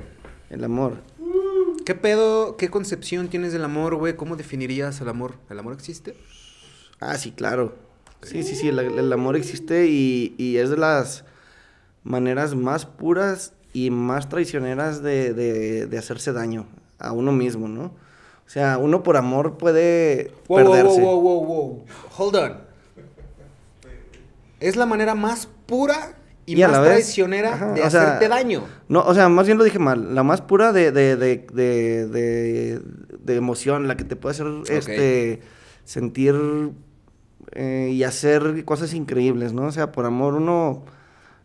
El 0.49 0.63
amor. 0.63 1.01
¿Qué 1.85 1.95
pedo, 1.95 2.55
qué 2.55 2.69
concepción 2.69 3.27
tienes 3.27 3.51
del 3.51 3.65
amor, 3.65 3.95
güey? 3.95 4.15
¿Cómo 4.15 4.35
definirías 4.37 5.01
el 5.01 5.09
amor? 5.09 5.35
¿El 5.49 5.59
amor 5.59 5.73
existe? 5.73 6.15
Ah, 7.01 7.17
sí, 7.17 7.31
claro. 7.31 7.75
Sí, 8.25 8.43
sí, 8.43 8.55
sí, 8.55 8.67
el, 8.69 8.79
el 8.79 9.13
amor 9.13 9.35
existe 9.35 9.87
y, 9.87 10.33
y 10.37 10.57
es 10.57 10.69
de 10.69 10.77
las 10.77 11.23
maneras 12.03 12.55
más 12.55 12.85
puras 12.85 13.53
y 13.73 13.89
más 13.89 14.29
traicioneras 14.29 15.01
de, 15.03 15.33
de- 15.33 15.87
de 15.87 15.97
hacerse 15.97 16.31
daño 16.33 16.67
a 16.99 17.11
uno 17.11 17.31
mismo, 17.31 17.67
¿no? 17.67 17.85
O 18.45 18.49
sea, 18.49 18.77
uno 18.77 19.03
por 19.03 19.17
amor 19.17 19.57
puede 19.57 20.31
Wow, 20.47 20.63
wow, 20.63 20.71
perderse. 20.73 21.01
wow, 21.01 21.19
wow, 21.21 21.43
wow, 21.45 21.45
wow. 21.45 21.85
Hold 22.17 22.35
on. 22.35 22.57
Es 24.59 24.75
la 24.75 24.85
manera 24.85 25.15
más 25.15 25.47
pura 25.65 26.15
y, 26.45 26.55
más 26.57 26.81
vez- 26.81 26.89
traicionera 26.89 27.53
ajá, 27.53 27.71
de 27.73 27.77
sea, 27.81 27.87
hacerte 27.87 28.27
daño. 28.29 28.63
No, 28.89 29.01
o 29.01 29.13
sea, 29.13 29.29
más 29.29 29.45
bien 29.45 29.57
lo 29.57 29.63
dije 29.63 29.79
mal. 29.79 30.13
La 30.15 30.23
más 30.23 30.41
pura 30.41 30.71
de, 30.73 30.91
de, 30.91 31.15
de, 31.15 31.45
de, 31.53 32.07
de- 32.07 32.81
de 33.19 33.35
emoción, 33.35 33.87
la 33.87 33.95
que 33.97 34.03
te 34.03 34.15
puede 34.15 34.33
hacer 34.33 34.47
este, 34.69 35.41
sentir 35.85 36.35
eh, 37.55 37.89
y 37.91 38.03
hacer 38.03 38.63
cosas 38.65 38.93
increíbles, 38.93 39.53
¿no? 39.53 39.63
O 39.67 39.71
sea, 39.71 39.91
por 39.91 40.05
amor 40.05 40.33
uno, 40.35 40.83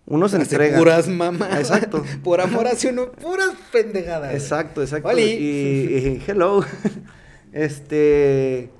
uno 0.07 0.29
se 0.29 0.37
Hace 0.37 0.45
entrega. 0.57 0.79
puras 0.79 1.09
mamás. 1.09 1.59
Exacto. 1.59 2.03
Por 2.25 2.41
amor 2.41 2.67
hace 2.67 2.89
uno 2.89 3.13
puras 3.13 3.51
pendejadas. 3.73 4.33
Exacto, 4.35 4.81
exacto. 4.83 5.09
Oli. 5.09 5.23
Y, 5.23 5.97
y 6.19 6.25
hello. 6.27 6.63
Este. 7.53 8.71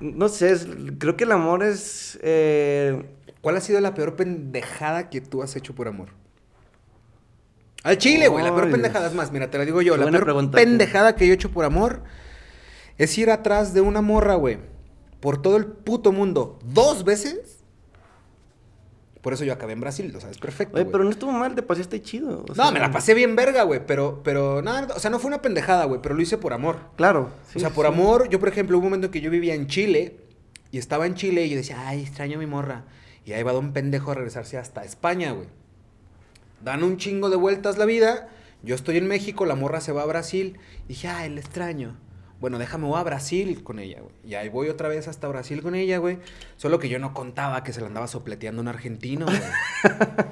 No 0.00 0.28
sé, 0.28 0.52
es- 0.52 0.66
creo 0.98 1.16
que 1.16 1.24
el 1.24 1.32
amor 1.32 1.62
es. 1.62 2.18
eh, 2.22 3.02
¿Cuál 3.40 3.56
ha 3.56 3.60
sido 3.60 3.80
la 3.80 3.94
peor 3.94 4.16
pendejada 4.16 5.08
que 5.10 5.20
tú 5.20 5.42
has 5.42 5.56
hecho 5.56 5.74
por 5.74 5.88
amor? 5.88 6.08
Al 7.84 7.96
chile, 7.98 8.28
güey. 8.28 8.44
La 8.44 8.54
peor 8.54 8.70
pendejada 8.70 9.06
es 9.08 9.14
más. 9.14 9.32
Mira, 9.32 9.50
te 9.50 9.56
la 9.58 9.64
digo 9.64 9.80
yo. 9.80 9.94
Qué 9.94 10.04
La 10.04 10.10
peor 10.10 10.24
pregunta. 10.24 10.56
pendejada 10.58 11.14
que 11.16 11.26
yo 11.26 11.32
he 11.32 11.34
hecho 11.34 11.50
por 11.50 11.64
amor 11.64 12.02
es 12.98 13.16
ir 13.16 13.30
atrás 13.30 13.72
de 13.74 13.80
una 13.80 14.00
morra, 14.02 14.34
güey. 14.34 14.58
Por 15.20 15.42
todo 15.42 15.56
el 15.56 15.66
puto 15.66 16.12
mundo. 16.12 16.58
Dos 16.64 17.04
veces. 17.04 17.58
Por 19.20 19.32
eso 19.32 19.44
yo 19.44 19.52
acabé 19.52 19.72
en 19.72 19.80
Brasil, 19.80 20.10
lo 20.12 20.20
sabes 20.20 20.38
perfecto. 20.38 20.76
Oye, 20.76 20.84
pero 20.86 21.02
no 21.02 21.10
estuvo 21.10 21.32
mal, 21.32 21.54
te 21.54 21.62
pasaste 21.62 22.00
chido. 22.00 22.44
o 22.48 22.54
No, 22.54 22.70
me 22.70 22.78
la 22.78 22.90
pasé 22.92 23.14
bien 23.14 23.34
verga, 23.34 23.64
güey. 23.64 23.84
Pero, 23.84 24.22
pero, 24.22 24.62
nada, 24.62 24.94
o 24.94 25.00
sea, 25.00 25.10
no 25.10 25.18
fue 25.18 25.28
una 25.28 25.42
pendejada, 25.42 25.84
güey. 25.86 26.00
Pero 26.00 26.14
lo 26.14 26.22
hice 26.22 26.38
por 26.38 26.52
amor. 26.52 26.78
Claro. 26.96 27.30
o 27.54 27.58
sea, 27.58 27.70
por 27.70 27.86
sí. 27.86 27.92
amor, 27.92 28.28
yo 28.28 28.38
por 28.38 28.48
ejemplo, 28.48 28.78
hubo 28.78 28.84
un 28.84 28.90
momento 28.90 29.06
en 29.06 29.12
que 29.12 29.20
yo 29.20 29.30
vivía 29.30 29.54
en 29.54 29.66
Chile 29.66 30.20
y 30.70 30.78
estaba 30.78 31.06
en 31.06 31.14
Chile 31.14 31.44
y 31.44 31.50
yo 31.50 31.56
decía, 31.56 31.88
ay, 31.88 32.02
extraño 32.02 32.36
a 32.36 32.38
mi 32.38 32.46
morra. 32.46 32.84
Y 33.24 33.32
ahí 33.32 33.42
va 33.42 33.52
de 33.52 33.58
un 33.58 33.72
pendejo 33.72 34.12
a 34.12 34.14
regresarse 34.14 34.56
hasta 34.56 34.84
España, 34.84 35.32
güey. 35.32 35.48
Dan 36.62 36.82
un 36.82 36.96
chingo 36.96 37.28
de 37.28 37.36
vueltas 37.36 37.76
la 37.76 37.84
vida. 37.84 38.28
Yo 38.62 38.74
estoy 38.74 38.96
en 38.96 39.06
México, 39.06 39.46
la 39.46 39.54
morra 39.54 39.80
se 39.80 39.92
va 39.92 40.02
a 40.02 40.06
Brasil. 40.06 40.58
Y 40.84 40.88
dije, 40.88 41.08
ay, 41.08 41.28
le 41.30 41.40
extraño. 41.40 41.96
Bueno, 42.40 42.58
déjame, 42.58 42.86
voy 42.86 42.98
a 43.00 43.02
Brasil 43.02 43.62
con 43.64 43.78
ella, 43.80 43.98
güey. 44.00 44.12
Y 44.24 44.34
ahí 44.34 44.48
voy 44.48 44.68
otra 44.68 44.88
vez 44.88 45.08
hasta 45.08 45.26
Brasil 45.28 45.60
con 45.62 45.74
ella, 45.74 45.98
güey. 45.98 46.18
Solo 46.56 46.78
que 46.78 46.88
yo 46.88 46.98
no 46.98 47.12
contaba 47.12 47.64
que 47.64 47.72
se 47.72 47.80
la 47.80 47.88
andaba 47.88 48.06
sopleteando 48.06 48.60
un 48.62 48.68
argentino, 48.68 49.26
güey. 49.26 49.38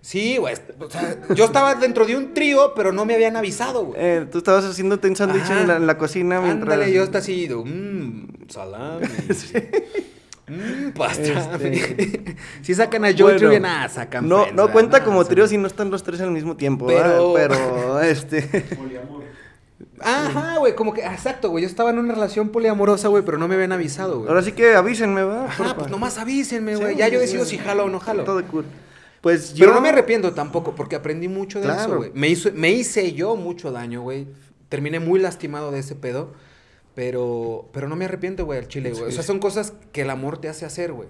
Sí, 0.00 0.36
güey. 0.36 0.54
O 0.78 0.88
sea, 0.88 1.16
yo 1.34 1.44
estaba 1.46 1.74
dentro 1.74 2.06
de 2.06 2.16
un 2.16 2.32
trío, 2.32 2.74
pero 2.76 2.92
no 2.92 3.04
me 3.04 3.16
habían 3.16 3.34
avisado, 3.36 3.86
güey. 3.86 3.98
Eh, 4.00 4.26
tú 4.30 4.38
estabas 4.38 4.64
haciéndote 4.64 5.08
un 5.08 5.16
sándwich 5.16 5.50
en 5.50 5.66
la, 5.66 5.76
en 5.78 5.86
la 5.88 5.98
cocina 5.98 6.40
mientras... 6.40 6.74
Ándale, 6.74 6.92
yo 6.92 7.02
está 7.02 7.18
así, 7.18 7.48
mmm, 7.52 8.28
salami. 8.48 9.04
Mmm, 10.48 10.90
pastrami. 10.92 11.76
Este- 11.76 12.36
Si 12.62 12.72
sacan 12.72 13.04
a 13.04 13.08
Joe 13.08 13.36
Bueno, 13.36 13.58
nada, 13.58 13.88
sacan 13.88 14.28
No, 14.28 14.42
Friends, 14.42 14.54
no 14.56 14.70
cuenta 14.70 15.00
Nah, 15.00 15.04
como 15.04 15.24
trío 15.24 15.48
si 15.48 15.58
no 15.58 15.66
están 15.66 15.90
los 15.90 16.04
tres 16.04 16.20
al 16.20 16.30
mismo 16.30 16.56
tiempo, 16.56 16.86
Pero- 16.86 17.32
¿verdad? 17.32 17.58
Pero, 17.58 18.00
este... 18.02 18.64
Ajá, 20.00 20.58
güey, 20.58 20.74
como 20.74 20.92
que, 20.92 21.00
exacto, 21.02 21.50
güey. 21.50 21.62
Yo 21.62 21.68
estaba 21.68 21.90
en 21.90 21.98
una 21.98 22.14
relación 22.14 22.50
poliamorosa, 22.50 23.08
güey, 23.08 23.22
pero 23.24 23.38
no 23.38 23.48
me 23.48 23.54
habían 23.54 23.72
avisado, 23.72 24.18
güey. 24.18 24.28
Ahora 24.28 24.42
sí 24.42 24.52
que 24.52 24.74
avísenme, 24.74 25.24
¿verdad? 25.24 25.46
Ajá, 25.46 25.56
Porfa. 25.58 25.76
pues 25.76 25.90
nomás 25.90 26.18
avísenme, 26.18 26.76
Sí, 26.76 26.82
güey. 26.82 26.96
ya 26.96 27.08
yo 27.08 27.18
decido 27.20 27.44
sí. 27.44 27.56
si 27.56 27.58
jalo 27.62 27.84
o 27.84 27.88
no 27.88 27.98
jalo. 28.00 28.24
Todo 28.24 28.44
cool. 28.46 28.64
Pues 29.20 29.54
yo... 29.54 29.64
Pero 29.64 29.74
no 29.74 29.80
me 29.80 29.88
arrepiento 29.88 30.32
tampoco, 30.34 30.74
porque 30.74 30.96
aprendí 30.96 31.28
mucho 31.28 31.60
de 31.60 31.68
eso, 31.68 31.96
güey. 31.96 32.10
Me, 32.14 32.28
hizo- 32.28 32.52
me 32.52 32.70
hice 32.70 33.12
yo 33.12 33.36
mucho 33.36 33.72
daño, 33.72 34.02
güey. 34.02 34.26
Terminé 34.68 35.00
muy 35.00 35.18
lastimado 35.20 35.70
de 35.72 35.78
ese 35.80 35.94
pedo. 35.96 36.32
Pero, 36.94 37.68
pero 37.72 37.88
no 37.88 37.96
me 37.96 38.06
arrepiento, 38.06 38.44
güey, 38.46 38.58
al 38.58 38.68
chile, 38.68 38.90
güey. 38.90 39.04
O 39.04 39.10
sea, 39.10 39.22
son 39.22 39.38
cosas 39.38 39.74
que 39.92 40.02
el 40.02 40.10
amor 40.10 40.38
te 40.38 40.48
hace 40.48 40.64
hacer, 40.64 40.92
güey. 40.92 41.08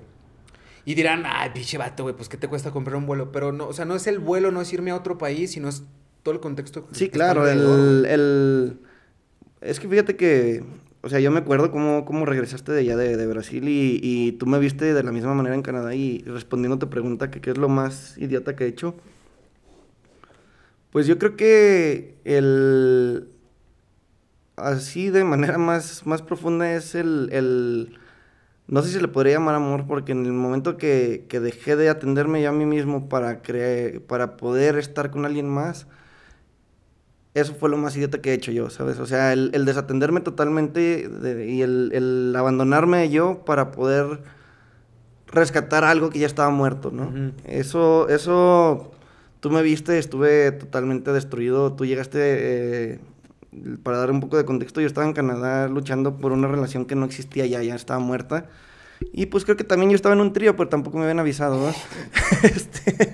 Y 0.85 0.95
dirán, 0.95 1.23
ay, 1.27 1.51
pinche 1.55 1.79
vato, 1.79 2.03
güey, 2.05 2.15
pues 2.15 2.29
¿qué 2.29 2.37
te 2.37 2.49
cuesta 2.49 2.71
comprar 2.71 2.97
un 2.97 3.07
vuelo? 3.07 3.31
Pero 3.33 3.53
no, 3.53 3.67
o 3.69 3.73
sea, 3.73 3.85
no 3.85 3.95
es 3.97 4.07
el 4.07 4.19
vuelo, 4.19 4.51
no 4.51 4.61
es 4.61 4.73
irme 4.73 4.91
a 4.93 4.97
otro 4.97 5.17
país, 5.19 5.53
sino 5.53 5.69
es 5.69 5.83
todo 6.27 6.35
el 6.35 6.41
contexto. 6.41 6.89
Sí, 6.91 7.09
claro, 7.09 7.47
el, 7.47 8.05
el... 8.05 8.81
Es 9.61 9.79
que 9.79 9.89
fíjate 9.89 10.17
que... 10.17 10.65
O 11.03 11.09
sea, 11.09 11.21
yo 11.21 11.31
me 11.31 11.39
acuerdo 11.39 11.71
cómo, 11.71 12.05
cómo 12.05 12.27
regresaste 12.27 12.73
de 12.73 12.81
allá 12.81 12.97
de, 12.97 13.17
de 13.17 13.27
Brasil 13.29 13.69
y, 13.69 14.01
y 14.03 14.33
tú 14.33 14.47
me 14.47 14.59
viste 14.59 14.93
de 14.93 15.03
la 15.05 15.13
misma 15.13 15.35
manera 15.35 15.55
en 15.55 15.63
Canadá 15.63 15.95
y 15.95 16.25
respondiendo 16.27 16.75
a 16.75 16.79
tu 16.81 16.91
pregunta 16.91 17.31
que 17.31 17.41
qué 17.41 17.51
es 17.51 17.59
lo 17.59 17.69
más 17.69 18.19
idiota 18.19 18.57
que 18.57 18.65
he 18.65 18.67
hecho. 18.67 18.97
Pues 20.91 21.07
yo 21.07 21.17
creo 21.17 21.37
que 21.37 22.17
el... 22.25 23.29
Así 24.57 25.11
de 25.11 25.23
manera 25.23 25.59
más, 25.59 26.05
más 26.07 26.23
profunda 26.23 26.75
es 26.75 26.97
el, 26.97 27.29
el... 27.31 28.01
No 28.67 28.83
sé 28.83 28.91
si 28.91 28.99
le 28.99 29.07
podría 29.07 29.35
llamar 29.35 29.55
amor 29.55 29.87
porque 29.87 30.11
en 30.11 30.27
el 30.27 30.33
momento 30.33 30.77
que, 30.77 31.27
que 31.29 31.39
dejé 31.39 31.77
de 31.77 31.89
atenderme 31.89 32.43
yo 32.43 32.49
a 32.49 32.53
mí 32.53 32.67
mismo 32.67 33.09
para, 33.09 33.43
creer, 33.43 34.03
para 34.03 34.37
poder 34.37 34.77
estar 34.77 35.13
con 35.13 35.25
alguien 35.25 35.49
más, 35.49 35.87
eso 37.41 37.55
fue 37.55 37.69
lo 37.71 37.77
más 37.77 37.97
idiota 37.97 38.21
que 38.21 38.31
he 38.31 38.35
hecho 38.35 38.51
yo, 38.53 38.71
¿sabes? 38.71 38.99
O 38.99 39.07
sea, 39.07 39.33
el, 39.33 39.51
el 39.55 39.65
desatenderme 39.65 40.21
totalmente 40.21 41.09
de- 41.09 41.49
y 41.51 41.63
el, 41.63 41.91
el 41.95 42.35
abandonarme 42.37 43.09
yo 43.11 43.45
para 43.45 43.71
poder 43.73 44.21
rescatar 45.29 45.85
algo 45.85 46.11
que 46.11 46.19
ya 46.21 46.27
estaba 46.27 46.51
muerto, 46.51 46.91
¿no? 46.91 47.33
Eso, 47.45 48.09
eso, 48.09 48.93
tú 49.41 49.51
me 49.51 49.63
viste, 49.63 49.99
estuve 49.99 50.53
totalmente 50.53 51.13
destruido, 51.13 51.73
tú 51.73 51.85
llegaste, 51.85 52.19
eh, 52.95 53.01
para 53.83 53.99
dar 53.99 54.11
un 54.11 54.21
poco 54.21 54.37
de 54.37 54.45
contexto, 54.45 54.81
yo 54.81 54.87
estaba 54.87 55.07
en 55.07 55.13
Canadá 55.15 55.69
luchando 55.69 56.17
por 56.19 56.33
una 56.33 56.47
relación 56.49 56.85
que 56.85 56.95
no 56.95 57.07
existía 57.07 57.47
ya, 57.47 57.63
ya 57.63 57.75
estaba 57.75 57.99
muerta. 58.01 58.47
Y 59.13 59.27
pues 59.27 59.45
creo 59.45 59.57
que 59.59 59.65
también 59.65 59.91
yo 59.91 59.97
estaba 59.97 60.15
en 60.15 60.21
un 60.23 60.33
trío, 60.33 60.57
pero 60.57 60.69
tampoco 60.71 60.97
me 60.99 61.05
habían 61.05 61.19
avisado, 61.21 61.59
¿no? 61.59 61.75
Este, 62.43 63.13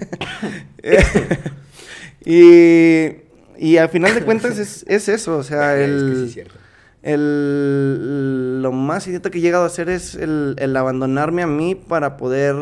y, 2.24 3.31
y 3.62 3.76
al 3.76 3.88
final 3.88 4.14
de 4.14 4.22
cuentas 4.24 4.58
es, 4.58 4.84
es 4.88 5.08
eso, 5.08 5.38
o 5.38 5.42
sea, 5.42 5.80
Es 5.80 6.02
que 6.02 6.28
sí 6.28 6.40
el, 6.40 7.12
el, 7.12 8.62
lo 8.62 8.72
más 8.72 9.06
idiota 9.06 9.30
que 9.30 9.38
he 9.38 9.40
llegado 9.40 9.64
a 9.64 9.66
hacer 9.66 9.88
es 9.88 10.14
el, 10.14 10.56
el 10.58 10.76
abandonarme 10.76 11.42
a 11.42 11.46
mí 11.46 11.74
para 11.74 12.16
poder 12.16 12.54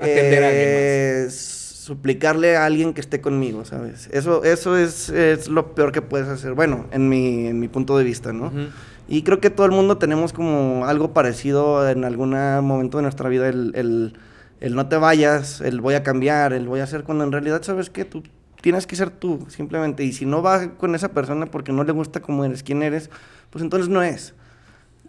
Atender 0.00 0.44
a 0.44 0.48
alguien 0.48 0.68
eh, 0.68 1.26
suplicarle 1.30 2.56
a 2.56 2.66
alguien 2.66 2.94
que 2.94 3.00
esté 3.00 3.20
conmigo, 3.20 3.64
¿sabes? 3.64 4.08
Eso, 4.12 4.44
eso 4.44 4.76
es, 4.76 5.08
es 5.08 5.48
lo 5.48 5.74
peor 5.74 5.90
que 5.90 6.02
puedes 6.02 6.28
hacer, 6.28 6.52
bueno, 6.52 6.86
en 6.92 7.08
mi, 7.08 7.46
en 7.46 7.58
mi 7.58 7.68
punto 7.68 7.98
de 7.98 8.04
vista, 8.04 8.32
¿no? 8.32 8.46
Ujú. 8.46 8.68
Y 9.08 9.22
creo 9.22 9.40
que 9.40 9.50
todo 9.50 9.66
el 9.66 9.72
mundo 9.72 9.96
tenemos 9.96 10.32
como 10.32 10.86
algo 10.86 11.12
parecido 11.14 11.88
en 11.88 12.04
algún 12.04 12.30
momento 12.62 12.98
de 12.98 13.02
nuestra 13.02 13.28
vida, 13.28 13.48
el, 13.48 13.72
el, 13.74 14.12
el 14.60 14.74
no 14.74 14.88
te 14.88 14.96
vayas, 14.96 15.62
el 15.62 15.80
voy 15.80 15.94
a 15.94 16.02
cambiar, 16.02 16.52
el 16.52 16.68
voy 16.68 16.80
a 16.80 16.84
hacer, 16.84 17.04
cuando 17.04 17.24
en 17.24 17.32
realidad 17.32 17.62
sabes 17.62 17.90
que 17.90 18.04
tú 18.04 18.22
tienes 18.60 18.86
que 18.86 18.96
ser 18.96 19.10
tú, 19.10 19.46
simplemente. 19.48 20.04
Y 20.04 20.12
si 20.12 20.26
no 20.26 20.42
va 20.42 20.76
con 20.76 20.94
esa 20.94 21.10
persona 21.10 21.46
porque 21.46 21.72
no 21.72 21.84
le 21.84 21.92
gusta 21.92 22.20
cómo 22.20 22.44
eres, 22.44 22.62
quién 22.62 22.82
eres, 22.82 23.10
pues 23.50 23.62
entonces 23.62 23.88
no 23.88 24.02
es. 24.02 24.34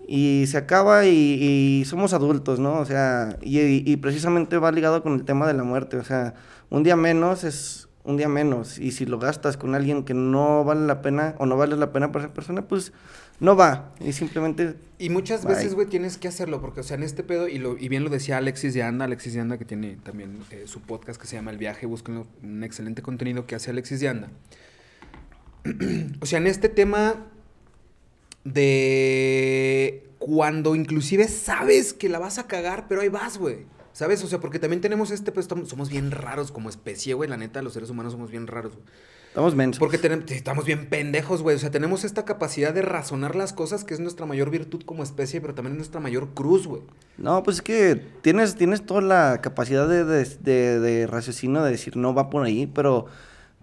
y 0.08 0.46
se 0.48 0.58
acaba 0.58 1.06
y, 1.06 1.82
y 1.82 1.86
somos 1.86 2.14
adultos, 2.14 2.60
¿no? 2.60 2.80
O 2.80 2.86
sea, 2.86 3.38
y, 3.42 3.60
y 3.60 3.98
precisamente 3.98 4.58
va 4.58 4.72
ligado 4.72 5.04
con 5.04 5.14
el 5.14 5.24
tema 5.24 5.48
de 5.48 5.54
la 5.54 5.64
muerte, 5.64 5.98
o 5.98 6.04
sea, 6.04 6.34
un 6.70 6.84
día 6.84 6.96
menos 6.96 7.44
es 7.44 7.90
un 8.04 8.18
día 8.18 8.28
menos. 8.28 8.80
Y 8.80 8.92
si 8.92 9.06
lo 9.06 9.20
gastas 9.20 9.58
con 9.58 9.76
alguien 9.76 10.04
que 10.04 10.14
no 10.14 10.64
vale 10.64 10.86
la 10.86 11.02
pena 11.02 11.36
o 11.38 11.46
no 11.46 11.58
vale 11.58 11.76
la 11.76 11.92
pena 11.92 12.12
para 12.12 12.26
esa 12.26 12.34
persona, 12.34 12.64
pues 12.64 12.92
no 13.40 13.56
va. 13.56 13.94
Y 14.00 14.12
simplemente. 14.14 14.76
Y 14.98 15.10
muchas 15.10 15.46
Bye. 15.46 15.56
veces, 15.56 15.76
güey, 15.76 15.88
tienes 15.88 16.18
que 16.18 16.28
hacerlo, 16.28 16.60
porque, 16.60 16.82
o 16.82 16.84
sea, 16.84 16.98
en 16.98 17.04
este 17.04 17.24
pedo, 17.24 17.48
y, 17.48 17.58
lo, 17.58 17.78
y 17.78 17.88
bien 17.88 18.04
lo 18.04 18.10
decía 18.10 18.38
Alexis 18.38 18.74
de 18.74 18.84
Anda, 18.84 19.06
Alexis 19.06 19.34
de 19.34 19.40
Anda, 19.40 19.58
que 19.58 19.66
tiene 19.66 19.98
también 20.04 20.40
eh, 20.52 20.64
su 20.66 20.82
podcast 20.82 21.20
que 21.20 21.28
se 21.28 21.38
llama 21.38 21.52
El 21.52 21.58
Viaje, 21.58 21.86
búsquenlo, 21.86 22.28
un 22.44 22.64
excelente 22.64 23.02
contenido 23.02 23.46
que 23.46 23.56
hace 23.56 23.72
Alexis 23.72 24.02
de 24.02 24.10
Anda. 24.10 24.30
o 26.22 26.26
sea, 26.26 26.40
en 26.40 26.48
este 26.48 26.68
tema 26.68 27.28
de 28.44 30.10
cuando 30.20 30.76
inclusive 30.76 31.28
sabes 31.28 31.94
que 31.94 32.10
la 32.10 32.20
vas 32.20 32.38
a 32.38 32.48
cagar, 32.48 32.88
pero 32.88 33.02
ahí 33.02 33.10
vas, 33.10 33.38
güey. 33.38 33.66
¿Sabes? 33.94 34.24
O 34.24 34.28
sea, 34.28 34.40
porque 34.40 34.60
también 34.60 34.82
tenemos 34.82 35.12
este, 35.12 35.32
pues 35.32 35.48
somos 35.66 35.90
bien 35.90 36.12
raros 36.12 36.52
como 36.52 36.70
especie, 36.70 37.14
güey. 37.16 37.30
La 37.30 37.38
neta, 37.38 37.62
los 37.62 37.74
seres 37.74 37.90
humanos 37.90 38.14
somos 38.14 38.32
bien 38.32 38.48
raros, 38.48 38.76
güey. 38.76 38.86
Estamos 39.30 39.56
mensos. 39.56 39.80
Porque 39.80 39.98
tenemos, 39.98 40.30
estamos 40.32 40.66
bien 40.66 40.88
pendejos, 40.90 41.42
güey. 41.44 41.56
O 41.56 41.60
sea, 41.60 41.70
tenemos 41.72 42.04
esta 42.04 42.26
capacidad 42.26 42.74
de 42.74 42.82
razonar 42.82 43.36
las 43.36 43.54
cosas, 43.54 43.84
que 43.84 43.94
es 43.94 44.00
nuestra 44.00 44.26
mayor 44.26 44.50
virtud 44.50 44.82
como 44.86 45.04
especie, 45.04 45.40
pero 45.40 45.54
también 45.54 45.74
es 45.74 45.78
nuestra 45.78 46.00
mayor 46.00 46.30
cruz, 46.34 46.66
güey. 46.68 46.82
No, 47.18 47.44
pues 47.44 47.58
es 47.58 47.62
que 47.62 48.02
tienes, 48.22 48.56
tienes 48.56 48.86
toda 48.86 49.02
la 49.02 49.40
capacidad 49.42 49.88
de, 49.88 50.04
de, 50.04 50.26
de- 50.26 50.80
de 50.80 51.08
raciocinio 51.08 51.62
de 51.64 51.72
decir 51.72 51.96
no 51.96 52.14
va 52.16 52.30
por 52.32 52.44
ahí, 52.44 52.66
pero 52.68 53.06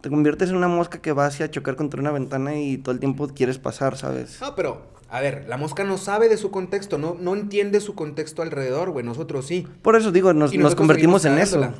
te 0.00 0.08
conviertes 0.08 0.50
en 0.50 0.56
una 0.56 0.68
mosca 0.68 0.98
que 1.02 1.12
va 1.12 1.26
hacia 1.26 1.50
chocar 1.50 1.74
contra 1.74 2.00
una 2.00 2.12
ventana 2.12 2.54
y 2.54 2.78
todo 2.78 2.92
el 2.92 3.00
tiempo 3.00 3.26
quieres 3.28 3.58
pasar, 3.58 3.96
¿sabes? 3.96 4.38
No, 4.40 4.54
pero, 4.54 4.86
a 5.10 5.20
ver, 5.20 5.46
la 5.48 5.56
mosca 5.56 5.82
no 5.82 5.98
sabe 5.98 6.28
de 6.28 6.36
su 6.36 6.52
contexto, 6.52 6.96
no, 6.96 7.16
no 7.20 7.34
entiende 7.34 7.80
su 7.80 7.96
contexto 7.96 8.42
alrededor, 8.42 8.90
güey. 8.90 9.04
Nosotros 9.04 9.46
sí. 9.46 9.66
Por 9.82 9.96
eso 9.96 10.12
digo, 10.12 10.32
nos, 10.32 10.54
nos 10.54 10.76
convertimos 10.76 11.24
en 11.24 11.38
eso. 11.38 11.72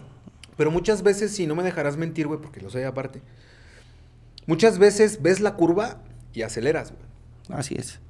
Pero 0.56 0.72
muchas 0.72 1.02
veces, 1.04 1.30
si 1.36 1.46
no 1.46 1.54
me 1.54 1.62
dejarás 1.62 1.96
mentir, 1.96 2.26
güey, 2.26 2.40
porque 2.40 2.60
lo 2.60 2.68
sé 2.70 2.84
aparte. 2.84 3.20
Muchas 4.46 4.78
veces 4.78 5.22
ves 5.22 5.40
la 5.40 5.54
curva 5.54 6.02
y 6.32 6.42
aceleras, 6.42 6.92
güey. 6.92 7.58
Así 7.58 7.74
es. 7.76 8.00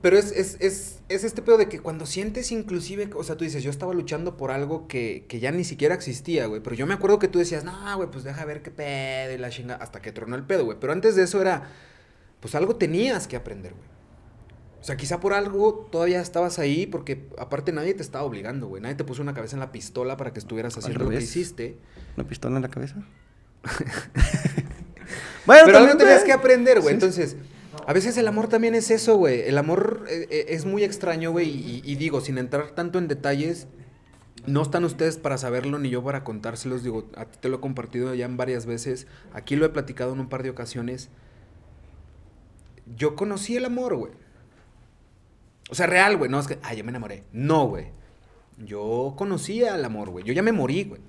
Pero 0.00 0.16
es, 0.16 0.30
es, 0.30 0.56
es, 0.60 1.00
es 1.08 1.24
este 1.24 1.42
pedo 1.42 1.58
de 1.58 1.68
que 1.68 1.80
cuando 1.80 2.06
sientes 2.06 2.52
inclusive, 2.52 3.10
o 3.16 3.24
sea, 3.24 3.36
tú 3.36 3.44
dices, 3.44 3.64
yo 3.64 3.70
estaba 3.70 3.92
luchando 3.94 4.36
por 4.36 4.52
algo 4.52 4.86
que, 4.86 5.24
que 5.28 5.40
ya 5.40 5.50
ni 5.50 5.64
siquiera 5.64 5.94
existía, 5.94 6.46
güey. 6.46 6.62
Pero 6.62 6.76
yo 6.76 6.86
me 6.86 6.94
acuerdo 6.94 7.18
que 7.18 7.26
tú 7.26 7.40
decías, 7.40 7.64
no, 7.64 7.96
güey, 7.96 8.08
pues 8.08 8.22
deja 8.22 8.44
ver 8.44 8.62
qué 8.62 8.70
pedo 8.70 9.34
y 9.34 9.38
la 9.38 9.50
chinga, 9.50 9.74
hasta 9.74 10.00
que 10.00 10.12
tronó 10.12 10.36
el 10.36 10.44
pedo, 10.44 10.64
güey. 10.64 10.78
Pero 10.80 10.92
antes 10.92 11.16
de 11.16 11.24
eso 11.24 11.40
era, 11.40 11.70
pues 12.38 12.54
algo 12.54 12.76
tenías 12.76 13.26
que 13.26 13.34
aprender, 13.34 13.72
güey. 13.74 13.88
O 14.80 14.84
sea, 14.84 14.96
quizá 14.96 15.18
por 15.18 15.32
algo 15.32 15.88
todavía 15.90 16.20
estabas 16.20 16.60
ahí, 16.60 16.86
porque 16.86 17.26
aparte 17.36 17.72
nadie 17.72 17.94
te 17.94 18.02
estaba 18.02 18.24
obligando, 18.24 18.68
güey. 18.68 18.80
Nadie 18.80 18.94
te 18.94 19.02
puso 19.02 19.22
una 19.22 19.34
cabeza 19.34 19.56
en 19.56 19.60
la 19.60 19.72
pistola 19.72 20.16
para 20.16 20.32
que 20.32 20.38
estuvieras 20.38 20.78
haciendo 20.78 21.04
lo 21.04 21.10
que 21.10 21.16
hiciste. 21.16 21.76
¿Una 22.16 22.28
pistola 22.28 22.56
en 22.56 22.62
la 22.62 22.68
cabeza? 22.68 23.04
bueno, 25.46 25.62
Pero 25.66 25.78
algo 25.78 25.96
tenías 25.96 26.24
que 26.24 26.32
aprender, 26.32 26.80
güey. 26.80 26.88
sí. 26.88 26.94
Entonces, 26.94 27.36
a 27.86 27.92
veces 27.92 28.16
el 28.18 28.28
amor 28.28 28.48
también 28.48 28.74
es 28.74 28.90
eso, 28.90 29.16
güey. 29.16 29.42
El 29.42 29.58
amor 29.58 30.04
eh, 30.08 30.26
eh, 30.30 30.46
es 30.50 30.64
muy 30.64 30.84
extraño, 30.84 31.30
güey. 31.32 31.48
Y, 31.48 31.82
y 31.84 31.96
digo, 31.96 32.20
sin 32.20 32.38
entrar 32.38 32.70
tanto 32.72 32.98
en 32.98 33.08
detalles, 33.08 33.66
no 34.46 34.62
están 34.62 34.84
ustedes 34.84 35.16
para 35.16 35.38
saberlo 35.38 35.78
ni 35.78 35.90
yo 35.90 36.02
para 36.02 36.24
contárselos. 36.24 36.82
Digo, 36.82 37.08
a 37.16 37.26
ti 37.26 37.38
te 37.40 37.48
lo 37.48 37.56
he 37.56 37.60
compartido 37.60 38.14
ya 38.14 38.26
en 38.26 38.36
varias 38.36 38.66
veces. 38.66 39.06
Aquí 39.32 39.56
lo 39.56 39.66
he 39.66 39.70
platicado 39.70 40.12
en 40.12 40.20
un 40.20 40.28
par 40.28 40.42
de 40.42 40.50
ocasiones. 40.50 41.10
Yo 42.96 43.14
conocí 43.14 43.56
el 43.56 43.64
amor, 43.64 43.96
güey. 43.96 44.12
O 45.70 45.74
sea, 45.74 45.86
real, 45.86 46.16
güey. 46.16 46.30
No 46.30 46.40
es 46.40 46.46
que, 46.46 46.58
ay, 46.62 46.78
yo 46.78 46.84
me 46.84 46.90
enamoré. 46.90 47.24
No, 47.32 47.68
güey. 47.68 47.86
Yo 48.58 49.14
conocía 49.16 49.74
el 49.74 49.84
amor, 49.84 50.10
güey. 50.10 50.24
Yo 50.24 50.32
ya 50.32 50.42
me 50.42 50.52
morí, 50.52 50.84
güey. 50.84 51.00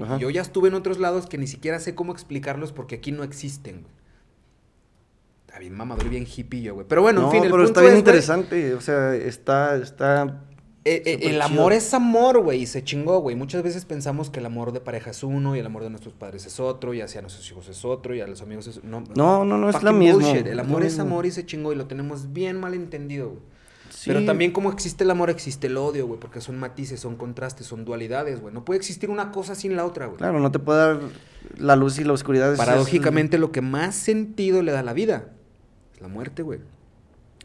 Ajá. 0.00 0.18
Yo 0.18 0.30
ya 0.30 0.40
estuve 0.40 0.68
en 0.68 0.74
otros 0.74 0.98
lados 0.98 1.26
que 1.26 1.38
ni 1.38 1.46
siquiera 1.46 1.78
sé 1.80 1.94
cómo 1.94 2.12
explicarlos 2.12 2.72
porque 2.72 2.96
aquí 2.96 3.12
no 3.12 3.24
existen, 3.24 3.82
güey. 3.82 3.92
Está 5.46 5.58
bien 5.58 5.74
mamador 5.74 6.06
y 6.06 6.08
bien 6.08 6.26
hippie 6.26 6.62
yo, 6.62 6.74
güey. 6.74 6.86
Pero 6.88 7.02
bueno, 7.02 7.22
no, 7.22 7.26
en 7.26 7.32
fin, 7.32 7.44
el 7.44 7.50
pero 7.50 7.64
punto 7.64 7.68
está 7.68 7.80
bien 7.82 7.92
es, 7.92 7.94
güey, 7.96 8.00
interesante. 8.00 8.74
O 8.74 8.80
sea, 8.80 9.14
está, 9.14 9.76
está 9.76 10.44
eh, 10.84 11.02
eh, 11.04 11.18
el 11.22 11.32
chido. 11.32 11.42
amor 11.42 11.72
es 11.74 11.92
amor, 11.94 12.40
güey, 12.40 12.62
y 12.62 12.66
se 12.66 12.82
chingó, 12.82 13.20
güey. 13.20 13.36
Muchas 13.36 13.62
veces 13.62 13.84
pensamos 13.84 14.30
que 14.30 14.40
el 14.40 14.46
amor 14.46 14.72
de 14.72 14.80
pareja 14.80 15.10
es 15.10 15.22
uno 15.22 15.54
y 15.54 15.58
el 15.58 15.66
amor 15.66 15.82
de 15.82 15.90
nuestros 15.90 16.14
padres 16.14 16.46
es 16.46 16.58
otro, 16.58 16.94
y 16.94 17.02
hacia 17.02 17.20
nuestros 17.20 17.48
hijos 17.50 17.68
es 17.68 17.84
otro, 17.84 18.14
y 18.14 18.20
a 18.20 18.26
los 18.26 18.42
amigos 18.42 18.66
es... 18.66 18.82
No, 18.82 19.04
No, 19.14 19.44
no, 19.44 19.58
no, 19.58 19.68
es 19.68 19.82
la 19.82 19.92
misma. 19.92 20.30
El 20.32 20.58
amor 20.58 20.84
es 20.84 20.98
amor 20.98 21.26
y 21.26 21.30
se 21.30 21.44
chingó, 21.46 21.72
y 21.72 21.76
lo 21.76 21.86
tenemos 21.86 22.32
bien 22.32 22.58
mal 22.58 22.74
entendido, 22.74 23.28
güey. 23.28 23.51
Sí. 23.94 24.10
Pero 24.10 24.24
también 24.24 24.52
como 24.52 24.72
existe 24.72 25.04
el 25.04 25.10
amor, 25.10 25.28
existe 25.30 25.66
el 25.66 25.76
odio, 25.76 26.06
güey, 26.06 26.18
porque 26.18 26.40
son 26.40 26.58
matices, 26.58 26.98
son 27.00 27.16
contrastes, 27.16 27.66
son 27.66 27.84
dualidades, 27.84 28.40
güey. 28.40 28.52
No 28.54 28.64
puede 28.64 28.78
existir 28.78 29.10
una 29.10 29.30
cosa 29.30 29.54
sin 29.54 29.76
la 29.76 29.84
otra, 29.84 30.06
güey. 30.06 30.18
Claro, 30.18 30.40
no 30.40 30.50
te 30.50 30.58
puede 30.58 30.78
dar 30.78 31.00
la 31.58 31.76
luz 31.76 31.98
y 31.98 32.04
la 32.04 32.12
oscuridad. 32.14 32.52
es- 32.52 32.58
Paradójicamente, 32.58 33.38
lo 33.38 33.52
que 33.52 33.60
más 33.60 33.94
sentido 33.94 34.62
le 34.62 34.72
da 34.72 34.80
a 34.80 34.82
la 34.82 34.92
vida 34.94 35.28
es 35.94 36.00
la 36.00 36.08
muerte, 36.08 36.42
güey. 36.42 36.60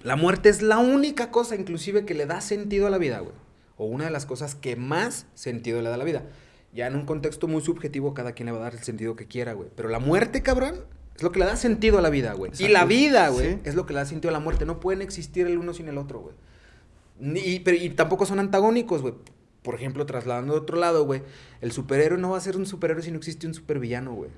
La 0.04 0.16
muerte 0.16 0.50
es 0.50 0.62
la 0.62 0.78
única 0.78 1.32
cosa, 1.32 1.56
inclusive, 1.56 2.06
que 2.06 2.14
le 2.14 2.26
da 2.26 2.39
sentido 2.41 2.88
a 2.88 2.89
la 2.89 2.98
vida, 2.98 3.20
güey. 3.20 3.34
O 3.78 3.86
una 3.86 4.06
de 4.06 4.12
las 4.12 4.26
cosas 4.26 4.56
que 4.56 4.76
más 4.76 5.26
sentido 5.36 5.82
le 5.82 5.89
da 5.89 5.95
a 5.95 5.98
la 5.98 6.04
vida. 6.04 6.24
Ya 6.74 6.88
en 6.88 6.95
un 6.95 7.06
contexto 7.06 7.48
muy 7.48 7.62
subjetivo, 7.62 8.14
cada 8.14 8.32
quien 8.34 8.45
le 8.48 8.52
va 8.54 8.60
a 8.60 8.62
dar 8.62 8.74
el 8.74 8.84
sentido 8.84 9.16
que 9.16 9.26
quiera, 9.26 9.54
güey. 9.54 9.70
Pero 9.76 9.89
la 9.89 10.00
muerte, 10.00 10.41
cabrón, 10.43 10.76
es 11.18 11.24
lo 11.24 11.32
que 11.32 11.39
le 11.39 11.45
da 11.45 11.55
sentido 11.57 11.97
a 11.97 12.01
la 12.01 12.09
vida, 12.09 12.34
güey. 12.34 12.51
Y 12.59 12.68
la 12.70 12.86
vida, 12.86 13.28
güey, 13.30 13.55
Sí. 13.55 13.59
es 13.65 13.76
lo 13.76 13.86
que 13.86 13.93
le 13.93 13.99
da 13.99 14.05
sentido 14.05 14.30
a 14.30 14.34
la 14.34 14.39
muerte. 14.39 14.65
No 14.65 14.80
pueden 14.80 15.01
existir 15.01 15.45
el 15.47 15.57
uno 15.57 15.74
sin 15.74 15.88
el 15.89 15.97
otro, 15.97 16.20
güey. 16.22 16.36
Ni- 17.20 17.39
Y, 17.39 17.59
pero- 17.61 17.78
y 17.78 17.89
tampoco 17.89 18.26
son 18.26 18.39
antagónicos, 18.39 19.01
güey. 19.01 19.15
Por 19.63 19.76
ejemplo, 19.76 20.05
trasladando 20.05 20.53
de 20.53 20.59
otro 20.61 20.78
lado, 20.78 21.03
güey. 21.05 21.24
El 21.59 21.72
superhéroe 21.72 22.18
no 22.20 22.30
va 22.32 22.38
a 22.38 22.41
ser 22.41 22.55
un 22.55 22.65
superhéroe 22.65 23.01
si 23.03 23.11
no 23.11 23.18
existe 23.18 23.47
un 23.47 23.53
supervillano, 23.53 24.13
güey 24.13 24.30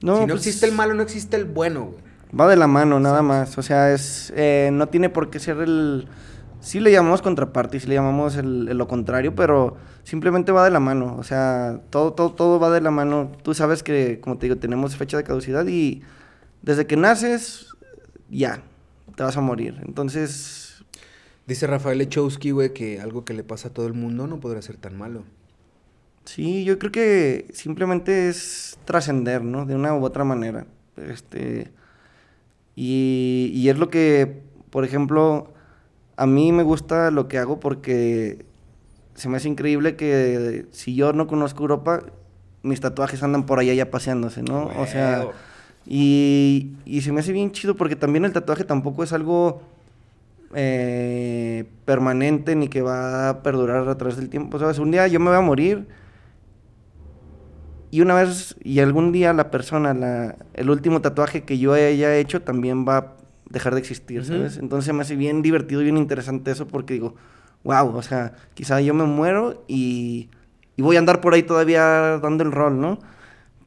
No, 0.00 0.14
si 0.16 0.20
no 0.22 0.26
pues, 0.34 0.46
existe 0.46 0.66
el 0.66 0.72
malo, 0.72 0.94
no 0.94 1.02
existe 1.02 1.36
el 1.36 1.44
bueno, 1.44 1.84
güey. 1.86 1.98
Va 2.38 2.48
de 2.48 2.56
la 2.56 2.66
mano, 2.66 2.98
nada 3.00 3.22
más. 3.22 3.58
O 3.58 3.62
sea, 3.62 3.92
es 3.92 4.32
eh, 4.36 4.70
no 4.72 4.88
tiene 4.88 5.08
por 5.10 5.30
qué 5.30 5.38
ser 5.40 5.58
el... 5.58 6.06
Sí 6.64 6.80
le 6.80 6.90
llamamos 6.90 7.22
contraparte 7.22 7.76
y 7.76 7.80
sí 7.80 7.86
le 7.88 7.94
llamamos 7.94 8.36
el, 8.36 8.68
el 8.68 8.78
lo 8.78 8.88
contrario, 8.88 9.34
pero 9.34 9.76
simplemente 10.02 10.50
va 10.50 10.64
de 10.64 10.70
la 10.70 10.80
mano. 10.80 11.16
O 11.18 11.22
sea, 11.22 11.80
todo, 11.90 12.14
todo, 12.14 12.32
todo 12.32 12.58
va 12.58 12.70
de 12.70 12.80
la 12.80 12.90
mano. 12.90 13.32
Tú 13.42 13.54
sabes 13.54 13.82
que, 13.82 14.18
como 14.20 14.38
te 14.38 14.46
digo, 14.46 14.56
tenemos 14.58 14.96
fecha 14.96 15.16
de 15.16 15.24
caducidad 15.24 15.66
y 15.66 16.02
desde 16.62 16.86
que 16.86 16.96
naces, 16.96 17.68
ya, 18.30 18.62
te 19.14 19.22
vas 19.22 19.36
a 19.36 19.40
morir. 19.42 19.80
Entonces, 19.84 20.64
Dice 21.46 21.66
Rafael 21.66 22.00
Echowski, 22.00 22.52
güey, 22.52 22.72
que 22.72 23.00
algo 23.00 23.24
que 23.24 23.34
le 23.34 23.44
pasa 23.44 23.68
a 23.68 23.72
todo 23.72 23.86
el 23.86 23.92
mundo 23.92 24.26
no 24.26 24.40
podrá 24.40 24.62
ser 24.62 24.76
tan 24.78 24.96
malo. 24.96 25.24
sí, 26.24 26.64
yo 26.64 26.78
creo 26.78 26.92
que 26.92 27.46
simplemente 27.52 28.28
es 28.28 28.78
trascender, 28.86 29.42
¿no? 29.44 29.66
De 29.66 29.74
una 29.74 29.94
u 29.94 30.04
otra 30.04 30.24
manera. 30.24 30.66
Este... 30.96 31.72
Y, 32.76 33.52
y 33.54 33.68
es 33.68 33.78
lo 33.78 33.88
que, 33.88 34.42
por 34.70 34.84
ejemplo, 34.84 35.53
a 36.16 36.26
mí 36.26 36.52
me 36.52 36.62
gusta 36.62 37.10
lo 37.10 37.28
que 37.28 37.38
hago 37.38 37.60
porque 37.60 38.44
se 39.14 39.28
me 39.28 39.36
hace 39.36 39.48
increíble 39.48 39.96
que 39.96 40.66
si 40.70 40.94
yo 40.94 41.12
no 41.12 41.26
conozco 41.26 41.62
Europa, 41.62 42.02
mis 42.62 42.80
tatuajes 42.80 43.22
andan 43.22 43.46
por 43.46 43.58
allá 43.58 43.74
ya 43.74 43.90
paseándose, 43.90 44.42
¿no? 44.42 44.70
O 44.78 44.86
sea, 44.86 45.26
y, 45.86 46.72
y 46.84 47.02
se 47.02 47.12
me 47.12 47.20
hace 47.20 47.32
bien 47.32 47.52
chido 47.52 47.76
porque 47.76 47.96
también 47.96 48.24
el 48.24 48.32
tatuaje 48.32 48.64
tampoco 48.64 49.02
es 49.04 49.12
algo 49.12 49.62
eh, 50.54 51.64
permanente 51.84 52.54
ni 52.54 52.68
que 52.68 52.80
va 52.80 53.28
a 53.28 53.42
perdurar 53.42 53.88
a 53.88 53.96
través 53.96 54.16
del 54.16 54.28
tiempo, 54.28 54.58
¿sabes? 54.58 54.78
Un 54.78 54.90
día 54.92 55.06
yo 55.08 55.20
me 55.20 55.26
voy 55.26 55.38
a 55.38 55.40
morir 55.40 55.86
y 57.90 58.00
una 58.00 58.14
vez 58.14 58.56
y 58.62 58.80
algún 58.80 59.12
día 59.12 59.32
la 59.32 59.50
persona, 59.50 59.94
la, 59.94 60.36
el 60.54 60.70
último 60.70 61.00
tatuaje 61.00 61.42
que 61.42 61.58
yo 61.58 61.74
haya 61.74 62.16
hecho 62.16 62.42
también 62.42 62.86
va 62.86 62.96
a 62.96 63.12
dejar 63.54 63.74
de 63.74 63.80
existir. 63.80 64.24
¿sabes? 64.24 64.58
Entonces 64.58 64.92
me 64.92 65.00
hace 65.00 65.16
bien 65.16 65.40
divertido 65.40 65.80
y 65.80 65.84
bien 65.84 65.96
interesante 65.96 66.50
eso 66.50 66.68
porque 66.68 66.94
digo, 66.94 67.14
wow, 67.62 67.96
o 67.96 68.02
sea, 68.02 68.34
quizá 68.52 68.80
yo 68.82 68.92
me 68.92 69.04
muero 69.04 69.64
y, 69.66 70.28
y 70.76 70.82
voy 70.82 70.96
a 70.96 70.98
andar 70.98 71.22
por 71.22 71.32
ahí 71.32 71.42
todavía 71.42 72.18
dando 72.18 72.44
el 72.44 72.52
rol, 72.52 72.80
¿no? 72.80 72.98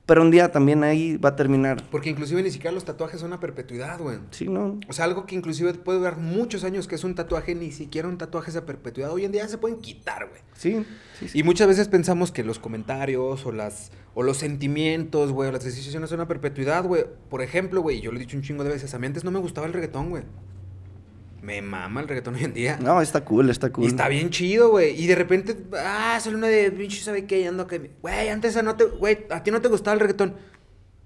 Pero 0.08 0.22
un 0.22 0.32
día 0.32 0.52
también 0.54 0.84
ahí 0.86 1.18
va 1.18 1.30
a 1.30 1.36
terminar. 1.36 1.84
Porque 1.92 2.10
inclusive 2.10 2.42
ni 2.42 2.50
siquiera 2.50 2.72
los 2.72 2.86
tatuajes 2.86 3.20
son 3.20 3.34
a 3.34 3.42
perpetuidad, 3.42 4.00
güey. 4.00 4.20
Sí, 4.32 4.48
¿no? 4.48 4.80
O 4.88 4.94
sea, 4.94 5.04
algo 5.04 5.26
que 5.26 5.36
inclusive 5.36 5.74
puede 5.74 6.00
durar 6.00 6.18
muchos 6.18 6.64
años, 6.64 6.88
que 6.88 6.96
es 6.96 7.04
un 7.04 7.14
tatuaje, 7.14 7.56
ni 7.56 7.72
siquiera 7.72 8.08
un 8.08 8.18
tatuaje 8.18 8.50
es 8.50 8.56
a 8.56 8.66
perpetuidad. 8.66 9.12
Hoy 9.12 9.26
en 9.26 9.34
día 9.34 9.46
se 9.50 9.58
pueden 9.58 9.82
quitar, 9.82 10.30
güey. 10.30 10.42
Sí, 10.54 10.86
sí, 11.20 11.28
sí. 11.28 11.40
Y 11.40 11.44
muchas 11.44 11.68
veces 11.68 11.90
pensamos 11.90 12.32
que 12.32 12.46
los 12.46 12.58
comentarios 12.58 13.46
o 13.46 13.52
las 13.52 13.92
o 14.14 14.24
los 14.24 14.38
sentimientos, 14.38 15.32
güey, 15.32 15.50
o 15.50 15.52
las 15.52 15.64
decisiones 15.64 16.10
son 16.10 16.22
a 16.22 16.28
perpetuidad, 16.28 16.86
güey. 16.86 17.06
Por 17.30 17.42
ejemplo, 17.42 17.82
güey, 17.82 18.02
yo 18.02 18.12
lo 18.12 18.18
he 18.18 18.22
dicho 18.22 18.38
un 18.38 18.44
chingo 18.44 18.64
de 18.64 18.70
veces, 18.72 18.94
a 18.94 19.00
mí 19.00 19.06
antes 19.06 19.24
no 19.24 19.30
me 19.30 19.40
gustaba 19.40 19.68
el 19.68 19.74
reggaetón, 19.74 20.10
güey. 20.10 20.24
Me 21.42 21.62
mama 21.62 22.02
el 22.02 22.08
reggaetón 22.08 22.36
hoy 22.36 22.44
en 22.44 22.54
día. 22.54 22.78
No, 22.82 23.02
está 23.02 23.24
cool, 23.24 23.50
está 23.50 23.72
cool. 23.72 23.86
Y 23.86 23.88
está 23.88 24.08
bien 24.08 24.30
chido, 24.32 24.70
güey. 24.70 25.00
Y 25.02 25.08
de 25.08 25.16
repente, 25.16 25.56
ah, 25.78 26.18
sale 26.22 26.36
una 26.36 26.48
de 26.48 26.72
pinche, 26.72 27.02
¿sabe 27.02 27.26
qué? 27.26 27.40
Y 27.42 27.46
ando 27.46 27.68
que. 27.68 27.92
Güey, 28.02 28.30
antes 28.30 28.62
no 28.64 28.76
te. 28.76 28.86
Güey, 28.86 29.28
a 29.30 29.44
ti 29.44 29.52
no 29.52 29.62
te 29.62 29.68
gustaba 29.68 29.94
el 29.94 30.00
reggaetón. 30.00 30.36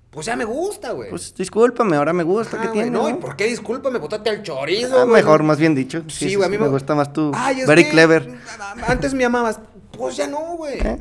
Pues 0.09 0.25
ya 0.25 0.35
me 0.35 0.43
gusta, 0.43 0.91
güey. 0.91 1.09
Pues 1.09 1.33
discúlpame, 1.35 1.95
ahora 1.95 2.11
me 2.11 2.23
gusta. 2.23 2.57
Ajá, 2.57 2.67
¿Qué 2.67 2.73
tiene? 2.73 2.89
No, 2.91 3.07
¿y 3.09 3.13
por 3.13 3.35
qué? 3.37 3.45
Discúlpame, 3.47 3.97
botate 3.99 4.29
al 4.29 4.43
chorizo, 4.43 4.99
Ah, 4.99 5.03
güey. 5.03 5.13
mejor, 5.15 5.43
más 5.43 5.57
bien 5.57 5.73
dicho. 5.75 6.03
Sí, 6.07 6.35
güey, 6.35 6.47
a 6.47 6.49
mí 6.49 6.57
me 6.57 6.67
gusta 6.67 6.95
más 6.95 7.13
tu 7.13 7.31
Ay, 7.33 7.61
es 7.61 7.67
very 7.67 7.85
que 7.85 7.91
clever. 7.91 8.29
Antes 8.87 9.13
me 9.13 9.23
amabas. 9.23 9.59
Pues 9.97 10.17
ya 10.17 10.27
no, 10.27 10.57
güey. 10.57 10.79
¿Eh? 10.79 10.97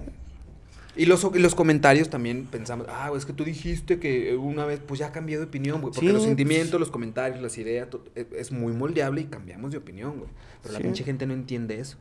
Y 1.00 1.06
los, 1.06 1.26
y 1.34 1.38
los 1.38 1.54
comentarios 1.54 2.10
también 2.10 2.44
pensamos, 2.44 2.86
ah, 2.90 3.08
güey, 3.08 3.18
es 3.18 3.24
que 3.24 3.32
tú 3.32 3.44
dijiste 3.44 3.98
que 3.98 4.36
una 4.36 4.66
vez, 4.66 4.80
pues 4.86 5.00
ya 5.00 5.12
cambié 5.12 5.38
de 5.38 5.44
opinión, 5.44 5.80
güey. 5.80 5.92
Porque 5.94 6.00
Sí, 6.00 6.12
los 6.12 6.16
pues- 6.16 6.26
sentimientos, 6.26 6.78
los 6.78 6.90
comentarios, 6.90 7.40
las 7.40 7.56
ideas, 7.56 7.88
to- 7.88 8.04
es, 8.14 8.26
es 8.36 8.52
muy 8.52 8.72
moldeable 8.74 9.22
y 9.22 9.24
cambiamos 9.24 9.70
de 9.72 9.78
opinión, 9.78 10.18
güey. 10.18 10.30
Pero 10.62 10.74
la 10.74 10.80
pinche 10.80 11.02
gente 11.04 11.26
no 11.26 11.32
entiende 11.32 11.80
eso. 11.80 11.96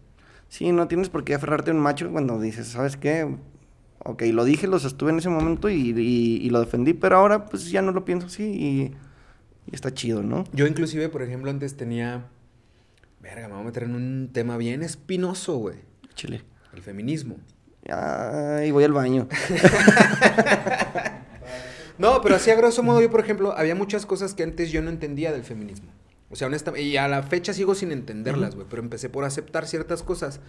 Sí, 0.49 0.71
no 0.73 0.87
tienes 0.87 1.07
por 1.09 1.23
qué 1.23 1.33
aferrarte 1.35 1.71
a 1.71 1.73
un 1.73 1.79
macho 1.79 2.11
cuando 2.11 2.41
dices, 2.41 2.67
¿sabes 2.67 2.97
qué? 2.97 3.35
Ok, 3.99 4.23
lo 4.33 4.43
dije, 4.43 4.67
lo 4.67 4.79
sostuve 4.79 5.11
en 5.11 5.19
ese 5.19 5.29
momento 5.29 5.69
y, 5.69 5.75
y- 5.97 6.37
y 6.45 6.49
lo 6.49 6.59
defendí, 6.59 6.93
pero 6.93 7.17
ahora 7.17 7.45
pues 7.45 7.71
ya 7.71 7.81
no 7.81 7.91
lo 7.93 8.03
pienso 8.03 8.27
así 8.27 8.43
y, 8.43 8.81
y 9.71 9.75
está 9.75 9.93
chido, 9.93 10.23
¿no? 10.23 10.43
Yo 10.51 10.67
inclusive, 10.67 11.07
por 11.09 11.21
ejemplo, 11.21 11.49
antes 11.51 11.77
tenía... 11.77 12.25
Verga, 13.21 13.47
me 13.47 13.53
voy 13.53 13.61
a 13.63 13.65
meter 13.65 13.83
en 13.83 13.95
un 13.95 14.29
tema 14.33 14.57
bien 14.57 14.81
espinoso, 14.83 15.57
güey. 15.57 15.75
Chile. 16.15 16.41
El 16.73 16.81
feminismo. 16.81 17.37
Ay, 17.91 18.71
voy 18.71 18.83
al 18.83 18.93
baño. 18.93 19.27
No, 21.99 22.21
pero 22.21 22.35
así 22.35 22.49
a 22.49 22.55
grosso 22.55 22.81
modo 22.81 23.01
yo, 23.01 23.11
por 23.11 23.19
ejemplo, 23.19 23.53
había 23.57 23.75
muchas 23.75 24.05
cosas 24.05 24.33
que 24.33 24.43
antes 24.43 24.71
yo 24.71 24.81
no 24.81 24.89
entendía 24.89 25.33
del 25.33 25.43
feminismo. 25.43 25.91
O 26.29 26.35
sea, 26.37 26.47
honestamente, 26.47 26.87
y 26.87 26.95
a 26.95 27.09
la 27.09 27.23
fecha 27.23 27.53
sigo 27.53 27.75
sin 27.75 27.91
entenderlas, 27.91 28.55
güey, 28.55 28.65
pero 28.69 28.81
empecé 28.81 29.09
por 29.09 29.25
aceptar 29.25 29.67
ciertas 29.67 30.01
cosas. 30.01 30.39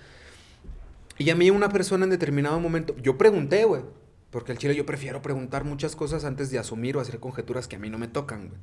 Y 1.18 1.28
a 1.30 1.34
mí 1.34 1.50
una 1.50 1.68
persona 1.68 2.04
en 2.04 2.10
determinado 2.10 2.60
momento, 2.60 2.94
yo 2.98 3.18
pregunté, 3.18 3.64
güey, 3.64 3.82
porque 4.30 4.52
al 4.52 4.58
chile 4.58 4.76
yo 4.76 4.86
prefiero 4.86 5.22
preguntar 5.22 5.64
muchas 5.64 5.96
cosas 5.96 6.24
antes 6.24 6.50
de 6.52 6.60
asumir 6.60 6.96
o 6.96 7.00
hacer 7.00 7.18
conjeturas 7.18 7.66
que 7.66 7.74
a 7.74 7.78
mí 7.80 7.90
no 7.90 7.98
me 7.98 8.06
tocan, 8.06 8.48
güey. 8.48 8.60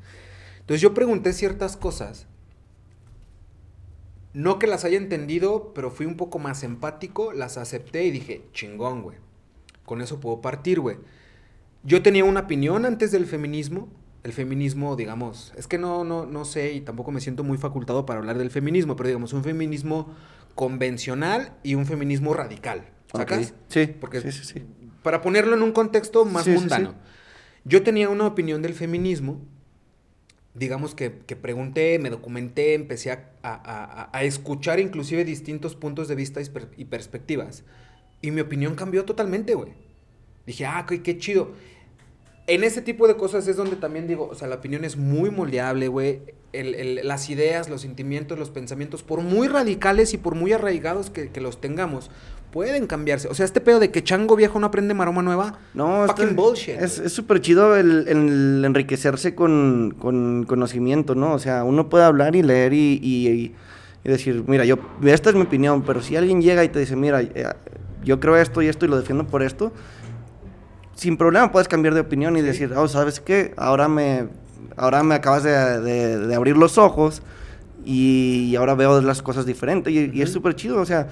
Entonces 0.61 0.81
yo 0.81 0.93
pregunté 0.93 1.33
ciertas 1.33 1.75
cosas. 1.75 2.27
No 4.37 4.59
que 4.59 4.67
las 4.67 4.85
haya 4.85 4.99
entendido, 4.99 5.71
pero 5.73 5.89
fui 5.89 6.05
un 6.05 6.15
poco 6.15 6.37
más 6.37 6.61
empático, 6.61 7.33
las 7.33 7.57
acepté 7.57 8.03
y 8.03 8.11
dije, 8.11 8.43
chingón, 8.53 9.01
güey. 9.01 9.17
Con 9.83 9.99
eso 9.99 10.19
puedo 10.19 10.41
partir, 10.41 10.79
güey. 10.79 10.97
Yo 11.81 12.03
tenía 12.03 12.23
una 12.23 12.41
opinión 12.41 12.85
antes 12.85 13.11
del 13.11 13.25
feminismo. 13.25 13.89
El 14.21 14.33
feminismo, 14.33 14.95
digamos, 14.95 15.53
es 15.57 15.65
que 15.65 15.79
no, 15.79 16.03
no, 16.03 16.27
no 16.27 16.45
sé 16.45 16.73
y 16.73 16.81
tampoco 16.81 17.11
me 17.11 17.19
siento 17.19 17.43
muy 17.43 17.57
facultado 17.57 18.05
para 18.05 18.19
hablar 18.19 18.37
del 18.37 18.51
feminismo, 18.51 18.95
pero 18.95 19.07
digamos, 19.07 19.33
un 19.33 19.43
feminismo 19.43 20.13
convencional 20.53 21.53
y 21.63 21.73
un 21.73 21.87
feminismo 21.87 22.35
radical. 22.35 22.87
¿Sacas? 23.11 23.55
Sí, 23.69 23.87
Porque 23.87 24.21
sí, 24.21 24.31
sí, 24.31 24.43
sí. 24.43 24.63
para 25.01 25.21
ponerlo 25.21 25.55
en 25.55 25.63
un 25.63 25.71
contexto 25.71 26.25
más 26.25 26.47
mundano. 26.47 26.93
Yo 27.65 27.81
tenía 27.81 28.07
una 28.09 28.27
opinión 28.27 28.61
del 28.61 28.75
feminismo, 28.75 29.41
digamos 30.57 30.95
que, 30.95 31.19
que 31.25 31.35
pregunté, 31.35 31.99
me 31.99 32.09
documenté, 32.09 32.73
empecé 32.73 33.11
a, 33.11 33.29
a- 33.43 34.09
a- 34.11 34.23
escuchar 34.23 34.79
inclusive 34.79 35.23
distintos 35.25 35.75
puntos 35.75 36.07
de 36.07 36.15
vista 36.15 36.41
y, 36.41 36.45
per- 36.45 36.71
y 36.77 36.85
perspectivas. 36.85 37.63
Y 38.21 38.31
mi 38.31 38.41
opinión 38.41 38.75
cambió 38.75 39.05
totalmente, 39.05 39.53
güey. 39.53 39.73
Dije, 40.45 40.65
ah, 40.65 40.85
qué, 40.87 41.01
qué 41.03 41.17
chido. 41.17 41.51
En 42.47 42.63
ese 42.63 42.81
tipo 42.81 43.07
de 43.07 43.17
cosas 43.17 43.47
es 43.47 43.57
donde 43.57 43.75
también 43.75 44.07
digo, 44.07 44.27
o 44.31 44.35
sea, 44.35 44.47
la 44.47 44.55
opinión 44.55 44.85
es 44.85 44.95
muy 44.97 45.29
moldeable, 45.29 45.89
güey. 45.89 46.21
Las 47.03 47.29
ideas, 47.29 47.69
los 47.69 47.81
sentimientos, 47.81 48.39
los 48.39 48.49
pensamientos, 48.49 49.03
por 49.03 49.21
muy 49.21 49.47
radicales 49.49 50.13
y 50.13 50.17
por 50.17 50.33
muy 50.33 50.53
arraigados 50.53 51.09
que, 51.09 51.29
que 51.29 51.41
los 51.41 51.59
tengamos, 51.59 52.09
pueden 52.57 52.87
cambiarse. 52.87 53.27
O 53.27 53.35
sea, 53.35 53.45
este 53.45 53.61
pedo 53.61 53.79
de 53.79 53.91
que 53.91 54.03
chango 54.03 54.35
viejo 54.35 54.59
no 54.59 54.65
aprende 54.65 54.95
maroma 54.95 55.21
nueva, 55.21 55.59
No, 55.75 56.07
fucking 56.07 56.35
bullshit. 56.35 56.81
Es 56.81 57.13
súper 57.13 57.39
chido 57.39 57.75
el, 57.75 58.07
el 58.07 58.65
enriquecerse 58.65 59.35
con, 59.35 59.93
con 59.99 60.43
conocimiento, 60.47 61.13
¿no? 61.13 61.33
O 61.33 61.39
sea, 61.39 61.63
uno 61.63 61.87
puede 61.87 62.05
hablar 62.05 62.35
y 62.35 62.41
leer 62.41 62.73
y, 62.73 62.99
y- 62.99 63.53
y 64.03 64.09
decir, 64.09 64.43
mira, 64.47 64.65
yo, 64.65 64.77
esta 65.03 65.29
es 65.29 65.35
mi 65.35 65.43
opinión, 65.43 65.83
pero 65.83 66.01
si 66.01 66.15
alguien 66.15 66.41
llega 66.41 66.63
y 66.63 66.69
te 66.69 66.79
dice, 66.79 66.95
mira, 66.95 67.21
eh, 67.21 67.45
yo 68.03 68.19
creo 68.19 68.35
esto 68.37 68.63
y 68.63 68.67
esto 68.69 68.85
y 68.85 68.87
lo 68.89 68.97
defiendo 68.97 69.27
por 69.27 69.43
esto, 69.43 69.71
sin 70.95 71.15
problema 71.15 71.51
puedes 71.51 71.67
cambiar 71.67 71.93
de 71.93 71.99
opinión 72.01 72.37
y 72.37 72.41
decir, 72.41 72.73
oh, 72.75 72.87
¿sabes 72.87 73.19
qué? 73.19 73.53
Ahora 73.55 73.87
me, 73.87 74.29
ahora 74.77 75.03
me 75.03 75.13
acabas 75.13 75.43
de, 75.43 75.51
de- 75.81 76.17
de 76.25 76.35
abrir 76.35 76.57
los 76.57 76.79
ojos 76.79 77.21
y 77.85 78.55
ahora 78.55 78.73
veo 78.73 78.99
las 79.01 79.21
cosas 79.21 79.45
diferentes 79.45 79.93
y, 79.93 80.09
y 80.11 80.21
es 80.23 80.31
súper 80.31 80.55
chido, 80.55 80.81
o 80.81 80.85
sea, 80.85 81.07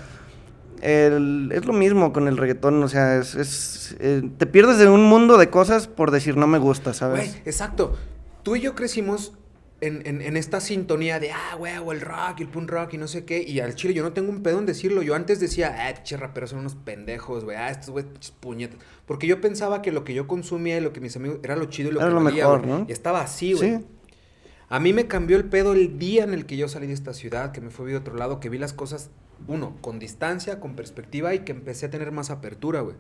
el- 0.82 1.52
es 1.54 1.66
lo 1.66 1.74
mismo 1.74 2.12
con 2.14 2.28
el 2.28 2.38
reggaetón, 2.38 2.82
o 2.84 2.88
sea, 2.88 3.18
es, 3.18 3.36
es, 3.36 3.96
eh, 4.00 4.22
te 4.38 4.46
pierdes 4.46 4.78
de 4.78 4.88
un 4.88 5.04
mundo 5.04 5.38
de 5.38 5.50
cosas 5.50 5.88
por 5.88 6.12
decir 6.12 6.38
no 6.38 6.48
me 6.48 6.58
gusta, 6.58 6.94
¿sabes? 6.94 7.30
Güey, 7.32 7.42
exacto. 7.46 7.96
Tú 8.44 8.56
y 8.56 8.62
yo 8.62 8.76
crecimos 8.76 9.34
en, 9.82 10.02
en- 10.06 10.22
en 10.22 10.38
esta 10.38 10.62
sintonía 10.62 11.20
de, 11.20 11.32
ah, 11.32 11.56
güey, 11.58 11.78
o 11.78 11.92
el 11.92 12.02
rock, 12.02 12.40
y 12.40 12.44
el 12.44 12.50
punk 12.50 12.70
rock 12.70 12.94
y 12.94 12.98
no 12.98 13.08
sé 13.08 13.26
qué. 13.26 13.44
Y 13.44 13.60
al 13.60 13.76
chile 13.76 13.94
yo 13.94 14.04
no 14.04 14.14
tengo 14.14 14.30
un 14.32 14.42
pedo 14.42 14.58
en 14.60 14.66
decirlo. 14.66 15.02
Yo 15.02 15.16
antes 15.16 15.40
decía, 15.40 15.76
ah, 15.78 16.04
che, 16.04 16.16
raperos 16.18 16.52
son 16.52 16.60
unos 16.60 16.76
pendejos, 16.76 17.44
güey, 17.44 17.58
ah, 17.58 17.70
estos 17.70 17.90
güey, 17.90 18.06
puñetas. 18.40 18.80
Porque 19.06 19.28
yo 19.28 19.42
pensaba 19.42 19.82
que 19.82 19.92
lo 19.92 20.04
que 20.04 20.14
yo 20.14 20.28
consumía 20.28 20.78
y 20.78 20.82
lo 20.82 20.94
que 20.94 21.02
mis 21.02 21.16
amigos 21.18 21.40
era 21.44 21.56
lo 21.56 21.66
chido 21.66 21.90
y 21.90 21.94
lo 21.94 22.00
Era 22.00 22.10
que 22.10 22.16
lo 22.16 22.24
valía, 22.24 22.44
mejor. 22.46 22.66
¿no? 22.66 22.86
Y 22.88 22.92
estaba 22.92 23.22
así, 23.22 23.54
güey. 23.54 23.78
Sí. 23.78 23.86
A 24.70 24.80
mí 24.80 24.94
me 24.94 25.06
cambió 25.08 25.38
el 25.38 25.46
pedo 25.46 25.74
el 25.74 26.00
día 26.00 26.24
en 26.24 26.34
el 26.34 26.46
que 26.48 26.58
yo 26.58 26.68
salí 26.68 26.88
de 26.88 26.94
esta 26.94 27.14
ciudad, 27.14 27.52
que 27.52 27.62
me 27.62 27.70
fui 27.70 27.92
de 27.92 27.98
otro 27.98 28.16
lado, 28.16 28.40
que 28.40 28.50
vi 28.50 28.58
las 28.58 28.74
cosas, 28.74 29.12
uno, 29.48 29.78
con 29.82 30.00
distancia, 30.00 30.60
con 30.60 30.76
perspectiva 30.76 31.34
y 31.34 31.40
que 31.40 31.52
empecé 31.52 31.86
a 31.88 31.90
tener 31.90 32.12
más 32.12 32.30
apertura, 32.30 32.82
güey. 32.82 32.96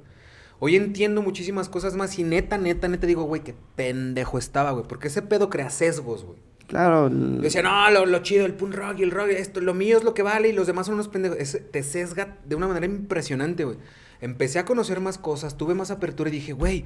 Hoy 0.59 0.75
entiendo 0.77 1.21
muchísimas 1.21 1.67
cosas 1.67 1.95
más 1.95 2.17
y 2.17 2.23
neta, 2.23 2.57
neta, 2.57 2.87
neta 2.87 3.05
digo, 3.07 3.23
güey, 3.23 3.43
qué 3.43 3.55
pendejo 3.75 4.37
estaba, 4.37 4.71
güey. 4.71 4.85
Porque 4.87 5.09
ese 5.09 5.21
pedo 5.21 5.49
crea 5.49 5.69
sesgos, 5.69 6.23
güey. 6.23 6.37
Claro. 6.67 7.09
Yo 7.09 7.41
decía, 7.41 7.61
no, 7.61 7.91
lo, 7.91 8.05
lo 8.05 8.19
chido, 8.19 8.45
el 8.45 8.53
punk 8.53 8.73
rock 8.73 8.99
y 8.99 9.03
el 9.03 9.11
rock, 9.11 9.27
esto, 9.29 9.61
lo 9.61 9.73
mío 9.73 9.97
es 9.97 10.03
lo 10.03 10.13
que 10.13 10.23
vale 10.23 10.47
y 10.49 10.53
los 10.53 10.65
demás 10.65 10.85
son 10.87 10.95
unos 10.95 11.09
pendejos. 11.09 11.37
Te 11.71 11.83
sesga 11.83 12.37
de 12.45 12.55
una 12.55 12.67
manera 12.67 12.85
impresionante, 12.85 13.65
güey. 13.65 13.77
Empecé 14.21 14.57
a 14.59 14.65
conocer 14.65 15.01
más 15.01 15.17
cosas, 15.17 15.57
tuve 15.57 15.75
más 15.75 15.91
apertura 15.91 16.29
y 16.29 16.33
dije, 16.33 16.53
güey, 16.53 16.85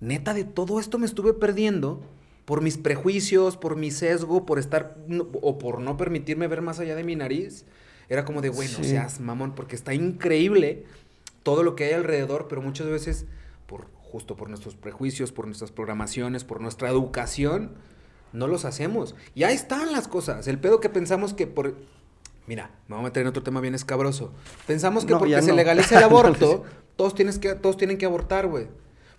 neta 0.00 0.34
de 0.34 0.44
todo 0.44 0.80
esto 0.80 0.98
me 0.98 1.06
estuve 1.06 1.32
perdiendo 1.32 2.02
por 2.44 2.60
mis 2.62 2.78
prejuicios, 2.78 3.56
por 3.56 3.76
mi 3.76 3.90
sesgo, 3.90 4.44
por 4.44 4.58
estar 4.58 4.96
no- 5.06 5.28
o 5.40 5.56
por 5.58 5.80
no 5.80 5.96
permitirme 5.96 6.48
ver 6.48 6.62
más 6.62 6.80
allá 6.80 6.94
de 6.96 7.04
mi 7.04 7.14
nariz. 7.16 7.64
Era 8.08 8.24
como 8.24 8.40
de, 8.40 8.48
güey, 8.48 8.68
no 8.68 8.78
Sí. 8.78 8.84
seas 8.84 9.20
mamón, 9.20 9.54
porque 9.54 9.76
está 9.76 9.94
increíble 9.94 10.84
todo 11.42 11.62
lo 11.62 11.74
que 11.76 11.84
hay 11.84 11.92
alrededor, 11.92 12.46
pero 12.48 12.62
muchas 12.62 12.86
veces, 12.88 13.26
por, 13.66 13.86
justo 13.94 14.36
por 14.36 14.48
nuestros 14.48 14.76
prejuicios, 14.76 15.32
por 15.32 15.46
nuestras 15.46 15.70
programaciones, 15.72 16.44
por 16.44 16.60
nuestra 16.60 16.88
educación, 16.88 17.72
no 18.32 18.46
los 18.46 18.64
hacemos. 18.64 19.14
Y 19.34 19.44
ahí 19.44 19.54
están 19.54 19.92
las 19.92 20.08
cosas. 20.08 20.46
El 20.48 20.58
pedo 20.58 20.80
que 20.80 20.88
pensamos 20.88 21.34
que 21.34 21.46
por... 21.46 21.74
Mira, 22.46 22.70
me 22.88 22.94
voy 22.96 23.00
a 23.00 23.08
meter 23.08 23.22
en 23.22 23.26
otro 23.28 23.42
tema 23.42 23.60
bien 23.60 23.74
escabroso. 23.74 24.32
Pensamos 24.66 25.04
que 25.04 25.12
No, 25.12 25.18
porque 25.18 25.40
se 25.42 25.48
no. 25.50 25.56
legaliza 25.56 25.98
el 25.98 26.04
aborto, 26.10 26.64
todos, 26.96 27.14
tienes 27.14 27.38
que, 27.38 27.54
todos 27.54 27.76
tienen 27.76 27.98
que 27.98 28.06
abortar, 28.06 28.46
güey. 28.46 28.68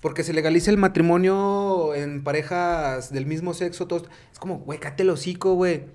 Porque 0.02 0.24
se 0.24 0.34
legaliza 0.34 0.72
el 0.72 0.78
matrimonio 0.78 1.94
en 1.94 2.24
parejas 2.24 3.12
del 3.12 3.26
mismo 3.26 3.54
sexo, 3.54 3.86
todos... 3.88 4.10
Es 4.32 4.40
como, 4.40 4.60
güey, 4.60 4.80
cállate 4.80 5.04
el 5.04 5.10
hocico, 5.12 5.54
güey. 5.54 5.86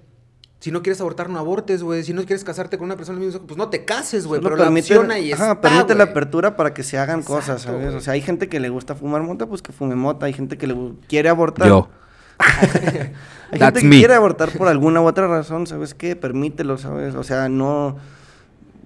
Si 0.65 0.71
no 0.71 0.81
quieres 0.83 0.99
abortar, 1.03 1.29
no 1.29 1.39
abortes, 1.39 1.83
güey. 1.83 2.03
Si 2.05 2.15
no 2.15 2.25
quieres 2.25 2.43
casarte 2.43 2.79
con 2.79 2.87
una 2.87 2.97
persona 2.97 3.19
del 3.19 3.27
mismo 3.27 3.33
sexo, 3.33 3.47
pues 3.47 3.59
no 3.59 3.69
te 3.69 3.85
cases, 3.85 4.27
güey. 4.27 4.41
Pero 4.41 4.57
permite- 4.57 4.95
la 4.95 5.01
opción 5.01 5.11
ahí 5.11 5.31
ajá, 5.31 5.53
está, 5.53 5.61
permite 5.61 5.95
la 5.95 6.05
apertura 6.05 6.57
para 6.57 6.73
que 6.73 6.83
se 6.83 6.97
hagan 6.97 7.23
cosas, 7.23 7.61
¿sabes? 7.61 7.93
O 7.93 8.01
sea, 8.01 8.15
hay 8.15 8.23
gente 8.23 8.49
que 8.49 8.59
le 8.61 8.71
gusta 8.71 8.95
fumar 8.95 9.21
mota, 9.23 9.45
pues 9.45 9.61
que 9.61 9.73
fume 9.73 9.95
mota. 9.95 10.25
Hay 10.25 10.33
gente 10.33 10.57
que 10.57 10.67
le 10.67 10.75
quiere 11.07 11.29
abortar. 11.29 11.69
Yo. 11.69 11.91
Hay 12.39 13.59
That's 13.59 13.75
gente 13.75 13.81
que 13.81 13.87
me. 13.89 13.99
quiere 13.99 14.15
abortar 14.15 14.53
por 14.53 14.69
alguna 14.69 15.03
u 15.03 15.05
otra 15.05 15.29
razón, 15.29 15.67
¿sabes 15.67 15.93
qué? 15.93 16.17
Permítelo, 16.17 16.79
¿sabes? 16.79 17.15
O 17.15 17.25
sea, 17.25 17.51
no... 17.51 17.99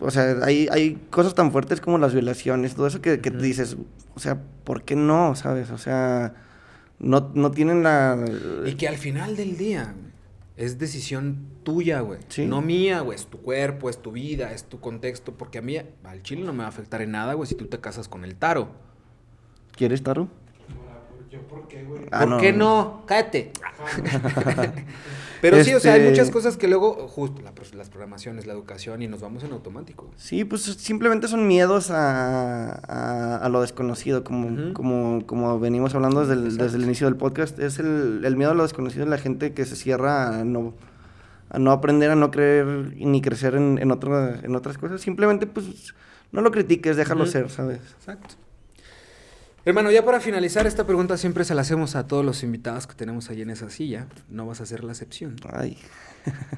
O 0.00 0.10
sea, 0.10 0.34
hay, 0.42 0.66
hay 0.72 0.98
cosas 1.10 1.36
tan 1.36 1.52
fuertes 1.52 1.80
como 1.80 1.96
las 1.98 2.12
violaciones, 2.12 2.74
todo 2.74 2.88
eso 2.88 3.00
que, 3.00 3.20
que 3.20 3.30
te 3.30 3.38
dices, 3.40 3.76
o 4.16 4.18
sea, 4.20 4.36
¿por 4.64 4.82
qué 4.82 4.96
no? 4.96 5.36
¿Sabes? 5.36 5.70
O 5.70 5.78
sea, 5.78 6.34
no, 6.98 7.30
no 7.34 7.52
tienen 7.52 7.84
la... 7.84 8.18
Y 8.66 8.74
que 8.74 8.88
al 8.88 8.96
final 8.96 9.36
del 9.36 9.56
día 9.56 9.94
es 10.59 10.78
decisión 10.78 11.47
tuya, 11.62 12.01
güey. 12.01 12.18
Sí. 12.28 12.44
No 12.47 12.60
mía, 12.60 13.01
güey. 13.01 13.16
Es 13.16 13.26
tu 13.26 13.40
cuerpo, 13.40 13.89
es 13.89 14.02
tu 14.02 14.12
vida, 14.12 14.52
es 14.52 14.64
tu 14.64 14.80
contexto. 14.80 15.32
Porque 15.39 15.59
a 15.59 15.62
mí, 15.62 15.78
al 16.05 16.22
chile 16.22 16.43
no 16.44 16.52
me 16.52 16.59
va 16.59 16.66
a 16.66 16.68
afectar 16.68 17.01
en 17.01 17.12
nada, 17.12 17.35
güey, 17.35 17.48
si 17.48 17.55
tú 17.55 17.66
te 17.66 17.78
casas 17.80 18.09
con 18.09 18.24
el 18.24 18.35
taro. 18.36 18.70
¿Quieres, 19.76 20.02
Taro? 20.02 20.28
¿Yo 21.30 21.40
por 21.47 21.68
qué, 21.68 21.85
güey? 21.85 22.06
Ah, 22.10 22.20
¿Por 22.20 22.28
no. 22.30 22.39
qué 22.39 22.52
no? 22.52 23.05
Cállate. 23.06 23.52
Pero 25.40 25.62
sí, 25.62 25.74
o 25.74 25.81
sea, 25.81 25.93
hay 25.94 26.01
Este- 26.01 26.10
muchas 26.10 26.31
cosas 26.31 26.56
que 26.56 26.69
luego, 26.69 27.06
justo 27.09 27.40
la 27.43 27.52
las 27.77 27.90
programaciones, 27.90 28.47
la 28.47 28.52
educación, 28.52 29.02
y 29.02 29.09
nos 29.09 29.20
vamos 29.20 29.44
en 29.44 29.52
automático. 29.52 30.10
Sí, 30.16 30.44
pues 30.44 30.62
simplemente 30.62 31.28
son 31.28 31.47
miedos 31.47 31.90
a, 31.90 32.70
a- 32.73 33.36
a 33.36 33.48
lo 33.48 33.60
desconocido, 33.60 34.24
como, 34.24 34.73
como, 34.74 35.24
como 35.27 35.59
venimos 35.60 35.94
hablando 35.94 36.20
desde 36.24 36.35
el, 36.35 36.56
desde 36.56 36.77
el 36.78 36.85
inicio 36.85 37.06
del 37.06 37.16
podcast. 37.16 37.59
Es 37.59 37.78
el, 37.78 38.23
el 38.24 38.36
miedo 38.36 38.51
a 38.52 38.55
lo 38.55 38.62
desconocido 38.62 39.05
de 39.05 39.10
la 39.10 39.19
gente 39.19 39.52
que 39.52 39.65
se 39.65 39.77
cierra 39.77 40.40
a 40.40 40.44
no, 40.44 40.74
a 41.51 41.59
no 41.59 41.70
aprender, 41.73 42.10
a 42.10 42.16
no 42.16 42.31
creer 42.31 42.66
ni 42.97 43.20
crecer 43.20 43.55
en, 43.55 43.78
en, 43.81 43.90
otra- 43.93 44.40
en 44.43 44.55
otras 44.56 44.78
cosas. 44.78 45.01
Simplemente, 45.01 45.47
pues, 45.47 45.94
no 46.32 46.40
lo 46.40 46.51
critiques, 46.51 46.97
déjalo 46.97 47.27
ser, 47.27 47.48
¿sabes? 47.51 47.81
Exacto. 47.98 48.35
Hermano, 49.69 49.90
ya 49.90 50.03
para 50.03 50.19
finalizar, 50.19 50.66
esta 50.66 50.86
pregunta 50.86 51.19
siempre 51.19 51.45
se 51.45 51.55
la 51.55 51.61
hacemos 51.61 51.95
a 51.95 52.07
todos 52.07 52.24
los 52.24 52.43
invitados 52.43 52.86
que 52.86 52.95
tenemos 52.95 53.28
ahí 53.28 53.43
en 53.43 53.51
esa 53.51 53.69
silla. 53.69 54.07
No 54.31 54.47
vas 54.47 54.62
a 54.62 54.66
ser 54.66 54.82
la 54.82 54.93
excepción. 54.93 55.36
Ay. 55.53 55.77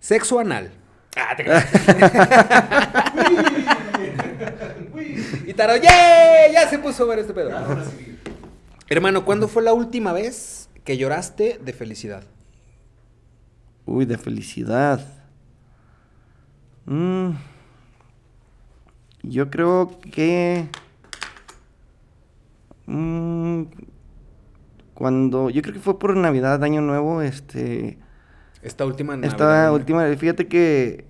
Sexo 0.00 0.38
anal. 0.38 0.70
Ah, 1.16 1.34
te 1.34 1.44
y 5.50 5.54
Taro, 5.54 5.78
¡yeah! 5.78 6.52
Ya 6.52 6.68
se 6.68 6.78
puso 6.78 7.04
a 7.04 7.06
ver 7.06 7.20
este 7.20 7.32
pedo. 7.32 7.52
Hermano, 8.90 9.24
¿cuándo 9.24 9.48
fue 9.48 9.62
la 9.62 9.72
última 9.72 10.12
vez 10.12 10.68
que 10.84 10.98
lloraste 10.98 11.58
de 11.64 11.72
felicidad? 11.72 12.24
Uy, 13.86 14.04
de 14.04 14.18
felicidad. 14.18 15.00
Mm. 16.84 17.30
Yo 19.22 19.48
creo 19.48 19.98
que... 20.12 20.68
mm, 22.90 23.62
cuando... 24.94 25.50
Yo 25.50 25.62
creo 25.62 25.74
que 25.74 25.80
fue 25.80 25.98
por 25.98 26.16
Navidad, 26.16 26.62
Año 26.62 26.80
Nuevo, 26.80 27.22
este... 27.22 27.98
Esta 28.62 28.84
última 28.84 29.14
Esta 29.14 29.44
Navidad. 29.44 29.72
última, 29.72 30.16
fíjate 30.16 30.46
que, 30.46 31.06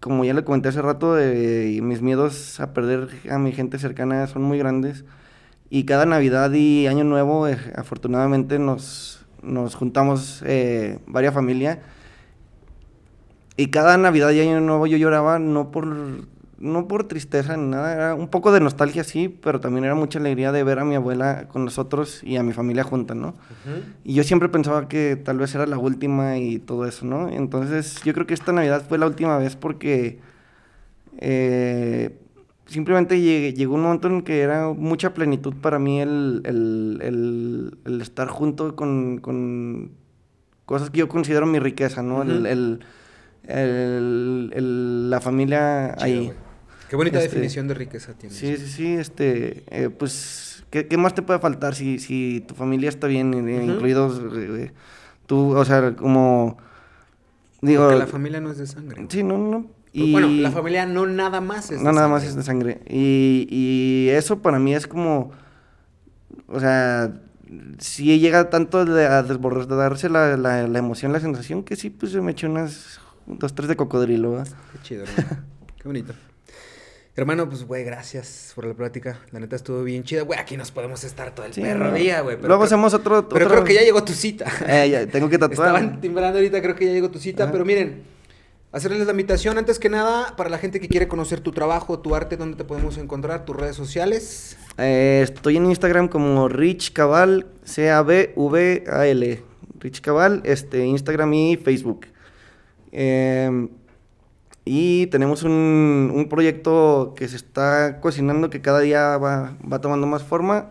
como 0.00 0.24
ya 0.24 0.34
le 0.34 0.44
comenté 0.44 0.68
hace 0.68 0.82
rato, 0.82 1.18
eh, 1.18 1.80
mis 1.82 2.02
miedos 2.02 2.60
a 2.60 2.74
perder 2.74 3.08
a 3.30 3.38
mi 3.38 3.52
gente 3.52 3.78
cercana 3.78 4.26
son 4.26 4.42
muy 4.42 4.58
grandes. 4.58 5.04
Y 5.70 5.84
cada 5.84 6.04
Navidad 6.04 6.52
y 6.52 6.86
Año 6.86 7.04
Nuevo, 7.04 7.48
eh, 7.48 7.58
afortunadamente, 7.74 8.58
nos, 8.58 9.24
nos 9.42 9.74
juntamos 9.74 10.42
eh, 10.46 10.98
varias 11.06 11.32
familias. 11.32 11.78
Y 13.56 13.68
cada 13.68 13.96
Navidad 13.96 14.30
y 14.30 14.40
Año 14.40 14.60
Nuevo 14.60 14.86
yo 14.86 14.98
lloraba 14.98 15.38
no 15.38 15.70
por, 15.70 15.86
no 16.64 16.88
por 16.88 17.04
tristeza 17.04 17.56
ni 17.56 17.68
nada, 17.68 17.92
era 17.92 18.14
un 18.14 18.28
poco 18.28 18.50
de 18.52 18.58
nostalgia, 18.60 19.04
sí, 19.04 19.28
pero 19.28 19.60
también 19.60 19.84
era 19.84 19.94
mucha 19.94 20.18
alegría 20.18 20.50
de 20.50 20.64
ver 20.64 20.78
a 20.80 20.84
mi 20.84 20.94
abuela 20.96 21.46
con 21.48 21.64
nosotros 21.64 22.22
y 22.24 22.36
a 22.36 22.42
mi 22.42 22.52
familia 22.52 22.82
junta, 22.82 23.14
¿no? 23.14 23.34
Y 24.04 24.14
yo 24.14 24.24
siempre 24.24 24.48
pensaba 24.48 24.88
que 24.88 25.16
tal 25.16 25.38
vez 25.38 25.54
era 25.54 25.66
la 25.66 25.78
última 25.78 26.38
y 26.38 26.58
todo 26.58 26.86
eso, 26.86 27.06
¿no? 27.06 27.28
Entonces 27.28 28.00
yo 28.04 28.12
creo 28.14 28.26
que 28.26 28.34
esta 28.34 28.52
Navidad 28.52 28.82
fue 28.88 28.98
la 28.98 29.06
última 29.06 29.38
vez 29.38 29.54
porque 29.56 30.18
eh, 31.18 32.16
simplemente 32.66 33.20
llegué- 33.20 33.54
llegó 33.54 33.74
un 33.74 33.82
momento 33.82 34.08
en 34.08 34.22
que 34.22 34.40
era 34.40 34.68
mucha 34.72 35.14
plenitud 35.14 35.54
para 35.60 35.78
mí 35.78 36.00
el, 36.00 36.40
el- 36.44 36.98
el- 37.02 37.78
el 37.84 38.00
estar 38.00 38.28
junto 38.28 38.74
con, 38.74 39.18
con 39.18 39.92
cosas 40.64 40.90
que 40.90 40.98
yo 40.98 41.08
considero 41.08 41.46
mi 41.46 41.58
riqueza, 41.58 42.02
¿no? 42.02 42.22
El- 42.22 42.46
el- 42.46 42.80
el- 43.46 44.50
el- 44.54 45.10
la 45.10 45.20
familia 45.20 45.94
Chido, 45.98 46.20
ahí. 46.20 46.32
Qué 46.94 46.96
bonita 46.96 47.18
Este, 47.18 47.28
definición 47.30 47.66
de 47.66 47.74
riqueza 47.74 48.12
tienes. 48.12 48.38
Sí, 48.38 48.56
sí, 48.56 48.68
sí, 48.68 48.94
este, 48.94 49.64
eh, 49.66 49.90
pues, 49.90 50.62
¿qué, 50.70 50.86
qué 50.86 50.96
más 50.96 51.12
te 51.12 51.22
puede 51.22 51.40
faltar 51.40 51.74
si, 51.74 51.98
si 51.98 52.44
tu 52.46 52.54
familia 52.54 52.88
está 52.88 53.08
bien, 53.08 53.34
eh, 53.48 53.64
incluidos 53.64 54.22
eh, 54.36 54.70
tú, 55.26 55.56
o 55.56 55.64
sea, 55.64 55.96
como, 55.96 56.56
digo, 57.62 57.82
Porque 57.82 57.98
la 57.98 58.06
familia 58.06 58.40
no 58.40 58.52
es 58.52 58.58
de 58.58 58.68
sangre. 58.68 59.04
sí, 59.08 59.24
no, 59.24 59.38
no, 59.38 59.66
Pues, 59.92 60.12
Bueno, 60.12 60.28
la 60.28 60.52
familia 60.52 60.86
no 60.86 61.04
nada 61.06 61.40
más 61.40 61.72
es 61.72 61.80
no 61.82 61.88
de 61.88 61.96
nada 61.96 62.06
más 62.06 62.22
es 62.22 62.36
de 62.36 62.44
sangre, 62.44 62.80
y, 62.88 63.48
y 63.50 64.10
eso 64.10 64.38
para 64.38 64.60
mí 64.60 64.72
es 64.72 64.86
como, 64.86 65.32
o 66.46 66.60
sea, 66.60 67.12
si 67.78 68.20
llega 68.20 68.50
tanto 68.50 68.78
a 68.78 69.22
desbordarse 69.24 70.08
la, 70.08 70.36
la, 70.36 70.68
la 70.68 70.78
emoción, 70.78 71.12
la 71.12 71.18
sensación, 71.18 71.64
que 71.64 71.74
sí, 71.74 71.90
pues 71.90 72.12
se 72.12 72.20
me 72.20 72.30
echó 72.30 72.48
unas, 72.48 73.00
dos, 73.26 73.52
tres 73.52 73.66
de 73.66 73.74
cocodrilo, 73.74 74.30
¿verdad? 74.30 74.46
Qué 74.74 74.78
chido, 74.84 75.02
hermano. 75.02 75.42
Qué 75.76 75.88
bonito. 75.88 76.14
Hermano, 77.16 77.48
pues, 77.48 77.64
güey, 77.64 77.84
gracias 77.84 78.50
por 78.56 78.66
la 78.66 78.74
plática. 78.74 79.20
La 79.30 79.38
neta 79.38 79.54
estuvo 79.54 79.84
bien 79.84 80.02
chida. 80.02 80.22
Güey, 80.22 80.38
aquí 80.38 80.56
nos 80.56 80.72
podemos 80.72 81.04
estar 81.04 81.32
todo 81.32 81.46
el 81.46 81.52
Sí, 81.54 81.60
perro 81.60 81.90
no. 81.90 81.94
día, 81.94 82.20
güey. 82.22 82.34
pero 82.36 82.48
Luego 82.48 82.64
hacemos 82.64 82.92
otro, 82.92 83.28
Pero 83.28 83.46
otro- 83.46 83.56
creo 83.58 83.64
que 83.64 83.74
ya 83.74 83.82
llegó 83.82 84.02
tu 84.02 84.12
cita. 84.12 84.46
Eh, 84.66 84.90
ya, 84.90 85.06
tengo 85.06 85.28
que 85.28 85.38
tatuar. 85.38 85.68
Estaban 85.76 86.00
timbrando 86.00 86.38
ahorita, 86.38 86.60
creo 86.60 86.74
que 86.74 86.86
ya 86.86 86.92
llegó 86.92 87.10
tu 87.10 87.20
cita. 87.20 87.44
Ajá. 87.44 87.52
Pero 87.52 87.64
miren, 87.64 88.02
hacerles 88.72 89.04
la 89.06 89.12
invitación 89.12 89.56
antes 89.58 89.78
que 89.78 89.88
nada 89.88 90.34
para 90.36 90.50
la 90.50 90.58
gente 90.58 90.80
que 90.80 90.88
quiere 90.88 91.06
conocer 91.06 91.38
tu 91.40 91.52
trabajo, 91.52 92.00
tu 92.00 92.16
arte, 92.16 92.36
dónde 92.36 92.56
te 92.56 92.64
podemos 92.64 92.98
encontrar, 92.98 93.44
tus 93.44 93.54
redes 93.54 93.76
sociales. 93.76 94.56
Eh, 94.78 95.20
estoy 95.22 95.56
en 95.58 95.66
Instagram 95.66 96.08
como 96.08 96.48
Rich 96.48 96.92
Cabal, 96.92 97.46
C-A-B-V-A-L. 97.64 99.42
Rich 99.78 100.00
Cabal, 100.00 100.40
este, 100.44 100.84
Instagram 100.84 101.32
y 101.34 101.56
Facebook. 101.58 102.06
Eh, 102.90 103.68
y 104.64 105.06
tenemos 105.08 105.42
un, 105.42 106.10
un 106.14 106.28
proyecto 106.28 107.12
que 107.16 107.28
se 107.28 107.36
está 107.36 108.00
cocinando 108.00 108.48
que 108.48 108.62
cada 108.62 108.80
día 108.80 109.18
va, 109.18 109.56
va 109.70 109.80
tomando 109.80 110.06
más 110.06 110.22
forma, 110.22 110.70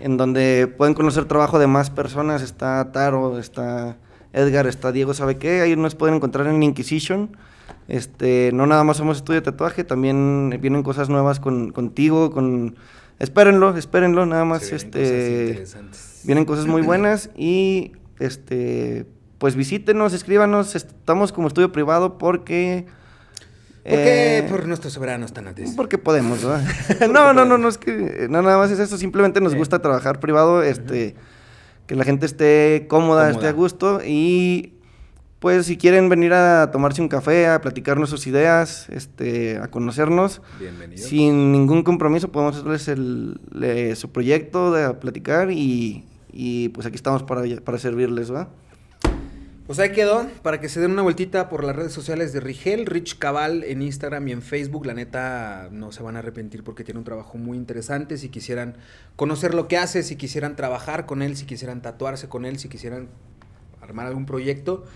en 0.00 0.16
donde 0.16 0.66
pueden 0.66 0.94
conocer 0.94 1.26
trabajo 1.26 1.58
de 1.58 1.66
más 1.66 1.90
personas. 1.90 2.42
Está 2.42 2.90
Taro, 2.90 3.38
está 3.38 3.96
Edgar, 4.32 4.66
está 4.66 4.90
Diego, 4.90 5.14
¿sabe 5.14 5.38
qué? 5.38 5.60
Ahí 5.60 5.76
nos 5.76 5.94
pueden 5.94 6.16
encontrar 6.16 6.46
en 6.48 6.62
Inquisition. 6.62 7.36
Este, 7.86 8.50
no 8.52 8.66
nada 8.66 8.82
más 8.82 8.96
somos 8.96 9.18
estudio 9.18 9.40
de 9.40 9.44
tatuaje, 9.44 9.84
también 9.84 10.56
vienen 10.60 10.82
cosas 10.82 11.08
nuevas 11.08 11.40
con, 11.40 11.70
contigo, 11.70 12.30
con... 12.30 12.76
Espérenlo, 13.18 13.76
espérenlo, 13.76 14.26
nada 14.26 14.44
más, 14.44 14.62
Se 14.62 14.76
vienen 14.76 14.90
cosas 14.90 15.04
este... 15.04 15.46
interesantes. 15.48 16.20
Vienen 16.24 16.44
cosas 16.44 16.66
muy 16.66 16.82
buenas 16.82 17.30
y 17.36 17.92
este 18.18 19.06
pues 19.38 19.56
visítenos, 19.56 20.12
escríbanos, 20.12 20.76
estamos 20.76 21.32
como 21.32 21.48
estudio 21.48 21.72
privado 21.72 22.18
porque 22.18 22.84
¿Por 23.90 23.98
qué 23.98 24.38
eh, 24.38 24.42
por 24.48 24.66
nuestros 24.66 24.92
soberanos 24.92 25.32
tan 25.32 25.48
antes? 25.48 25.72
porque 25.76 25.98
podemos, 25.98 26.44
¿verdad? 26.44 26.64
no, 27.12 27.32
no, 27.32 27.44
no, 27.44 27.58
no 27.58 27.68
es 27.68 27.78
que 27.78 28.26
no 28.30 28.42
nada 28.42 28.56
más 28.58 28.70
es 28.70 28.78
eso, 28.78 28.96
simplemente 28.98 29.40
nos 29.40 29.52
Sí. 29.52 29.58
gusta 29.58 29.80
trabajar 29.80 30.20
privado, 30.20 30.62
este 30.62 31.14
que 31.86 31.94
la 31.96 32.04
gente 32.04 32.24
esté 32.26 32.86
cómoda, 32.88 33.30
esté 33.30 33.48
a 33.48 33.52
gusto 33.52 34.00
y 34.06 34.74
pues 35.40 35.64
si 35.66 35.76
quieren 35.78 36.08
venir 36.10 36.32
a 36.34 36.70
tomarse 36.70 37.00
un 37.02 37.08
café, 37.08 37.48
a 37.48 37.60
platicarnos 37.62 38.10
sus 38.10 38.26
ideas, 38.26 38.86
este 38.90 39.56
a 39.58 39.68
conocernos, 39.68 40.42
Bienvenido. 40.60 41.02
sin 41.08 41.50
ningún 41.50 41.82
compromiso 41.82 42.28
podemos 42.30 42.56
hacerles 42.56 42.88
el, 42.88 43.40
le- 43.52 43.96
su 43.96 44.12
proyecto 44.12 44.70
de 44.70 44.84
a 44.84 45.00
platicar 45.00 45.50
y, 45.50 46.04
y, 46.32 46.68
pues 46.68 46.86
aquí 46.86 46.96
estamos 46.96 47.22
para, 47.22 47.42
para 47.64 47.78
servirles, 47.78 48.30
¿va? 48.32 48.48
Pues 49.70 49.78
ahí 49.78 49.92
quedó, 49.92 50.26
para 50.42 50.58
que 50.58 50.68
se 50.68 50.80
den 50.80 50.90
una 50.90 51.02
vueltita 51.02 51.48
por 51.48 51.62
las 51.62 51.76
redes 51.76 51.92
sociales 51.92 52.32
de 52.32 52.40
Rigel, 52.40 52.86
Rich 52.86 53.18
Cabal 53.18 53.62
en 53.62 53.82
Instagram 53.82 54.26
y 54.26 54.32
en 54.32 54.42
Facebook. 54.42 54.84
La 54.84 54.94
neta 54.94 55.68
no 55.70 55.92
se 55.92 56.02
van 56.02 56.16
a 56.16 56.18
arrepentir 56.18 56.64
porque 56.64 56.82
tiene 56.82 56.98
un 56.98 57.04
trabajo 57.04 57.38
muy 57.38 57.56
interesante. 57.56 58.16
Si 58.16 58.30
quisieran 58.30 58.78
conocer 59.14 59.54
lo 59.54 59.68
que 59.68 59.78
hace, 59.78 60.02
si 60.02 60.16
quisieran 60.16 60.56
trabajar 60.56 61.06
con 61.06 61.22
él, 61.22 61.36
si 61.36 61.46
quisieran 61.46 61.82
tatuarse 61.82 62.28
con 62.28 62.46
él, 62.46 62.58
si 62.58 62.68
quisieran 62.68 63.10
armar 63.80 64.08
algún 64.08 64.26
proyecto. 64.26 64.86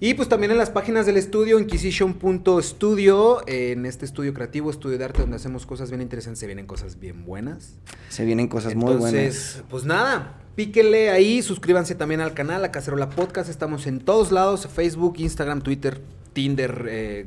Y 0.00 0.14
pues 0.14 0.30
también 0.30 0.50
en 0.50 0.56
las 0.56 0.70
páginas 0.70 1.04
del 1.04 1.18
estudio, 1.18 1.60
Inquisition.studio, 1.60 3.46
en 3.46 3.84
este 3.84 4.06
estudio 4.06 4.32
creativo, 4.32 4.70
estudio 4.70 4.96
de 4.96 5.04
arte, 5.04 5.20
donde 5.20 5.36
hacemos 5.36 5.66
cosas 5.66 5.90
bien 5.90 6.00
interesantes, 6.00 6.40
se 6.40 6.46
vienen 6.46 6.66
cosas 6.66 6.98
bien 6.98 7.26
buenas. 7.26 7.74
Se 8.08 8.24
vienen 8.24 8.48
cosas 8.48 8.74
muy 8.74 8.94
buenas. 8.94 9.12
Entonces, 9.12 9.64
pues 9.68 9.84
nada, 9.84 10.40
píquenle 10.54 11.10
ahí, 11.10 11.42
suscríbanse 11.42 11.94
también 11.94 12.20
al 12.20 12.34
canal, 12.34 12.64
a 12.64 12.70
Cacerola 12.72 13.10
Podcast. 13.10 13.48
Estamos 13.50 13.86
en 13.86 14.00
todos 14.00 14.32
lados: 14.32 14.66
Facebook, 14.74 15.14
Instagram, 15.18 15.62
Twitter, 15.62 16.00
Tinder, 16.32 16.86
eh, 16.88 17.26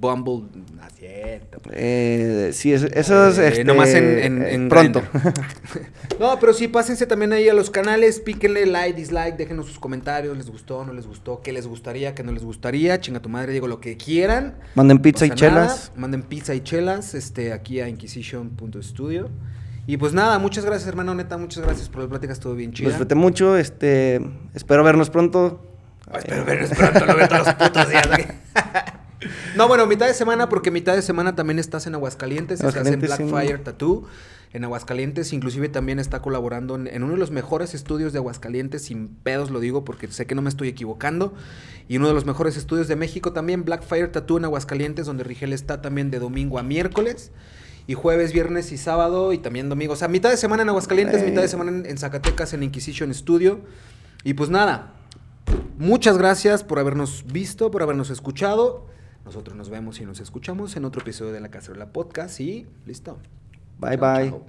Bumble. 0.00 0.44
No 0.74 0.86
es 0.86 0.94
cierto. 0.94 1.60
Eh, 1.72 2.50
sí, 2.52 2.72
es- 2.72 2.82
eso 2.84 3.28
es 3.28 3.38
Eh, 3.38 3.48
este, 3.48 3.64
nomás 3.64 3.90
en- 3.90 4.18
en- 4.18 4.42
en 4.42 4.68
pronto. 4.68 5.02
No, 6.20 6.38
pero 6.38 6.52
sí, 6.52 6.68
pásense 6.68 7.06
también 7.06 7.32
ahí 7.32 7.48
a 7.48 7.54
los 7.54 7.68
canales, 7.70 8.20
píquenle 8.20 8.64
like, 8.66 8.96
dislike, 8.96 9.36
déjenos 9.36 9.66
sus 9.66 9.80
comentarios, 9.80 10.36
les 10.36 10.48
gustó, 10.50 10.84
no 10.84 10.92
les 10.92 11.06
gustó, 11.06 11.40
qué 11.42 11.52
les 11.52 11.66
gustaría, 11.66 12.14
qué 12.14 12.22
no 12.22 12.30
les 12.30 12.44
gustaría, 12.44 13.00
chinga 13.00 13.20
tu 13.20 13.28
madre, 13.28 13.52
digo 13.52 13.66
lo 13.66 13.80
que 13.80 13.96
quieran. 13.96 14.54
Manden 14.76 15.00
pizza 15.00 15.26
y 15.26 15.30
nada, 15.30 15.38
chelas. 15.40 15.90
Manden 15.96 16.22
pizza 16.22 16.54
y 16.54 16.60
chelas 16.60 17.14
este, 17.14 17.52
aquí 17.52 17.80
a 17.80 17.88
Inquisition.studio. 17.88 19.30
Y 19.86 19.96
pues 19.96 20.12
nada, 20.14 20.38
muchas 20.38 20.64
gracias, 20.64 20.88
hermano, 20.88 21.14
neta, 21.14 21.36
muchas 21.38 21.64
gracias 21.64 21.88
por 21.88 22.02
la 22.02 22.08
plática, 22.08 22.32
estuvo 22.32 22.54
bien 22.54 22.70
Lo 22.70 22.76
chida. 22.76 22.88
disfruté 22.88 23.14
mucho, 23.14 23.56
este, 23.56 24.20
espero 24.54 24.84
vernos 24.84 25.10
pronto. 25.10 25.60
Ah, 26.10 26.18
espero 26.18 26.44
vernos 26.44 26.70
pronto, 26.70 27.04
lo 27.06 27.16
veo 27.16 27.28
todos 27.28 27.46
los 27.46 27.54
putos 27.54 27.88
días. 27.88 28.08
No, 29.54 29.68
bueno, 29.68 29.86
mitad 29.86 30.06
de 30.06 30.14
semana, 30.14 30.48
porque 30.48 30.70
mitad 30.72 30.96
de 30.96 31.02
semana 31.02 31.36
también 31.36 31.58
estás 31.60 31.86
en 31.86 31.94
Aguascalientes, 31.94 32.58
estás 32.58 32.74
en 32.74 32.94
Aguascalientes, 32.94 33.16
sí. 33.16 33.22
Blackfire 33.22 33.58
Tattoo, 33.58 34.04
en 34.52 34.64
Aguascalientes, 34.64 35.32
inclusive 35.32 35.68
también 35.68 36.00
está 36.00 36.20
colaborando 36.22 36.74
en, 36.74 36.88
en 36.88 37.04
uno 37.04 37.12
de 37.12 37.18
los 37.18 37.30
mejores 37.30 37.74
estudios 37.74 38.12
de 38.12 38.18
Aguascalientes, 38.18 38.82
sin 38.82 39.08
pedos 39.08 39.50
lo 39.50 39.60
digo, 39.60 39.84
porque 39.84 40.08
sé 40.08 40.26
que 40.26 40.34
no 40.34 40.42
me 40.42 40.48
estoy 40.48 40.68
equivocando, 40.68 41.34
y 41.86 41.98
uno 41.98 42.08
de 42.08 42.14
los 42.14 42.24
mejores 42.24 42.56
estudios 42.56 42.88
de 42.88 42.96
México 42.96 43.32
también, 43.32 43.64
Blackfire 43.64 44.08
Tattoo 44.08 44.38
en 44.38 44.46
Aguascalientes, 44.46 45.06
donde 45.06 45.22
Rigel 45.22 45.52
está 45.52 45.82
también 45.82 46.10
de 46.10 46.18
domingo 46.18 46.58
a 46.58 46.62
miércoles, 46.64 47.30
y 47.86 47.94
jueves, 47.94 48.32
viernes 48.32 48.72
y 48.72 48.78
sábado, 48.78 49.32
y 49.32 49.38
también 49.38 49.68
domingo, 49.68 49.92
o 49.94 49.96
sea, 49.96 50.08
mitad 50.08 50.30
de 50.30 50.36
semana 50.36 50.62
en 50.62 50.68
Aguascalientes, 50.68 51.24
mitad 51.24 51.42
de 51.42 51.48
semana 51.48 51.70
en, 51.70 51.86
en 51.86 51.98
Zacatecas, 51.98 52.52
en 52.52 52.62
Inquisition 52.62 53.12
Studio, 53.12 53.60
y 54.24 54.34
pues 54.34 54.50
nada, 54.50 54.92
Muchas 55.78 56.18
gracias 56.18 56.62
por 56.62 56.78
habernos 56.78 57.24
visto, 57.26 57.70
por 57.70 57.82
habernos 57.82 58.10
escuchado. 58.10 58.86
Nosotros 59.24 59.56
nos 59.56 59.68
vemos 59.68 60.00
y 60.00 60.04
nos 60.04 60.20
escuchamos 60.20 60.76
en 60.76 60.84
otro 60.84 61.02
episodio 61.02 61.32
de 61.32 61.40
La 61.40 61.50
Cacerola 61.50 61.92
Podcast 61.92 62.40
y 62.40 62.66
listo. 62.86 63.18
Bye 63.78 63.98
Chao, 63.98 64.14
bye. 64.14 64.30
chao. 64.30 64.46